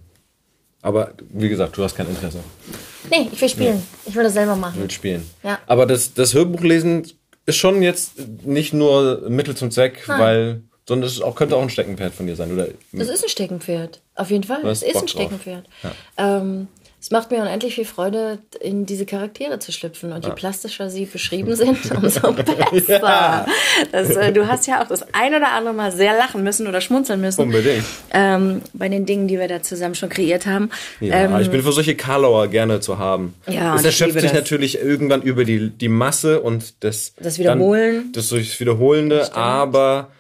Aber 0.83 1.15
wie 1.31 1.49
gesagt, 1.49 1.77
du 1.77 1.83
hast 1.83 1.95
kein 1.95 2.09
Interesse. 2.09 2.41
Nee, 3.11 3.29
ich 3.33 3.41
will 3.41 3.49
spielen. 3.49 3.77
Ja. 3.77 3.83
Ich 4.07 4.15
will 4.15 4.25
das 4.25 4.35
selber 4.35 4.57
machen. 4.57 4.75
Ich 4.77 4.83
will 4.83 4.91
spielen. 4.91 5.31
Ja. 5.43 5.59
Aber 5.67 5.87
das, 5.87 6.15
das 6.15 6.35
Hörbuchlesen 6.35 7.07
ist 7.47 7.57
schon 7.57 7.83
jetzt 7.83 8.13
nicht 8.45 8.73
nur 8.73 9.29
Mittel 9.29 9.57
zum 9.57 9.71
Zweck, 9.71 10.05
Nein. 10.07 10.21
weil, 10.21 10.63
sondern 10.87 11.09
es 11.09 11.21
auch, 11.21 11.35
könnte 11.35 11.57
auch 11.57 11.63
ein 11.63 11.71
Steckenpferd 11.71 12.15
von 12.15 12.27
dir 12.27 12.37
sein, 12.37 12.53
oder? 12.53 12.69
Das 12.93 13.09
ist 13.09 13.23
ein 13.23 13.29
Steckenpferd. 13.29 14.01
Auf 14.15 14.31
jeden 14.31 14.45
Fall. 14.45 14.67
Es 14.67 14.83
ist 14.83 14.95
Bock 14.95 15.03
ein 15.03 15.09
Steckenpferd. 15.09 15.67
Ja. 15.83 16.39
Ähm, 16.39 16.69
es 17.01 17.11
macht 17.11 17.31
mir 17.31 17.41
unendlich 17.41 17.77
viel 17.77 17.87
Freude, 17.87 18.41
in 18.61 18.85
diese 18.85 19.07
Charaktere 19.07 19.59
zu 19.59 19.73
schlüpfen. 19.73 20.13
Und 20.13 20.27
je 20.27 20.33
plastischer 20.33 20.91
sie 20.91 21.07
beschrieben 21.07 21.57
sind, 21.57 21.79
umso 21.97 22.33
besser. 22.33 23.01
ja. 23.03 23.47
das, 23.91 24.11
äh, 24.11 24.33
du 24.33 24.47
hast 24.47 24.67
ja 24.67 24.83
auch 24.83 24.87
das 24.87 25.07
ein 25.15 25.35
oder 25.35 25.53
andere 25.53 25.73
Mal 25.73 25.93
sehr 25.93 26.13
lachen 26.13 26.43
müssen 26.43 26.67
oder 26.67 26.83
schmunzeln 26.83 27.23
müssen. 27.23 27.41
Unbedingt. 27.41 27.85
Ähm, 28.13 28.61
bei 28.75 28.91
den 28.91 29.07
Dingen, 29.07 29.29
die 29.29 29.39
wir 29.39 29.49
da 29.49 29.63
zusammen 29.63 29.95
schon 29.95 30.11
kreiert 30.11 30.45
haben. 30.45 30.69
Ja, 31.01 31.25
ähm, 31.25 31.41
ich 31.41 31.51
bin 31.51 31.63
für 31.63 31.73
solche 31.73 31.97
Karlauer 31.97 32.49
gerne 32.49 32.81
zu 32.81 32.99
haben. 32.99 33.35
Ja, 33.49 33.77
es 33.77 33.85
erschöpft 33.85 34.21
sich 34.21 34.23
das. 34.25 34.35
natürlich 34.35 34.79
irgendwann 34.79 35.23
über 35.23 35.45
die, 35.45 35.71
die 35.71 35.89
Masse 35.89 36.43
und 36.43 36.85
das, 36.85 37.15
das 37.19 37.39
Wiederholen. 37.39 37.95
Dann, 37.95 38.13
das 38.13 38.29
durchs 38.29 38.61
Wiederholende, 38.61 39.35
aber 39.35 40.11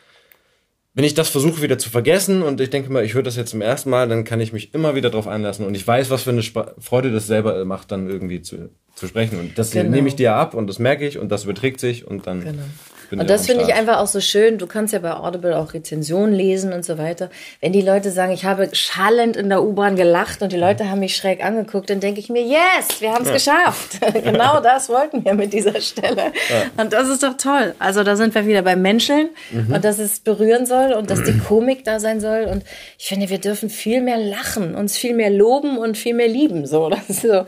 wenn 1.00 1.06
ich 1.06 1.14
das 1.14 1.30
versuche 1.30 1.62
wieder 1.62 1.78
zu 1.78 1.88
vergessen 1.88 2.42
und 2.42 2.60
ich 2.60 2.68
denke 2.68 2.92
mal, 2.92 3.02
ich 3.02 3.14
höre 3.14 3.22
das 3.22 3.34
jetzt 3.34 3.52
zum 3.52 3.62
ersten 3.62 3.88
Mal, 3.88 4.06
dann 4.06 4.22
kann 4.22 4.38
ich 4.38 4.52
mich 4.52 4.74
immer 4.74 4.94
wieder 4.94 5.08
darauf 5.08 5.26
einlassen 5.26 5.64
und 5.64 5.74
ich 5.74 5.86
weiß, 5.86 6.10
was 6.10 6.24
für 6.24 6.30
eine 6.30 6.40
Sp 6.44 6.76
Freude 6.78 7.10
das 7.10 7.26
selber 7.26 7.64
macht, 7.64 7.90
dann 7.90 8.06
irgendwie 8.06 8.42
zu, 8.42 8.68
zu 8.96 9.06
sprechen. 9.06 9.40
Und 9.40 9.58
das 9.58 9.70
genau. 9.70 9.88
nehme 9.88 10.08
ich 10.08 10.16
dir 10.16 10.34
ab 10.34 10.52
und 10.52 10.66
das 10.66 10.78
merke 10.78 11.06
ich 11.06 11.16
und 11.16 11.30
das 11.30 11.44
überträgt 11.44 11.80
sich 11.80 12.06
und 12.06 12.26
dann. 12.26 12.44
Genau 12.44 12.62
und 13.10 13.30
das 13.30 13.46
finde 13.46 13.64
ich 13.64 13.74
einfach 13.74 13.98
auch 13.98 14.06
so 14.06 14.20
schön. 14.20 14.58
Du 14.58 14.66
kannst 14.66 14.92
ja 14.92 15.00
bei 15.00 15.12
Audible 15.12 15.56
auch 15.56 15.74
Rezensionen 15.74 16.34
lesen 16.34 16.72
und 16.72 16.84
so 16.84 16.98
weiter. 16.98 17.30
Wenn 17.60 17.72
die 17.72 17.80
Leute 17.80 18.10
sagen, 18.10 18.32
ich 18.32 18.44
habe 18.44 18.68
schallend 18.72 19.36
in 19.36 19.48
der 19.48 19.62
U-Bahn 19.62 19.96
gelacht 19.96 20.42
und 20.42 20.52
die 20.52 20.56
Leute 20.56 20.88
haben 20.88 21.00
mich 21.00 21.16
schräg 21.16 21.44
angeguckt, 21.44 21.90
dann 21.90 22.00
denke 22.00 22.20
ich 22.20 22.28
mir, 22.28 22.42
yes, 22.42 23.00
wir 23.00 23.12
haben 23.12 23.22
es 23.22 23.28
ja. 23.28 23.34
geschafft. 23.34 23.98
genau 24.24 24.60
das 24.60 24.88
wollten 24.88 25.24
wir 25.24 25.34
mit 25.34 25.52
dieser 25.52 25.80
Stelle. 25.80 26.32
Ja. 26.48 26.82
Und 26.82 26.92
das 26.92 27.08
ist 27.08 27.22
doch 27.22 27.36
toll. 27.36 27.74
Also 27.78 28.04
da 28.04 28.16
sind 28.16 28.34
wir 28.34 28.46
wieder 28.46 28.62
beim 28.62 28.82
Menscheln 28.82 29.30
mhm. 29.50 29.74
und 29.74 29.84
dass 29.84 29.98
es 29.98 30.20
berühren 30.20 30.66
soll 30.66 30.92
und 30.92 31.10
dass 31.10 31.22
die 31.22 31.36
Komik 31.38 31.84
da 31.84 32.00
sein 32.00 32.20
soll. 32.20 32.44
Und 32.44 32.64
ich 32.98 33.06
finde, 33.06 33.28
wir 33.28 33.38
dürfen 33.38 33.70
viel 33.70 34.00
mehr 34.00 34.18
lachen, 34.18 34.74
uns 34.74 34.96
viel 34.96 35.14
mehr 35.14 35.30
loben 35.30 35.78
und 35.78 35.96
viel 35.96 36.14
mehr 36.14 36.28
lieben. 36.28 36.66
So, 36.66 36.88
das 36.88 37.08
ist 37.08 37.22
so 37.22 37.44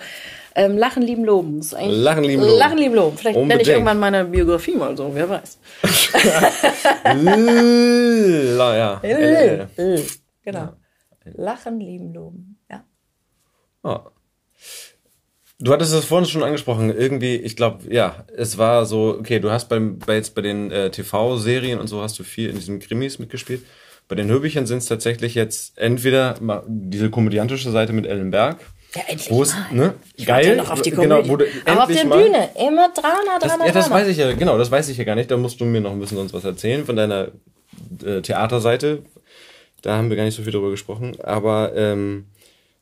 Ähm, 0.54 0.76
Lachen, 0.76 1.02
lieben, 1.02 1.24
loben. 1.24 1.60
Lachen, 1.72 2.24
lieben, 2.24 2.42
loben. 2.42 2.58
Lachen, 2.58 2.78
lieben, 2.78 2.94
loben. 2.94 3.16
Vielleicht 3.16 3.38
nenne 3.38 3.62
ich 3.62 3.68
irgendwann 3.68 3.98
meine 3.98 4.24
Biografie 4.24 4.74
mal 4.74 4.96
so, 4.96 5.10
wer 5.14 5.28
weiß. 5.28 5.58
ja. 8.76 9.00
genau. 10.44 10.68
Lachen, 11.24 11.80
lieben, 11.80 12.12
loben. 12.12 12.58
Ja. 12.70 12.84
Oh. 13.82 14.00
Du 15.58 15.72
hattest 15.72 15.94
es 15.94 16.04
vorhin 16.04 16.28
schon 16.28 16.42
angesprochen. 16.42 16.90
Irgendwie, 16.90 17.36
ich 17.36 17.54
glaube, 17.54 17.92
ja, 17.92 18.26
es 18.36 18.58
war 18.58 18.84
so, 18.84 19.16
okay, 19.18 19.38
du 19.38 19.50
hast 19.50 19.68
beim, 19.68 19.98
bei 20.00 20.16
jetzt 20.16 20.34
bei 20.34 20.42
den 20.42 20.72
äh, 20.72 20.90
TV-Serien 20.90 21.78
und 21.78 21.86
so 21.86 22.02
hast 22.02 22.18
du 22.18 22.24
viel 22.24 22.50
in 22.50 22.56
diesen 22.56 22.80
Krimis 22.80 23.20
mitgespielt. 23.20 23.62
Bei 24.08 24.16
den 24.16 24.28
Hörbüchern 24.28 24.66
sind 24.66 24.78
es 24.78 24.86
tatsächlich 24.86 25.34
jetzt 25.34 25.78
entweder 25.78 26.34
diese 26.66 27.10
komödiantische 27.10 27.70
Seite 27.70 27.92
mit 27.92 28.06
Ellen 28.06 28.30
Berg. 28.30 28.58
Ja, 28.94 29.02
endlich 29.06 29.30
wo 29.30 29.42
es, 29.42 29.54
ne, 29.70 29.94
ich 30.16 30.26
geil, 30.26 30.48
ja 30.48 30.54
noch 30.56 30.70
auf 30.70 30.82
die 30.82 30.90
genau, 30.90 31.26
wo 31.26 31.36
du 31.36 31.46
Aber 31.64 31.84
auf 31.84 31.92
der 31.92 32.04
mal, 32.04 32.22
Bühne, 32.22 32.50
immer 32.56 32.90
Drama, 32.90 33.38
Drama, 33.40 33.64
das, 33.64 33.66
Ja, 33.66 33.72
das 33.72 33.90
weiß 33.90 34.08
ich 34.08 34.18
ja, 34.18 34.32
genau, 34.32 34.58
das 34.58 34.70
weiß 34.70 34.88
ich 34.90 34.98
ja 34.98 35.04
gar 35.04 35.14
nicht. 35.14 35.30
Da 35.30 35.36
musst 35.36 35.60
du 35.60 35.64
mir 35.64 35.80
noch 35.80 35.92
ein 35.92 35.98
bisschen 36.00 36.18
sonst 36.18 36.34
was 36.34 36.44
erzählen 36.44 36.84
von 36.84 36.96
deiner 36.96 37.28
äh, 38.04 38.20
Theaterseite. 38.20 39.02
Da 39.80 39.96
haben 39.96 40.10
wir 40.10 40.16
gar 40.16 40.24
nicht 40.24 40.36
so 40.36 40.42
viel 40.42 40.52
drüber 40.52 40.70
gesprochen. 40.70 41.16
Aber 41.22 41.72
ähm, 41.74 42.26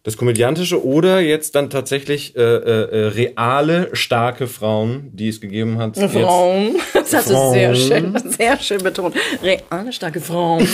das 0.03 0.17
Komödiantische 0.17 0.83
oder 0.85 1.21
jetzt 1.21 1.55
dann 1.55 1.69
tatsächlich 1.69 2.35
äh, 2.35 2.41
äh, 2.41 3.05
äh 3.05 3.07
reale, 3.09 3.91
starke 3.95 4.47
Frauen, 4.47 5.11
die 5.13 5.29
es 5.29 5.41
gegeben 5.43 5.79
hat. 5.79 5.97
Frauen. 5.97 6.77
Jetzt, 6.95 7.13
das 7.13 7.31
Frauen. 7.31 7.47
ist 7.49 7.53
sehr 7.53 7.75
schön, 7.75 8.19
sehr 8.31 8.59
schön 8.59 8.83
betont. 8.83 9.15
Reale, 9.43 9.93
starke 9.93 10.21
Frauen. 10.23 10.67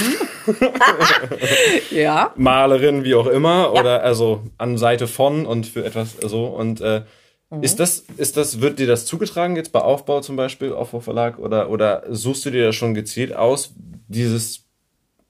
ja. 1.90 2.32
Malerin, 2.36 3.02
wie 3.02 3.16
auch 3.16 3.26
immer, 3.26 3.72
ja. 3.74 3.80
oder 3.80 4.02
also 4.04 4.44
an 4.58 4.78
Seite 4.78 5.08
von 5.08 5.44
und 5.44 5.66
für 5.66 5.84
etwas 5.84 6.16
so. 6.20 6.44
Und 6.46 6.80
äh, 6.80 7.02
mhm. 7.50 7.64
ist 7.64 7.80
das, 7.80 8.04
ist 8.16 8.36
das, 8.36 8.60
wird 8.60 8.78
dir 8.78 8.86
das 8.86 9.06
zugetragen 9.06 9.56
jetzt 9.56 9.72
bei 9.72 9.80
Aufbau 9.80 10.20
zum 10.20 10.36
Beispiel, 10.36 10.72
Aufbau 10.72 11.00
Verlag, 11.00 11.40
oder, 11.40 11.68
oder 11.70 12.04
suchst 12.08 12.44
du 12.44 12.50
dir 12.50 12.66
das 12.66 12.76
schon 12.76 12.94
gezielt 12.94 13.34
aus, 13.34 13.74
dieses 14.06 14.66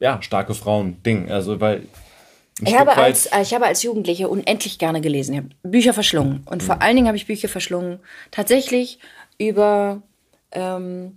ja, 0.00 0.20
starke 0.20 0.52
Frauen-Ding? 0.52 1.30
Also, 1.30 1.62
weil 1.62 1.84
ich 2.62 2.78
habe, 2.78 2.96
als, 2.96 3.28
ich 3.42 3.54
habe 3.54 3.66
als 3.66 3.82
Jugendliche 3.82 4.28
unendlich 4.28 4.78
gerne 4.78 5.00
gelesen. 5.00 5.32
Ich 5.32 5.38
habe 5.38 5.50
Bücher 5.62 5.92
verschlungen. 5.92 6.42
Und 6.50 6.62
mhm. 6.62 6.66
vor 6.66 6.82
allen 6.82 6.96
Dingen 6.96 7.08
habe 7.08 7.16
ich 7.16 7.26
Bücher 7.26 7.48
verschlungen, 7.48 8.00
tatsächlich 8.30 8.98
über 9.38 10.02
ähm, 10.52 11.16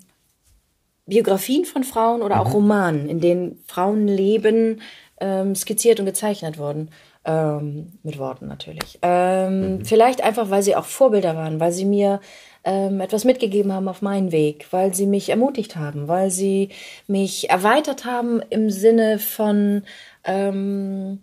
Biografien 1.05 1.65
von 1.65 1.83
Frauen 1.83 2.21
oder 2.21 2.35
mhm. 2.35 2.41
auch 2.41 2.53
Romanen, 2.53 3.07
in 3.07 3.21
denen 3.21 3.63
Frauenleben 3.67 4.81
ähm, 5.21 5.55
skizziert 5.55 5.99
und 5.99 6.05
gezeichnet 6.05 6.57
wurden. 6.57 6.89
Ähm, 7.25 7.99
mit 8.03 8.17
Worten 8.17 8.47
natürlich. 8.47 8.97
Ähm, 9.01 9.77
mhm. 9.77 9.85
Vielleicht 9.85 10.23
einfach, 10.23 10.49
weil 10.49 10.63
sie 10.63 10.75
auch 10.75 10.85
Vorbilder 10.85 11.35
waren, 11.35 11.59
weil 11.59 11.73
sie 11.73 11.83
mir 11.85 12.21
ähm, 12.63 13.01
etwas 13.01 13.25
mitgegeben 13.25 13.73
haben 13.73 13.87
auf 13.87 14.01
meinen 14.01 14.31
Weg, 14.31 14.67
weil 14.71 14.93
sie 14.93 15.05
mich 15.05 15.29
ermutigt 15.29 15.75
haben, 15.75 16.07
weil 16.07 16.31
sie 16.31 16.69
mich 17.07 17.49
erweitert 17.49 18.05
haben 18.05 18.41
im 18.49 18.69
Sinne 18.69 19.19
von 19.19 19.83
ähm, 20.23 21.19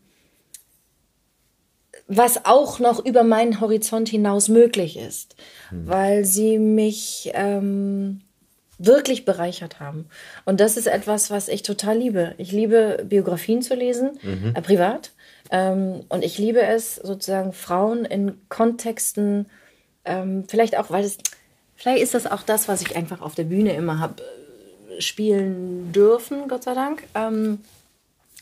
was 2.08 2.44
auch 2.44 2.78
noch 2.78 3.04
über 3.04 3.24
meinen 3.24 3.60
Horizont 3.60 4.08
hinaus 4.08 4.48
möglich 4.48 4.96
ist, 4.96 5.34
mhm. 5.70 5.88
weil 5.88 6.24
sie 6.24 6.58
mich 6.58 7.30
ähm, 7.34 8.20
wirklich 8.78 9.24
bereichert 9.24 9.80
haben. 9.80 10.06
Und 10.44 10.60
das 10.60 10.76
ist 10.76 10.86
etwas, 10.86 11.30
was 11.30 11.48
ich 11.48 11.62
total 11.62 11.98
liebe. 11.98 12.34
Ich 12.38 12.52
liebe 12.52 13.04
Biografien 13.08 13.62
zu 13.62 13.74
lesen, 13.74 14.18
mhm. 14.22 14.52
äh, 14.54 14.62
privat. 14.62 15.12
Ähm, 15.50 16.04
und 16.08 16.24
ich 16.24 16.38
liebe 16.38 16.60
es, 16.60 16.96
sozusagen 16.96 17.52
Frauen 17.52 18.04
in 18.04 18.38
Kontexten, 18.48 19.46
ähm, 20.04 20.44
vielleicht 20.46 20.78
auch, 20.78 20.90
weil 20.90 21.04
es, 21.04 21.18
vielleicht 21.74 22.02
ist 22.02 22.14
das 22.14 22.26
auch 22.26 22.42
das, 22.42 22.68
was 22.68 22.82
ich 22.82 22.96
einfach 22.96 23.20
auf 23.20 23.34
der 23.34 23.44
Bühne 23.44 23.74
immer 23.74 23.98
habe 23.98 24.22
äh, 24.22 25.00
spielen 25.00 25.92
dürfen, 25.92 26.48
Gott 26.48 26.64
sei 26.64 26.74
Dank. 26.74 27.04
Ähm, 27.14 27.60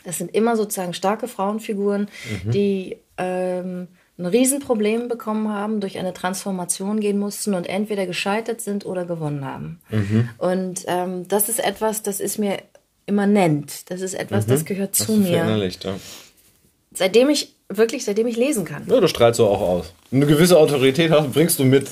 es 0.05 0.19
sind 0.19 0.35
immer 0.35 0.57
sozusagen 0.57 0.93
starke 0.93 1.29
Frauenfiguren, 1.29 2.09
mhm. 2.45 2.51
die 2.51 2.99
ähm, 3.19 3.89
ein 4.17 4.27
Riesenproblem 4.27 5.09
bekommen 5.09 5.49
haben, 5.49 5.81
durch 5.81 5.99
eine 5.99 6.15
Transformation 6.15 7.01
gehen 7.01 7.19
mussten 7.19 7.55
und 7.55 7.67
entweder 7.69 8.07
gescheitert 8.07 8.61
sind 8.61 8.87
oder 8.87 9.05
gewonnen 9.05 9.45
haben. 9.45 9.81
Mhm. 9.91 10.29
Und 10.39 10.85
ähm, 10.87 11.27
das 11.27 11.49
ist 11.49 11.65
etwas, 11.65 12.03
das 12.03 12.21
ist 12.21 12.39
mir 12.39 12.59
immanent. 13.07 13.91
Das 13.91 14.01
ist 14.01 14.15
etwas, 14.15 14.47
mhm. 14.47 14.51
das 14.51 14.65
gehört 14.65 14.95
zu 14.95 15.13
mir. 15.13 15.71
Ja. 15.83 15.95
Seitdem 16.93 17.29
ich 17.29 17.57
wirklich, 17.69 18.05
seitdem 18.05 18.27
ich 18.29 18.37
lesen 18.37 18.65
kann. 18.65 18.85
Ja, 18.87 19.01
du 19.01 19.09
strahlst 19.09 19.39
so 19.39 19.49
auch 19.49 19.61
aus. 19.61 19.93
Eine 20.13 20.27
gewisse 20.27 20.59
Autorität 20.59 21.11
hast, 21.11 21.33
bringst 21.33 21.59
du 21.59 21.65
mit. 21.65 21.89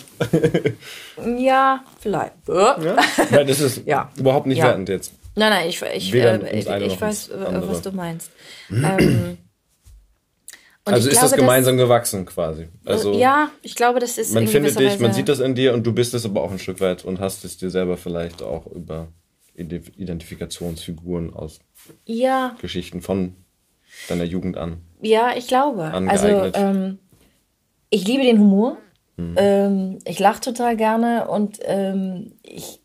ja, 1.39 1.83
vielleicht. 1.99 2.35
Ja? 2.47 2.77
Nein, 3.31 3.47
das 3.49 3.61
ist 3.61 3.83
ja. 3.87 4.11
überhaupt 4.16 4.47
nicht 4.47 4.59
ja. 4.59 4.66
wertend 4.66 4.89
jetzt. 4.89 5.12
Nein, 5.35 5.51
nein, 5.51 5.68
ich, 5.68 5.83
ich, 5.83 6.14
äh, 6.14 6.59
ich, 6.59 6.68
ich 6.68 7.01
weiß, 7.01 7.31
was 7.35 7.83
du 7.83 7.91
meinst. 7.91 8.31
ähm, 8.70 9.39
also 10.85 11.09
ist 11.09 11.18
glaube, 11.18 11.30
das 11.30 11.39
gemeinsam 11.39 11.76
das, 11.76 11.87
gewachsen 11.87 12.26
quasi. 12.26 12.68
Also 12.85 13.12
ja, 13.12 13.51
ich 13.62 13.74
glaube, 13.76 14.01
das 14.01 14.18
ist. 14.18 14.35
Man 14.35 14.49
findet 14.49 14.78
dich, 14.78 14.99
man 14.99 15.12
sieht 15.12 15.28
das 15.28 15.41
in 15.41 15.55
dir 15.55 15.74
und 15.74 15.87
du 15.87 15.93
bist 15.93 16.12
es 16.14 16.24
aber 16.24 16.43
auch 16.43 16.51
ein 16.51 16.59
Stück 16.59 16.80
weit 16.80 17.05
und 17.05 17.20
hast 17.20 17.45
es 17.45 17.57
dir 17.57 17.70
selber 17.70 17.97
vielleicht 17.97 18.43
auch 18.43 18.66
über 18.66 19.09
Identifikationsfiguren 19.55 21.35
aus 21.35 21.61
ja. 22.05 22.57
Geschichten 22.61 23.01
von 23.01 23.37
deiner 24.09 24.24
Jugend 24.24 24.57
an. 24.57 24.78
Ja, 25.01 25.33
ich 25.37 25.47
glaube. 25.47 25.85
Also 25.85 26.26
ähm, 26.26 26.99
ich 27.91 28.07
liebe 28.07 28.24
den 28.24 28.39
Humor. 28.39 28.78
Hm. 29.16 29.35
Ähm, 29.37 29.99
ich 30.05 30.18
lache 30.18 30.41
total 30.41 30.76
gerne 30.76 31.28
und 31.28 31.59
ähm, 31.64 32.33
ich 32.43 32.80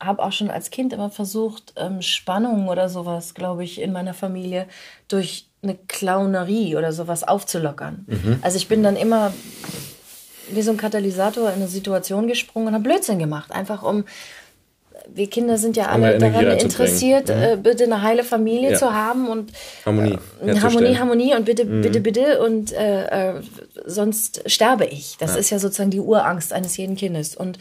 habe 0.00 0.22
auch 0.22 0.32
schon 0.32 0.50
als 0.50 0.70
Kind 0.70 0.92
immer 0.92 1.10
versucht, 1.10 1.74
ähm, 1.76 2.02
Spannungen 2.02 2.68
oder 2.68 2.88
sowas, 2.88 3.34
glaube 3.34 3.64
ich, 3.64 3.80
in 3.80 3.92
meiner 3.92 4.14
Familie 4.14 4.68
durch 5.08 5.48
eine 5.64 5.76
Clownerie 5.88 6.76
oder 6.76 6.92
sowas 6.92 7.24
aufzulockern. 7.24 8.04
Mhm. 8.06 8.38
Also 8.42 8.56
ich 8.56 8.68
bin 8.68 8.82
dann 8.82 8.96
immer 8.96 9.32
wie 10.50 10.62
so 10.62 10.70
ein 10.70 10.76
Katalysator 10.76 11.48
in 11.48 11.56
eine 11.56 11.68
Situation 11.68 12.28
gesprungen 12.28 12.68
und 12.68 12.74
habe 12.74 12.84
Blödsinn 12.84 13.18
gemacht, 13.18 13.50
einfach 13.50 13.82
um 13.82 14.04
wir 15.12 15.28
Kinder 15.28 15.58
sind 15.58 15.76
ja 15.76 15.86
alle 15.86 16.18
daran 16.18 16.46
interessiert, 16.58 17.28
mhm. 17.28 17.42
äh, 17.42 17.56
bitte 17.56 17.84
eine 17.84 18.00
heile 18.02 18.24
Familie 18.24 18.72
ja. 18.72 18.78
zu 18.78 18.94
haben 18.94 19.28
und 19.28 19.52
Harmonie, 19.84 20.18
äh, 20.44 20.58
Harmonie, 20.58 20.96
Harmonie 20.96 21.34
und 21.34 21.44
bitte, 21.44 21.64
mhm. 21.64 21.82
bitte, 21.82 22.00
bitte 22.00 22.40
und 22.42 22.72
äh, 22.72 23.36
äh, 23.36 23.42
sonst 23.84 24.50
sterbe 24.50 24.86
ich. 24.86 25.16
Das 25.18 25.34
ja. 25.34 25.40
ist 25.40 25.50
ja 25.50 25.58
sozusagen 25.58 25.90
die 25.90 26.00
Urangst 26.00 26.52
eines 26.52 26.76
jeden 26.76 26.96
Kindes 26.96 27.36
und 27.36 27.58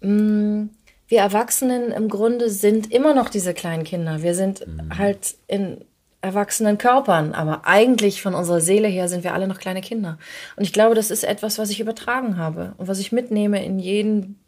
mh, 0.00 0.10
mm, 0.10 0.70
wir 1.08 1.20
Erwachsenen 1.20 1.92
im 1.92 2.08
Grunde 2.08 2.50
sind 2.50 2.92
immer 2.92 3.14
noch 3.14 3.28
diese 3.28 3.54
kleinen 3.54 3.84
Kinder. 3.84 4.22
Wir 4.22 4.34
sind 4.34 4.66
mhm. 4.66 4.98
halt 4.98 5.36
in 5.46 5.84
erwachsenen 6.26 6.76
Körpern, 6.76 7.32
aber 7.32 7.66
eigentlich 7.66 8.20
von 8.20 8.34
unserer 8.34 8.60
Seele 8.60 8.88
her 8.88 9.08
sind 9.08 9.24
wir 9.24 9.32
alle 9.32 9.46
noch 9.48 9.58
kleine 9.58 9.80
Kinder. 9.80 10.18
Und 10.56 10.64
ich 10.64 10.72
glaube, 10.72 10.94
das 10.94 11.10
ist 11.10 11.24
etwas, 11.24 11.58
was 11.58 11.70
ich 11.70 11.80
übertragen 11.80 12.36
habe 12.36 12.74
und 12.76 12.88
was 12.88 12.98
ich 12.98 13.12
mitnehme 13.12 13.64
in 13.64 13.78
jeden, 13.78 14.38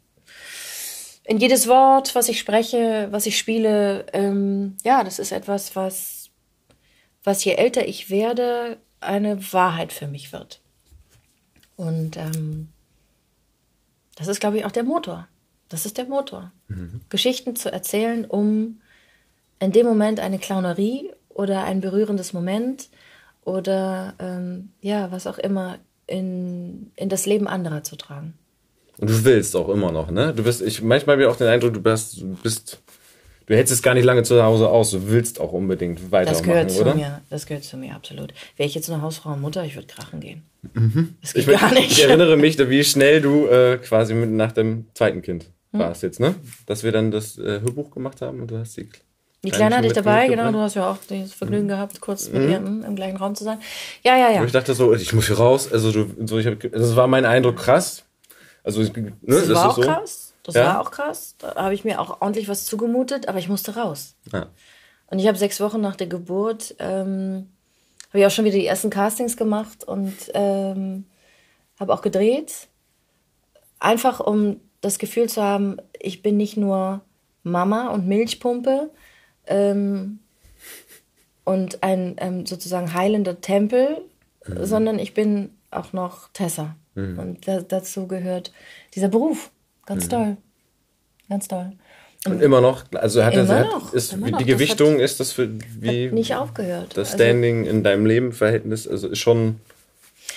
in 1.23 1.37
jedes 1.37 1.67
Wort, 1.67 2.13
was 2.15 2.29
ich 2.29 2.39
spreche, 2.39 3.07
was 3.11 3.25
ich 3.25 3.37
spiele. 3.37 4.05
Ähm, 4.13 4.75
ja, 4.83 5.03
das 5.03 5.19
ist 5.19 5.31
etwas, 5.31 5.75
was, 5.75 6.29
was 7.23 7.43
je 7.43 7.53
älter 7.53 7.87
ich 7.87 8.09
werde, 8.09 8.77
eine 8.99 9.53
Wahrheit 9.53 9.93
für 9.93 10.07
mich 10.07 10.33
wird. 10.33 10.59
Und 11.77 12.17
ähm, 12.17 12.67
das 14.17 14.27
ist, 14.27 14.41
glaube 14.41 14.57
ich, 14.57 14.65
auch 14.65 14.71
der 14.71 14.83
Motor. 14.83 15.29
Das 15.69 15.85
ist 15.85 15.97
der 15.97 16.05
Motor. 16.05 16.51
Mhm. 16.67 17.01
Geschichten 17.07 17.55
zu 17.55 17.71
erzählen, 17.71 18.25
um 18.25 18.81
in 19.59 19.71
dem 19.71 19.85
Moment 19.85 20.19
eine 20.19 20.39
Clownerie 20.39 21.11
oder 21.39 21.63
ein 21.63 21.79
berührendes 21.79 22.33
Moment 22.33 22.89
oder 23.45 24.13
ähm, 24.19 24.71
ja, 24.81 25.09
was 25.09 25.25
auch 25.25 25.37
immer 25.37 25.77
in, 26.05 26.91
in 26.97 27.07
das 27.07 27.25
Leben 27.25 27.47
anderer 27.47 27.81
zu 27.81 27.95
tragen. 27.95 28.33
Und 28.97 29.09
du 29.09 29.23
willst 29.23 29.55
auch 29.55 29.69
immer 29.69 29.93
noch, 29.93 30.11
ne? 30.11 30.33
Du 30.35 30.43
bist, 30.43 30.61
ich 30.61 30.81
manchmal 30.81 31.13
habe 31.13 31.23
ich 31.23 31.29
auch 31.29 31.37
den 31.37 31.47
Eindruck, 31.47 31.73
du 31.73 31.81
bist, 31.81 32.19
du 32.19 32.35
bist, 32.43 32.81
du 33.45 33.55
hältst 33.55 33.71
es 33.71 33.81
gar 33.81 33.93
nicht 33.93 34.03
lange 34.03 34.23
zu 34.23 34.43
Hause 34.43 34.67
aus. 34.67 34.91
Du 34.91 35.07
willst 35.07 35.39
auch 35.39 35.53
unbedingt 35.53 36.11
weitermachen, 36.11 36.33
das 36.33 36.43
gehört 36.43 36.71
oder? 36.81 36.91
Zu 36.91 36.97
mir. 36.97 37.21
Das 37.29 37.45
gehört 37.45 37.63
zu 37.63 37.77
mir, 37.77 37.95
absolut. 37.95 38.33
Wäre 38.57 38.67
ich 38.67 38.75
jetzt 38.75 38.89
eine 38.89 39.01
Hausfrau 39.01 39.31
und 39.31 39.39
Mutter, 39.39 39.63
ich 39.63 39.75
würde 39.75 39.87
krachen 39.87 40.19
gehen. 40.19 40.43
Mhm. 40.73 41.15
Das 41.21 41.33
geht 41.33 41.47
ich, 41.47 41.57
gar 41.57 41.71
nicht. 41.71 41.91
Ich 41.93 42.03
erinnere 42.03 42.35
mich, 42.35 42.59
wie 42.59 42.83
schnell 42.83 43.21
du 43.21 43.47
äh, 43.47 43.77
quasi 43.77 44.13
mit, 44.13 44.29
nach 44.29 44.51
dem 44.51 44.87
zweiten 44.93 45.21
Kind 45.21 45.45
hm. 45.71 45.79
warst 45.79 46.03
jetzt, 46.03 46.19
ne? 46.19 46.35
Dass 46.65 46.83
wir 46.83 46.91
dann 46.91 47.11
das 47.11 47.37
äh, 47.37 47.61
Hörbuch 47.61 47.91
gemacht 47.91 48.21
haben 48.21 48.41
und 48.41 48.51
du 48.51 48.57
hast 48.57 48.75
die 48.75 48.89
die 49.43 49.51
Kleine 49.51 49.77
hatte 49.77 49.87
ich 49.87 49.93
dabei, 49.93 50.27
genau. 50.27 50.51
Du 50.51 50.59
hast 50.59 50.75
ja 50.75 50.91
auch 50.91 50.97
das 51.07 51.33
Vergnügen 51.33 51.65
mhm. 51.65 51.69
gehabt, 51.69 52.01
kurz 52.01 52.29
mit 52.29 52.43
mhm. 52.43 52.49
ihr 52.49 52.57
im 52.57 52.95
gleichen 52.95 53.17
Raum 53.17 53.35
zu 53.35 53.45
sein. 53.45 53.59
Ja, 54.03 54.17
ja, 54.17 54.31
ja. 54.31 54.41
Und 54.41 54.47
ich 54.47 54.51
dachte 54.51 54.73
so, 54.73 54.93
ich 54.93 55.13
muss 55.13 55.27
hier 55.27 55.37
raus. 55.37 55.71
Also, 55.71 55.91
du, 55.91 56.27
so, 56.27 56.37
ich 56.37 56.47
hab, 56.47 56.59
das 56.59 56.95
war 56.95 57.07
mein 57.07 57.25
Eindruck 57.25 57.57
krass. 57.57 58.03
Also, 58.63 58.81
ne, 58.81 59.13
das, 59.21 59.47
das 59.47 59.55
war 59.55 59.69
auch 59.69 59.75
so. 59.75 59.81
krass. 59.81 60.33
Das 60.43 60.55
ja? 60.55 60.65
war 60.65 60.81
auch 60.81 60.91
krass. 60.91 61.35
Da 61.37 61.55
habe 61.55 61.73
ich 61.73 61.85
mir 61.85 62.01
auch 62.01 62.21
ordentlich 62.21 62.49
was 62.49 62.65
zugemutet, 62.65 63.29
aber 63.29 63.39
ich 63.39 63.47
musste 63.47 63.75
raus. 63.75 64.15
Ja. 64.31 64.47
Und 65.07 65.19
ich 65.19 65.27
habe 65.27 65.37
sechs 65.37 65.59
Wochen 65.61 65.79
nach 65.79 65.95
der 65.95 66.07
Geburt, 66.07 66.75
ähm, 66.79 67.49
habe 68.09 68.19
ich 68.19 68.25
auch 68.25 68.31
schon 68.31 68.45
wieder 68.45 68.57
die 68.57 68.65
ersten 68.65 68.89
Castings 68.89 69.37
gemacht 69.37 69.83
und 69.83 70.13
ähm, 70.33 71.05
habe 71.79 71.93
auch 71.93 72.01
gedreht. 72.01 72.67
Einfach 73.79 74.19
um 74.19 74.59
das 74.81 74.99
Gefühl 74.99 75.29
zu 75.29 75.41
haben, 75.41 75.77
ich 75.97 76.21
bin 76.21 76.37
nicht 76.37 76.57
nur 76.57 77.01
Mama 77.43 77.89
und 77.89 78.07
Milchpumpe 78.07 78.89
ähm, 79.49 80.19
und 81.43 81.83
ein 81.83 82.15
ähm, 82.19 82.45
sozusagen 82.45 82.93
heilender 82.93 83.41
Tempel, 83.41 83.97
mhm. 84.47 84.65
sondern 84.65 84.99
ich 84.99 85.13
bin 85.13 85.49
auch 85.71 85.93
noch 85.93 86.29
Tessa. 86.33 86.75
Mhm. 86.95 87.19
Und 87.19 87.47
da, 87.47 87.61
dazu 87.61 88.07
gehört 88.07 88.51
dieser 88.95 89.09
Beruf. 89.09 89.51
Ganz 89.85 90.05
mhm. 90.05 90.09
toll. 90.09 90.37
Ganz 91.27 91.47
toll. 91.47 91.73
Und, 92.25 92.33
und 92.33 92.41
immer 92.41 92.59
noch, 92.59 92.83
also 92.93 93.23
hat 93.23 93.33
er, 93.33 93.45
noch, 93.63 93.93
ist, 93.93 94.11
die 94.11 94.17
noch. 94.17 94.45
Gewichtung 94.45 94.95
hat, 94.95 95.01
ist 95.01 95.19
das 95.19 95.31
für 95.31 95.49
wie 95.79 96.11
nicht 96.11 96.35
aufgehört. 96.35 96.97
Das 96.97 97.13
also 97.13 97.23
Standing 97.23 97.59
also, 97.59 97.69
in 97.71 97.83
deinem 97.83 98.05
Leben 98.05 98.33
Verhältnis, 98.33 98.87
also 98.87 99.07
ist 99.07 99.19
schon 99.19 99.61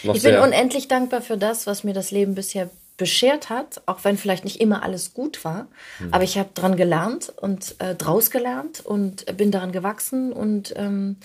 noch 0.05 0.15
Ich 0.15 0.23
bin 0.23 0.37
unendlich 0.37 0.87
dankbar 0.87 1.23
für 1.23 1.37
das, 1.37 1.67
was 1.67 1.83
mir 1.83 1.93
das 1.93 2.13
Leben 2.13 2.35
bisher 2.35 2.71
beschert 3.03 3.51
hat, 3.51 3.83
auch 3.87 4.05
wenn 4.05 4.17
vielleicht 4.17 4.45
nicht 4.45 4.61
immer 4.61 4.85
alles 4.85 5.13
gut 5.13 5.45
war. 5.45 5.67
Mhm. 5.99 6.13
Aber 6.13 6.23
ich 6.23 6.39
habe 6.39 6.51
dran 6.55 6.77
gelernt 6.77 7.33
und 7.37 7.75
äh, 7.81 7.97
draus 7.97 8.31
gelernt 8.31 8.79
und 8.79 9.37
bin 9.37 9.51
daran 9.51 9.73
gewachsen 9.73 10.33
und 10.33 10.73
ähm, 10.77 11.17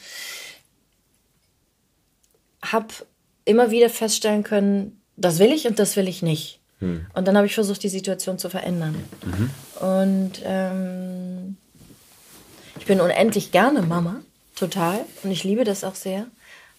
habe 2.63 2.87
immer 3.45 3.69
wieder 3.69 3.91
feststellen 3.91 4.41
können, 4.41 4.99
das 5.17 5.37
will 5.37 5.51
ich 5.51 5.67
und 5.67 5.77
das 5.77 5.95
will 5.95 6.07
ich 6.07 6.23
nicht. 6.23 6.59
Mhm. 6.79 7.05
Und 7.13 7.27
dann 7.27 7.37
habe 7.37 7.45
ich 7.45 7.53
versucht, 7.53 7.83
die 7.83 7.89
Situation 7.89 8.39
zu 8.39 8.49
verändern. 8.49 8.95
Mhm. 9.23 9.49
Und 9.87 10.31
ähm, 10.45 11.57
ich 12.79 12.87
bin 12.87 12.99
unendlich 13.01 13.51
gerne 13.51 13.83
Mama, 13.83 14.21
total. 14.55 15.01
Und 15.21 15.29
ich 15.29 15.43
liebe 15.43 15.63
das 15.63 15.83
auch 15.83 15.93
sehr. 15.93 16.25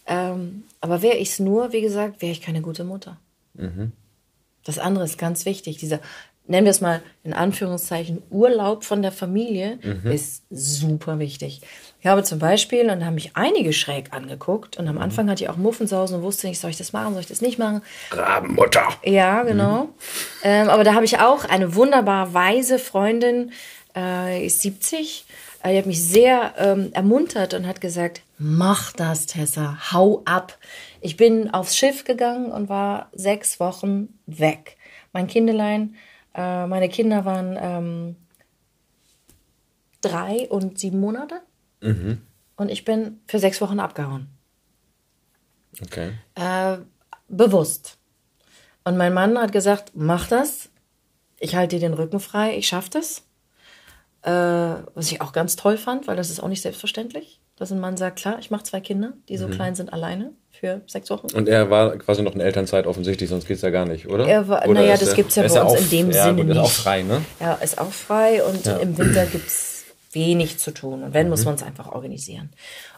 Ähm, 0.06 0.64
aber 0.80 1.02
wäre 1.02 1.18
ich 1.18 1.30
es 1.30 1.38
nur, 1.38 1.70
wie 1.72 1.82
gesagt, 1.82 2.20
wäre 2.20 2.32
ich 2.32 2.40
keine 2.40 2.62
gute 2.62 2.82
Mutter. 2.82 3.16
Mhm. 3.54 3.92
Das 4.64 4.78
andere 4.78 5.04
ist 5.04 5.18
ganz 5.18 5.44
wichtig. 5.44 5.78
Dieser, 5.78 6.00
nennen 6.46 6.64
wir 6.64 6.70
es 6.70 6.80
mal 6.80 7.02
in 7.24 7.32
Anführungszeichen, 7.32 8.22
Urlaub 8.30 8.84
von 8.84 9.02
der 9.02 9.12
Familie 9.12 9.78
mhm. 9.82 10.10
ist 10.10 10.44
super 10.50 11.18
wichtig. 11.18 11.60
Ich 12.00 12.06
habe 12.06 12.22
zum 12.22 12.38
Beispiel, 12.38 12.88
und 12.90 13.04
haben 13.04 13.14
mich 13.14 13.32
einige 13.34 13.72
schräg 13.72 14.12
angeguckt, 14.12 14.76
und 14.76 14.88
am 14.88 14.96
mhm. 14.96 15.02
Anfang 15.02 15.28
hatte 15.30 15.44
ich 15.44 15.50
auch 15.50 15.56
Muffensausen 15.56 16.16
und 16.16 16.22
wusste 16.22 16.48
nicht, 16.48 16.60
soll 16.60 16.70
ich 16.70 16.78
das 16.78 16.92
machen, 16.92 17.12
soll 17.12 17.22
ich 17.22 17.28
das 17.28 17.40
nicht 17.40 17.58
machen? 17.58 17.82
Rabenmutter. 18.10 18.88
Ja, 19.04 19.42
genau. 19.42 19.84
Mhm. 19.84 19.88
Ähm, 20.44 20.68
aber 20.68 20.84
da 20.84 20.94
habe 20.94 21.04
ich 21.04 21.18
auch 21.18 21.44
eine 21.44 21.74
wunderbar 21.74 22.34
weise 22.34 22.78
Freundin, 22.78 23.52
äh, 23.96 24.46
ist 24.46 24.62
70, 24.62 25.26
äh, 25.62 25.72
die 25.72 25.78
hat 25.78 25.86
mich 25.86 26.02
sehr 26.02 26.54
ähm, 26.58 26.90
ermuntert 26.92 27.54
und 27.54 27.66
hat 27.66 27.80
gesagt, 27.80 28.22
mach 28.38 28.92
das, 28.92 29.26
Tessa, 29.26 29.78
hau 29.92 30.22
ab. 30.24 30.56
Ich 31.08 31.16
bin 31.16 31.48
aufs 31.54 31.74
Schiff 31.74 32.04
gegangen 32.04 32.52
und 32.52 32.68
war 32.68 33.08
sechs 33.14 33.58
Wochen 33.60 34.20
weg. 34.26 34.76
Mein 35.14 35.26
Kindelein, 35.26 35.96
äh, 36.34 36.66
meine 36.66 36.90
Kinder 36.90 37.24
waren 37.24 37.56
ähm, 37.58 38.16
drei 40.02 40.46
und 40.50 40.78
sieben 40.78 41.00
Monate. 41.00 41.40
Mhm. 41.80 42.20
Und 42.56 42.70
ich 42.70 42.84
bin 42.84 43.22
für 43.26 43.38
sechs 43.38 43.62
Wochen 43.62 43.80
abgehauen. 43.80 44.28
Okay. 45.82 46.12
Äh, 46.34 46.76
bewusst. 47.28 47.96
Und 48.84 48.98
mein 48.98 49.14
Mann 49.14 49.38
hat 49.38 49.52
gesagt, 49.52 49.92
mach 49.94 50.28
das. 50.28 50.68
Ich 51.40 51.56
halte 51.56 51.76
dir 51.76 51.88
den 51.88 51.94
Rücken 51.94 52.20
frei, 52.20 52.54
ich 52.54 52.68
schaffe 52.68 52.90
das. 52.90 53.24
Äh, 54.24 54.30
was 54.92 55.10
ich 55.10 55.22
auch 55.22 55.32
ganz 55.32 55.56
toll 55.56 55.78
fand, 55.78 56.06
weil 56.06 56.16
das 56.16 56.28
ist 56.28 56.40
auch 56.40 56.48
nicht 56.48 56.60
selbstverständlich 56.60 57.40
dass 57.58 57.72
ein 57.72 57.80
Mann 57.80 57.96
sagt, 57.96 58.20
klar, 58.20 58.38
ich 58.38 58.50
mache 58.50 58.62
zwei 58.62 58.80
Kinder, 58.80 59.14
die 59.28 59.36
so 59.36 59.48
mhm. 59.48 59.52
klein 59.52 59.74
sind, 59.74 59.92
alleine 59.92 60.32
für 60.58 60.82
sechs 60.86 61.10
Wochen. 61.10 61.28
Und 61.34 61.48
er 61.48 61.70
war 61.70 61.96
quasi 61.98 62.22
noch 62.22 62.34
in 62.34 62.40
Elternzeit 62.40 62.86
offensichtlich, 62.86 63.28
sonst 63.30 63.46
geht 63.46 63.56
es 63.56 63.62
ja 63.62 63.70
gar 63.70 63.86
nicht, 63.86 64.08
oder? 64.08 64.26
Er 64.26 64.48
war, 64.48 64.66
naja, 64.66 64.96
das 64.96 65.14
gibt 65.14 65.30
es 65.30 65.36
ja 65.36 65.42
bei 65.42 65.48
uns 65.48 65.56
auf, 65.56 65.80
in 65.80 65.90
dem 65.90 66.10
ja, 66.10 66.24
Sinne 66.24 66.44
nicht. 66.44 66.56
Ist 66.56 66.62
auch 66.62 66.70
frei, 66.70 67.02
ne? 67.02 67.22
Ja, 67.40 67.54
ist 67.54 67.78
auch 67.78 67.92
frei 67.92 68.42
und 68.42 68.66
ja. 68.66 68.76
im 68.78 68.98
Winter 68.98 69.26
gibt 69.26 69.46
es 69.46 69.84
wenig 70.12 70.58
zu 70.58 70.72
tun. 70.72 71.02
Und 71.02 71.14
wenn, 71.14 71.26
mhm. 71.26 71.30
muss 71.30 71.44
man 71.44 71.54
es 71.54 71.62
einfach 71.62 71.92
organisieren. 71.92 72.50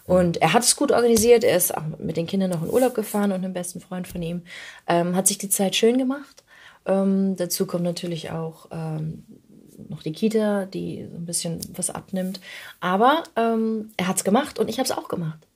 Und 0.06 0.38
er 0.38 0.52
hat 0.52 0.62
es 0.62 0.76
gut 0.76 0.92
organisiert. 0.92 1.44
Er 1.44 1.56
ist 1.56 1.76
auch 1.76 1.82
mit 1.98 2.16
den 2.16 2.26
Kindern 2.26 2.50
noch 2.50 2.62
in 2.62 2.70
Urlaub 2.70 2.94
gefahren 2.94 3.32
und 3.32 3.44
einem 3.44 3.52
besten 3.52 3.80
Freund 3.80 4.08
von 4.08 4.22
ihm. 4.22 4.42
Ähm, 4.86 5.14
hat 5.14 5.26
sich 5.26 5.38
die 5.38 5.48
Zeit 5.48 5.76
schön 5.76 5.98
gemacht. 5.98 6.44
Ähm, 6.86 7.36
dazu 7.36 7.66
kommt 7.66 7.84
natürlich 7.84 8.30
auch 8.30 8.68
ähm, 8.70 9.24
noch 9.88 10.02
die 10.02 10.12
Kita, 10.12 10.66
die 10.66 11.06
so 11.10 11.16
ein 11.16 11.26
bisschen 11.26 11.60
was 11.74 11.90
abnimmt. 11.90 12.40
Aber 12.80 13.24
ähm, 13.36 13.90
er 13.96 14.08
hat 14.08 14.16
es 14.16 14.24
gemacht 14.24 14.58
und 14.58 14.68
ich 14.68 14.78
habe 14.78 14.86
es 14.86 14.92
auch 14.92 15.08
gemacht. 15.08 15.46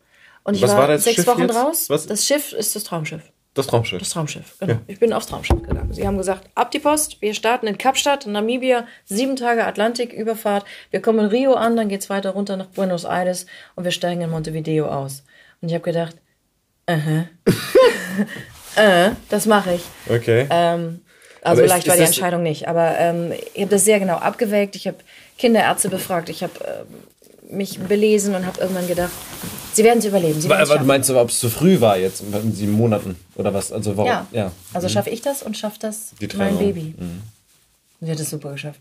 Und 0.45 0.55
ich 0.55 0.62
was 0.62 0.70
war, 0.70 0.88
war 0.88 0.99
sechs 0.99 1.16
Schiff 1.16 1.26
Wochen 1.26 1.42
jetzt? 1.42 1.55
draus. 1.55 1.90
Was? 1.90 2.07
Das 2.07 2.26
Schiff 2.26 2.53
ist 2.53 2.76
das 2.76 2.84
Traumschiff. 2.84 3.22
Das 3.55 3.68
Traumschiff. 3.68 4.01
Das 4.01 4.11
Traumschiff, 4.11 4.57
genau. 4.59 4.72
Ja. 4.74 4.80
Ich 4.88 4.99
bin 4.99 5.12
aufs 5.12 5.28
Traumschiff 5.28 5.62
gegangen. 5.62 5.92
Sie 5.92 6.07
haben 6.07 6.18
gesagt, 6.18 6.49
ab 6.57 6.72
die 6.72 6.80
Post, 6.80 7.22
wir 7.22 7.34
starten 7.34 7.68
in 7.68 7.78
Kapstadt, 7.78 8.26
Namibia, 8.26 8.86
sieben 9.05 9.36
Tage 9.36 9.64
Atlantiküberfahrt. 9.64 10.64
Wir 10.90 11.01
kommen 11.01 11.20
in 11.20 11.26
Rio 11.26 11.55
an, 11.55 11.76
dann 11.76 11.88
geht's 11.88 12.11
weiter 12.11 12.30
runter 12.30 12.57
nach 12.57 12.66
Buenos 12.66 13.05
Aires 13.05 13.47
und 13.76 13.84
wir 13.84 13.92
steigen 13.92 14.22
in 14.22 14.30
Montevideo 14.30 14.88
aus. 14.88 15.22
Und 15.61 15.68
ich 15.68 15.74
habe 15.74 15.84
gedacht, 15.84 16.16
-huh. 16.88 17.26
äh, 18.76 19.11
das 19.30 19.47
mache 19.47 19.74
ich. 19.74 19.82
Okay. 20.09 20.49
Ähm, 20.51 21.01
also 21.42 21.62
aber 21.62 21.68
leicht 21.68 21.86
ist, 21.86 21.90
war 21.90 21.97
die 21.97 22.03
Entscheidung 22.03 22.42
nicht. 22.42 22.66
Aber 22.66 22.99
ähm, 22.99 23.32
ich 23.55 23.62
habe 23.62 23.70
das 23.70 23.84
sehr 23.84 24.01
genau 24.01 24.16
abgewägt. 24.16 24.74
Ich 24.76 24.88
habe 24.88 24.97
Kinderärzte 25.38 25.90
befragt. 25.90 26.28
Ich 26.28 26.42
habe 26.42 26.53
äh, 26.64 26.84
mich 27.51 27.78
belesen 27.78 28.34
und 28.34 28.47
habe 28.47 28.61
irgendwann 28.61 28.86
gedacht, 28.86 29.12
sie 29.72 29.84
werden 29.84 29.99
es 29.99 30.05
überleben. 30.05 30.40
Sie 30.40 30.51
aber, 30.51 30.78
du 30.78 30.84
meinst, 30.84 31.11
ob 31.11 31.28
es 31.28 31.38
zu 31.38 31.51
früh 31.51 31.80
war 31.80 31.97
jetzt 31.97 32.22
in 32.22 32.53
sieben 32.53 32.72
Monaten 32.72 33.16
oder 33.36 33.53
was? 33.53 33.72
Also 33.72 33.97
warum? 33.97 34.11
Ja. 34.11 34.26
ja. 34.32 34.53
Also 34.72 34.88
mhm. 34.88 34.92
schaffe 34.92 35.11
ich 35.11 35.22
das 35.22 35.42
und 35.42 35.57
schafft 35.57 35.84
das 35.84 36.12
mein 36.36 36.59
Baby. 36.59 36.95
Mhm. 36.97 37.22
Sie 38.01 38.11
hat 38.11 38.20
es 38.20 38.30
super 38.30 38.53
geschafft. 38.53 38.80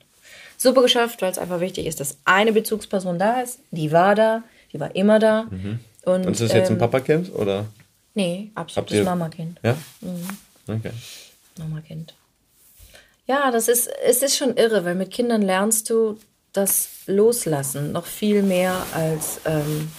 Super 0.57 0.82
geschafft, 0.82 1.22
weil 1.22 1.32
es 1.32 1.38
einfach 1.38 1.59
wichtig 1.59 1.86
ist, 1.88 1.99
dass 1.99 2.18
eine 2.26 2.53
Bezugsperson 2.53 3.20
da 3.20 3.41
ist. 3.41 3.59
Die 3.72 3.91
war 3.91 4.16
da, 4.16 4.43
die 4.72 4.80
war 4.80 4.95
immer 4.95 5.20
da. 5.20 5.47
Mhm. 5.49 5.80
Und, 6.05 6.26
und 6.26 6.32
ist 6.34 6.41
das 6.41 6.53
jetzt 6.53 6.70
ähm, 6.70 6.76
ein 6.76 6.80
Papakind 6.80 7.34
oder? 7.34 7.66
Nee, 8.14 8.51
absolutes 8.55 9.03
Mamakind. 9.03 9.59
Ja. 9.64 9.76
Mhm. 10.01 10.28
Okay. 10.68 10.91
Mamakind. 11.57 12.14
Ja, 13.26 13.51
das 13.51 13.68
ist, 13.68 13.89
es 14.05 14.22
ist 14.22 14.38
schon 14.38 14.57
irre, 14.57 14.84
weil 14.86 14.95
mit 14.95 15.11
Kindern 15.11 15.41
lernst 15.41 15.89
du 15.89 16.20
das 16.51 16.88
Loslassen 17.08 17.91
noch 17.91 18.06
viel 18.06 18.43
mehr 18.43 18.86
als 18.93 19.41
ähm, 19.45 19.91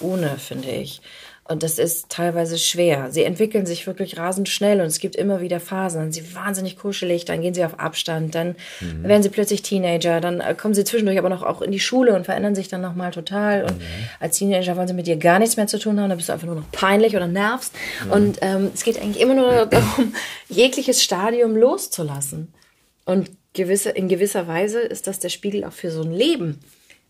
ohne, 0.00 0.38
finde 0.38 0.70
ich. 0.70 1.00
Und 1.48 1.62
das 1.62 1.78
ist 1.78 2.10
teilweise 2.10 2.58
schwer. 2.58 3.10
Sie 3.10 3.24
entwickeln 3.24 3.64
sich 3.64 3.86
wirklich 3.86 4.18
rasend 4.18 4.50
schnell 4.50 4.82
und 4.82 4.86
es 4.86 4.98
gibt 4.98 5.16
immer 5.16 5.40
wieder 5.40 5.60
Phasen. 5.60 6.02
Dann 6.02 6.12
sind 6.12 6.26
sie 6.26 6.34
wahnsinnig 6.34 6.76
kuschelig, 6.76 7.24
dann 7.24 7.40
gehen 7.40 7.54
sie 7.54 7.64
auf 7.64 7.80
Abstand, 7.80 8.34
dann 8.34 8.54
mhm. 8.80 9.04
werden 9.04 9.22
sie 9.22 9.30
plötzlich 9.30 9.62
Teenager, 9.62 10.20
dann 10.20 10.40
äh, 10.40 10.54
kommen 10.54 10.74
sie 10.74 10.84
zwischendurch 10.84 11.18
aber 11.18 11.30
noch 11.30 11.42
auch 11.42 11.62
in 11.62 11.72
die 11.72 11.80
Schule 11.80 12.14
und 12.14 12.26
verändern 12.26 12.54
sich 12.54 12.68
dann 12.68 12.82
nochmal 12.82 13.12
total. 13.12 13.62
Und 13.62 13.78
mhm. 13.78 13.84
als 14.20 14.36
Teenager 14.36 14.76
wollen 14.76 14.88
sie 14.88 14.94
mit 14.94 15.06
dir 15.06 15.16
gar 15.16 15.38
nichts 15.38 15.56
mehr 15.56 15.66
zu 15.66 15.78
tun 15.78 15.98
haben, 15.98 16.10
dann 16.10 16.18
bist 16.18 16.28
du 16.28 16.34
einfach 16.34 16.46
nur 16.46 16.56
noch 16.56 16.70
peinlich 16.70 17.16
oder 17.16 17.26
nervst. 17.26 17.72
Mhm. 18.04 18.12
Und 18.12 18.38
ähm, 18.42 18.70
es 18.74 18.84
geht 18.84 19.00
eigentlich 19.00 19.22
immer 19.22 19.34
nur 19.34 19.64
darum, 19.70 20.14
jegliches 20.50 21.02
Stadium 21.02 21.56
loszulassen. 21.56 22.52
Und 23.06 23.30
gewisse, 23.58 23.90
in 23.90 24.08
gewisser 24.08 24.46
Weise 24.46 24.80
ist 24.80 25.06
das 25.06 25.18
der 25.18 25.28
Spiegel 25.28 25.64
auch 25.64 25.72
für 25.72 25.90
so 25.90 26.02
ein 26.02 26.12
Leben. 26.12 26.60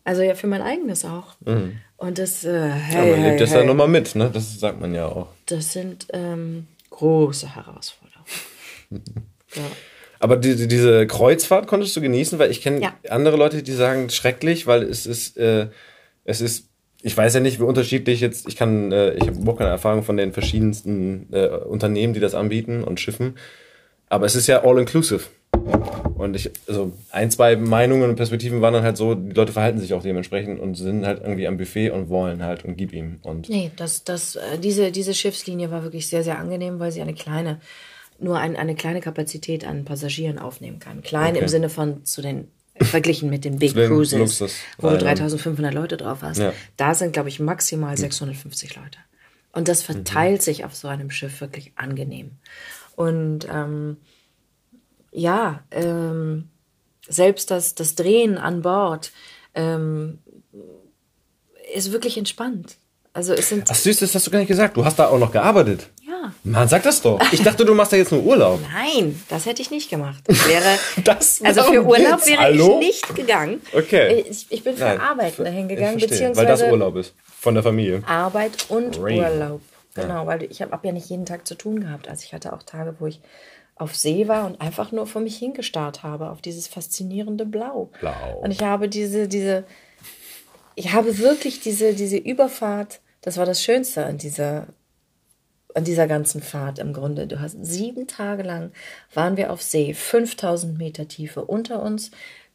Also 0.05 0.23
ja, 0.23 0.35
für 0.35 0.47
mein 0.47 0.63
eigenes 0.63 1.05
auch. 1.05 1.37
Mhm. 1.45 1.77
Und 1.99 2.19
das, 2.19 2.45
äh, 2.45 2.69
hey, 2.71 3.11
ja, 3.11 3.13
man 3.13 3.21
hey, 3.21 3.31
lebt 3.31 3.41
das 3.43 3.51
hey. 3.51 3.61
ja 3.61 3.67
nochmal 3.67 3.89
mit, 3.89 4.15
ne? 4.15 4.31
Das 4.33 4.59
sagt 4.59 4.81
man 4.81 4.95
ja 4.95 5.07
auch. 5.07 5.29
Das 5.47 5.73
sind 5.73 6.07
ähm, 6.13 6.67
große 6.91 7.55
Herausforderungen. 7.55 8.27
ja. 9.55 9.63
Aber 10.21 10.37
die, 10.37 10.67
diese 10.67 11.07
Kreuzfahrt 11.07 11.67
konntest 11.67 11.95
du 11.95 12.01
genießen, 12.01 12.39
weil 12.39 12.51
ich 12.51 12.63
kenne 12.63 12.81
ja. 12.81 12.95
andere 13.09 13.37
Leute, 13.37 13.63
die 13.63 13.73
sagen 13.73 14.09
schrecklich, 14.11 14.67
weil 14.67 14.83
es 14.83 15.07
ist, 15.07 15.37
äh, 15.37 15.69
es 16.25 16.41
ist, 16.41 16.69
ich 17.03 17.17
weiß 17.17 17.35
ja 17.35 17.41
nicht, 17.41 17.61
wie 17.61 17.65
unterschiedlich 17.65 18.21
jetzt, 18.21 18.49
ich 18.49 18.57
kann, 18.57 18.91
äh, 18.91 19.15
ich 19.15 19.27
habe 19.27 19.39
überhaupt 19.39 19.59
keine 19.59 19.71
Erfahrung 19.71 20.03
von 20.03 20.17
den 20.17 20.33
verschiedensten 20.33 21.29
äh, 21.33 21.49
Unternehmen, 21.49 22.15
die 22.15 22.21
das 22.21 22.35
anbieten 22.35 22.83
und 22.83 22.99
Schiffen, 22.99 23.37
aber 24.09 24.27
es 24.27 24.35
ist 24.35 24.47
ja 24.47 24.65
all 24.65 24.79
inclusive. 24.79 25.21
Und 26.17 26.35
ich, 26.35 26.51
also 26.67 26.93
ein, 27.11 27.31
zwei 27.31 27.57
Meinungen 27.57 28.11
und 28.11 28.17
Perspektiven 28.17 28.61
waren 28.61 28.75
dann 28.75 28.83
halt 28.83 28.97
so, 28.97 29.15
die 29.15 29.35
Leute 29.35 29.53
verhalten 29.53 29.79
sich 29.79 29.95
auch 29.95 30.03
dementsprechend 30.03 30.59
und 30.59 30.75
sind 30.75 31.07
halt 31.07 31.23
irgendwie 31.23 31.47
am 31.47 31.57
Buffet 31.57 31.91
und 31.91 32.09
wollen 32.09 32.43
halt 32.43 32.65
und 32.65 32.77
gib 32.77 32.93
ihm. 32.93 33.21
Und 33.23 33.49
nee, 33.49 33.71
das, 33.77 34.05
das, 34.05 34.37
äh, 34.37 34.59
diese, 34.59 34.91
diese 34.91 35.15
Schiffslinie 35.15 35.71
war 35.71 35.85
wirklich 35.85 36.09
sehr, 36.09 36.25
sehr 36.25 36.39
angenehm, 36.39 36.81
weil 36.81 36.91
sie 36.91 37.01
eine 37.01 37.15
kleine, 37.15 37.61
nur 38.19 38.39
ein, 38.39 38.57
eine 38.57 38.75
kleine 38.75 39.01
Kapazität 39.01 39.65
an 39.65 39.85
Passagieren 39.85 40.39
aufnehmen 40.39 40.81
kann. 40.81 41.03
Klein 41.03 41.35
okay. 41.35 41.43
im 41.43 41.49
Sinne 41.49 41.69
von 41.69 42.05
zu 42.05 42.21
den 42.21 42.49
verglichen 42.81 43.31
mit 43.31 43.45
den 43.45 43.59
Big 43.59 43.75
Cruises, 43.75 44.19
Luxus. 44.19 44.55
wo 44.79 44.91
du 44.91 44.99
3500 44.99 45.75
Leute 45.75 45.97
drauf 45.97 46.19
hast. 46.23 46.39
Ja. 46.39 46.53
Da 46.77 46.95
sind, 46.95 47.13
glaube 47.13 47.29
ich, 47.29 47.41
maximal 47.41 47.97
650 47.97 48.75
hm. 48.75 48.83
Leute. 48.83 48.99
Und 49.53 49.69
das 49.69 49.83
verteilt 49.83 50.41
mhm. 50.41 50.45
sich 50.45 50.65
auf 50.65 50.75
so 50.75 50.89
einem 50.89 51.11
Schiff 51.11 51.41
wirklich 51.41 51.73
angenehm. 51.77 52.33
Und 52.97 53.47
ähm, 53.53 53.97
ja, 55.19 55.61
ähm, 55.71 56.49
selbst 57.09 57.51
das, 57.51 57.75
das 57.75 57.95
Drehen 57.95 58.39
an 58.39 58.63
Bord 58.63 59.13
ähm, 59.55 60.19
ist 61.75 61.93
wirklich 61.93 62.17
entspannt. 62.17 62.77
Also 63.13 63.33
es 63.33 63.49
sind. 63.49 63.69
Ach 63.69 63.75
süß, 63.75 63.99
das 63.99 64.15
hast 64.15 64.27
du 64.27 64.31
gar 64.31 64.39
nicht 64.39 64.49
gesagt. 64.49 64.77
Du 64.77 64.85
hast 64.85 64.99
da 64.99 65.09
auch 65.09 65.19
noch 65.19 65.33
gearbeitet. 65.33 65.89
Ja. 66.07 66.33
Mann, 66.45 66.69
sag 66.69 66.85
das 66.85 67.03
doch. 67.03 67.21
Ich 67.33 67.43
dachte, 67.43 67.65
du 67.65 67.75
machst 67.75 67.93
da 67.93 67.97
jetzt 67.97 68.13
nur 68.13 68.23
Urlaub. 68.23 68.61
Nein, 68.73 69.21
das 69.29 69.47
hätte 69.47 69.61
ich 69.61 69.71
nicht 69.71 69.91
gemacht. 69.91 70.23
Ich 70.29 70.49
wäre, 70.49 70.79
das 71.03 71.41
also 71.43 71.65
für 71.65 71.85
Urlaub 71.85 72.25
wäre 72.27 72.43
Hallo? 72.43 72.79
ich 72.81 72.87
nicht 72.87 73.17
gegangen. 73.17 73.61
Okay. 73.73 74.25
Ich, 74.29 74.47
ich 74.51 74.63
bin 74.63 74.77
für 74.77 74.85
Nein, 74.85 75.01
Arbeit 75.01 75.39
dahin 75.39 75.69
gegangen, 75.69 75.99
beziehungsweise 75.99 76.37
weil 76.37 76.47
das 76.47 76.63
Urlaub 76.63 76.97
ist 76.97 77.15
von 77.41 77.55
der 77.55 77.63
Familie. 77.63 78.03
Arbeit 78.07 78.53
und 78.69 78.99
Rain. 79.01 79.19
Urlaub. 79.19 79.61
Genau, 79.95 80.21
ja. 80.21 80.27
weil 80.27 80.45
ich 80.45 80.63
habe 80.63 80.73
hab 80.73 80.85
ja 80.85 80.93
nicht 80.93 81.09
jeden 81.09 81.27
Tag 81.27 81.47
zu 81.47 81.57
tun 81.57 81.81
gehabt. 81.81 82.09
Also 82.09 82.23
ich 82.25 82.33
hatte 82.33 82.53
auch 82.53 82.63
Tage, 82.63 82.95
wo 83.01 83.07
ich 83.07 83.21
auf 83.79 83.97
See 83.97 84.29
war 84.29 84.47
und 84.47 84.61
einfach 84.61 84.93
nur 84.93 85.07
vor 85.07 85.23
mich 85.23 85.37
hingestarrt 85.37 86.03
habe, 86.03 86.31
auf 86.31 86.41
dieses 86.41 86.67
faszinierende 86.69 87.47
Blau. 87.47 87.91
Blau. 88.01 88.39
Und 88.43 88.51
ich 88.51 88.63
habe 88.63 88.89
diese, 88.89 89.29
diese, 89.29 89.65
ich 90.75 90.93
habe 90.93 91.19
wirklich 91.19 91.61
diese, 91.61 91.95
diese 91.95 92.17
Überfahrt, 92.17 93.01
das 93.21 93.37
war 93.37 93.47
das 93.47 93.63
Schönste 93.63 94.05
an 94.05 94.19
dieser, 94.19 94.67
an 95.75 95.85
dieser 95.85 96.07
ganzen 96.07 96.43
Fahrt 96.43 96.79
im 96.79 96.93
Grunde. 96.93 97.27
Du 97.27 97.41
hast 97.41 97.57
sieben 97.65 98.07
Tage 98.07 98.43
lang 98.43 98.73
waren 99.15 99.37
wir 99.37 99.53
auf 99.53 99.63
See, 99.63 99.95
5000 99.95 100.77
Meter 100.77 101.07
Tiefe 101.07 101.45
unter 101.45 101.83
uns, 101.83 102.11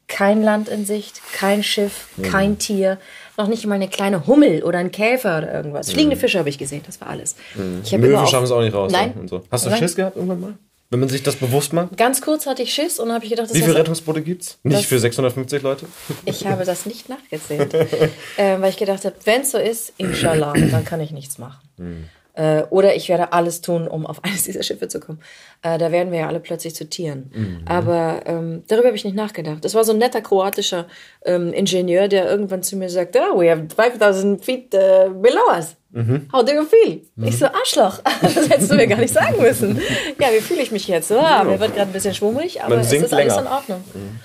kein 0.07 0.43
Land 0.43 0.67
in 0.67 0.85
Sicht, 0.85 1.21
kein 1.33 1.63
Schiff, 1.63 2.09
mhm. 2.17 2.23
kein 2.23 2.59
Tier, 2.59 2.97
noch 3.37 3.47
nicht 3.47 3.65
mal 3.65 3.75
eine 3.75 3.87
kleine 3.87 4.27
Hummel 4.27 4.63
oder 4.63 4.79
ein 4.79 4.91
Käfer 4.91 5.37
oder 5.37 5.53
irgendwas. 5.53 5.91
Fliegende 5.91 6.17
mhm. 6.17 6.19
Fische 6.19 6.39
habe 6.39 6.49
ich 6.49 6.57
gesehen, 6.57 6.81
das 6.85 6.99
war 6.99 7.09
alles. 7.09 7.35
Mhm. 7.55 7.81
Ich 7.83 7.97
Möwen 7.97 8.27
schaffen 8.27 8.43
es 8.43 8.51
auch 8.51 8.61
nicht 8.61 8.73
raus. 8.73 8.91
Nein. 8.91 9.13
Und 9.13 9.29
so. 9.29 9.43
Hast 9.49 9.65
du 9.65 9.69
Nein. 9.69 9.79
Schiss 9.79 9.95
gehabt 9.95 10.17
irgendwann 10.17 10.41
mal? 10.41 10.53
Wenn 10.93 10.99
man 10.99 11.09
sich 11.09 11.23
das 11.23 11.37
bewusst 11.37 11.73
macht? 11.73 11.97
Ganz 11.97 12.21
kurz 12.21 12.45
hatte 12.45 12.61
ich 12.61 12.71
Schiss 12.71 12.99
und 12.99 13.11
habe 13.11 13.23
ich 13.23 13.31
gedacht, 13.31 13.49
das 13.49 13.57
Wie 13.57 13.63
viele 13.63 13.73
Rettungsboote 13.73 14.21
gibt 14.21 14.43
es? 14.43 14.59
Nicht 14.61 14.85
für 14.85 14.99
650 14.99 15.63
Leute? 15.63 15.87
Ich 16.25 16.45
habe 16.45 16.65
das 16.65 16.85
nicht 16.85 17.09
nachgezählt. 17.09 17.73
äh, 18.37 18.59
weil 18.59 18.69
ich 18.69 18.77
gedacht 18.77 19.03
habe, 19.03 19.15
wenn 19.25 19.41
es 19.41 19.49
so 19.49 19.57
ist, 19.57 19.93
inshallah, 19.97 20.53
dann 20.53 20.85
kann 20.85 21.01
ich 21.01 21.09
nichts 21.09 21.39
machen. 21.39 22.07
Äh, 22.35 22.63
oder 22.69 22.95
ich 22.95 23.09
werde 23.09 23.33
alles 23.33 23.61
tun, 23.61 23.87
um 23.87 24.05
auf 24.05 24.23
eines 24.23 24.43
dieser 24.43 24.61
Schiffe 24.61 24.87
zu 24.87 24.99
kommen. 24.99 25.19
Äh, 25.63 25.79
da 25.79 25.91
werden 25.91 26.11
wir 26.11 26.19
ja 26.19 26.27
alle 26.27 26.39
plötzlich 26.39 26.75
zu 26.75 26.87
Tieren. 26.87 27.31
Mhm. 27.33 27.61
Aber 27.65 28.21
ähm, 28.27 28.61
darüber 28.67 28.89
habe 28.89 28.95
ich 28.95 29.03
nicht 29.03 29.15
nachgedacht. 29.15 29.65
Das 29.65 29.73
war 29.73 29.83
so 29.83 29.93
ein 29.93 29.97
netter 29.97 30.21
kroatischer 30.21 30.85
ähm, 31.25 31.53
Ingenieur, 31.53 32.07
der 32.07 32.29
irgendwann 32.29 32.61
zu 32.61 32.75
mir 32.75 32.89
sagt, 32.89 33.15
oh, 33.15 33.39
we 33.39 33.49
have 33.49 33.65
5000 33.75 34.45
feet 34.45 34.75
uh, 34.75 35.09
below 35.09 35.49
us. 35.55 35.75
Mhm. 35.93 36.27
How 36.33 36.43
do 36.43 36.51
you 36.51 36.65
feel? 36.65 37.01
Mhm. 37.15 37.27
Ich 37.27 37.37
so, 37.37 37.45
Arschloch. 37.45 37.99
Das 38.21 38.49
hättest 38.49 38.71
du 38.71 38.75
mir 38.75 38.87
gar 38.87 38.97
nicht 38.97 39.13
sagen 39.13 39.39
müssen. 39.41 39.79
Ja, 40.19 40.27
wie 40.35 40.41
fühle 40.41 40.61
ich 40.61 40.71
mich 40.71 40.87
jetzt? 40.87 41.11
Ah, 41.11 41.43
mir 41.43 41.59
wird 41.59 41.75
gerade 41.75 41.89
ein 41.91 41.93
bisschen 41.93 42.13
schwummelig, 42.15 42.63
aber 42.63 42.77
es 42.79 42.91
ist 42.91 43.11
länger. 43.11 43.33
alles 43.35 43.37
in 43.45 43.47
Ordnung. 43.47 43.83
Mhm. 43.93 44.19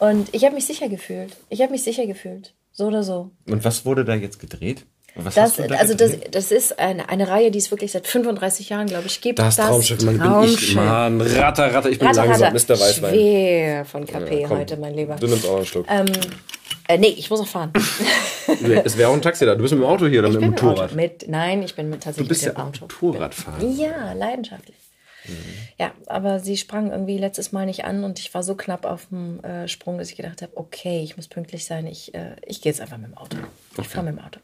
Und 0.00 0.34
ich 0.34 0.44
habe 0.44 0.54
mich 0.54 0.66
sicher 0.66 0.88
gefühlt. 0.88 1.36
Ich 1.48 1.60
habe 1.62 1.70
mich 1.70 1.84
sicher 1.84 2.06
gefühlt. 2.06 2.54
So 2.72 2.86
oder 2.86 3.02
so. 3.04 3.30
Und 3.48 3.64
was 3.64 3.84
wurde 3.86 4.04
da 4.04 4.14
jetzt 4.14 4.40
gedreht? 4.40 4.84
Was 5.14 5.34
das, 5.34 5.56
da 5.56 5.64
also 5.74 5.94
das, 5.94 6.16
das 6.30 6.50
ist 6.50 6.78
eine, 6.78 7.08
eine 7.08 7.28
Reihe, 7.28 7.50
die 7.50 7.58
es 7.58 7.70
wirklich 7.70 7.92
seit 7.92 8.06
35 8.06 8.70
Jahren, 8.70 8.86
glaube 8.86 9.06
ich, 9.06 9.20
gibt. 9.20 9.38
Das, 9.38 9.56
das 9.56 9.66
Traumschiff, 9.66 10.02
man 10.04 10.18
Traumschiff. 10.18 10.58
bin 10.58 10.68
ich, 10.68 10.74
Mann, 10.74 11.20
Ratter, 11.20 11.74
Ratter, 11.74 11.90
ich 11.90 11.98
bin 11.98 12.08
Ratter, 12.08 12.24
langsam, 12.24 12.52
Ratter. 12.54 12.74
Mr. 12.74 12.80
Weißwein. 12.80 13.14
Schwer 13.14 13.84
von 13.84 14.06
KP 14.06 14.40
ja, 14.40 14.48
heute, 14.48 14.76
mein 14.78 14.94
Lieber. 14.94 15.16
Du 15.16 15.26
nimmst 15.26 15.46
auch 15.46 15.56
einen 15.56 15.66
Schluck. 15.66 15.86
Ähm, 15.90 16.06
äh, 16.88 16.96
nee, 16.96 17.14
ich 17.16 17.28
muss 17.28 17.40
noch 17.40 17.46
fahren. 17.46 17.72
es 18.84 18.96
wäre 18.96 19.10
auch 19.10 19.14
ein 19.14 19.22
Taxi 19.22 19.44
da. 19.44 19.54
Du 19.54 19.62
bist 19.62 19.74
mit 19.74 19.82
dem 19.82 19.86
Auto 19.86 20.06
hier 20.06 20.20
oder 20.20 20.30
mit 20.30 20.40
dem 20.40 20.50
Motorrad? 20.50 20.94
Mit, 20.94 21.28
nein, 21.28 21.62
ich 21.62 21.74
bin 21.74 21.90
mit, 21.90 22.02
tatsächlich 22.02 22.28
du 22.28 22.28
bist 22.28 22.46
mit 22.46 22.54
dem 22.54 22.58
ja 22.58 22.64
Auto. 22.64 22.80
Motorradfahren. 22.82 23.76
Ja, 23.76 24.12
leidenschaftlich. 24.14 24.76
Mhm. 25.26 25.34
Ja, 25.78 25.92
aber 26.06 26.40
sie 26.40 26.56
sprang 26.56 26.90
irgendwie 26.90 27.18
letztes 27.18 27.52
Mal 27.52 27.66
nicht 27.66 27.84
an 27.84 28.02
und 28.02 28.18
ich 28.18 28.32
war 28.34 28.42
so 28.42 28.54
knapp 28.54 28.84
auf 28.86 29.06
dem 29.10 29.44
äh, 29.44 29.68
Sprung, 29.68 29.98
dass 29.98 30.10
ich 30.10 30.16
gedacht 30.16 30.42
habe, 30.42 30.52
okay, 30.56 31.02
ich 31.02 31.16
muss 31.16 31.28
pünktlich 31.28 31.64
sein. 31.64 31.86
Ich, 31.86 32.14
äh, 32.14 32.36
ich 32.46 32.62
gehe 32.62 32.72
jetzt 32.72 32.80
einfach 32.80 32.96
mit 32.96 33.08
dem 33.08 33.16
Auto. 33.16 33.36
Ich 33.72 33.78
okay. 33.78 33.88
fahre 33.88 34.06
mit 34.06 34.16
dem 34.16 34.24
Auto. 34.24 34.40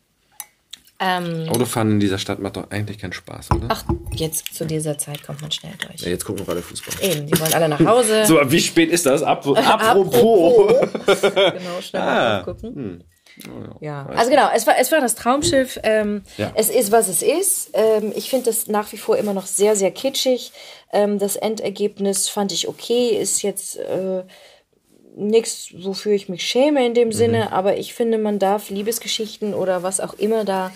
Ähm, 1.00 1.48
Autofahren 1.48 1.92
in 1.92 2.00
dieser 2.00 2.18
Stadt 2.18 2.40
macht 2.40 2.56
doch 2.56 2.70
eigentlich 2.70 2.98
keinen 2.98 3.12
Spaß, 3.12 3.52
oder? 3.52 3.66
Ach, 3.68 3.84
jetzt 4.12 4.52
zu 4.52 4.66
dieser 4.66 4.98
Zeit 4.98 5.22
kommt 5.22 5.40
man 5.40 5.52
schnell 5.52 5.74
durch. 5.78 6.00
Ja, 6.00 6.08
jetzt 6.08 6.24
gucken 6.24 6.44
wir 6.44 6.52
alle 6.52 6.62
Fußball. 6.62 6.94
Eben, 7.08 7.26
die 7.26 7.38
wollen 7.38 7.54
alle 7.54 7.68
nach 7.68 7.78
Hause. 7.78 8.24
so, 8.26 8.38
wie 8.46 8.58
spät 8.60 8.90
ist 8.90 9.06
das? 9.06 9.22
Ap 9.22 9.46
apropos. 9.56 10.74
genau, 11.22 11.80
schnell 11.80 12.02
ah. 12.02 12.38
mal 12.38 12.44
gucken. 12.44 12.74
Hm. 12.74 13.04
Oh, 13.46 13.76
ja. 13.80 14.06
ja. 14.10 14.16
also 14.16 14.30
genau, 14.30 14.48
es 14.52 14.66
war, 14.66 14.74
es 14.80 14.90
war 14.90 15.00
das 15.00 15.14
Traumschiff. 15.14 15.78
Ähm, 15.84 16.22
ja. 16.36 16.50
Es 16.56 16.68
ist, 16.68 16.90
was 16.90 17.06
es 17.06 17.22
ist. 17.22 17.70
Ähm, 17.74 18.12
ich 18.16 18.30
finde 18.30 18.46
das 18.46 18.66
nach 18.66 18.90
wie 18.90 18.96
vor 18.96 19.16
immer 19.16 19.34
noch 19.34 19.46
sehr, 19.46 19.76
sehr 19.76 19.92
kitschig. 19.92 20.50
Ähm, 20.92 21.20
das 21.20 21.36
Endergebnis 21.36 22.28
fand 22.28 22.50
ich 22.50 22.66
okay, 22.66 23.10
ist 23.10 23.42
jetzt 23.42 23.76
äh, 23.76 24.24
nichts, 25.18 25.72
wofür 25.76 26.12
ich 26.12 26.28
mich 26.28 26.42
schäme 26.42 26.86
in 26.86 26.94
dem 26.94 27.08
mhm. 27.08 27.12
Sinne, 27.12 27.52
aber 27.52 27.76
ich 27.76 27.94
finde, 27.94 28.18
man 28.18 28.38
darf 28.38 28.70
Liebesgeschichten 28.70 29.54
oder 29.54 29.82
was 29.82 30.00
auch 30.00 30.14
immer 30.14 30.44
da, 30.44 30.72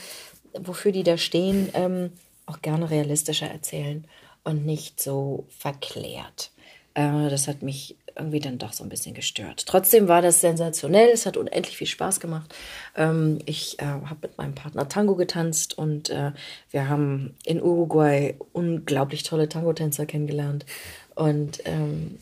wofür 0.55 0.93
die 0.93 1.05
da 1.05 1.17
stehen, 1.17 1.71
ähm, 1.75 2.11
auch 2.47 2.61
gerne 2.61 2.91
realistischer 2.91 3.47
erzählen 3.47 4.05
und 4.45 4.67
nicht 4.67 5.01
so 5.01 5.47
verklärt. 5.59 6.51
Äh, 6.95 7.31
das 7.31 7.49
hat 7.49 7.63
mich 7.63 7.97
irgendwie 8.17 8.41
dann 8.41 8.59
doch 8.59 8.73
so 8.73 8.85
ein 8.85 8.91
bisschen 8.91 9.15
gestört. 9.15 9.65
Trotzdem 9.67 10.07
war 10.09 10.21
das 10.21 10.41
sensationell, 10.41 11.09
es 11.11 11.25
hat 11.25 11.39
unendlich 11.39 11.77
viel 11.77 11.87
Spaß 11.87 12.21
gemacht. 12.21 12.55
Ähm, 12.97 13.39
ich 13.47 13.79
äh, 13.81 13.85
habe 13.85 14.19
mit 14.23 14.37
meinem 14.37 14.55
Partner 14.55 14.89
Tango 14.89 15.15
getanzt 15.15 15.79
und 15.79 16.11
äh, 16.11 16.33
wir 16.71 16.89
haben 16.89 17.35
in 17.45 17.63
Uruguay 17.63 18.35
unglaublich 18.53 19.23
tolle 19.23 19.49
Tango-Tänzer 19.49 20.05
kennengelernt. 20.05 20.67
Und 21.15 21.61
ähm, 21.65 22.19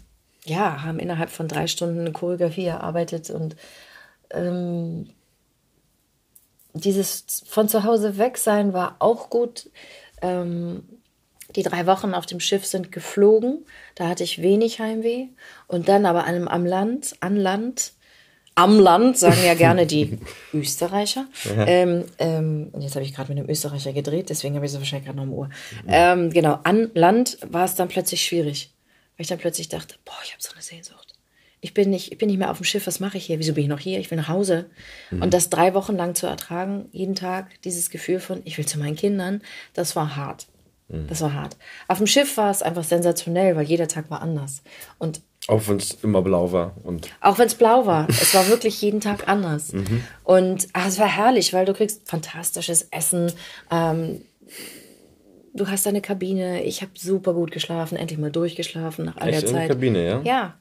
ja, 0.51 0.83
haben 0.83 0.99
innerhalb 0.99 1.31
von 1.31 1.49
drei 1.49 1.67
Stunden 1.67 2.01
eine 2.01 2.13
Choreografie 2.13 2.67
erarbeitet 2.67 3.31
und 3.31 3.57
ähm, 4.31 5.09
dieses 6.75 7.43
von 7.47 7.69
zu 7.69 7.85
Hause 7.85 8.19
weg 8.19 8.39
sein 8.39 8.73
war 8.73 8.97
auch 8.99 9.31
gut. 9.31 9.71
Ähm, 10.23 10.83
die 11.57 11.63
drei 11.63 11.87
Wochen 11.87 12.15
auf 12.15 12.27
dem 12.27 12.39
Schiff 12.41 12.65
sind 12.65 12.93
geflogen. 12.93 13.65
Da 13.97 14.09
hatte 14.09 14.23
ich 14.23 14.41
wenig 14.41 14.81
Heimweh. 14.81 15.29
Und 15.67 15.89
dann 15.89 16.07
aber 16.07 16.25
an, 16.25 16.47
am 16.47 16.65
Land, 16.65 17.17
an 17.21 17.37
Land, 17.37 17.93
am 18.55 18.79
Land, 18.79 19.19
sagen 19.19 19.43
ja 19.45 19.55
gerne 19.55 19.87
die 19.87 20.19
Österreicher. 20.53 21.27
Ähm, 21.67 22.05
ähm, 22.19 22.69
und 22.73 22.83
jetzt 22.83 22.95
habe 22.95 23.05
ich 23.05 23.15
gerade 23.15 23.31
mit 23.33 23.39
einem 23.39 23.51
Österreicher 23.51 23.93
gedreht, 23.93 24.29
deswegen 24.29 24.55
habe 24.55 24.67
ich 24.67 24.73
so 24.73 24.79
wahrscheinlich 24.79 25.07
gerade 25.07 25.17
noch 25.17 25.25
im 25.25 25.33
Ohr. 25.33 25.51
Ähm, 25.89 26.31
genau, 26.31 26.59
an 26.63 26.91
Land 26.95 27.39
war 27.51 27.65
es 27.65 27.75
dann 27.75 27.89
plötzlich 27.89 28.23
schwierig. 28.23 28.73
Weil 29.21 29.25
ich 29.25 29.29
dann 29.29 29.39
plötzlich 29.39 29.69
dachte, 29.69 29.97
boah, 30.07 30.17
ich 30.25 30.33
habe 30.33 30.43
so 30.43 30.51
eine 30.55 30.63
Sehnsucht. 30.63 31.13
Ich 31.61 31.75
bin, 31.75 31.91
nicht, 31.91 32.11
ich 32.11 32.17
bin 32.17 32.29
nicht 32.29 32.39
mehr 32.39 32.51
auf 32.51 32.57
dem 32.57 32.65
Schiff, 32.65 32.87
was 32.87 33.01
mache 33.01 33.19
ich 33.19 33.27
hier? 33.27 33.39
Wieso 33.39 33.53
bin 33.53 33.65
ich 33.65 33.69
noch 33.69 33.79
hier? 33.79 34.01
Ich 34.01 34.11
will 34.11 34.17
nach 34.17 34.29
Hause. 34.29 34.71
Mhm. 35.11 35.21
Und 35.21 35.35
das 35.35 35.51
drei 35.51 35.75
Wochen 35.75 35.95
lang 35.95 36.15
zu 36.15 36.27
ertragen, 36.27 36.89
jeden 36.91 37.15
Tag, 37.15 37.61
dieses 37.65 37.91
Gefühl 37.91 38.19
von, 38.19 38.41
ich 38.47 38.57
will 38.57 38.65
zu 38.65 38.79
meinen 38.79 38.97
Kindern, 38.97 39.43
das 39.75 39.95
war 39.95 40.17
hart. 40.17 40.47
Mhm. 40.89 41.07
Das 41.09 41.21
war 41.21 41.35
hart. 41.35 41.59
Auf 41.87 41.99
dem 41.99 42.07
Schiff 42.07 42.39
war 42.39 42.51
es 42.51 42.63
einfach 42.63 42.83
sensationell, 42.83 43.57
weil 43.57 43.67
jeder 43.67 43.89
Tag 43.89 44.11
war 44.11 44.23
anders. 44.23 44.63
Und 44.97 45.21
auch 45.49 45.69
wenn 45.69 45.77
es 45.77 45.99
immer 46.03 46.23
blau 46.23 46.51
war. 46.53 46.75
Und 46.83 47.11
auch 47.21 47.37
wenn 47.37 47.47
es 47.49 47.57
blau 47.57 47.85
war. 47.85 48.09
es 48.09 48.33
war 48.33 48.49
wirklich 48.49 48.81
jeden 48.81 49.03
Tag 49.03 49.29
anders. 49.29 49.75
Mhm. 49.75 50.03
Und 50.25 50.69
ach, 50.73 50.89
es 50.89 50.99
war 50.99 51.15
herrlich, 51.15 51.53
weil 51.53 51.67
du 51.67 51.75
kriegst 51.75 52.09
fantastisches 52.09 52.89
Essen. 52.91 53.31
Ähm, 53.71 54.23
du 55.55 55.69
hast 55.69 55.87
deine 55.87 56.01
Kabine. 56.01 56.63
Ich 56.65 56.83
habe 56.83 56.93
super 56.97 57.35
gut 57.35 57.51
geschlafen, 57.51 57.97
endlich 57.97 58.19
mal 58.19 58.31
durchgeschlafen 58.31 59.07
nach 59.07 59.17
all 59.17 59.29
Echt 59.31 59.43
der 59.43 59.49
Zeit. 59.49 59.51
In 59.51 59.59
der 59.61 59.69
Kabine, 59.69 60.07
ja? 60.07 60.21
Ja. 60.25 60.55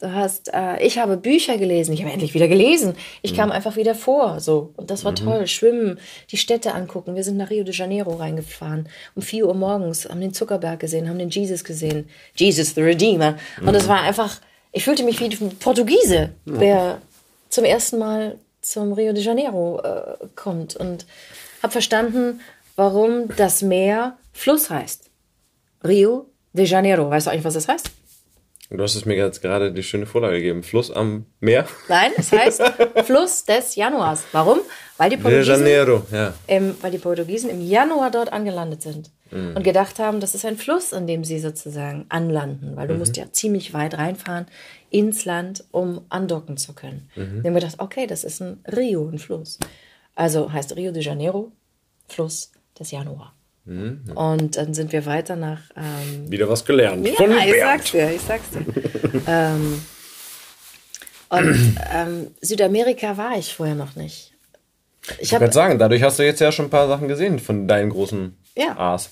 Du 0.00 0.12
hast, 0.12 0.52
äh, 0.52 0.84
ich 0.84 0.98
habe 0.98 1.16
Bücher 1.16 1.58
gelesen, 1.58 1.92
ich 1.92 2.02
habe 2.02 2.12
endlich 2.12 2.34
wieder 2.34 2.48
gelesen. 2.48 2.94
Ich 3.22 3.32
mhm. 3.32 3.36
kam 3.36 3.52
einfach 3.52 3.76
wieder 3.76 3.94
vor, 3.94 4.40
so. 4.40 4.72
Und 4.76 4.90
das 4.90 5.04
war 5.04 5.12
mhm. 5.12 5.16
toll. 5.16 5.46
Schwimmen, 5.46 6.00
die 6.32 6.38
Städte 6.38 6.74
angucken. 6.74 7.14
Wir 7.14 7.22
sind 7.22 7.36
nach 7.36 7.50
Rio 7.50 7.62
de 7.62 7.72
Janeiro 7.72 8.16
reingefahren. 8.16 8.88
Um 9.14 9.22
4 9.22 9.46
Uhr 9.46 9.54
morgens, 9.54 10.08
haben 10.08 10.20
den 10.20 10.34
Zuckerberg 10.34 10.80
gesehen, 10.80 11.08
haben 11.08 11.20
den 11.20 11.30
Jesus 11.30 11.62
gesehen. 11.62 12.08
Jesus, 12.34 12.74
the 12.74 12.82
Redeemer. 12.82 13.36
Mhm. 13.60 13.68
Und 13.68 13.74
es 13.76 13.86
war 13.86 14.00
einfach, 14.00 14.40
ich 14.72 14.82
fühlte 14.82 15.04
mich 15.04 15.20
wie 15.20 15.26
ein 15.26 15.56
Portugiese, 15.60 16.30
der 16.46 17.00
zum 17.48 17.64
ersten 17.64 17.98
Mal 17.98 18.38
zum 18.60 18.92
Rio 18.94 19.12
de 19.12 19.22
Janeiro 19.22 19.80
äh, 19.84 20.26
kommt. 20.34 20.74
Und 20.74 21.06
habe 21.62 21.70
verstanden, 21.70 22.40
warum 22.74 23.28
das 23.36 23.62
Meer 23.62 24.16
Fluss 24.32 24.70
heißt. 24.70 25.10
Rio 25.84 26.30
de 26.52 26.64
Janeiro. 26.64 27.10
Weißt 27.10 27.26
du 27.26 27.30
eigentlich, 27.30 27.44
was 27.44 27.54
das 27.54 27.68
heißt? 27.68 27.90
Du 28.70 28.82
hast 28.82 28.94
es 28.94 29.04
mir 29.04 29.16
jetzt 29.16 29.42
gerade 29.42 29.70
die 29.70 29.82
schöne 29.82 30.06
Vorlage 30.06 30.36
gegeben. 30.36 30.62
Fluss 30.62 30.90
am 30.90 31.26
Meer? 31.40 31.66
Nein, 31.88 32.10
es 32.16 32.32
heißt 32.32 32.62
Fluss 33.04 33.44
des 33.44 33.76
Januars. 33.76 34.24
Warum? 34.32 34.60
Weil 34.96 35.10
die 35.10 35.18
Portugiesen, 35.18 35.64
de 35.64 35.74
Janeiro, 35.74 36.06
ja. 36.10 36.32
im, 36.46 36.74
weil 36.80 36.90
die 36.90 36.98
Portugiesen 36.98 37.50
im 37.50 37.60
Januar 37.60 38.10
dort 38.10 38.32
angelandet 38.32 38.80
sind 38.80 39.10
mhm. 39.30 39.56
und 39.56 39.62
gedacht 39.62 39.98
haben, 39.98 40.20
das 40.20 40.34
ist 40.34 40.46
ein 40.46 40.56
Fluss, 40.56 40.94
an 40.94 41.06
dem 41.06 41.22
sie 41.22 41.38
sozusagen 41.38 42.06
anlanden, 42.08 42.74
weil 42.74 42.88
du 42.88 42.94
mhm. 42.94 43.00
musst 43.00 43.16
ja 43.18 43.30
ziemlich 43.30 43.74
weit 43.74 43.98
reinfahren 43.98 44.46
ins 44.88 45.26
Land, 45.26 45.64
um 45.70 46.06
andocken 46.08 46.56
zu 46.56 46.72
können. 46.72 47.10
Mhm. 47.14 47.20
Dann 47.20 47.36
haben 47.36 47.54
wir 47.54 47.60
gedacht, 47.60 47.76
okay, 47.78 48.06
das 48.06 48.24
ist 48.24 48.40
ein 48.40 48.60
Rio, 48.74 49.06
ein 49.06 49.18
Fluss. 49.18 49.58
Also 50.14 50.50
heißt 50.50 50.76
Rio 50.76 50.92
de 50.92 51.02
Janeiro 51.02 51.52
Fluss 52.08 52.52
des 52.78 52.90
Januar. 52.90 53.34
Mhm. 53.64 54.12
Und 54.14 54.56
dann 54.56 54.74
sind 54.74 54.92
wir 54.92 55.06
weiter 55.06 55.36
nach. 55.36 55.60
Ähm, 55.76 56.30
Wieder 56.30 56.48
was 56.48 56.64
gelernt. 56.64 57.06
Ja, 57.06 57.14
von 57.14 57.30
ich 57.30 57.60
sag's 57.60 57.92
dir, 57.92 58.10
ich 58.10 58.20
sag's 58.20 58.50
dir. 58.50 58.64
ähm, 59.26 59.82
und 61.28 61.76
ähm, 61.94 62.26
Südamerika 62.40 63.16
war 63.16 63.38
ich 63.38 63.54
vorher 63.54 63.74
noch 63.74 63.96
nicht. 63.96 64.32
Ich, 65.18 65.32
ich 65.32 65.40
würde 65.40 65.52
sagen, 65.52 65.78
dadurch 65.78 66.02
hast 66.02 66.18
du 66.18 66.24
jetzt 66.24 66.40
ja 66.40 66.52
schon 66.52 66.66
ein 66.66 66.70
paar 66.70 66.88
Sachen 66.88 67.08
gesehen 67.08 67.38
von 67.38 67.66
deinen 67.66 67.90
großen 67.90 68.36
ja. 68.56 68.76
A's. 68.76 69.10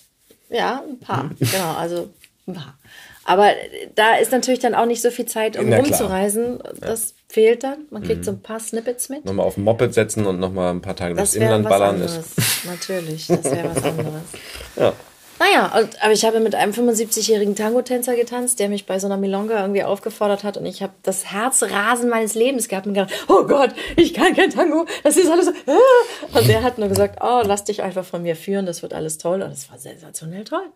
Ja, 0.51 0.83
ein 0.87 0.99
paar. 0.99 1.31
genau, 1.39 1.75
also 1.77 2.11
ein 2.47 2.55
paar. 2.55 2.79
Aber 3.25 3.51
da 3.95 4.17
ist 4.17 4.33
natürlich 4.33 4.61
dann 4.61 4.75
auch 4.75 4.87
nicht 4.87 5.03
so 5.03 5.11
viel 5.11 5.27
Zeit, 5.27 5.59
um 5.59 5.73
rumzureisen. 5.73 6.59
Das 6.81 7.11
ja. 7.11 7.17
fehlt 7.29 7.65
dann. 7.65 7.87
Man 7.91 8.03
kriegt 8.03 8.21
mhm. 8.21 8.25
so 8.25 8.31
ein 8.33 8.41
paar 8.41 8.61
Snippets 8.61 9.09
mit. 9.09 9.25
Nochmal 9.25 9.47
auf 9.47 9.55
dem 9.55 9.65
Moped 9.65 9.95
setzen 9.95 10.27
und 10.27 10.41
nochmal 10.41 10.73
ein 10.73 10.81
paar 10.81 10.97
Tage 10.97 11.15
das 11.15 11.33
durchs 11.33 11.45
Inland 11.45 11.69
ballern. 11.69 11.97
Anderes. 11.97 12.17
Ist. 12.37 12.65
Natürlich, 12.65 13.27
das 13.27 13.45
wäre 13.45 13.75
was 13.75 13.85
anderes. 13.85 14.23
ja. 14.77 14.93
Naja, 15.41 15.79
und, 15.79 16.03
aber 16.03 16.13
ich 16.13 16.27
habe 16.27 16.39
mit 16.41 16.55
einem 16.55 16.73
75-jährigen 16.73 17.57
Tango-Tänzer 17.57 18.15
getanzt, 18.15 18.61
der 18.61 18.69
mich 18.69 18.85
bei 18.85 18.99
so 18.99 19.07
einer 19.07 19.17
Milonga 19.17 19.59
irgendwie 19.63 19.85
aufgefordert 19.85 20.45
hat 20.45 20.59
und 20.59 20.67
ich 20.67 20.83
habe 20.83 20.93
das 21.03 21.33
Herzrasen 21.33 22.11
meines 22.11 22.35
Lebens 22.35 22.69
gehabt 22.69 22.87
und 22.87 22.93
gedacht, 22.93 23.15
oh 23.27 23.47
Gott, 23.47 23.71
ich 23.97 24.13
kann 24.13 24.37
kein 24.37 24.51
Tango, 24.51 24.85
das 25.03 25.17
ist 25.17 25.31
alles 25.31 25.47
so. 25.47 25.53
Und 26.39 26.47
der 26.47 26.63
hat 26.63 26.77
nur 26.77 26.89
gesagt, 26.89 27.21
oh, 27.23 27.41
lass 27.43 27.65
dich 27.65 27.83
einfach 27.83 28.05
von 28.05 28.21
mir 28.23 28.37
führen, 28.37 28.67
das 28.67 28.83
wird 28.83 28.93
alles 28.93 29.17
toll 29.17 29.41
und 29.41 29.51
es 29.51 29.71
war 29.71 29.79
sensationell 29.79 30.45
toll. 30.45 30.67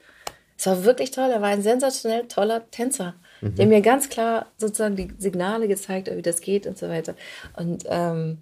Es 0.57 0.67
war 0.67 0.85
wirklich 0.85 1.11
toll, 1.11 1.31
er 1.31 1.41
war 1.41 1.49
ein 1.49 1.63
sensationell 1.63 2.27
toller 2.29 2.71
Tänzer, 2.71 3.15
mhm. 3.41 3.57
der 3.57 3.67
mir 3.67 3.81
ganz 3.81 4.09
klar 4.09 4.47
sozusagen 4.57 4.97
die 4.97 5.13
Signale 5.19 5.69
gezeigt 5.69 6.09
hat, 6.09 6.17
wie 6.17 6.23
das 6.23 6.41
geht 6.41 6.67
und 6.67 6.79
so 6.79 6.89
weiter. 6.89 7.15
Und 7.57 7.85
ähm, 7.89 8.39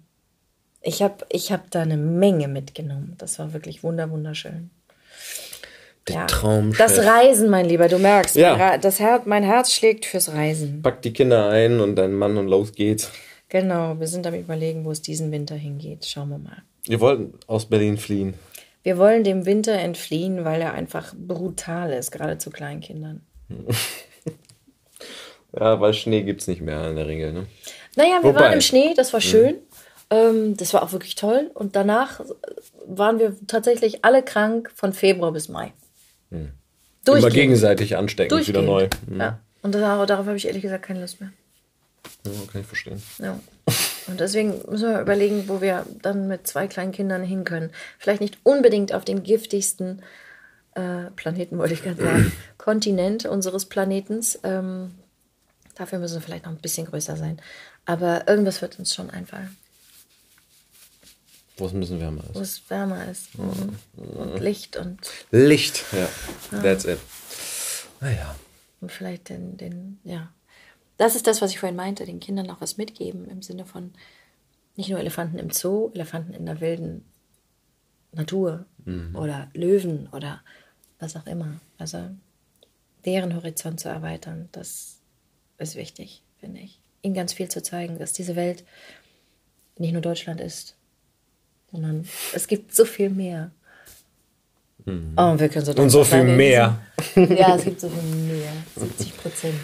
ich 0.81 1.01
habe 1.01 1.25
ich 1.29 1.51
hab 1.51 1.71
da 1.71 1.81
eine 1.81 1.97
Menge 1.97 2.47
mitgenommen. 2.47 3.15
Das 3.17 3.39
war 3.39 3.53
wirklich 3.53 3.83
wunder, 3.83 4.09
wunderschön. 4.11 4.69
Der 6.07 6.15
ja. 6.15 6.25
Traum. 6.25 6.73
Das 6.77 6.99
Reisen, 6.99 7.49
mein 7.49 7.65
Lieber, 7.65 7.87
du 7.87 7.97
merkst, 7.97 8.35
ja. 8.35 8.57
mein, 8.57 8.81
das 8.81 8.99
Her 8.99 9.21
mein 9.25 9.43
Herz 9.43 9.71
schlägt 9.71 10.05
fürs 10.05 10.33
Reisen. 10.33 10.81
Pack 10.81 11.01
die 11.01 11.13
Kinder 11.13 11.49
ein 11.49 11.79
und 11.79 11.95
dein 11.95 12.13
Mann 12.13 12.37
und 12.37 12.47
los 12.47 12.73
geht's. 12.73 13.09
Genau, 13.47 13.99
wir 13.99 14.07
sind 14.07 14.27
am 14.27 14.33
überlegen, 14.33 14.83
wo 14.83 14.91
es 14.91 15.01
diesen 15.01 15.31
Winter 15.31 15.55
hingeht. 15.55 16.05
Schauen 16.05 16.29
wir 16.29 16.39
mal. 16.39 16.63
Wir 16.85 16.99
wollten 16.99 17.39
aus 17.47 17.65
Berlin 17.65 17.97
fliehen. 17.97 18.33
Wir 18.83 18.97
wollen 18.97 19.23
dem 19.23 19.45
Winter 19.45 19.73
entfliehen, 19.73 20.43
weil 20.43 20.61
er 20.61 20.73
einfach 20.73 21.13
brutal 21.17 21.93
ist, 21.93 22.11
gerade 22.11 22.37
zu 22.37 22.49
Kleinkindern. 22.49 23.21
ja, 25.57 25.79
weil 25.79 25.93
Schnee 25.93 26.23
gibt 26.23 26.41
es 26.41 26.47
nicht 26.47 26.61
mehr 26.61 26.89
in 26.89 26.97
der 26.97 27.07
Regel. 27.07 27.31
Ne? 27.31 27.47
Naja, 27.95 28.19
wir 28.21 28.29
Wobei. 28.29 28.41
waren 28.41 28.53
im 28.53 28.61
Schnee, 28.61 28.93
das 28.95 29.13
war 29.13 29.19
mhm. 29.19 29.23
schön. 29.23 29.55
Mhm. 30.11 30.57
das 30.57 30.73
war 30.73 30.83
auch 30.83 30.91
wirklich 30.91 31.15
toll. 31.15 31.49
Und 31.53 31.77
danach 31.77 32.19
waren 32.85 33.19
wir 33.19 33.37
tatsächlich 33.47 34.03
alle 34.03 34.21
krank 34.21 34.71
von 34.75 34.91
Februar 34.91 35.31
bis 35.31 35.47
Mai. 35.47 35.71
Mhm. 36.29 36.51
Immer 37.07 37.29
gegenseitig 37.29 37.97
ansteckend, 37.97 38.47
wieder 38.47 38.61
neu. 38.61 38.89
Mhm. 39.07 39.19
Ja. 39.19 39.39
Und 39.61 39.75
darauf, 39.75 40.05
darauf 40.05 40.25
habe 40.25 40.37
ich 40.37 40.45
ehrlich 40.45 40.61
gesagt 40.61 40.85
keine 40.85 41.01
Lust 41.01 41.21
mehr. 41.21 41.31
Ja, 42.25 42.31
kann 42.51 42.61
ich 42.61 42.67
verstehen. 42.67 43.01
Ja. 43.19 43.39
Und 44.07 44.19
deswegen 44.19 44.61
müssen 44.69 44.89
wir 44.89 44.99
überlegen, 44.99 45.47
wo 45.47 45.61
wir 45.61 45.85
dann 46.01 46.27
mit 46.27 46.47
zwei 46.47 46.67
kleinen 46.67 46.91
Kindern 46.91 47.23
hin 47.23 47.43
können. 47.43 47.71
Vielleicht 47.99 48.21
nicht 48.21 48.37
unbedingt 48.43 48.93
auf 48.93 49.05
den 49.05 49.23
giftigsten 49.23 50.01
äh, 50.75 51.11
Planeten, 51.15 51.57
wollte 51.57 51.73
ich 51.73 51.83
gerade 51.83 52.01
sagen, 52.01 52.31
Kontinent 52.57 53.25
unseres 53.25 53.65
Planetens. 53.65 54.39
Ähm, 54.43 54.95
dafür 55.75 55.99
müssen 55.99 56.15
wir 56.15 56.21
vielleicht 56.21 56.45
noch 56.45 56.51
ein 56.51 56.57
bisschen 56.57 56.87
größer 56.87 57.17
sein. 57.17 57.39
Aber 57.85 58.27
irgendwas 58.27 58.61
wird 58.61 58.79
uns 58.79 58.93
schon 58.93 59.09
einfallen. 59.09 59.55
Wo 61.57 61.67
es 61.67 61.73
ein 61.73 61.79
bisschen 61.79 61.99
wärmer 61.99 62.23
ist. 62.23 62.35
Wo 62.35 62.39
es 62.39 62.69
wärmer 62.69 63.07
ist. 63.09 63.37
Mhm. 63.37 63.77
Und 63.95 64.39
Licht 64.39 64.75
und. 64.75 64.99
Licht, 65.31 65.83
ja. 65.91 66.09
ja. 66.51 66.61
That's 66.61 66.85
it. 66.85 66.99
Naja. 68.01 68.35
Und 68.81 68.91
vielleicht 68.91 69.29
den, 69.29 69.55
den, 69.57 69.99
ja. 70.03 70.31
Das 70.97 71.15
ist 71.15 71.27
das, 71.27 71.41
was 71.41 71.51
ich 71.51 71.59
vorhin 71.59 71.75
meinte, 71.75 72.05
den 72.05 72.19
Kindern 72.19 72.49
auch 72.49 72.61
was 72.61 72.77
mitgeben 72.77 73.27
im 73.29 73.41
Sinne 73.41 73.65
von 73.65 73.93
nicht 74.75 74.89
nur 74.89 74.99
Elefanten 74.99 75.39
im 75.39 75.51
Zoo, 75.51 75.91
Elefanten 75.93 76.33
in 76.33 76.45
der 76.45 76.61
wilden 76.61 77.05
Natur 78.11 78.65
mhm. 78.85 79.15
oder 79.15 79.49
Löwen 79.53 80.07
oder 80.11 80.41
was 80.99 81.15
auch 81.15 81.25
immer. 81.25 81.59
Also 81.77 82.09
deren 83.05 83.35
Horizont 83.35 83.79
zu 83.79 83.89
erweitern, 83.89 84.49
das 84.51 84.99
ist 85.57 85.75
wichtig, 85.75 86.23
finde 86.39 86.61
ich. 86.61 86.79
Ihnen 87.01 87.15
ganz 87.15 87.33
viel 87.33 87.49
zu 87.49 87.61
zeigen, 87.61 87.99
dass 87.99 88.13
diese 88.13 88.35
Welt 88.35 88.63
nicht 89.77 89.91
nur 89.91 90.01
Deutschland 90.01 90.39
ist, 90.39 90.75
sondern 91.71 92.07
es 92.33 92.47
gibt 92.47 92.73
so 92.73 92.85
viel 92.85 93.09
mehr. 93.09 93.51
Mhm. 94.85 95.13
Oh, 95.17 95.37
wir 95.37 95.49
können 95.49 95.65
so 95.65 95.73
Und 95.73 95.89
so 95.89 96.03
viel 96.03 96.23
mehr. 96.23 96.79
Ja, 97.15 97.55
es 97.55 97.63
gibt 97.63 97.81
so 97.81 97.89
viel 97.89 98.15
mehr. 98.15 98.53
70 98.75 99.17
Prozent. 99.17 99.59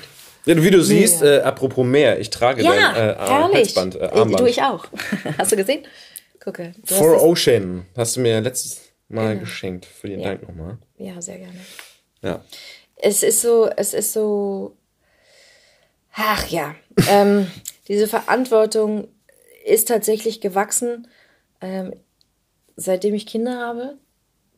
Ja, 0.45 0.61
wie 0.64 0.72
du 0.72 0.82
siehst, 0.82 1.22
äh, 1.22 1.40
apropos 1.41 1.86
mehr, 1.86 2.20
ich 2.20 2.30
trage 2.30 2.64
ja, 2.64 2.94
dein 2.94 3.10
äh, 3.10 3.56
Halsband, 3.57 3.95
äh, 3.95 4.06
Armband. 4.06 4.40
Du, 4.40 4.45
ich 4.45 4.61
auch. 4.61 4.86
Hast 5.38 5.52
du 5.52 5.56
gesehen? 5.56 5.86
Gucke. 6.40 6.74
Du 6.88 6.95
For 6.95 7.22
Ocean 7.22 7.86
hast 7.95 8.16
du 8.16 8.22
mir 8.22 8.40
letztes 8.40 8.82
Mal 9.10 9.30
genau. 9.30 9.41
geschenkt. 9.41 9.86
Vielen 9.86 10.22
ja. 10.22 10.30
Dank 10.30 10.48
nochmal. 10.48 10.78
Ja, 10.98 11.22
sehr 11.22 11.38
gerne. 11.38 11.60
Ja. 12.22 12.44
Es 12.95 13.24
ist 13.24 13.41
so, 13.41 13.70
es 13.76 13.94
ist 13.94 14.14
so, 14.14 14.78
ach 16.14 16.48
ja, 16.48 16.76
ähm, 17.10 17.48
diese 17.88 18.07
Verantwortung 18.07 19.07
ist 19.66 19.88
tatsächlich 19.88 20.41
gewachsen, 20.41 21.07
ähm, 21.61 21.94
seitdem 22.76 23.14
ich 23.14 23.26
Kinder 23.26 23.60
habe, 23.60 23.98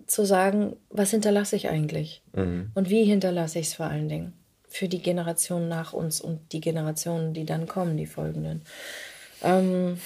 zu 0.06 0.26
sagen, 0.26 0.76
was 0.90 1.12
hinterlasse 1.12 1.56
ich 1.56 1.70
eigentlich? 1.70 2.22
Mhm. 2.34 2.72
Und 2.76 2.90
wie 2.90 3.06
hinterlasse 3.06 3.60
ich 3.60 3.68
es 3.68 3.74
vor 3.74 3.86
allen 3.88 4.10
Dingen? 4.10 4.34
Für 4.72 4.88
die 4.88 5.02
Generation 5.02 5.68
nach 5.68 5.92
uns 5.92 6.22
und 6.22 6.54
die 6.54 6.62
Generationen, 6.62 7.34
die 7.34 7.46
dann 7.46 7.68
kommen, 7.68 7.98
die 7.98 8.06
folgenden. 8.06 8.62
Ähm, 9.44 10.00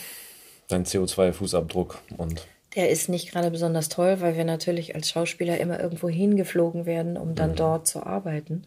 Dein 0.68 0.86
CO2-Fußabdruck 0.86 2.00
und. 2.18 2.48
Der 2.76 2.90
ist 2.90 3.08
nicht 3.08 3.32
gerade 3.32 3.52
besonders 3.52 3.88
toll, 3.88 4.18
weil 4.20 4.36
wir 4.36 4.44
natürlich 4.44 4.96
als 4.96 5.10
Schauspieler 5.10 5.60
immer 5.60 5.80
irgendwo 5.80 6.10
hingeflogen 6.10 6.86
werden, 6.86 7.16
um 7.16 7.36
dann 7.36 7.52
mhm. 7.52 7.56
dort 7.56 7.88
zu 7.88 8.04
arbeiten. 8.04 8.64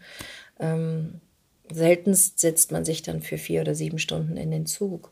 Ähm, 0.61 1.21
seltenst 1.71 2.39
setzt 2.39 2.73
man 2.73 2.85
sich 2.85 3.03
dann 3.03 3.21
für 3.21 3.37
vier 3.37 3.61
oder 3.61 3.75
sieben 3.75 3.99
Stunden 3.99 4.37
in 4.37 4.51
den 4.51 4.67
Zug. 4.67 5.11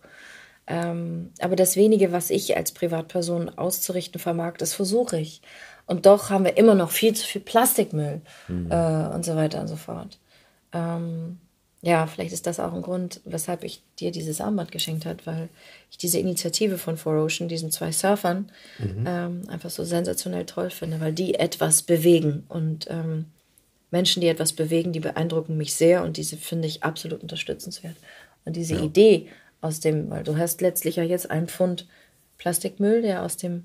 Ähm, 0.68 1.32
aber 1.40 1.56
das 1.56 1.76
wenige, 1.76 2.12
was 2.12 2.30
ich 2.30 2.56
als 2.56 2.72
Privatperson 2.72 3.50
auszurichten 3.50 4.20
vermag, 4.20 4.54
das 4.58 4.72
versuche 4.72 5.18
ich. 5.18 5.42
Und 5.86 6.06
doch 6.06 6.30
haben 6.30 6.44
wir 6.44 6.56
immer 6.56 6.74
noch 6.74 6.90
viel 6.90 7.14
zu 7.14 7.26
viel 7.26 7.40
Plastikmüll 7.40 8.20
mhm. 8.48 8.70
äh, 8.70 9.08
und 9.14 9.24
so 9.24 9.34
weiter 9.34 9.60
und 9.60 9.68
so 9.68 9.76
fort. 9.76 10.18
Ähm, 10.76 11.38
ja, 11.82 12.06
vielleicht 12.06 12.32
ist 12.32 12.46
das 12.46 12.58
auch 12.58 12.72
ein 12.72 12.82
Grund, 12.82 13.20
weshalb 13.24 13.62
ich 13.62 13.80
dir 14.00 14.10
dieses 14.10 14.40
Armband 14.40 14.72
geschenkt 14.72 15.06
habe, 15.06 15.18
weil 15.24 15.48
ich 15.90 15.98
diese 15.98 16.18
Initiative 16.18 16.78
von 16.78 16.96
Four 16.96 17.22
Ocean, 17.22 17.48
diesen 17.48 17.70
zwei 17.70 17.92
Surfern, 17.92 18.50
mhm. 18.78 19.04
ähm, 19.06 19.42
einfach 19.48 19.70
so 19.70 19.84
sensationell 19.84 20.46
toll 20.46 20.70
finde, 20.70 21.00
weil 21.00 21.12
die 21.12 21.34
etwas 21.34 21.82
bewegen. 21.82 22.44
Und 22.48 22.86
ähm, 22.90 23.26
Menschen, 23.90 24.20
die 24.20 24.28
etwas 24.28 24.52
bewegen, 24.52 24.92
die 24.92 25.00
beeindrucken 25.00 25.56
mich 25.56 25.74
sehr 25.74 26.02
und 26.02 26.16
diese 26.16 26.36
finde 26.36 26.66
ich 26.66 26.82
absolut 26.82 27.22
unterstützenswert. 27.22 27.96
Und 28.44 28.56
diese 28.56 28.74
ja. 28.74 28.82
Idee 28.82 29.28
aus 29.60 29.80
dem, 29.80 30.10
weil 30.10 30.24
du 30.24 30.36
hast 30.36 30.60
letztlich 30.60 30.96
ja 30.96 31.04
jetzt 31.04 31.30
einen 31.30 31.48
Pfund 31.48 31.86
Plastikmüll, 32.38 33.02
der 33.02 33.22
aus 33.22 33.36
dem 33.36 33.64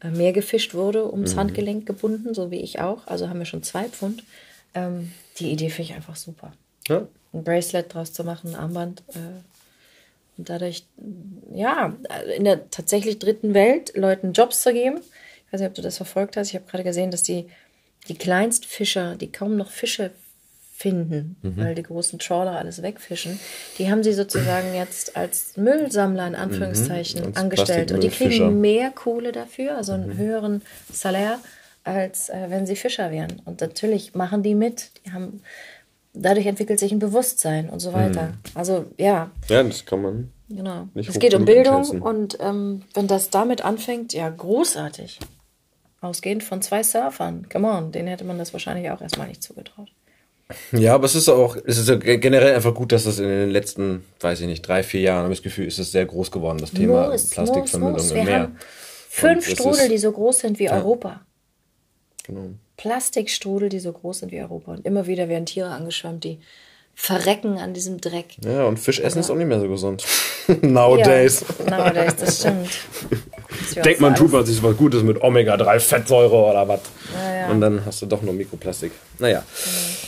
äh, 0.00 0.10
Meer 0.10 0.32
gefischt 0.32 0.74
wurde, 0.74 1.10
ums 1.12 1.34
mhm. 1.34 1.40
Handgelenk 1.40 1.86
gebunden, 1.86 2.34
so 2.34 2.50
wie 2.50 2.60
ich 2.60 2.80
auch. 2.80 3.06
Also 3.06 3.28
haben 3.28 3.38
wir 3.38 3.46
schon 3.46 3.62
zwei 3.62 3.84
Pfund. 3.88 4.24
Ähm, 4.74 5.12
die 5.40 5.50
Idee 5.50 5.70
finde 5.70 5.90
ich 5.90 5.96
einfach 5.96 6.16
super. 6.16 6.52
Ja. 6.88 7.06
Ein 7.32 7.44
Bracelet 7.44 7.92
draus 7.92 8.12
zu 8.12 8.24
machen, 8.24 8.50
ein 8.50 8.60
Armband. 8.60 9.02
Äh, 9.08 9.42
und 10.38 10.48
dadurch, 10.48 10.86
ja, 11.52 11.96
in 12.36 12.44
der 12.44 12.70
tatsächlich 12.70 13.18
dritten 13.18 13.54
Welt 13.54 13.96
Leuten 13.96 14.32
Jobs 14.32 14.62
zu 14.62 14.72
geben. 14.72 14.98
Ich 15.46 15.52
weiß 15.52 15.60
nicht, 15.60 15.68
ob 15.68 15.74
du 15.74 15.82
das 15.82 15.96
verfolgt 15.96 16.36
hast. 16.36 16.48
Ich 16.48 16.54
habe 16.54 16.66
gerade 16.70 16.84
gesehen, 16.84 17.10
dass 17.10 17.22
die, 17.22 17.48
die 18.08 18.14
Kleinstfischer, 18.14 19.16
die 19.16 19.32
kaum 19.32 19.56
noch 19.56 19.70
Fische 19.70 20.12
finden, 20.78 21.36
mhm. 21.42 21.56
weil 21.56 21.74
die 21.74 21.82
großen 21.82 22.20
Trawler 22.20 22.52
alles 22.52 22.82
wegfischen, 22.82 23.40
die 23.78 23.90
haben 23.90 24.04
sie 24.04 24.12
sozusagen 24.12 24.72
jetzt 24.74 25.16
als 25.16 25.56
Müllsammler 25.56 26.28
in 26.28 26.36
Anführungszeichen 26.36 27.30
mhm. 27.30 27.36
angestellt. 27.36 27.90
Und 27.90 28.04
die 28.04 28.10
kriegen 28.10 28.60
mehr 28.60 28.92
Kohle 28.92 29.32
dafür, 29.32 29.76
also 29.76 29.92
einen 29.92 30.10
mhm. 30.10 30.16
höheren 30.18 30.62
Salär 30.92 31.40
als 31.88 32.28
äh, 32.28 32.46
wenn 32.48 32.66
sie 32.66 32.76
Fischer 32.76 33.10
wären. 33.10 33.42
Und 33.44 33.60
natürlich 33.60 34.14
machen 34.14 34.42
die 34.42 34.54
mit. 34.54 34.90
Die 35.04 35.12
haben, 35.12 35.42
dadurch 36.12 36.46
entwickelt 36.46 36.78
sich 36.78 36.92
ein 36.92 36.98
Bewusstsein 36.98 37.68
und 37.68 37.80
so 37.80 37.92
weiter. 37.92 38.28
Hm. 38.28 38.38
Also 38.54 38.86
ja. 38.96 39.30
Ja, 39.48 39.62
das 39.62 39.84
kann 39.84 40.02
man. 40.02 40.32
Genau. 40.48 40.88
es 40.94 41.18
geht 41.18 41.34
um 41.34 41.44
Bildung 41.44 41.84
umkämpfen. 41.84 42.02
und 42.02 42.38
ähm, 42.40 42.82
wenn 42.94 43.06
das 43.06 43.30
damit 43.30 43.64
anfängt, 43.64 44.14
ja, 44.14 44.28
großartig. 44.30 45.18
Ausgehend 46.00 46.44
von 46.44 46.62
zwei 46.62 46.82
Surfern. 46.82 47.48
Come 47.50 47.68
on, 47.68 47.92
denen 47.92 48.08
hätte 48.08 48.24
man 48.24 48.38
das 48.38 48.52
wahrscheinlich 48.52 48.90
auch 48.90 49.00
erstmal 49.00 49.28
nicht 49.28 49.42
zugetraut. 49.42 49.88
Ja, 50.72 50.94
aber 50.94 51.04
es 51.04 51.14
ist 51.14 51.28
auch, 51.28 51.56
es 51.66 51.76
ist 51.76 52.00
generell 52.00 52.54
einfach 52.54 52.74
gut, 52.74 52.92
dass 52.92 53.04
das 53.04 53.18
in 53.18 53.28
den 53.28 53.50
letzten, 53.50 54.04
weiß 54.20 54.40
ich 54.40 54.46
nicht, 54.46 54.62
drei, 54.62 54.82
vier 54.82 55.00
Jahren, 55.02 55.24
habe 55.24 55.32
ich 55.32 55.40
das 55.40 55.44
Gefühl, 55.44 55.66
ist 55.66 55.78
es 55.78 55.92
sehr 55.92 56.06
groß 56.06 56.30
geworden, 56.30 56.58
das 56.58 56.70
Thema 56.70 57.14
Plastikvermüllung 57.30 58.10
im 58.10 58.24
Meer. 58.24 58.52
fünf 59.10 59.46
Strudel, 59.46 59.88
die 59.88 59.98
so 59.98 60.10
groß 60.10 60.38
sind 60.38 60.58
wie 60.58 60.64
ja. 60.64 60.76
Europa. 60.76 61.20
Genau. 62.28 62.50
Plastikstrudel, 62.76 63.68
die 63.68 63.80
so 63.80 63.92
groß 63.92 64.20
sind 64.20 64.32
wie 64.32 64.40
Europa. 64.40 64.72
Und 64.72 64.86
immer 64.86 65.06
wieder 65.06 65.28
werden 65.28 65.46
Tiere 65.46 65.70
angeschwemmt, 65.70 66.22
die 66.22 66.38
verrecken 66.94 67.58
an 67.58 67.74
diesem 67.74 68.00
Dreck. 68.00 68.36
Ja, 68.44 68.64
und 68.64 68.78
Fisch 68.78 69.00
essen 69.00 69.20
ist 69.20 69.30
auch 69.30 69.34
nicht 69.34 69.46
mehr 69.46 69.60
so 69.60 69.68
gesund. 69.68 70.04
nowadays. 70.62 71.44
Ja, 71.64 71.78
nowadays, 71.78 72.16
das 72.16 72.40
stimmt. 72.40 72.68
Denkt 73.84 74.00
man, 74.00 74.14
tut 74.14 74.30
man 74.30 74.44
sich 74.44 74.62
was 74.62 74.76
Gutes 74.76 75.02
mit 75.02 75.20
Omega-3-Fettsäure 75.20 76.50
oder 76.50 76.68
was. 76.68 76.80
Naja, 77.14 77.50
Und 77.50 77.60
dann 77.60 77.84
hast 77.84 78.02
du 78.02 78.06
doch 78.06 78.22
nur 78.22 78.34
Mikroplastik. 78.34 78.92
Naja. 79.18 79.40
Mhm. 79.40 79.98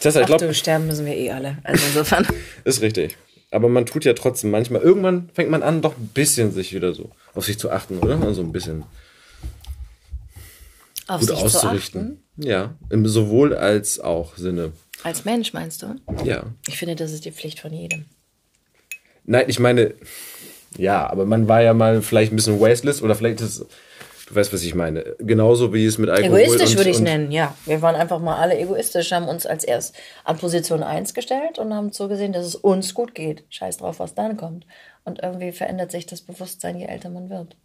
Tessa, 0.00 0.20
ich 0.20 0.26
glaube. 0.26 0.54
sterben 0.54 0.86
müssen 0.86 1.06
wir 1.06 1.14
eh 1.14 1.30
alle. 1.30 1.58
Also 1.64 1.84
insofern. 1.86 2.26
ist 2.64 2.82
richtig. 2.82 3.16
Aber 3.50 3.68
man 3.68 3.86
tut 3.86 4.04
ja 4.04 4.12
trotzdem 4.12 4.50
manchmal, 4.50 4.82
irgendwann 4.82 5.30
fängt 5.32 5.50
man 5.50 5.62
an, 5.62 5.80
doch 5.80 5.96
ein 5.96 6.08
bisschen 6.08 6.52
sich 6.52 6.74
wieder 6.74 6.92
so 6.92 7.10
auf 7.34 7.46
sich 7.46 7.58
zu 7.58 7.70
achten, 7.70 7.98
oder? 7.98 8.20
Also 8.20 8.42
ein 8.42 8.52
bisschen 8.52 8.84
auf 11.08 11.20
gut 11.20 11.32
auszurichten. 11.32 12.22
Ja, 12.36 12.74
im 12.90 13.06
sowohl 13.06 13.54
als 13.54 13.98
auch 13.98 14.36
Sinne. 14.36 14.72
Als 15.02 15.24
Mensch 15.24 15.52
meinst 15.52 15.82
du? 15.82 15.96
Ja. 16.24 16.44
Ich 16.68 16.78
finde, 16.78 16.94
das 16.94 17.12
ist 17.12 17.24
die 17.24 17.32
Pflicht 17.32 17.60
von 17.60 17.72
jedem. 17.72 18.04
Nein, 19.24 19.44
ich 19.48 19.58
meine, 19.58 19.94
ja, 20.76 21.08
aber 21.08 21.26
man 21.26 21.48
war 21.48 21.62
ja 21.62 21.74
mal 21.74 22.02
vielleicht 22.02 22.32
ein 22.32 22.36
bisschen 22.36 22.60
wasteless 22.60 23.02
oder 23.02 23.14
vielleicht 23.14 23.40
ist 23.40 23.66
Du 24.28 24.34
weißt, 24.34 24.52
was 24.52 24.62
ich 24.62 24.74
meine. 24.74 25.16
Genauso 25.20 25.72
wie 25.72 25.86
es 25.86 25.96
mit 25.96 26.10
Alkohol 26.10 26.40
Egoistisch 26.40 26.76
würde 26.76 26.90
ich 26.90 26.96
es 26.96 27.02
nennen, 27.02 27.32
ja. 27.32 27.54
Wir 27.64 27.80
waren 27.80 27.94
einfach 27.94 28.18
mal 28.18 28.36
alle 28.36 28.58
egoistisch, 28.58 29.10
haben 29.10 29.26
uns 29.26 29.46
als 29.46 29.64
erst 29.64 29.96
an 30.24 30.36
Position 30.36 30.82
1 30.82 31.14
gestellt 31.14 31.58
und 31.58 31.72
haben 31.72 31.92
so 31.92 32.08
gesehen, 32.08 32.34
dass 32.34 32.44
es 32.44 32.54
uns 32.54 32.92
gut 32.92 33.14
geht. 33.14 33.44
Scheiß 33.48 33.78
drauf, 33.78 34.00
was 34.00 34.14
dann 34.14 34.36
kommt. 34.36 34.66
Und 35.04 35.22
irgendwie 35.22 35.50
verändert 35.52 35.90
sich 35.90 36.04
das 36.04 36.20
Bewusstsein, 36.20 36.76
je 36.76 36.84
älter 36.84 37.08
man 37.08 37.30
wird. 37.30 37.56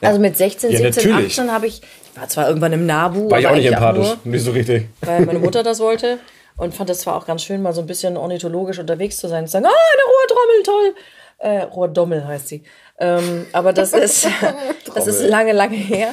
Also 0.00 0.20
mit 0.20 0.36
16, 0.36 0.70
ja, 0.70 0.78
17, 0.78 1.10
natürlich. 1.10 1.38
18 1.38 1.52
habe 1.52 1.66
ich, 1.66 1.82
ich 1.82 2.18
war 2.20 2.28
zwar 2.28 2.48
irgendwann 2.48 2.72
im 2.72 2.86
Nabu. 2.86 3.30
War 3.30 3.40
ich 3.40 3.46
auch 3.46 3.54
nicht 3.54 3.66
empathisch, 3.66 4.06
auch 4.06 4.24
nur, 4.24 4.32
nicht 4.34 4.44
so 4.44 4.52
richtig. 4.52 4.86
Weil 5.02 5.26
meine 5.26 5.38
Mutter 5.38 5.62
das 5.62 5.80
wollte 5.80 6.18
und 6.56 6.74
fand 6.74 6.90
das 6.90 7.00
zwar 7.00 7.16
auch 7.16 7.26
ganz 7.26 7.42
schön, 7.42 7.62
mal 7.62 7.72
so 7.72 7.80
ein 7.80 7.86
bisschen 7.86 8.16
ornithologisch 8.16 8.78
unterwegs 8.78 9.16
zu 9.16 9.28
sein 9.28 9.42
und 9.44 9.46
zu 9.48 9.52
sagen, 9.52 9.66
ah, 9.66 9.68
eine 9.68 10.02
Rohrtrommel, 10.12 10.62
toll. 10.64 10.94
Äh, 11.38 11.62
Rohrdommel 11.62 12.26
heißt 12.26 12.48
sie. 12.48 12.62
Ähm, 12.98 13.46
aber 13.52 13.72
das 13.72 13.92
ist, 13.92 14.28
das 14.94 15.06
ist 15.06 15.22
lange, 15.22 15.52
lange 15.52 15.76
her. 15.76 16.12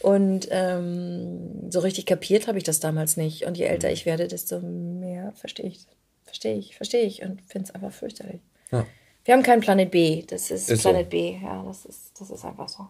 Und 0.00 0.48
ähm, 0.50 1.70
so 1.70 1.80
richtig 1.80 2.06
kapiert 2.06 2.46
habe 2.46 2.58
ich 2.58 2.64
das 2.64 2.78
damals 2.80 3.16
nicht. 3.16 3.46
Und 3.46 3.56
je 3.56 3.64
älter 3.64 3.90
ich 3.90 4.04
werde, 4.06 4.28
desto 4.28 4.60
mehr 4.60 5.32
verstehe 5.34 5.66
ich. 5.66 5.86
Verstehe 6.24 6.56
ich, 6.56 6.76
verstehe 6.76 7.02
ich 7.02 7.22
und 7.22 7.40
finde 7.46 7.68
es 7.68 7.74
einfach 7.74 7.92
fürchterlich. 7.92 8.40
Ja. 8.70 8.84
Wir 9.24 9.34
haben 9.34 9.42
keinen 9.42 9.60
Planet 9.60 9.90
B. 9.90 10.24
Das 10.26 10.50
ist, 10.50 10.70
ist 10.70 10.82
Planet 10.82 11.06
so. 11.06 11.10
B. 11.10 11.38
Ja, 11.42 11.64
das 11.66 11.86
ist, 11.86 12.20
das 12.20 12.30
ist 12.30 12.44
einfach 12.44 12.68
so. 12.68 12.86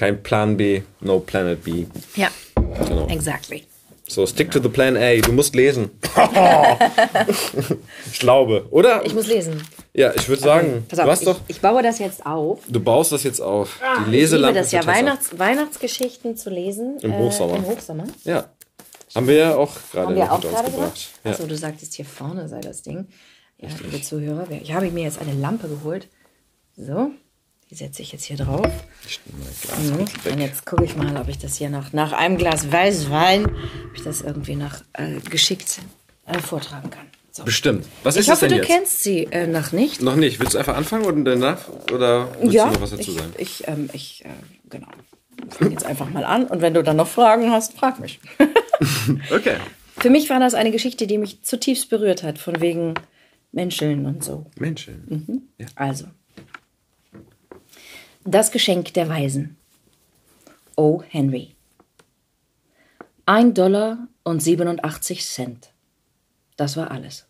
Kein 0.00 0.22
Plan 0.22 0.56
B, 0.56 0.80
no 1.02 1.20
Planet 1.20 1.62
B. 1.62 1.84
Ja, 2.16 2.30
genau. 2.54 3.06
exactly. 3.08 3.66
So, 4.08 4.24
stick 4.24 4.50
to 4.50 4.58
the 4.58 4.70
plan 4.70 4.96
A. 4.96 5.20
Du 5.20 5.30
musst 5.30 5.54
lesen. 5.54 5.90
ich 8.10 8.18
glaube, 8.18 8.66
oder? 8.70 9.04
Ich 9.04 9.12
muss 9.12 9.26
lesen. 9.26 9.62
Ja, 9.92 10.14
ich 10.14 10.26
würde 10.26 10.40
sagen, 10.40 10.86
okay, 10.90 11.00
auf, 11.00 11.04
du 11.04 11.10
hast 11.10 11.26
doch. 11.26 11.40
Ich, 11.48 11.60
baue 11.60 11.82
das 11.82 11.98
jetzt 11.98 12.24
auf. 12.24 12.60
Du 12.66 12.80
baust 12.80 13.12
das 13.12 13.24
jetzt 13.24 13.42
auf. 13.42 13.78
Die 14.06 14.10
Leselampe. 14.10 14.58
Ich 14.58 14.70
liebe 14.70 14.78
das 14.78 14.86
ja, 14.86 14.86
Weihnachts, 14.86 15.38
Weihnachtsgeschichten 15.38 16.34
zu 16.34 16.48
lesen. 16.48 16.96
Im 17.02 17.18
Hochsommer. 17.18 17.52
Äh, 17.52 17.58
Im 17.58 17.66
Hochsommer. 17.66 18.04
Ja. 18.24 18.48
Haben 19.14 19.26
wir 19.26 19.34
ja 19.34 19.54
auch 19.54 19.76
gerade 19.92 20.06
Haben 20.06 20.16
wir 20.16 20.32
auch 20.32 20.40
gerade 20.40 20.70
gemacht? 20.70 21.10
Ja. 21.24 21.32
Achso, 21.32 21.46
du 21.46 21.58
sagtest 21.58 21.92
hier 21.92 22.06
vorne 22.06 22.48
sei 22.48 22.60
das 22.60 22.80
Ding. 22.80 23.08
Ja, 23.58 23.68
liebe 23.82 24.00
Zuhörer, 24.00 24.46
ich 24.50 24.72
habe 24.72 24.90
mir 24.90 25.04
jetzt 25.04 25.20
eine 25.20 25.34
Lampe 25.34 25.68
geholt. 25.68 26.08
So. 26.74 27.10
Die 27.70 27.76
setze 27.76 28.02
ich 28.02 28.10
jetzt 28.10 28.24
hier 28.24 28.36
drauf. 28.36 28.66
Mhm. 28.66 30.32
Und 30.32 30.40
jetzt 30.40 30.66
gucke 30.66 30.84
ich 30.84 30.96
mal, 30.96 31.16
ob 31.16 31.28
ich 31.28 31.38
das 31.38 31.56
hier 31.56 31.70
noch 31.70 31.92
nach 31.92 32.12
einem 32.12 32.36
Glas 32.36 32.72
Weißwein, 32.72 33.46
ob 33.46 33.94
ich 33.94 34.02
das 34.02 34.22
irgendwie 34.22 34.56
noch 34.56 34.74
äh, 34.94 35.20
geschickt 35.30 35.80
äh, 36.26 36.38
vortragen 36.40 36.90
kann. 36.90 37.06
So. 37.30 37.44
Bestimmt. 37.44 37.86
Was 38.02 38.16
ich 38.16 38.22
ist 38.22 38.32
hoffe, 38.32 38.48
das 38.48 38.48
denn 38.48 38.50
du 38.50 38.56
jetzt? 38.56 38.66
kennst 38.66 39.02
sie 39.04 39.24
äh, 39.30 39.46
noch 39.46 39.70
nicht. 39.70 40.02
Noch 40.02 40.16
nicht. 40.16 40.40
Willst 40.40 40.54
du 40.54 40.58
einfach 40.58 40.76
anfangen 40.76 41.04
und 41.04 41.24
danach? 41.24 41.68
Oder 41.92 42.28
willst 42.40 42.54
ja, 42.54 42.66
du 42.66 42.74
noch 42.74 42.80
was 42.80 42.90
dazu 42.90 43.12
ich, 43.12 43.16
sagen? 43.16 43.32
Ich, 43.38 43.68
ähm, 43.68 43.90
ich 43.92 44.24
äh, 44.24 44.28
genau. 44.68 44.88
Fange 45.50 45.70
jetzt 45.70 45.86
einfach 45.86 46.10
mal 46.10 46.24
an. 46.24 46.46
Und 46.46 46.60
wenn 46.62 46.74
du 46.74 46.82
dann 46.82 46.96
noch 46.96 47.06
Fragen 47.06 47.52
hast, 47.52 47.78
frag 47.78 48.00
mich. 48.00 48.18
okay. 49.32 49.56
Für 49.96 50.10
mich 50.10 50.28
war 50.28 50.40
das 50.40 50.54
eine 50.54 50.72
Geschichte, 50.72 51.06
die 51.06 51.18
mich 51.18 51.42
zutiefst 51.42 51.88
berührt 51.88 52.24
hat, 52.24 52.38
von 52.38 52.60
wegen 52.60 52.94
Menscheln 53.52 54.06
und 54.06 54.24
so. 54.24 54.46
Menscheln. 54.58 55.04
Mhm. 55.08 55.42
Ja. 55.58 55.66
Also, 55.76 56.06
das 58.24 58.50
Geschenk 58.50 58.92
der 58.94 59.08
Weisen. 59.08 59.56
O. 60.76 61.02
Henry. 61.08 61.54
Ein 63.24 63.54
Dollar 63.54 64.08
und 64.24 64.42
87 64.42 65.24
Cent. 65.24 65.72
Das 66.56 66.76
war 66.76 66.90
alles. 66.90 67.26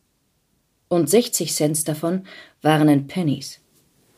Und 0.89 1.09
60 1.09 1.55
Cent 1.55 1.87
davon 1.87 2.27
waren 2.63 2.89
in 2.89 3.07
Pennies. 3.07 3.61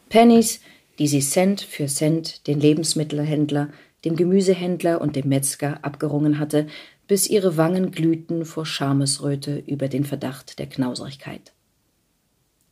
Pennies, 0.09 0.61
die 0.99 1.09
sie 1.09 1.20
Cent 1.20 1.61
für 1.61 1.86
Cent 1.86 2.47
den 2.47 2.59
Lebensmittelhändler, 2.59 3.69
dem 4.07 4.16
Gemüsehändler 4.16 5.01
und 5.01 5.15
dem 5.15 5.28
Metzger 5.28 5.85
abgerungen 5.85 6.39
hatte, 6.39 6.66
bis 7.07 7.28
ihre 7.28 7.59
Wangen 7.59 7.90
glühten 7.90 8.47
vor 8.47 8.65
Schamesröte 8.65 9.59
über 9.66 9.89
den 9.89 10.05
Verdacht 10.05 10.59
der 10.59 10.69
Knauserigkeit. 10.69 11.53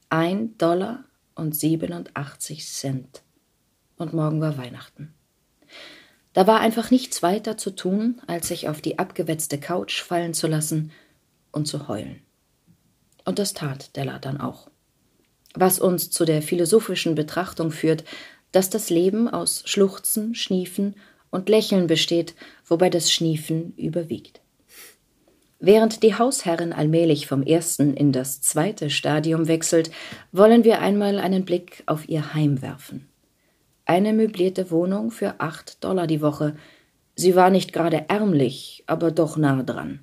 Ein 0.09 0.56
Dollar 0.56 1.05
und 1.35 1.55
87 1.55 2.66
Cent 2.66 3.22
und 4.01 4.14
morgen 4.14 4.40
war 4.40 4.56
Weihnachten. 4.56 5.14
Da 6.32 6.47
war 6.47 6.60
einfach 6.60 6.90
nichts 6.90 7.22
weiter 7.22 7.56
zu 7.56 7.70
tun, 7.70 8.20
als 8.27 8.48
sich 8.48 8.68
auf 8.68 8.81
die 8.81 8.98
abgewetzte 8.98 9.59
Couch 9.59 10.01
fallen 10.01 10.32
zu 10.32 10.47
lassen 10.47 10.93
und 11.52 11.66
zu 11.66 11.89
heulen. 11.89 12.22
Und 13.24 13.39
das 13.39 13.52
tat 13.52 13.97
Della 13.97 14.18
dann 14.18 14.40
auch. 14.40 14.70
Was 15.55 15.81
uns 15.81 16.10
zu 16.10 16.24
der 16.24 16.43
philosophischen 16.43 17.14
Betrachtung 17.14 17.72
führt, 17.72 18.05
dass 18.52 18.70
das 18.70 18.90
Leben 18.90 19.28
aus 19.28 19.62
Schluchzen, 19.66 20.35
Schniefen 20.35 20.94
und 21.31 21.48
Lächeln 21.48 21.86
besteht, 21.86 22.35
wobei 22.64 22.90
das 22.90 23.12
Schniefen 23.12 23.74
überwiegt. 23.77 24.40
Während 25.59 26.02
die 26.02 26.14
Hausherrin 26.14 26.72
allmählich 26.72 27.27
vom 27.27 27.43
ersten 27.43 27.94
in 27.94 28.12
das 28.12 28.40
zweite 28.40 28.89
Stadium 28.89 29.47
wechselt, 29.47 29.90
wollen 30.32 30.64
wir 30.64 30.81
einmal 30.81 31.18
einen 31.18 31.44
Blick 31.44 31.82
auf 31.85 32.09
ihr 32.09 32.32
Heim 32.32 32.62
werfen. 32.62 33.10
Eine 33.90 34.12
möblierte 34.12 34.70
Wohnung 34.70 35.10
für 35.10 35.40
acht 35.40 35.82
Dollar 35.82 36.06
die 36.06 36.22
Woche. 36.22 36.54
Sie 37.16 37.34
war 37.34 37.50
nicht 37.50 37.72
gerade 37.72 38.04
ärmlich, 38.08 38.84
aber 38.86 39.10
doch 39.10 39.36
nah 39.36 39.64
dran. 39.64 39.98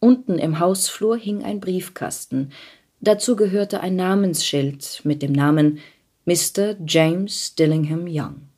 Unten 0.00 0.38
im 0.38 0.58
Hausflur 0.58 1.16
hing 1.16 1.42
ein 1.42 1.60
Briefkasten. 1.60 2.52
Dazu 3.00 3.36
gehörte 3.36 3.80
ein 3.80 3.96
Namensschild 3.96 5.00
mit 5.02 5.22
dem 5.22 5.32
Namen 5.32 5.78
Mr. 6.26 6.76
James 6.86 7.54
Dillingham 7.54 8.04
Young. 8.06 8.50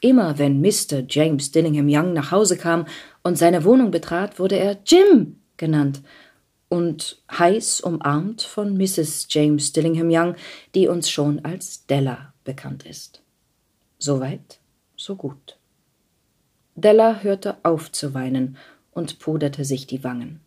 Immer 0.00 0.40
wenn 0.40 0.60
Mr. 0.60 1.04
James 1.08 1.52
Dillingham 1.52 1.86
Young 1.88 2.14
nach 2.14 2.32
Hause 2.32 2.56
kam 2.56 2.84
und 3.22 3.38
seine 3.38 3.62
Wohnung 3.62 3.92
betrat, 3.92 4.40
wurde 4.40 4.56
er 4.56 4.78
Jim 4.84 5.36
genannt 5.56 6.02
und 6.68 7.22
heiß 7.30 7.80
umarmt 7.82 8.42
von 8.42 8.76
Mrs. 8.76 9.28
James 9.30 9.72
Dillingham 9.72 10.08
Young, 10.10 10.34
die 10.74 10.88
uns 10.88 11.08
schon 11.08 11.44
als 11.44 11.86
Della 11.86 12.34
bekannt 12.42 12.84
ist. 12.84 13.22
Soweit, 13.98 14.60
so 14.96 15.16
gut. 15.16 15.58
Della 16.74 17.20
hörte 17.20 17.56
auf 17.62 17.90
zu 17.90 18.12
weinen 18.12 18.56
und 18.92 19.18
puderte 19.18 19.64
sich 19.64 19.86
die 19.86 20.04
Wangen. 20.04 20.40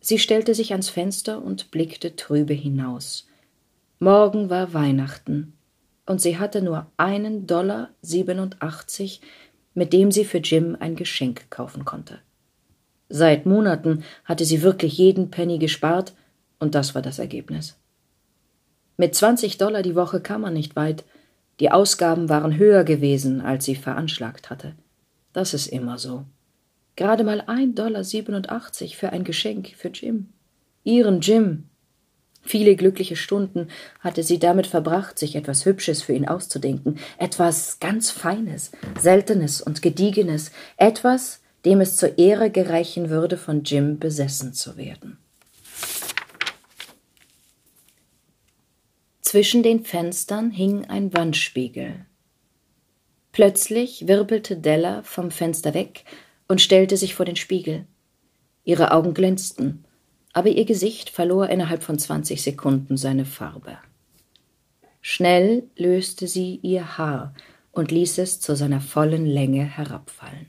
Sie 0.00 0.18
stellte 0.18 0.54
sich 0.54 0.72
ans 0.72 0.90
Fenster 0.90 1.42
und 1.42 1.70
blickte 1.70 2.16
trübe 2.16 2.54
hinaus. 2.54 3.26
Morgen 3.98 4.50
war 4.50 4.72
Weihnachten, 4.74 5.54
und 6.06 6.20
sie 6.20 6.38
hatte 6.38 6.62
nur 6.62 6.86
einen 6.96 7.46
Dollar 7.46 7.90
siebenundachtzig, 8.00 9.20
mit 9.74 9.92
dem 9.92 10.10
sie 10.10 10.24
für 10.24 10.38
Jim 10.38 10.76
ein 10.78 10.96
Geschenk 10.96 11.50
kaufen 11.50 11.84
konnte. 11.84 12.20
Seit 13.08 13.46
Monaten 13.46 14.04
hatte 14.24 14.44
sie 14.44 14.62
wirklich 14.62 14.98
jeden 14.98 15.30
Penny 15.30 15.58
gespart, 15.58 16.14
und 16.58 16.74
das 16.74 16.94
war 16.94 17.02
das 17.02 17.18
Ergebnis. 17.18 17.78
Mit 18.96 19.14
zwanzig 19.14 19.58
Dollar 19.58 19.82
die 19.82 19.94
Woche 19.94 20.20
kam 20.20 20.42
man 20.42 20.54
nicht 20.54 20.76
weit, 20.76 21.04
die 21.60 21.70
Ausgaben 21.70 22.28
waren 22.28 22.56
höher 22.56 22.84
gewesen, 22.84 23.40
als 23.40 23.64
sie 23.64 23.74
veranschlagt 23.74 24.50
hatte. 24.50 24.74
Das 25.32 25.54
ist 25.54 25.66
immer 25.66 25.98
so. 25.98 26.24
Gerade 26.96 27.24
mal 27.24 27.42
ein 27.46 27.74
Dollar 27.74 28.04
siebenundachtzig 28.04 28.96
für 28.96 29.10
ein 29.10 29.24
Geschenk 29.24 29.74
für 29.76 29.88
Jim. 29.88 30.28
Ihren 30.84 31.20
Jim. 31.20 31.64
Viele 32.42 32.76
glückliche 32.76 33.16
Stunden 33.16 33.68
hatte 34.00 34.22
sie 34.22 34.38
damit 34.38 34.66
verbracht, 34.66 35.18
sich 35.18 35.36
etwas 35.36 35.66
Hübsches 35.66 36.02
für 36.02 36.14
ihn 36.14 36.26
auszudenken, 36.26 36.98
etwas 37.18 37.78
ganz 37.78 38.10
Feines, 38.10 38.72
Seltenes 38.98 39.60
und 39.60 39.82
Gediegenes, 39.82 40.50
etwas, 40.76 41.40
dem 41.64 41.80
es 41.80 41.96
zur 41.96 42.18
Ehre 42.18 42.50
gereichen 42.50 43.10
würde, 43.10 43.36
von 43.36 43.64
Jim 43.64 43.98
besessen 43.98 44.54
zu 44.54 44.76
werden. 44.76 45.18
Zwischen 49.30 49.62
den 49.62 49.84
Fenstern 49.84 50.50
hing 50.50 50.86
ein 50.86 51.12
Wandspiegel. 51.12 52.06
Plötzlich 53.30 54.08
wirbelte 54.08 54.56
Della 54.56 55.02
vom 55.02 55.30
Fenster 55.30 55.74
weg 55.74 56.06
und 56.48 56.62
stellte 56.62 56.96
sich 56.96 57.14
vor 57.14 57.26
den 57.26 57.36
Spiegel. 57.36 57.84
Ihre 58.64 58.90
Augen 58.90 59.12
glänzten, 59.12 59.84
aber 60.32 60.48
ihr 60.48 60.64
Gesicht 60.64 61.10
verlor 61.10 61.50
innerhalb 61.50 61.82
von 61.82 61.98
zwanzig 61.98 62.40
Sekunden 62.40 62.96
seine 62.96 63.26
Farbe. 63.26 63.76
Schnell 65.02 65.64
löste 65.76 66.26
sie 66.26 66.58
ihr 66.62 66.96
Haar 66.96 67.34
und 67.70 67.90
ließ 67.90 68.16
es 68.16 68.40
zu 68.40 68.56
seiner 68.56 68.80
vollen 68.80 69.26
Länge 69.26 69.62
herabfallen. 69.62 70.46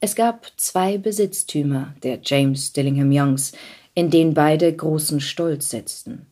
Es 0.00 0.16
gab 0.16 0.50
zwei 0.56 0.98
Besitztümer 0.98 1.94
der 2.02 2.18
James 2.20 2.72
Dillingham 2.72 3.12
Youngs, 3.12 3.52
in 3.94 4.10
denen 4.10 4.34
beide 4.34 4.74
großen 4.74 5.20
Stolz 5.20 5.70
setzten. 5.70 6.26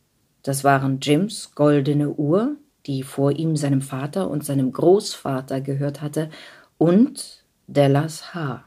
Das 0.47 0.63
waren 0.63 1.01
Jims 1.01 1.57
goldene 1.57 2.11
Uhr, 2.11 2.55
die 2.87 3.03
vor 3.03 3.33
ihm 3.33 3.57
seinem 3.57 3.83
Vater 3.83 4.31
und 4.31 4.45
seinem 4.45 4.71
Großvater 4.71 5.61
gehört 5.61 6.03
hatte, 6.03 6.31
und 6.79 7.43
Dellas 7.67 8.33
Haar. 8.33 8.63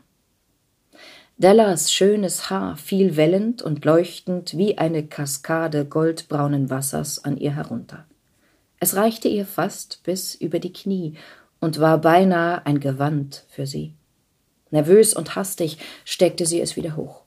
Dellas 1.38 1.94
schönes 1.94 2.50
Haar 2.50 2.76
fiel 2.76 3.16
wellend 3.16 3.62
und 3.62 3.86
leuchtend 3.86 4.58
wie 4.58 4.78
eine 4.78 5.08
Kaskade 5.08 5.86
goldbraunen 5.86 6.70
Wassers 6.70 7.24
an 7.24 7.38
ihr 7.38 7.56
herunter. 7.56 8.04
Es 8.82 8.98
reichte 8.98 9.30
ihr 9.30 9.46
fast 9.46 10.04
bis 10.04 10.36
über 10.36 10.60
die 10.60 10.74
Knie 10.74 11.14
und 11.62 11.80
war 11.80 12.00
beinahe 12.00 12.66
ein 12.66 12.82
Gewand 12.82 13.46
für 13.48 13.66
sie. 13.66 13.94
Nervös 14.70 15.14
und 15.14 15.38
hastig 15.38 15.78
steckte 16.04 16.46
sie 16.46 16.60
es 16.60 16.76
wieder 16.76 16.98
hoch. 16.98 17.22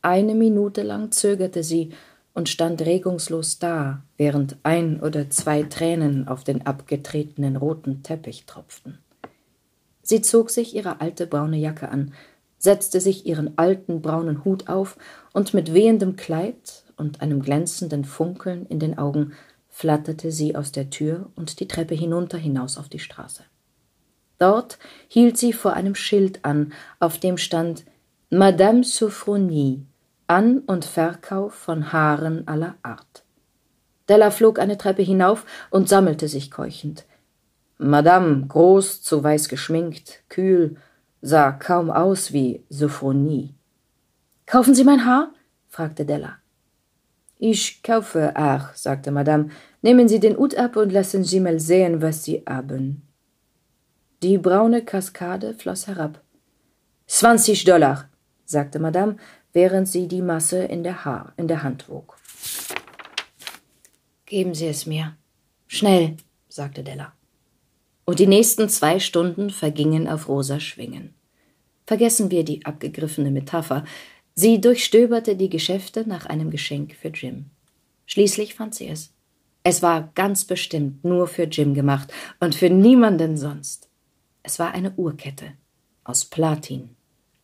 Eine 0.00 0.34
Minute 0.34 0.82
lang 0.82 1.12
zögerte 1.12 1.62
sie 1.62 1.90
und 2.34 2.48
stand 2.48 2.82
regungslos 2.82 3.58
da, 3.58 4.02
während 4.16 4.56
ein 4.62 5.00
oder 5.00 5.30
zwei 5.30 5.62
Tränen 5.62 6.28
auf 6.28 6.44
den 6.44 6.66
abgetretenen 6.66 7.56
roten 7.56 8.02
Teppich 8.02 8.46
tropften. 8.46 8.98
Sie 10.02 10.22
zog 10.22 10.50
sich 10.50 10.74
ihre 10.74 11.00
alte 11.00 11.26
braune 11.26 11.56
Jacke 11.56 11.88
an, 11.88 12.12
setzte 12.58 13.00
sich 13.00 13.26
ihren 13.26 13.58
alten 13.58 14.02
braunen 14.02 14.44
Hut 14.44 14.68
auf 14.68 14.96
und 15.32 15.54
mit 15.54 15.72
wehendem 15.72 16.16
Kleid 16.16 16.84
und 16.96 17.22
einem 17.22 17.40
glänzenden 17.40 18.04
Funkeln 18.04 18.66
in 18.66 18.78
den 18.78 18.98
Augen 18.98 19.32
flatterte 19.68 20.30
sie 20.30 20.56
aus 20.56 20.72
der 20.72 20.90
Tür 20.90 21.30
und 21.36 21.60
die 21.60 21.68
Treppe 21.68 21.94
hinunter 21.94 22.38
hinaus 22.38 22.76
auf 22.76 22.88
die 22.88 22.98
Straße. 22.98 23.44
Dort 24.38 24.78
hielt 25.08 25.38
sie 25.38 25.52
vor 25.52 25.74
einem 25.74 25.94
Schild 25.94 26.44
an, 26.44 26.72
auf 26.98 27.18
dem 27.18 27.36
stand 27.38 27.84
Madame 28.30 28.84
Sophronie, 28.84 29.86
An- 30.30 30.60
und 30.60 30.84
Verkauf 30.84 31.54
von 31.54 31.92
Haaren 31.92 32.46
aller 32.46 32.76
Art. 32.84 33.24
Della 34.08 34.30
flog 34.30 34.60
eine 34.60 34.78
Treppe 34.78 35.02
hinauf 35.02 35.44
und 35.70 35.88
sammelte 35.88 36.28
sich 36.28 36.52
keuchend. 36.52 37.04
Madame, 37.78 38.46
groß, 38.46 39.02
zu 39.02 39.24
weiß 39.24 39.48
geschminkt, 39.48 40.22
kühl, 40.28 40.76
sah 41.20 41.50
kaum 41.50 41.90
aus 41.90 42.32
wie 42.32 42.64
Sophronie. 42.68 43.56
Kaufen 44.46 44.72
Sie 44.72 44.84
mein 44.84 45.04
Haar? 45.04 45.32
fragte 45.66 46.06
Della. 46.06 46.36
Ich 47.36 47.82
kaufe 47.82 48.32
auch, 48.36 48.72
sagte 48.74 49.10
Madame. 49.10 49.48
Nehmen 49.82 50.06
Sie 50.06 50.20
den 50.20 50.36
Hut 50.36 50.54
ab 50.54 50.76
und 50.76 50.92
lassen 50.92 51.24
Sie 51.24 51.40
mal 51.40 51.58
sehen, 51.58 52.02
was 52.02 52.22
Sie 52.22 52.44
haben. 52.48 53.02
Die 54.22 54.38
braune 54.38 54.84
Kaskade 54.84 55.54
floss 55.54 55.88
herab. 55.88 56.22
Zwanzig 57.08 57.64
Dollar, 57.64 58.08
sagte 58.44 58.78
Madame, 58.78 59.16
während 59.52 59.88
sie 59.88 60.08
die 60.08 60.22
Masse 60.22 60.64
in 60.64 60.82
der, 60.82 61.04
Haar, 61.04 61.32
in 61.36 61.48
der 61.48 61.62
Hand 61.62 61.88
wog. 61.88 62.16
Geben 64.26 64.54
Sie 64.54 64.66
es 64.66 64.86
mir. 64.86 65.16
Schnell, 65.66 66.16
sagte 66.48 66.84
Della. 66.84 67.12
Und 68.04 68.18
die 68.18 68.26
nächsten 68.26 68.68
zwei 68.68 69.00
Stunden 69.00 69.50
vergingen 69.50 70.08
auf 70.08 70.28
rosa 70.28 70.60
Schwingen. 70.60 71.14
Vergessen 71.86 72.30
wir 72.30 72.44
die 72.44 72.64
abgegriffene 72.64 73.30
Metapher. 73.30 73.84
Sie 74.34 74.60
durchstöberte 74.60 75.34
die 75.34 75.50
Geschäfte 75.50 76.08
nach 76.08 76.26
einem 76.26 76.50
Geschenk 76.50 76.94
für 76.94 77.08
Jim. 77.08 77.46
Schließlich 78.06 78.54
fand 78.54 78.74
sie 78.74 78.88
es. 78.88 79.12
Es 79.62 79.82
war 79.82 80.10
ganz 80.14 80.44
bestimmt 80.44 81.04
nur 81.04 81.26
für 81.26 81.44
Jim 81.44 81.74
gemacht 81.74 82.12
und 82.38 82.54
für 82.54 82.70
niemanden 82.70 83.36
sonst. 83.36 83.88
Es 84.42 84.58
war 84.58 84.72
eine 84.72 84.92
Uhrkette 84.92 85.52
aus 86.04 86.24
Platin, 86.24 86.90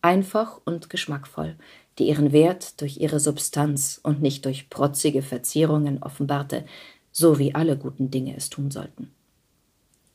einfach 0.01 0.59
und 0.65 0.89
geschmackvoll, 0.89 1.55
die 1.97 2.07
ihren 2.07 2.31
Wert 2.31 2.79
durch 2.81 2.97
ihre 2.97 3.19
Substanz 3.19 3.99
und 4.03 4.21
nicht 4.21 4.45
durch 4.45 4.69
protzige 4.69 5.21
Verzierungen 5.21 6.01
offenbarte, 6.03 6.65
so 7.11 7.39
wie 7.39 7.55
alle 7.55 7.77
guten 7.77 8.11
Dinge 8.11 8.35
es 8.35 8.49
tun 8.49 8.71
sollten. 8.71 9.11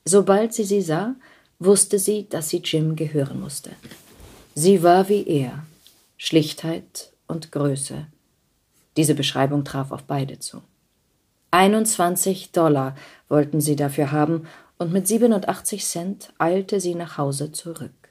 Sobald 0.05 0.55
sie 0.55 0.65
sie 0.65 0.83
sah, 0.83 1.15
wusste 1.59 1.99
sie, 1.99 2.29
dass 2.29 2.49
sie 2.49 2.63
Jim 2.65 2.97
gehören 2.97 3.41
musste. 3.41 3.71
Sie 4.55 4.83
war 4.83 5.09
wie 5.09 5.27
er, 5.27 5.65
Schlichtheit 6.17 7.13
und 7.27 7.53
Größe. 7.53 8.07
Diese 8.97 9.15
Beschreibung 9.15 9.65
traf 9.65 9.91
auf 9.91 10.05
beide 10.05 10.39
zu. 10.39 10.63
21 11.51 12.53
Dollar 12.53 12.97
wollten 13.29 13.61
sie 13.61 13.77
dafür 13.77 14.13
haben 14.13 14.47
und 14.79 14.93
mit 14.93 15.07
87 15.07 15.85
Cent 15.85 16.33
eilte 16.39 16.81
sie 16.81 16.95
nach 16.95 17.19
Hause 17.19 17.53
zurück. 17.53 18.02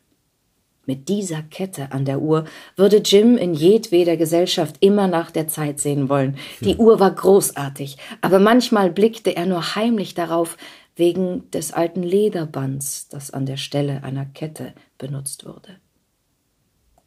Mit 0.86 1.10
dieser 1.10 1.44
Kette 1.44 1.92
an 1.92 2.06
der 2.06 2.22
Uhr 2.22 2.46
würde 2.76 2.98
Jim 2.98 3.38
in 3.38 3.54
jedweder 3.54 4.18
Gesellschaft 4.18 4.78
immer 4.80 5.08
nach 5.08 5.30
der 5.30 5.48
Zeit 5.48 5.80
sehen 5.80 6.10
wollen. 6.10 6.38
Die 6.62 6.76
Uhr 6.78 7.00
war 7.00 7.12
großartig, 7.12 7.98
aber 8.22 8.40
manchmal 8.40 8.90
blickte 8.90 9.36
er 9.36 9.46
nur 9.46 9.76
heimlich 9.76 10.16
darauf, 10.16 10.58
wegen 10.96 11.50
des 11.52 11.72
alten 11.72 12.04
Lederbands, 12.04 13.08
das 13.08 13.32
an 13.32 13.46
der 13.46 13.58
Stelle 13.58 14.04
einer 14.04 14.26
Kette 14.26 14.74
benutzt 14.98 15.46
wurde. 15.46 15.78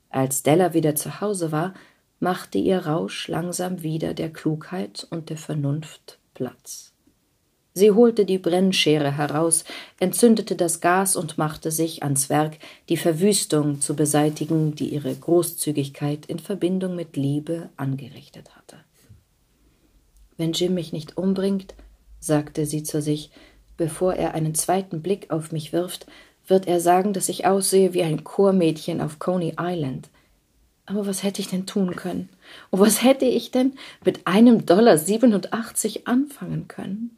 Als 0.09 0.43
Della 0.43 0.73
wieder 0.73 0.95
zu 0.95 1.21
Hause 1.21 1.53
war, 1.53 1.75
machte 2.21 2.59
ihr 2.59 2.87
Rausch 2.87 3.29
langsam 3.29 3.83
wieder 3.83 4.15
der 4.15 4.33
Klugheit 4.33 5.07
und 5.11 5.29
der 5.29 5.37
Vernunft 5.37 6.19
Platz. 6.33 6.94
Sie 7.77 7.91
holte 7.91 8.25
die 8.25 8.39
Brennschere 8.39 9.17
heraus, 9.17 9.65
entzündete 9.99 10.55
das 10.55 10.81
Gas 10.81 11.17
und 11.17 11.39
machte 11.39 11.73
sich 11.73 12.05
ans 12.05 12.31
Werk, 12.31 12.59
die 12.89 12.97
Verwüstung 12.97 13.81
zu 13.81 13.97
beseitigen, 13.97 14.77
die 14.77 14.91
ihre 14.95 15.13
Großzügigkeit 15.13 16.27
in 16.27 16.39
Verbindung 16.39 16.95
mit 16.95 17.17
Liebe 17.17 17.71
angerichtet 17.77 18.55
hatte. 18.55 18.77
Wenn 20.37 20.53
Jim 20.53 20.75
mich 20.75 20.93
nicht 20.93 21.17
umbringt, 21.17 21.75
sagte 22.21 22.65
sie 22.65 22.85
zu 22.85 23.03
sich, 23.03 23.33
bevor 23.77 24.15
er 24.15 24.35
einen 24.35 24.55
zweiten 24.55 25.03
Blick 25.03 25.33
auf 25.33 25.51
mich 25.51 25.73
wirft, 25.73 26.07
wird 26.47 26.69
er 26.69 26.79
sagen, 26.79 27.13
dass 27.13 27.29
ich 27.29 27.45
aussehe 27.45 27.93
wie 27.93 28.05
ein 28.05 28.23
Chormädchen 28.23 29.01
auf 29.01 29.19
Coney 29.19 29.55
Island. 29.59 30.11
Aber 30.87 31.09
was 31.09 31.25
hätte 31.25 31.41
ich 31.41 31.49
denn 31.49 31.67
tun 31.67 31.97
können? 31.97 32.29
Und 32.71 32.79
was 32.79 33.03
hätte 33.03 33.25
ich 33.25 33.51
denn 33.51 33.73
mit 34.05 34.29
einem 34.29 34.65
Dollar 34.65 34.97
87 34.97 36.07
anfangen 36.07 36.69
können? 36.69 37.17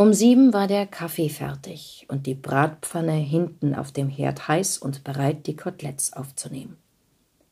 Um 0.00 0.12
sieben 0.12 0.52
war 0.52 0.68
der 0.68 0.86
Kaffee 0.86 1.28
fertig 1.28 2.06
und 2.08 2.28
die 2.28 2.36
Bratpfanne 2.36 3.14
hinten 3.14 3.74
auf 3.74 3.90
dem 3.90 4.08
Herd 4.08 4.46
heiß 4.46 4.78
und 4.78 5.02
bereit, 5.02 5.48
die 5.48 5.56
Koteletts 5.56 6.12
aufzunehmen. 6.12 6.76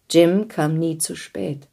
Jim 0.09 0.47
kam 0.47 0.79
nie 0.79 0.97
zu 0.99 1.17
spät. 1.17 1.67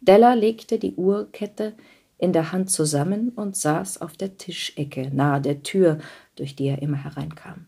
Della 0.00 0.34
legte 0.34 0.80
die 0.80 0.96
Uhrkette 0.96 1.74
in 2.18 2.32
der 2.32 2.50
Hand 2.50 2.72
zusammen 2.72 3.28
und 3.28 3.54
saß 3.54 4.00
auf 4.00 4.16
der 4.16 4.36
Tischecke 4.36 5.14
nahe 5.14 5.40
der 5.40 5.62
Tür, 5.62 5.98
durch 6.34 6.56
die 6.56 6.66
er 6.66 6.82
immer 6.82 7.04
hereinkam. 7.04 7.66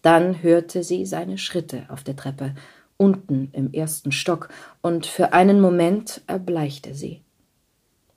Dann 0.00 0.42
hörte 0.42 0.82
sie 0.82 1.04
seine 1.04 1.36
Schritte 1.36 1.84
auf 1.90 2.02
der 2.02 2.16
Treppe, 2.16 2.54
unten 2.96 3.50
im 3.52 3.74
ersten 3.74 4.10
Stock, 4.10 4.48
und 4.80 5.04
für 5.04 5.34
einen 5.34 5.60
Moment 5.60 6.22
erbleichte 6.28 6.94
sie. 6.94 7.20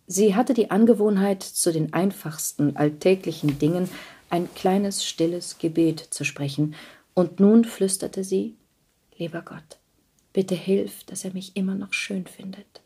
Sie 0.08 0.36
hatte 0.36 0.54
die 0.54 0.72
Angewohnheit, 0.72 1.44
zu 1.44 1.72
den 1.72 1.94
einfachsten 1.94 2.76
alltäglichen 2.76 3.60
Dingen 3.60 3.90
ein 4.30 4.54
kleines 4.56 5.06
stilles 5.06 5.58
Gebet 5.58 6.00
zu 6.00 6.24
sprechen, 6.24 6.76
und 7.14 7.40
nun 7.40 7.66
flüsterte 7.66 8.24
sie 8.24 8.56
Lieber 9.18 9.42
Gott, 9.42 9.78
bitte 10.34 10.56
hilf, 10.56 11.04
dass 11.04 11.26
er 11.26 11.34
mich 11.34 11.56
immer 11.56 11.76
noch 11.76 11.94
schön 11.94 12.26
findet. 12.26 12.82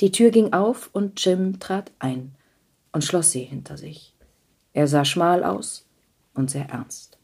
Die 0.00 0.10
Tür 0.10 0.30
ging 0.30 0.52
auf 0.52 0.88
und 0.92 1.22
Jim 1.24 1.60
trat 1.60 1.92
ein 1.98 2.34
und 2.92 3.04
schloss 3.04 3.30
sie 3.32 3.44
hinter 3.44 3.76
sich. 3.76 4.14
Er 4.72 4.88
sah 4.88 5.04
schmal 5.04 5.44
aus 5.44 5.86
und 6.34 6.50
sehr 6.50 6.68
ernst. 6.70 7.18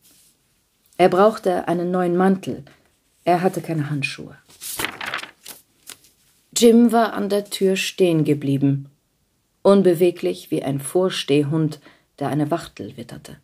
Er 0.99 1.09
brauchte 1.09 1.69
einen 1.69 1.91
neuen 1.91 2.17
Mantel, 2.17 2.65
er 3.25 3.43
hatte 3.43 3.61
keine 3.61 3.91
Handschuhe. 3.91 4.37
Jim 6.57 6.91
war 6.91 7.13
an 7.13 7.29
der 7.29 7.45
Tür 7.45 7.77
stehen 7.77 8.25
geblieben, 8.25 8.89
unbeweglich 9.63 10.51
wie 10.51 10.63
ein 10.63 10.81
Vorstehhund, 10.81 11.81
der 12.19 12.29
eine 12.29 12.51
Wachtel 12.51 12.97
witterte. 12.97 13.37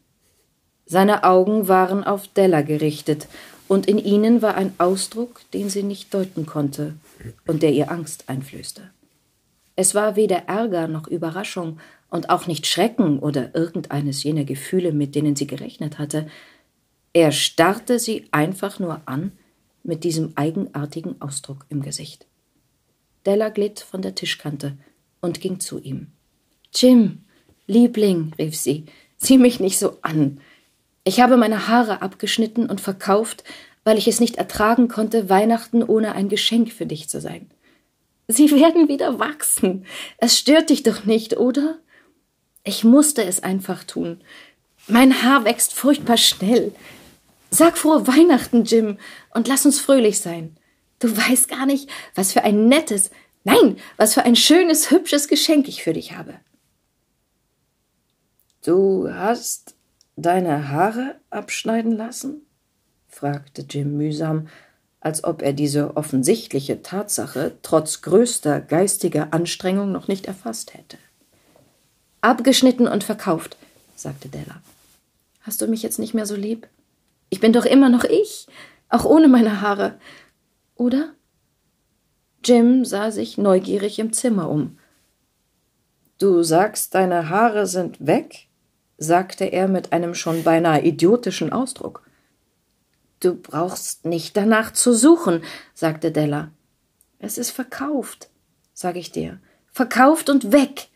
Seine 0.87 1.23
Augen 1.23 1.69
waren 1.69 2.05
auf 2.05 2.27
Della 2.29 2.63
gerichtet, 2.63 3.29
und 3.69 3.87
in 3.87 3.99
ihnen 3.99 4.41
war 4.41 4.55
ein 4.55 4.73
Ausdruck, 4.79 5.41
den 5.53 5.69
sie 5.69 5.83
nicht 5.83 6.13
deuten 6.13 6.47
konnte 6.47 6.95
und 7.47 7.63
der 7.63 7.73
ihr 7.73 7.91
Angst 7.91 8.29
einflößte. 8.29 8.91
Es 9.77 9.95
war 9.95 10.17
weder 10.17 10.49
Ärger 10.49 10.89
noch 10.89 11.07
Überraschung 11.07 11.81
und 12.11 12.31
auch 12.31 12.47
nicht 12.47 12.67
Schrecken 12.67 13.19
oder 13.19 13.55
irgendeines 13.55 14.23
jener 14.23 14.45
Gefühle, 14.45 14.93
mit 14.93 15.15
denen 15.15 15.37
sie 15.37 15.47
gerechnet 15.47 15.99
hatte. 15.99 16.29
Er 17.13 17.33
starrte 17.33 17.99
sie 17.99 18.27
einfach 18.31 18.79
nur 18.79 19.01
an 19.07 19.33
mit 19.83 20.05
diesem 20.05 20.33
eigenartigen 20.35 21.21
Ausdruck 21.21 21.65
im 21.69 21.83
Gesicht. 21.83 22.27
Della 23.27 23.49
glitt 23.51 23.81
von 23.81 24.03
der 24.03 24.15
Tischkante 24.15 24.77
und 25.21 25.41
ging 25.41 25.61
zu 25.61 25.79
ihm. 25.79 26.09
Jim, 26.75 27.25
Liebling, 27.67 28.33
rief 28.39 28.57
sie, 28.57 28.87
sieh 29.17 29.39
mich 29.39 29.61
nicht 29.61 29.79
so 29.79 29.99
an. 30.03 30.41
Ich 31.05 31.21
habe 31.21 31.37
meine 31.37 31.69
Haare 31.69 32.03
abgeschnitten 32.03 32.69
und 32.69 32.81
verkauft, 32.81 33.45
weil 33.85 33.99
ich 33.99 34.09
es 34.09 34.21
nicht 34.21 34.37
ertragen 34.37 34.89
konnte, 34.89 35.29
Weihnachten 35.29 35.83
ohne 35.83 36.15
ein 36.15 36.29
Geschenk 36.29 36.73
für 36.73 36.87
dich 36.87 37.09
zu 37.09 37.21
sein. 37.21 37.51
Sie 38.29 38.51
werden 38.51 38.89
wieder 38.89 39.19
wachsen. 39.19 39.85
Es 40.19 40.39
stört 40.39 40.71
dich 40.71 40.83
doch 40.83 41.05
nicht, 41.05 41.37
oder? 41.37 41.79
Ich 42.65 42.85
musste 42.85 43.25
es 43.25 43.43
einfach 43.43 43.85
tun. 43.85 44.21
Mein 44.87 45.23
Haar 45.23 45.45
wächst 45.45 45.75
furchtbar 45.75 46.17
schnell. 46.17 46.73
Sag 47.51 47.77
frohe 47.77 48.07
Weihnachten, 48.07 48.65
Jim, 48.65 48.99
und 49.35 49.49
lass 49.49 49.67
uns 49.67 49.81
fröhlich 49.81 50.21
sein. 50.21 50.57
Du 51.03 51.17
weißt 51.17 51.49
gar 51.49 51.67
nicht, 51.67 51.91
was 52.15 52.33
für 52.33 52.45
ein 52.45 52.69
nettes, 52.69 53.11
nein, 53.43 53.77
was 53.97 54.15
für 54.15 54.23
ein 54.23 54.37
schönes, 54.37 54.93
hübsches 54.93 55.27
Geschenk 55.27 55.67
ich 55.67 55.83
für 55.83 55.93
dich 55.93 56.17
habe. 56.17 56.35
Du 58.65 59.13
hast 59.13 59.75
deine 60.15 60.69
Haare 60.69 61.17
abschneiden 61.31 61.91
lassen? 61.91 62.43
fragte 63.09 63.67
Jim 63.69 63.97
mühsam, 63.97 64.47
als 65.01 65.25
ob 65.25 65.43
er 65.43 65.53
diese 65.53 65.97
offensichtliche 65.97 66.83
Tatsache 66.83 67.57
trotz 67.63 68.03
größter 68.03 68.61
geistiger 68.61 69.33
Anstrengung 69.33 69.91
noch 69.91 70.07
nicht 70.07 70.27
erfasst 70.27 70.75
hätte. 70.75 70.99
Abgeschnitten 72.21 72.87
und 72.87 73.03
verkauft, 73.03 73.57
sagte 73.97 74.29
Della. 74.29 74.63
Hast 75.41 75.61
du 75.61 75.67
mich 75.67 75.83
jetzt 75.83 75.99
nicht 75.99 76.15
mehr 76.15 76.27
so 76.27 76.37
lieb? 76.37 76.69
Ich 77.29 77.41
bin 77.41 77.53
doch 77.53 77.65
immer 77.65 77.89
noch 77.89 78.05
ich, 78.05 78.47
auch 78.89 79.05
ohne 79.05 79.27
meine 79.27 79.61
Haare. 79.61 79.99
Oder? 80.83 81.15
Jim 82.45 82.85
sah 82.85 83.13
sich 83.13 83.39
neugierig 83.39 84.01
im 84.01 84.13
Zimmer 84.13 84.51
um. 84.51 84.81
Du 86.19 86.43
sagst, 86.43 86.97
deine 86.97 87.29
Haare 87.29 87.69
sind 87.69 88.05
weg? 88.05 88.49
sagte 88.99 89.45
er 89.45 89.69
mit 89.69 89.93
einem 89.93 90.17
schon 90.17 90.43
beinahe 90.43 90.85
idiotischen 90.85 91.53
Ausdruck. 91.53 92.03
Du 93.21 93.37
brauchst 93.37 94.07
nicht 94.07 94.37
danach 94.37 94.73
zu 94.73 94.93
suchen, 94.93 95.45
sagte 95.73 96.11
Della. 96.11 96.51
Es 97.21 97.39
ist 97.39 97.53
verkauft, 97.53 98.29
sag 98.75 98.97
ich 98.97 99.13
dir. 99.13 99.39
Verkauft 99.71 100.31
und 100.31 100.51
weg. 100.51 100.89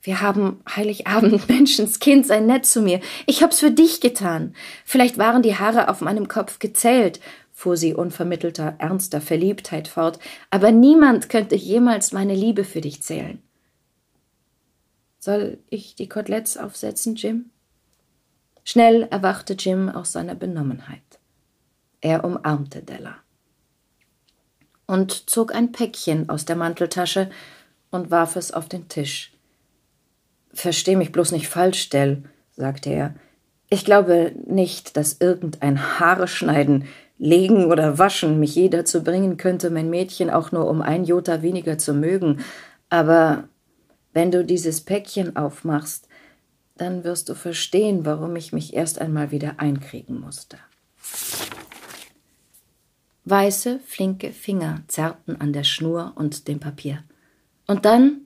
Wir 0.00 0.20
haben 0.20 0.60
Heiligabend, 0.68 1.48
Menschenskind, 1.48 2.26
sei 2.26 2.38
nett 2.38 2.66
zu 2.66 2.82
mir. 2.82 3.00
Ich 3.26 3.42
hab's 3.42 3.58
für 3.58 3.72
dich 3.72 4.00
getan. 4.00 4.54
Vielleicht 4.84 5.18
waren 5.18 5.42
die 5.42 5.56
Haare 5.56 5.88
auf 5.88 6.00
meinem 6.00 6.28
Kopf 6.28 6.60
gezählt, 6.60 7.20
fuhr 7.62 7.76
sie 7.76 7.94
unvermittelter, 7.94 8.74
ernster 8.78 9.20
Verliebtheit 9.20 9.86
fort, 9.86 10.18
aber 10.50 10.72
niemand 10.72 11.28
könnte 11.28 11.54
jemals 11.54 12.10
meine 12.10 12.34
Liebe 12.34 12.64
für 12.64 12.80
dich 12.80 13.04
zählen. 13.04 13.40
Soll 15.20 15.58
ich 15.70 15.94
die 15.94 16.08
Koteletts 16.08 16.56
aufsetzen, 16.56 17.14
Jim? 17.14 17.50
Schnell 18.64 19.04
erwachte 19.12 19.52
Jim 19.52 19.88
aus 19.88 20.10
seiner 20.10 20.34
Benommenheit. 20.34 21.20
Er 22.00 22.24
umarmte 22.24 22.82
Della 22.82 23.18
und 24.86 25.30
zog 25.30 25.54
ein 25.54 25.70
Päckchen 25.70 26.28
aus 26.28 26.44
der 26.44 26.56
Manteltasche 26.56 27.30
und 27.92 28.10
warf 28.10 28.34
es 28.34 28.50
auf 28.50 28.68
den 28.68 28.88
Tisch. 28.88 29.32
Versteh 30.52 30.96
mich 30.96 31.12
bloß 31.12 31.30
nicht 31.30 31.46
falsch, 31.46 31.90
Dell, 31.90 32.24
sagte 32.56 32.90
er. 32.90 33.14
Ich 33.70 33.84
glaube 33.84 34.32
nicht, 34.46 34.96
dass 34.96 35.18
irgendein 35.20 36.00
Haare 36.00 36.26
schneiden, 36.26 36.88
legen 37.22 37.66
oder 37.66 37.98
waschen 37.98 38.40
mich 38.40 38.56
je 38.56 38.68
dazu 38.68 39.04
bringen 39.04 39.36
könnte, 39.36 39.70
mein 39.70 39.88
Mädchen 39.88 40.28
auch 40.28 40.50
nur 40.50 40.66
um 40.68 40.82
ein 40.82 41.04
Jota 41.04 41.40
weniger 41.40 41.78
zu 41.78 41.94
mögen. 41.94 42.40
Aber 42.90 43.44
wenn 44.12 44.32
du 44.32 44.44
dieses 44.44 44.80
Päckchen 44.80 45.36
aufmachst, 45.36 46.08
dann 46.76 47.04
wirst 47.04 47.28
du 47.28 47.34
verstehen, 47.34 48.04
warum 48.04 48.34
ich 48.34 48.52
mich 48.52 48.74
erst 48.74 49.00
einmal 49.00 49.30
wieder 49.30 49.54
einkriegen 49.58 50.18
musste. 50.18 50.58
Weiße, 53.24 53.78
flinke 53.86 54.32
Finger 54.32 54.80
zerrten 54.88 55.40
an 55.40 55.52
der 55.52 55.62
Schnur 55.62 56.14
und 56.16 56.48
dem 56.48 56.58
Papier. 56.58 57.04
Und 57.68 57.84
dann 57.84 58.22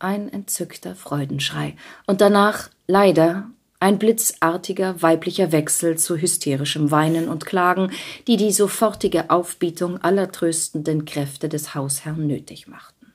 ein 0.00 0.28
entzückter 0.28 0.96
Freudenschrei. 0.96 1.76
Und 2.08 2.20
danach, 2.20 2.68
leider, 2.88 3.48
ein 3.80 3.98
blitzartiger 3.98 5.02
weiblicher 5.02 5.52
Wechsel 5.52 5.96
zu 5.96 6.16
hysterischem 6.16 6.90
Weinen 6.90 7.28
und 7.28 7.46
Klagen, 7.46 7.92
die 8.26 8.36
die 8.36 8.52
sofortige 8.52 9.30
Aufbietung 9.30 9.98
aller 10.02 10.32
tröstenden 10.32 11.04
Kräfte 11.04 11.48
des 11.48 11.74
Hausherrn 11.74 12.26
nötig 12.26 12.66
machten. 12.66 13.12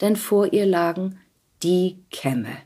Denn 0.00 0.16
vor 0.16 0.52
ihr 0.52 0.66
lagen 0.66 1.18
die 1.62 1.98
Kämme, 2.10 2.56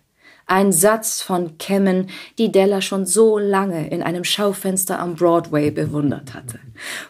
ein 0.47 0.73
Satz 0.73 1.23
von 1.23 1.59
Kämmen, 1.59 2.11
die 2.39 2.51
Della 2.51 2.81
schon 2.81 3.07
so 3.07 3.39
lange 3.39 3.89
in 3.89 4.03
einem 4.03 4.25
Schaufenster 4.25 4.99
am 4.99 5.15
Broadway 5.15 5.71
bewundert 5.71 6.35
hatte. 6.35 6.59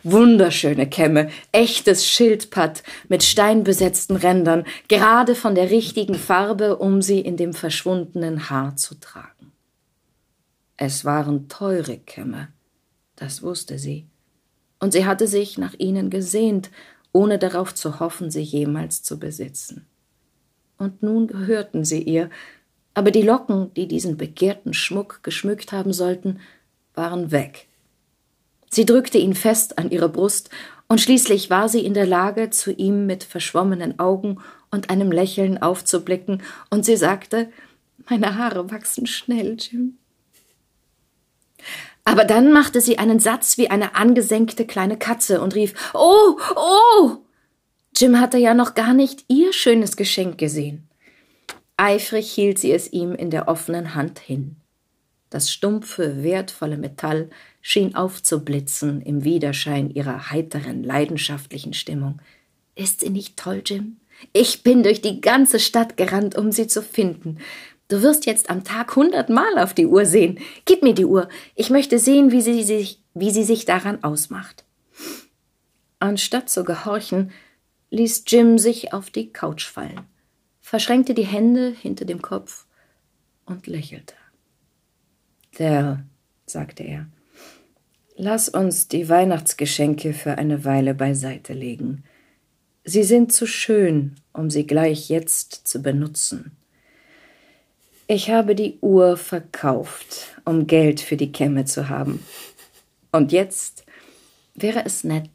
Wunderschöne 0.02 0.86
Kämme, 0.86 1.30
echtes 1.50 2.06
Schildpatt 2.06 2.82
mit 3.08 3.22
steinbesetzten 3.22 4.16
Rändern, 4.16 4.64
gerade 4.88 5.34
von 5.34 5.54
der 5.54 5.70
richtigen 5.70 6.16
Farbe, 6.16 6.76
um 6.76 7.00
sie 7.00 7.20
in 7.20 7.38
dem 7.38 7.54
verschwundenen 7.54 8.50
Haar 8.50 8.76
zu 8.76 8.94
tragen. 9.00 9.49
Es 10.82 11.04
waren 11.04 11.46
teure 11.48 11.98
Kämme, 11.98 12.48
das 13.14 13.42
wusste 13.42 13.78
sie, 13.78 14.06
und 14.78 14.94
sie 14.94 15.04
hatte 15.04 15.26
sich 15.26 15.58
nach 15.58 15.74
ihnen 15.76 16.08
gesehnt, 16.08 16.70
ohne 17.12 17.38
darauf 17.38 17.74
zu 17.74 18.00
hoffen, 18.00 18.30
sie 18.30 18.40
jemals 18.40 19.02
zu 19.02 19.18
besitzen. 19.18 19.84
Und 20.78 21.02
nun 21.02 21.26
gehörten 21.26 21.84
sie 21.84 22.02
ihr, 22.02 22.30
aber 22.94 23.10
die 23.10 23.20
Locken, 23.20 23.74
die 23.74 23.88
diesen 23.88 24.16
begehrten 24.16 24.72
Schmuck 24.72 25.22
geschmückt 25.22 25.72
haben 25.72 25.92
sollten, 25.92 26.40
waren 26.94 27.30
weg. 27.30 27.68
Sie 28.70 28.86
drückte 28.86 29.18
ihn 29.18 29.34
fest 29.34 29.76
an 29.76 29.90
ihre 29.90 30.08
Brust, 30.08 30.48
und 30.88 31.02
schließlich 31.02 31.50
war 31.50 31.68
sie 31.68 31.84
in 31.84 31.92
der 31.92 32.06
Lage, 32.06 32.48
zu 32.48 32.72
ihm 32.72 33.04
mit 33.04 33.22
verschwommenen 33.22 33.98
Augen 33.98 34.40
und 34.70 34.88
einem 34.88 35.12
Lächeln 35.12 35.60
aufzublicken, 35.60 36.42
und 36.70 36.86
sie 36.86 36.96
sagte 36.96 37.52
Meine 38.08 38.38
Haare 38.38 38.70
wachsen 38.70 39.06
schnell, 39.06 39.58
Jim. 39.58 39.98
Aber 42.04 42.24
dann 42.24 42.52
machte 42.52 42.80
sie 42.80 42.98
einen 42.98 43.20
Satz 43.20 43.58
wie 43.58 43.70
eine 43.70 43.94
angesenkte 43.94 44.66
kleine 44.66 44.98
Katze 44.98 45.40
und 45.40 45.54
rief 45.54 45.74
Oh, 45.94 46.38
oh. 46.56 47.16
Jim 47.96 48.18
hatte 48.18 48.38
ja 48.38 48.54
noch 48.54 48.74
gar 48.74 48.94
nicht 48.94 49.24
ihr 49.28 49.52
schönes 49.52 49.96
Geschenk 49.96 50.38
gesehen. 50.38 50.88
Eifrig 51.76 52.30
hielt 52.30 52.58
sie 52.58 52.72
es 52.72 52.92
ihm 52.92 53.14
in 53.14 53.30
der 53.30 53.48
offenen 53.48 53.94
Hand 53.94 54.18
hin. 54.18 54.56
Das 55.30 55.52
stumpfe, 55.52 56.22
wertvolle 56.22 56.76
Metall 56.76 57.30
schien 57.60 57.94
aufzublitzen 57.94 59.00
im 59.00 59.22
Widerschein 59.24 59.90
ihrer 59.90 60.30
heiteren, 60.30 60.82
leidenschaftlichen 60.82 61.72
Stimmung. 61.72 62.20
Ist 62.74 63.00
sie 63.00 63.10
nicht 63.10 63.36
toll, 63.36 63.62
Jim? 63.64 63.96
Ich 64.32 64.62
bin 64.62 64.82
durch 64.82 65.00
die 65.00 65.20
ganze 65.20 65.60
Stadt 65.60 65.96
gerannt, 65.96 66.36
um 66.36 66.52
sie 66.52 66.66
zu 66.66 66.82
finden. 66.82 67.38
Du 67.90 68.00
wirst 68.00 68.24
jetzt 68.24 68.48
am 68.48 68.64
Tag 68.64 68.96
hundertmal 68.96 69.58
auf 69.58 69.74
die 69.74 69.86
Uhr 69.86 70.06
sehen. 70.06 70.38
Gib 70.64 70.82
mir 70.82 70.94
die 70.94 71.04
Uhr. 71.04 71.28
Ich 71.54 71.68
möchte 71.68 71.98
sehen, 71.98 72.32
wie 72.32 72.40
sie 72.40 72.62
sich, 72.62 73.02
wie 73.12 73.30
sie 73.30 73.44
sich 73.44 73.66
daran 73.66 74.02
ausmacht. 74.02 74.64
Anstatt 75.98 76.48
zu 76.48 76.64
gehorchen, 76.64 77.30
ließ 77.90 78.24
Jim 78.28 78.56
sich 78.56 78.94
auf 78.94 79.10
die 79.10 79.30
Couch 79.30 79.66
fallen 79.66 80.06
verschränkte 80.70 81.14
die 81.14 81.26
Hände 81.26 81.70
hinter 81.70 82.04
dem 82.04 82.22
Kopf 82.22 82.64
und 83.44 83.66
lächelte. 83.66 84.14
Der, 85.58 86.04
sagte 86.46 86.84
er, 86.84 87.06
lass 88.14 88.48
uns 88.48 88.86
die 88.86 89.08
Weihnachtsgeschenke 89.08 90.12
für 90.12 90.38
eine 90.38 90.64
Weile 90.64 90.94
beiseite 90.94 91.54
legen. 91.54 92.04
Sie 92.84 93.02
sind 93.02 93.32
zu 93.32 93.48
schön, 93.48 94.14
um 94.32 94.48
sie 94.48 94.64
gleich 94.64 95.08
jetzt 95.08 95.66
zu 95.66 95.82
benutzen. 95.82 96.56
Ich 98.12 98.28
habe 98.28 98.56
die 98.56 98.76
Uhr 98.80 99.16
verkauft, 99.16 100.34
um 100.44 100.66
Geld 100.66 101.00
für 101.00 101.16
die 101.16 101.30
Kämme 101.30 101.64
zu 101.64 101.88
haben. 101.88 102.26
Und 103.12 103.30
jetzt 103.30 103.84
wäre 104.56 104.84
es 104.84 105.04
nett, 105.04 105.30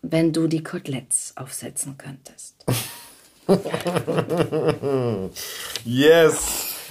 wenn 0.00 0.32
du 0.32 0.46
die 0.46 0.62
Koteletts 0.62 1.32
aufsetzen 1.34 1.98
könntest. 1.98 2.64
yes! 5.84 6.36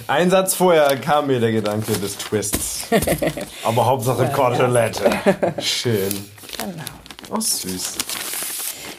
Ein 0.08 0.28
Satz 0.28 0.56
vorher 0.56 0.94
kam 0.98 1.28
mir 1.28 1.40
der 1.40 1.52
Gedanke 1.52 1.94
des 1.94 2.18
Twists. 2.18 2.88
Aber 3.64 3.86
Hauptsache 3.86 4.30
Kotelette. 4.30 5.10
Schön. 5.58 6.22
Genau. 6.58 6.84
Oh, 7.30 7.40
süß. 7.40 7.96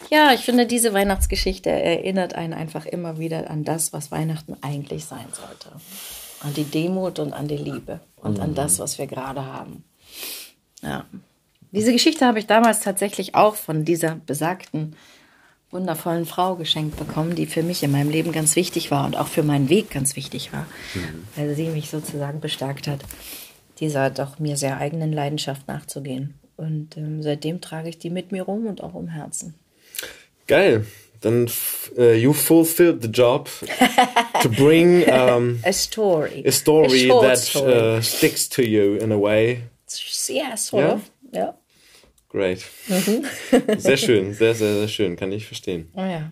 Ja, 0.09 0.33
ich 0.33 0.41
finde, 0.41 0.67
diese 0.67 0.93
Weihnachtsgeschichte 0.93 1.69
erinnert 1.69 2.35
einen 2.35 2.53
einfach 2.53 2.85
immer 2.85 3.17
wieder 3.17 3.49
an 3.49 3.63
das, 3.63 3.93
was 3.93 4.11
Weihnachten 4.11 4.55
eigentlich 4.61 5.05
sein 5.05 5.25
sollte. 5.31 5.71
An 6.41 6.53
die 6.53 6.63
Demut 6.63 7.19
und 7.19 7.33
an 7.33 7.47
die 7.47 7.57
Liebe 7.57 7.99
und 8.17 8.37
mhm. 8.37 8.43
an 8.43 8.55
das, 8.55 8.79
was 8.79 8.97
wir 8.97 9.07
gerade 9.07 9.45
haben. 9.45 9.83
Ja. 10.81 11.05
Diese 11.71 11.91
Geschichte 11.91 12.25
habe 12.25 12.39
ich 12.39 12.47
damals 12.47 12.81
tatsächlich 12.81 13.35
auch 13.35 13.55
von 13.55 13.83
dieser 13.83 14.15
besagten 14.15 14.95
wundervollen 15.71 16.25
Frau 16.25 16.55
geschenkt 16.55 16.97
bekommen, 16.97 17.35
die 17.35 17.47
für 17.47 17.63
mich 17.63 17.83
in 17.83 17.91
meinem 17.91 18.09
Leben 18.09 18.31
ganz 18.31 18.55
wichtig 18.55 18.91
war 18.91 19.05
und 19.05 19.17
auch 19.17 19.27
für 19.27 19.43
meinen 19.43 19.69
Weg 19.69 19.89
ganz 19.89 20.15
wichtig 20.15 20.53
war, 20.53 20.67
mhm. 20.93 21.27
weil 21.35 21.55
sie 21.55 21.67
mich 21.67 21.89
sozusagen 21.89 22.39
bestärkt 22.39 22.87
hat. 22.87 23.01
dieser 23.79 24.09
doch 24.09 24.39
mir 24.39 24.55
sehr 24.55 24.77
eigenen 24.77 25.11
Leidenschaft 25.11 25.67
nachzugehen. 25.67 26.35
Und 26.55 26.95
ähm, 26.95 27.21
seitdem 27.21 27.59
trage 27.59 27.89
ich 27.89 27.97
die 27.97 28.09
mit 28.09 28.31
mir 28.31 28.43
rum 28.43 28.67
und 28.67 28.81
auch 28.81 28.93
um 28.93 29.09
Herzen. 29.09 29.55
Geil. 30.47 30.85
Dann 31.21 31.49
uh, 31.97 32.11
you 32.13 32.33
fulfilled 32.33 33.01
the 33.01 33.07
job 33.07 33.49
to 34.43 34.49
bring 34.49 35.03
um, 35.09 35.59
a 35.63 35.71
story, 35.73 36.43
a 36.45 36.51
story 36.51 37.09
a 37.09 37.21
that 37.21 37.37
story. 37.39 37.73
Uh, 37.73 38.01
sticks 38.01 38.47
to 38.49 38.61
you 38.61 38.95
in 38.97 39.11
a 39.11 39.19
way. 39.19 39.63
Yeah, 40.29 40.55
sort 40.55 40.83
Ja? 40.83 40.93
of. 40.93 41.01
Ja. 41.31 41.57
Great. 42.29 42.63
sehr 43.77 43.97
schön, 43.97 44.33
sehr, 44.35 44.53
sehr, 44.53 44.73
sehr 44.75 44.87
schön. 44.87 45.15
Kann 45.15 45.31
ich 45.31 45.45
verstehen. 45.47 45.89
Oh 45.95 46.01
ja. 46.01 46.31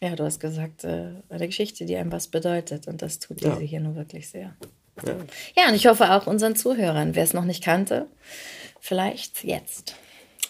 Ja, 0.00 0.16
du 0.16 0.24
hast 0.24 0.40
gesagt, 0.40 0.84
äh, 0.84 1.10
eine 1.28 1.46
Geschichte, 1.46 1.84
die 1.86 1.96
einem 1.96 2.10
was 2.12 2.28
bedeutet. 2.28 2.86
Und 2.88 3.02
das 3.02 3.18
tut 3.18 3.40
Ja. 3.40 3.50
diese 3.50 3.62
hier 3.64 3.80
nur 3.80 3.94
wirklich 3.94 4.28
sehr. 4.28 4.56
Ja. 5.06 5.14
Ja, 5.56 5.68
und 5.68 5.74
ich 5.74 5.86
hoffe 5.86 6.10
auch 6.12 6.26
unseren 6.26 6.56
Zuhörern, 6.56 7.14
wer 7.14 7.22
es 7.24 7.34
noch 7.34 7.44
nicht 7.44 7.62
kannte, 7.62 8.06
vielleicht 8.80 9.44
jetzt 9.44 9.94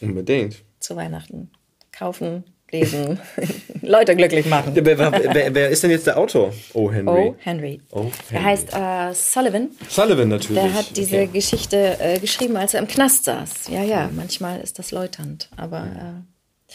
Unbedingt. 0.00 0.62
zu 0.80 0.94
Weihnachten 0.96 1.50
kaufen, 1.96 2.44
lesen, 2.70 3.18
Leute 3.82 4.14
glücklich 4.16 4.46
machen. 4.46 4.72
Wer, 4.74 4.98
wer, 4.98 5.54
wer, 5.54 5.70
ist 5.70 5.82
denn 5.82 5.90
jetzt 5.90 6.06
der 6.06 6.18
Autor? 6.18 6.52
Oh, 6.74 6.90
Henry. 6.90 7.28
Oh, 7.30 7.34
Henry. 7.38 7.80
Oh, 7.90 8.10
Er 8.30 8.40
Henry. 8.40 8.44
heißt 8.44 8.72
äh, 8.74 9.14
Sullivan. 9.14 9.70
Sullivan 9.88 10.28
natürlich. 10.28 10.62
Der 10.62 10.74
hat 10.74 10.96
diese 10.96 11.16
Okay. 11.22 11.30
Geschichte 11.32 11.96
äh, 12.00 12.18
geschrieben, 12.18 12.56
als 12.56 12.74
er 12.74 12.80
im 12.80 12.88
Knast 12.88 13.24
saß. 13.24 13.68
Ja, 13.68 13.82
ja, 13.82 14.10
manchmal 14.14 14.60
ist 14.60 14.78
das 14.78 14.90
läuternd, 14.90 15.48
aber 15.56 16.24
äh, 16.68 16.72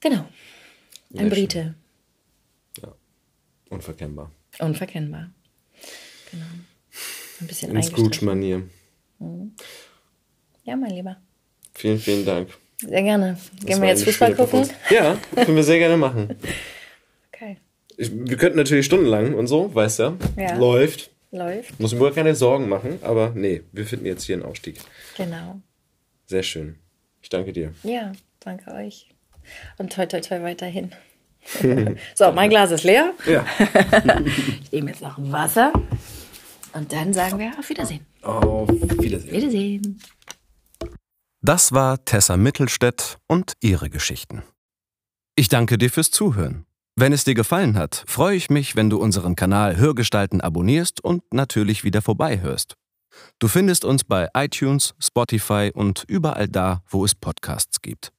genau. 0.00 0.24
Ein 1.16 1.30
Brite. 1.30 1.74
Unverkennbar. 3.70 4.30
Unverkennbar. 4.60 5.30
Genau. 6.30 6.44
Ein 7.40 7.46
bisschen 7.46 7.74
In. 7.74 7.82
Scrooge-Manier. 7.82 8.62
Ja, 10.64 10.76
mein 10.76 10.90
Lieber. 10.90 11.16
Vielen, 11.74 11.98
vielen 11.98 12.24
Dank. 12.24 12.48
Sehr 12.80 13.02
gerne. 13.02 13.38
Gehen 13.64 13.80
wir 13.80 13.88
jetzt 13.88 14.04
Fußball 14.04 14.34
gucken? 14.34 14.68
Performance. 14.68 14.74
Ja, 14.90 15.16
können 15.44 15.56
wir 15.56 15.64
sehr 15.64 15.78
gerne 15.78 15.96
machen. 15.96 16.36
Okay. 17.32 17.58
Ich, 17.98 18.10
wir 18.10 18.38
könnten 18.38 18.56
natürlich 18.56 18.86
stundenlang 18.86 19.34
und 19.34 19.46
so, 19.46 19.74
weißt 19.74 19.98
du? 19.98 20.18
Ja. 20.38 20.56
Läuft. 20.56 21.10
Läuft. 21.30 21.78
Muss 21.78 21.92
mir 21.92 22.00
wohl 22.00 22.12
keine 22.12 22.34
Sorgen 22.34 22.66
machen, 22.66 22.98
aber 23.02 23.32
nee, 23.34 23.60
wir 23.72 23.84
finden 23.84 24.06
jetzt 24.06 24.24
hier 24.24 24.36
einen 24.36 24.44
Aufstieg. 24.46 24.76
Genau. 25.18 25.60
Sehr 26.24 26.42
schön. 26.42 26.76
Ich 27.20 27.28
danke 27.28 27.52
dir. 27.52 27.74
Ja, 27.82 28.12
danke 28.40 28.72
euch. 28.72 29.08
Und 29.76 29.92
toi, 29.92 30.06
toi, 30.06 30.20
toi 30.20 30.42
weiterhin. 30.42 30.92
so, 32.14 32.32
mein 32.32 32.48
Glas 32.48 32.70
ist 32.70 32.84
leer. 32.84 33.12
Ja. 33.26 33.44
Ich 34.62 34.72
nehme 34.72 34.90
jetzt 34.90 35.02
noch 35.02 35.16
Wasser. 35.18 35.72
Und 36.72 36.92
dann 36.92 37.12
sagen 37.12 37.38
wir 37.38 37.52
auf 37.58 37.68
Wiedersehen. 37.68 38.04
Auf 38.22 38.68
Wiedersehen. 38.68 39.32
Wiedersehen. 39.32 40.00
Das 41.42 41.72
war 41.72 42.04
Tessa 42.04 42.36
Mittelstädt 42.36 43.18
und 43.26 43.54
ihre 43.60 43.90
Geschichten. 43.90 44.42
Ich 45.36 45.48
danke 45.48 45.78
dir 45.78 45.90
fürs 45.90 46.10
Zuhören. 46.10 46.66
Wenn 46.96 47.12
es 47.12 47.24
dir 47.24 47.34
gefallen 47.34 47.76
hat, 47.76 48.04
freue 48.06 48.36
ich 48.36 48.48
mich, 48.48 48.74
wenn 48.74 48.88
du 48.88 48.98
unseren 48.98 49.36
Kanal 49.36 49.76
Hörgestalten 49.76 50.40
abonnierst 50.40 51.04
und 51.04 51.22
natürlich 51.34 51.84
wieder 51.84 52.00
vorbeihörst. 52.00 52.74
Du 53.38 53.48
findest 53.48 53.84
uns 53.84 54.02
bei 54.02 54.30
iTunes, 54.34 54.94
Spotify 54.98 55.70
und 55.74 56.04
überall 56.08 56.48
da, 56.48 56.82
wo 56.88 57.04
es 57.04 57.14
Podcasts 57.14 57.82
gibt. 57.82 58.14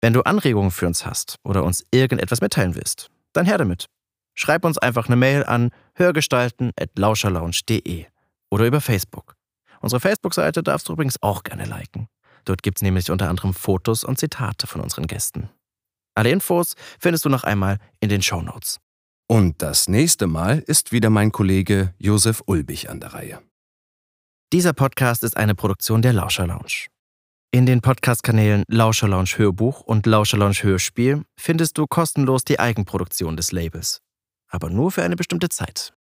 Wenn 0.00 0.14
du 0.14 0.22
Anregungen 0.22 0.70
für 0.70 0.86
uns 0.86 1.04
hast 1.04 1.36
oder 1.44 1.64
uns 1.64 1.84
irgendetwas 1.90 2.40
mitteilen 2.40 2.74
willst, 2.74 3.10
dann 3.34 3.44
her 3.46 3.58
damit. 3.58 3.88
Schreib 4.34 4.64
uns 4.64 4.78
einfach 4.78 5.06
eine 5.06 5.16
Mail 5.16 5.44
an 5.44 5.70
hörgestalten.lauscherlounge.de 5.94 8.06
oder 8.50 8.66
über 8.66 8.80
Facebook. 8.80 9.36
Unsere 9.80 10.00
Facebook-Seite 10.00 10.62
darfst 10.62 10.88
du 10.88 10.94
übrigens 10.94 11.22
auch 11.22 11.42
gerne 11.42 11.66
liken. 11.66 12.08
Dort 12.44 12.62
gibt's 12.62 12.82
nämlich 12.82 13.10
unter 13.10 13.28
anderem 13.28 13.54
Fotos 13.54 14.04
und 14.04 14.18
Zitate 14.18 14.66
von 14.66 14.80
unseren 14.80 15.06
Gästen. 15.06 15.48
Alle 16.14 16.30
Infos 16.30 16.74
findest 16.98 17.24
du 17.24 17.28
noch 17.28 17.44
einmal 17.44 17.78
in 18.00 18.08
den 18.08 18.22
Shownotes. 18.22 18.80
Und 19.26 19.62
das 19.62 19.88
nächste 19.88 20.26
Mal 20.26 20.58
ist 20.60 20.92
wieder 20.92 21.10
mein 21.10 21.32
Kollege 21.32 21.94
Josef 21.98 22.42
Ulbich 22.46 22.90
an 22.90 23.00
der 23.00 23.14
Reihe. 23.14 23.42
Dieser 24.52 24.72
Podcast 24.72 25.24
ist 25.24 25.36
eine 25.36 25.54
Produktion 25.54 26.02
der 26.02 26.12
Lauscher 26.12 26.46
Lounge. 26.46 26.86
In 27.50 27.66
den 27.66 27.80
Podcast-Kanälen 27.80 28.64
Lauscher 28.68 29.08
Lounge 29.08 29.34
Hörbuch 29.36 29.80
und 29.80 30.06
Lauscher 30.06 30.36
Lounge 30.36 30.62
Hörspiel 30.62 31.24
findest 31.38 31.78
du 31.78 31.86
kostenlos 31.86 32.44
die 32.44 32.60
Eigenproduktion 32.60 33.36
des 33.36 33.52
Labels. 33.52 34.00
Aber 34.48 34.70
nur 34.70 34.90
für 34.92 35.02
eine 35.02 35.16
bestimmte 35.16 35.48
Zeit. 35.48 35.94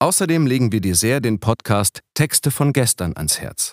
Außerdem 0.00 0.46
legen 0.46 0.72
wir 0.72 0.80
dir 0.80 0.96
sehr 0.96 1.20
den 1.20 1.40
Podcast 1.40 2.00
Texte 2.14 2.50
von 2.50 2.72
gestern 2.72 3.16
ans 3.16 3.40
Herz. 3.40 3.72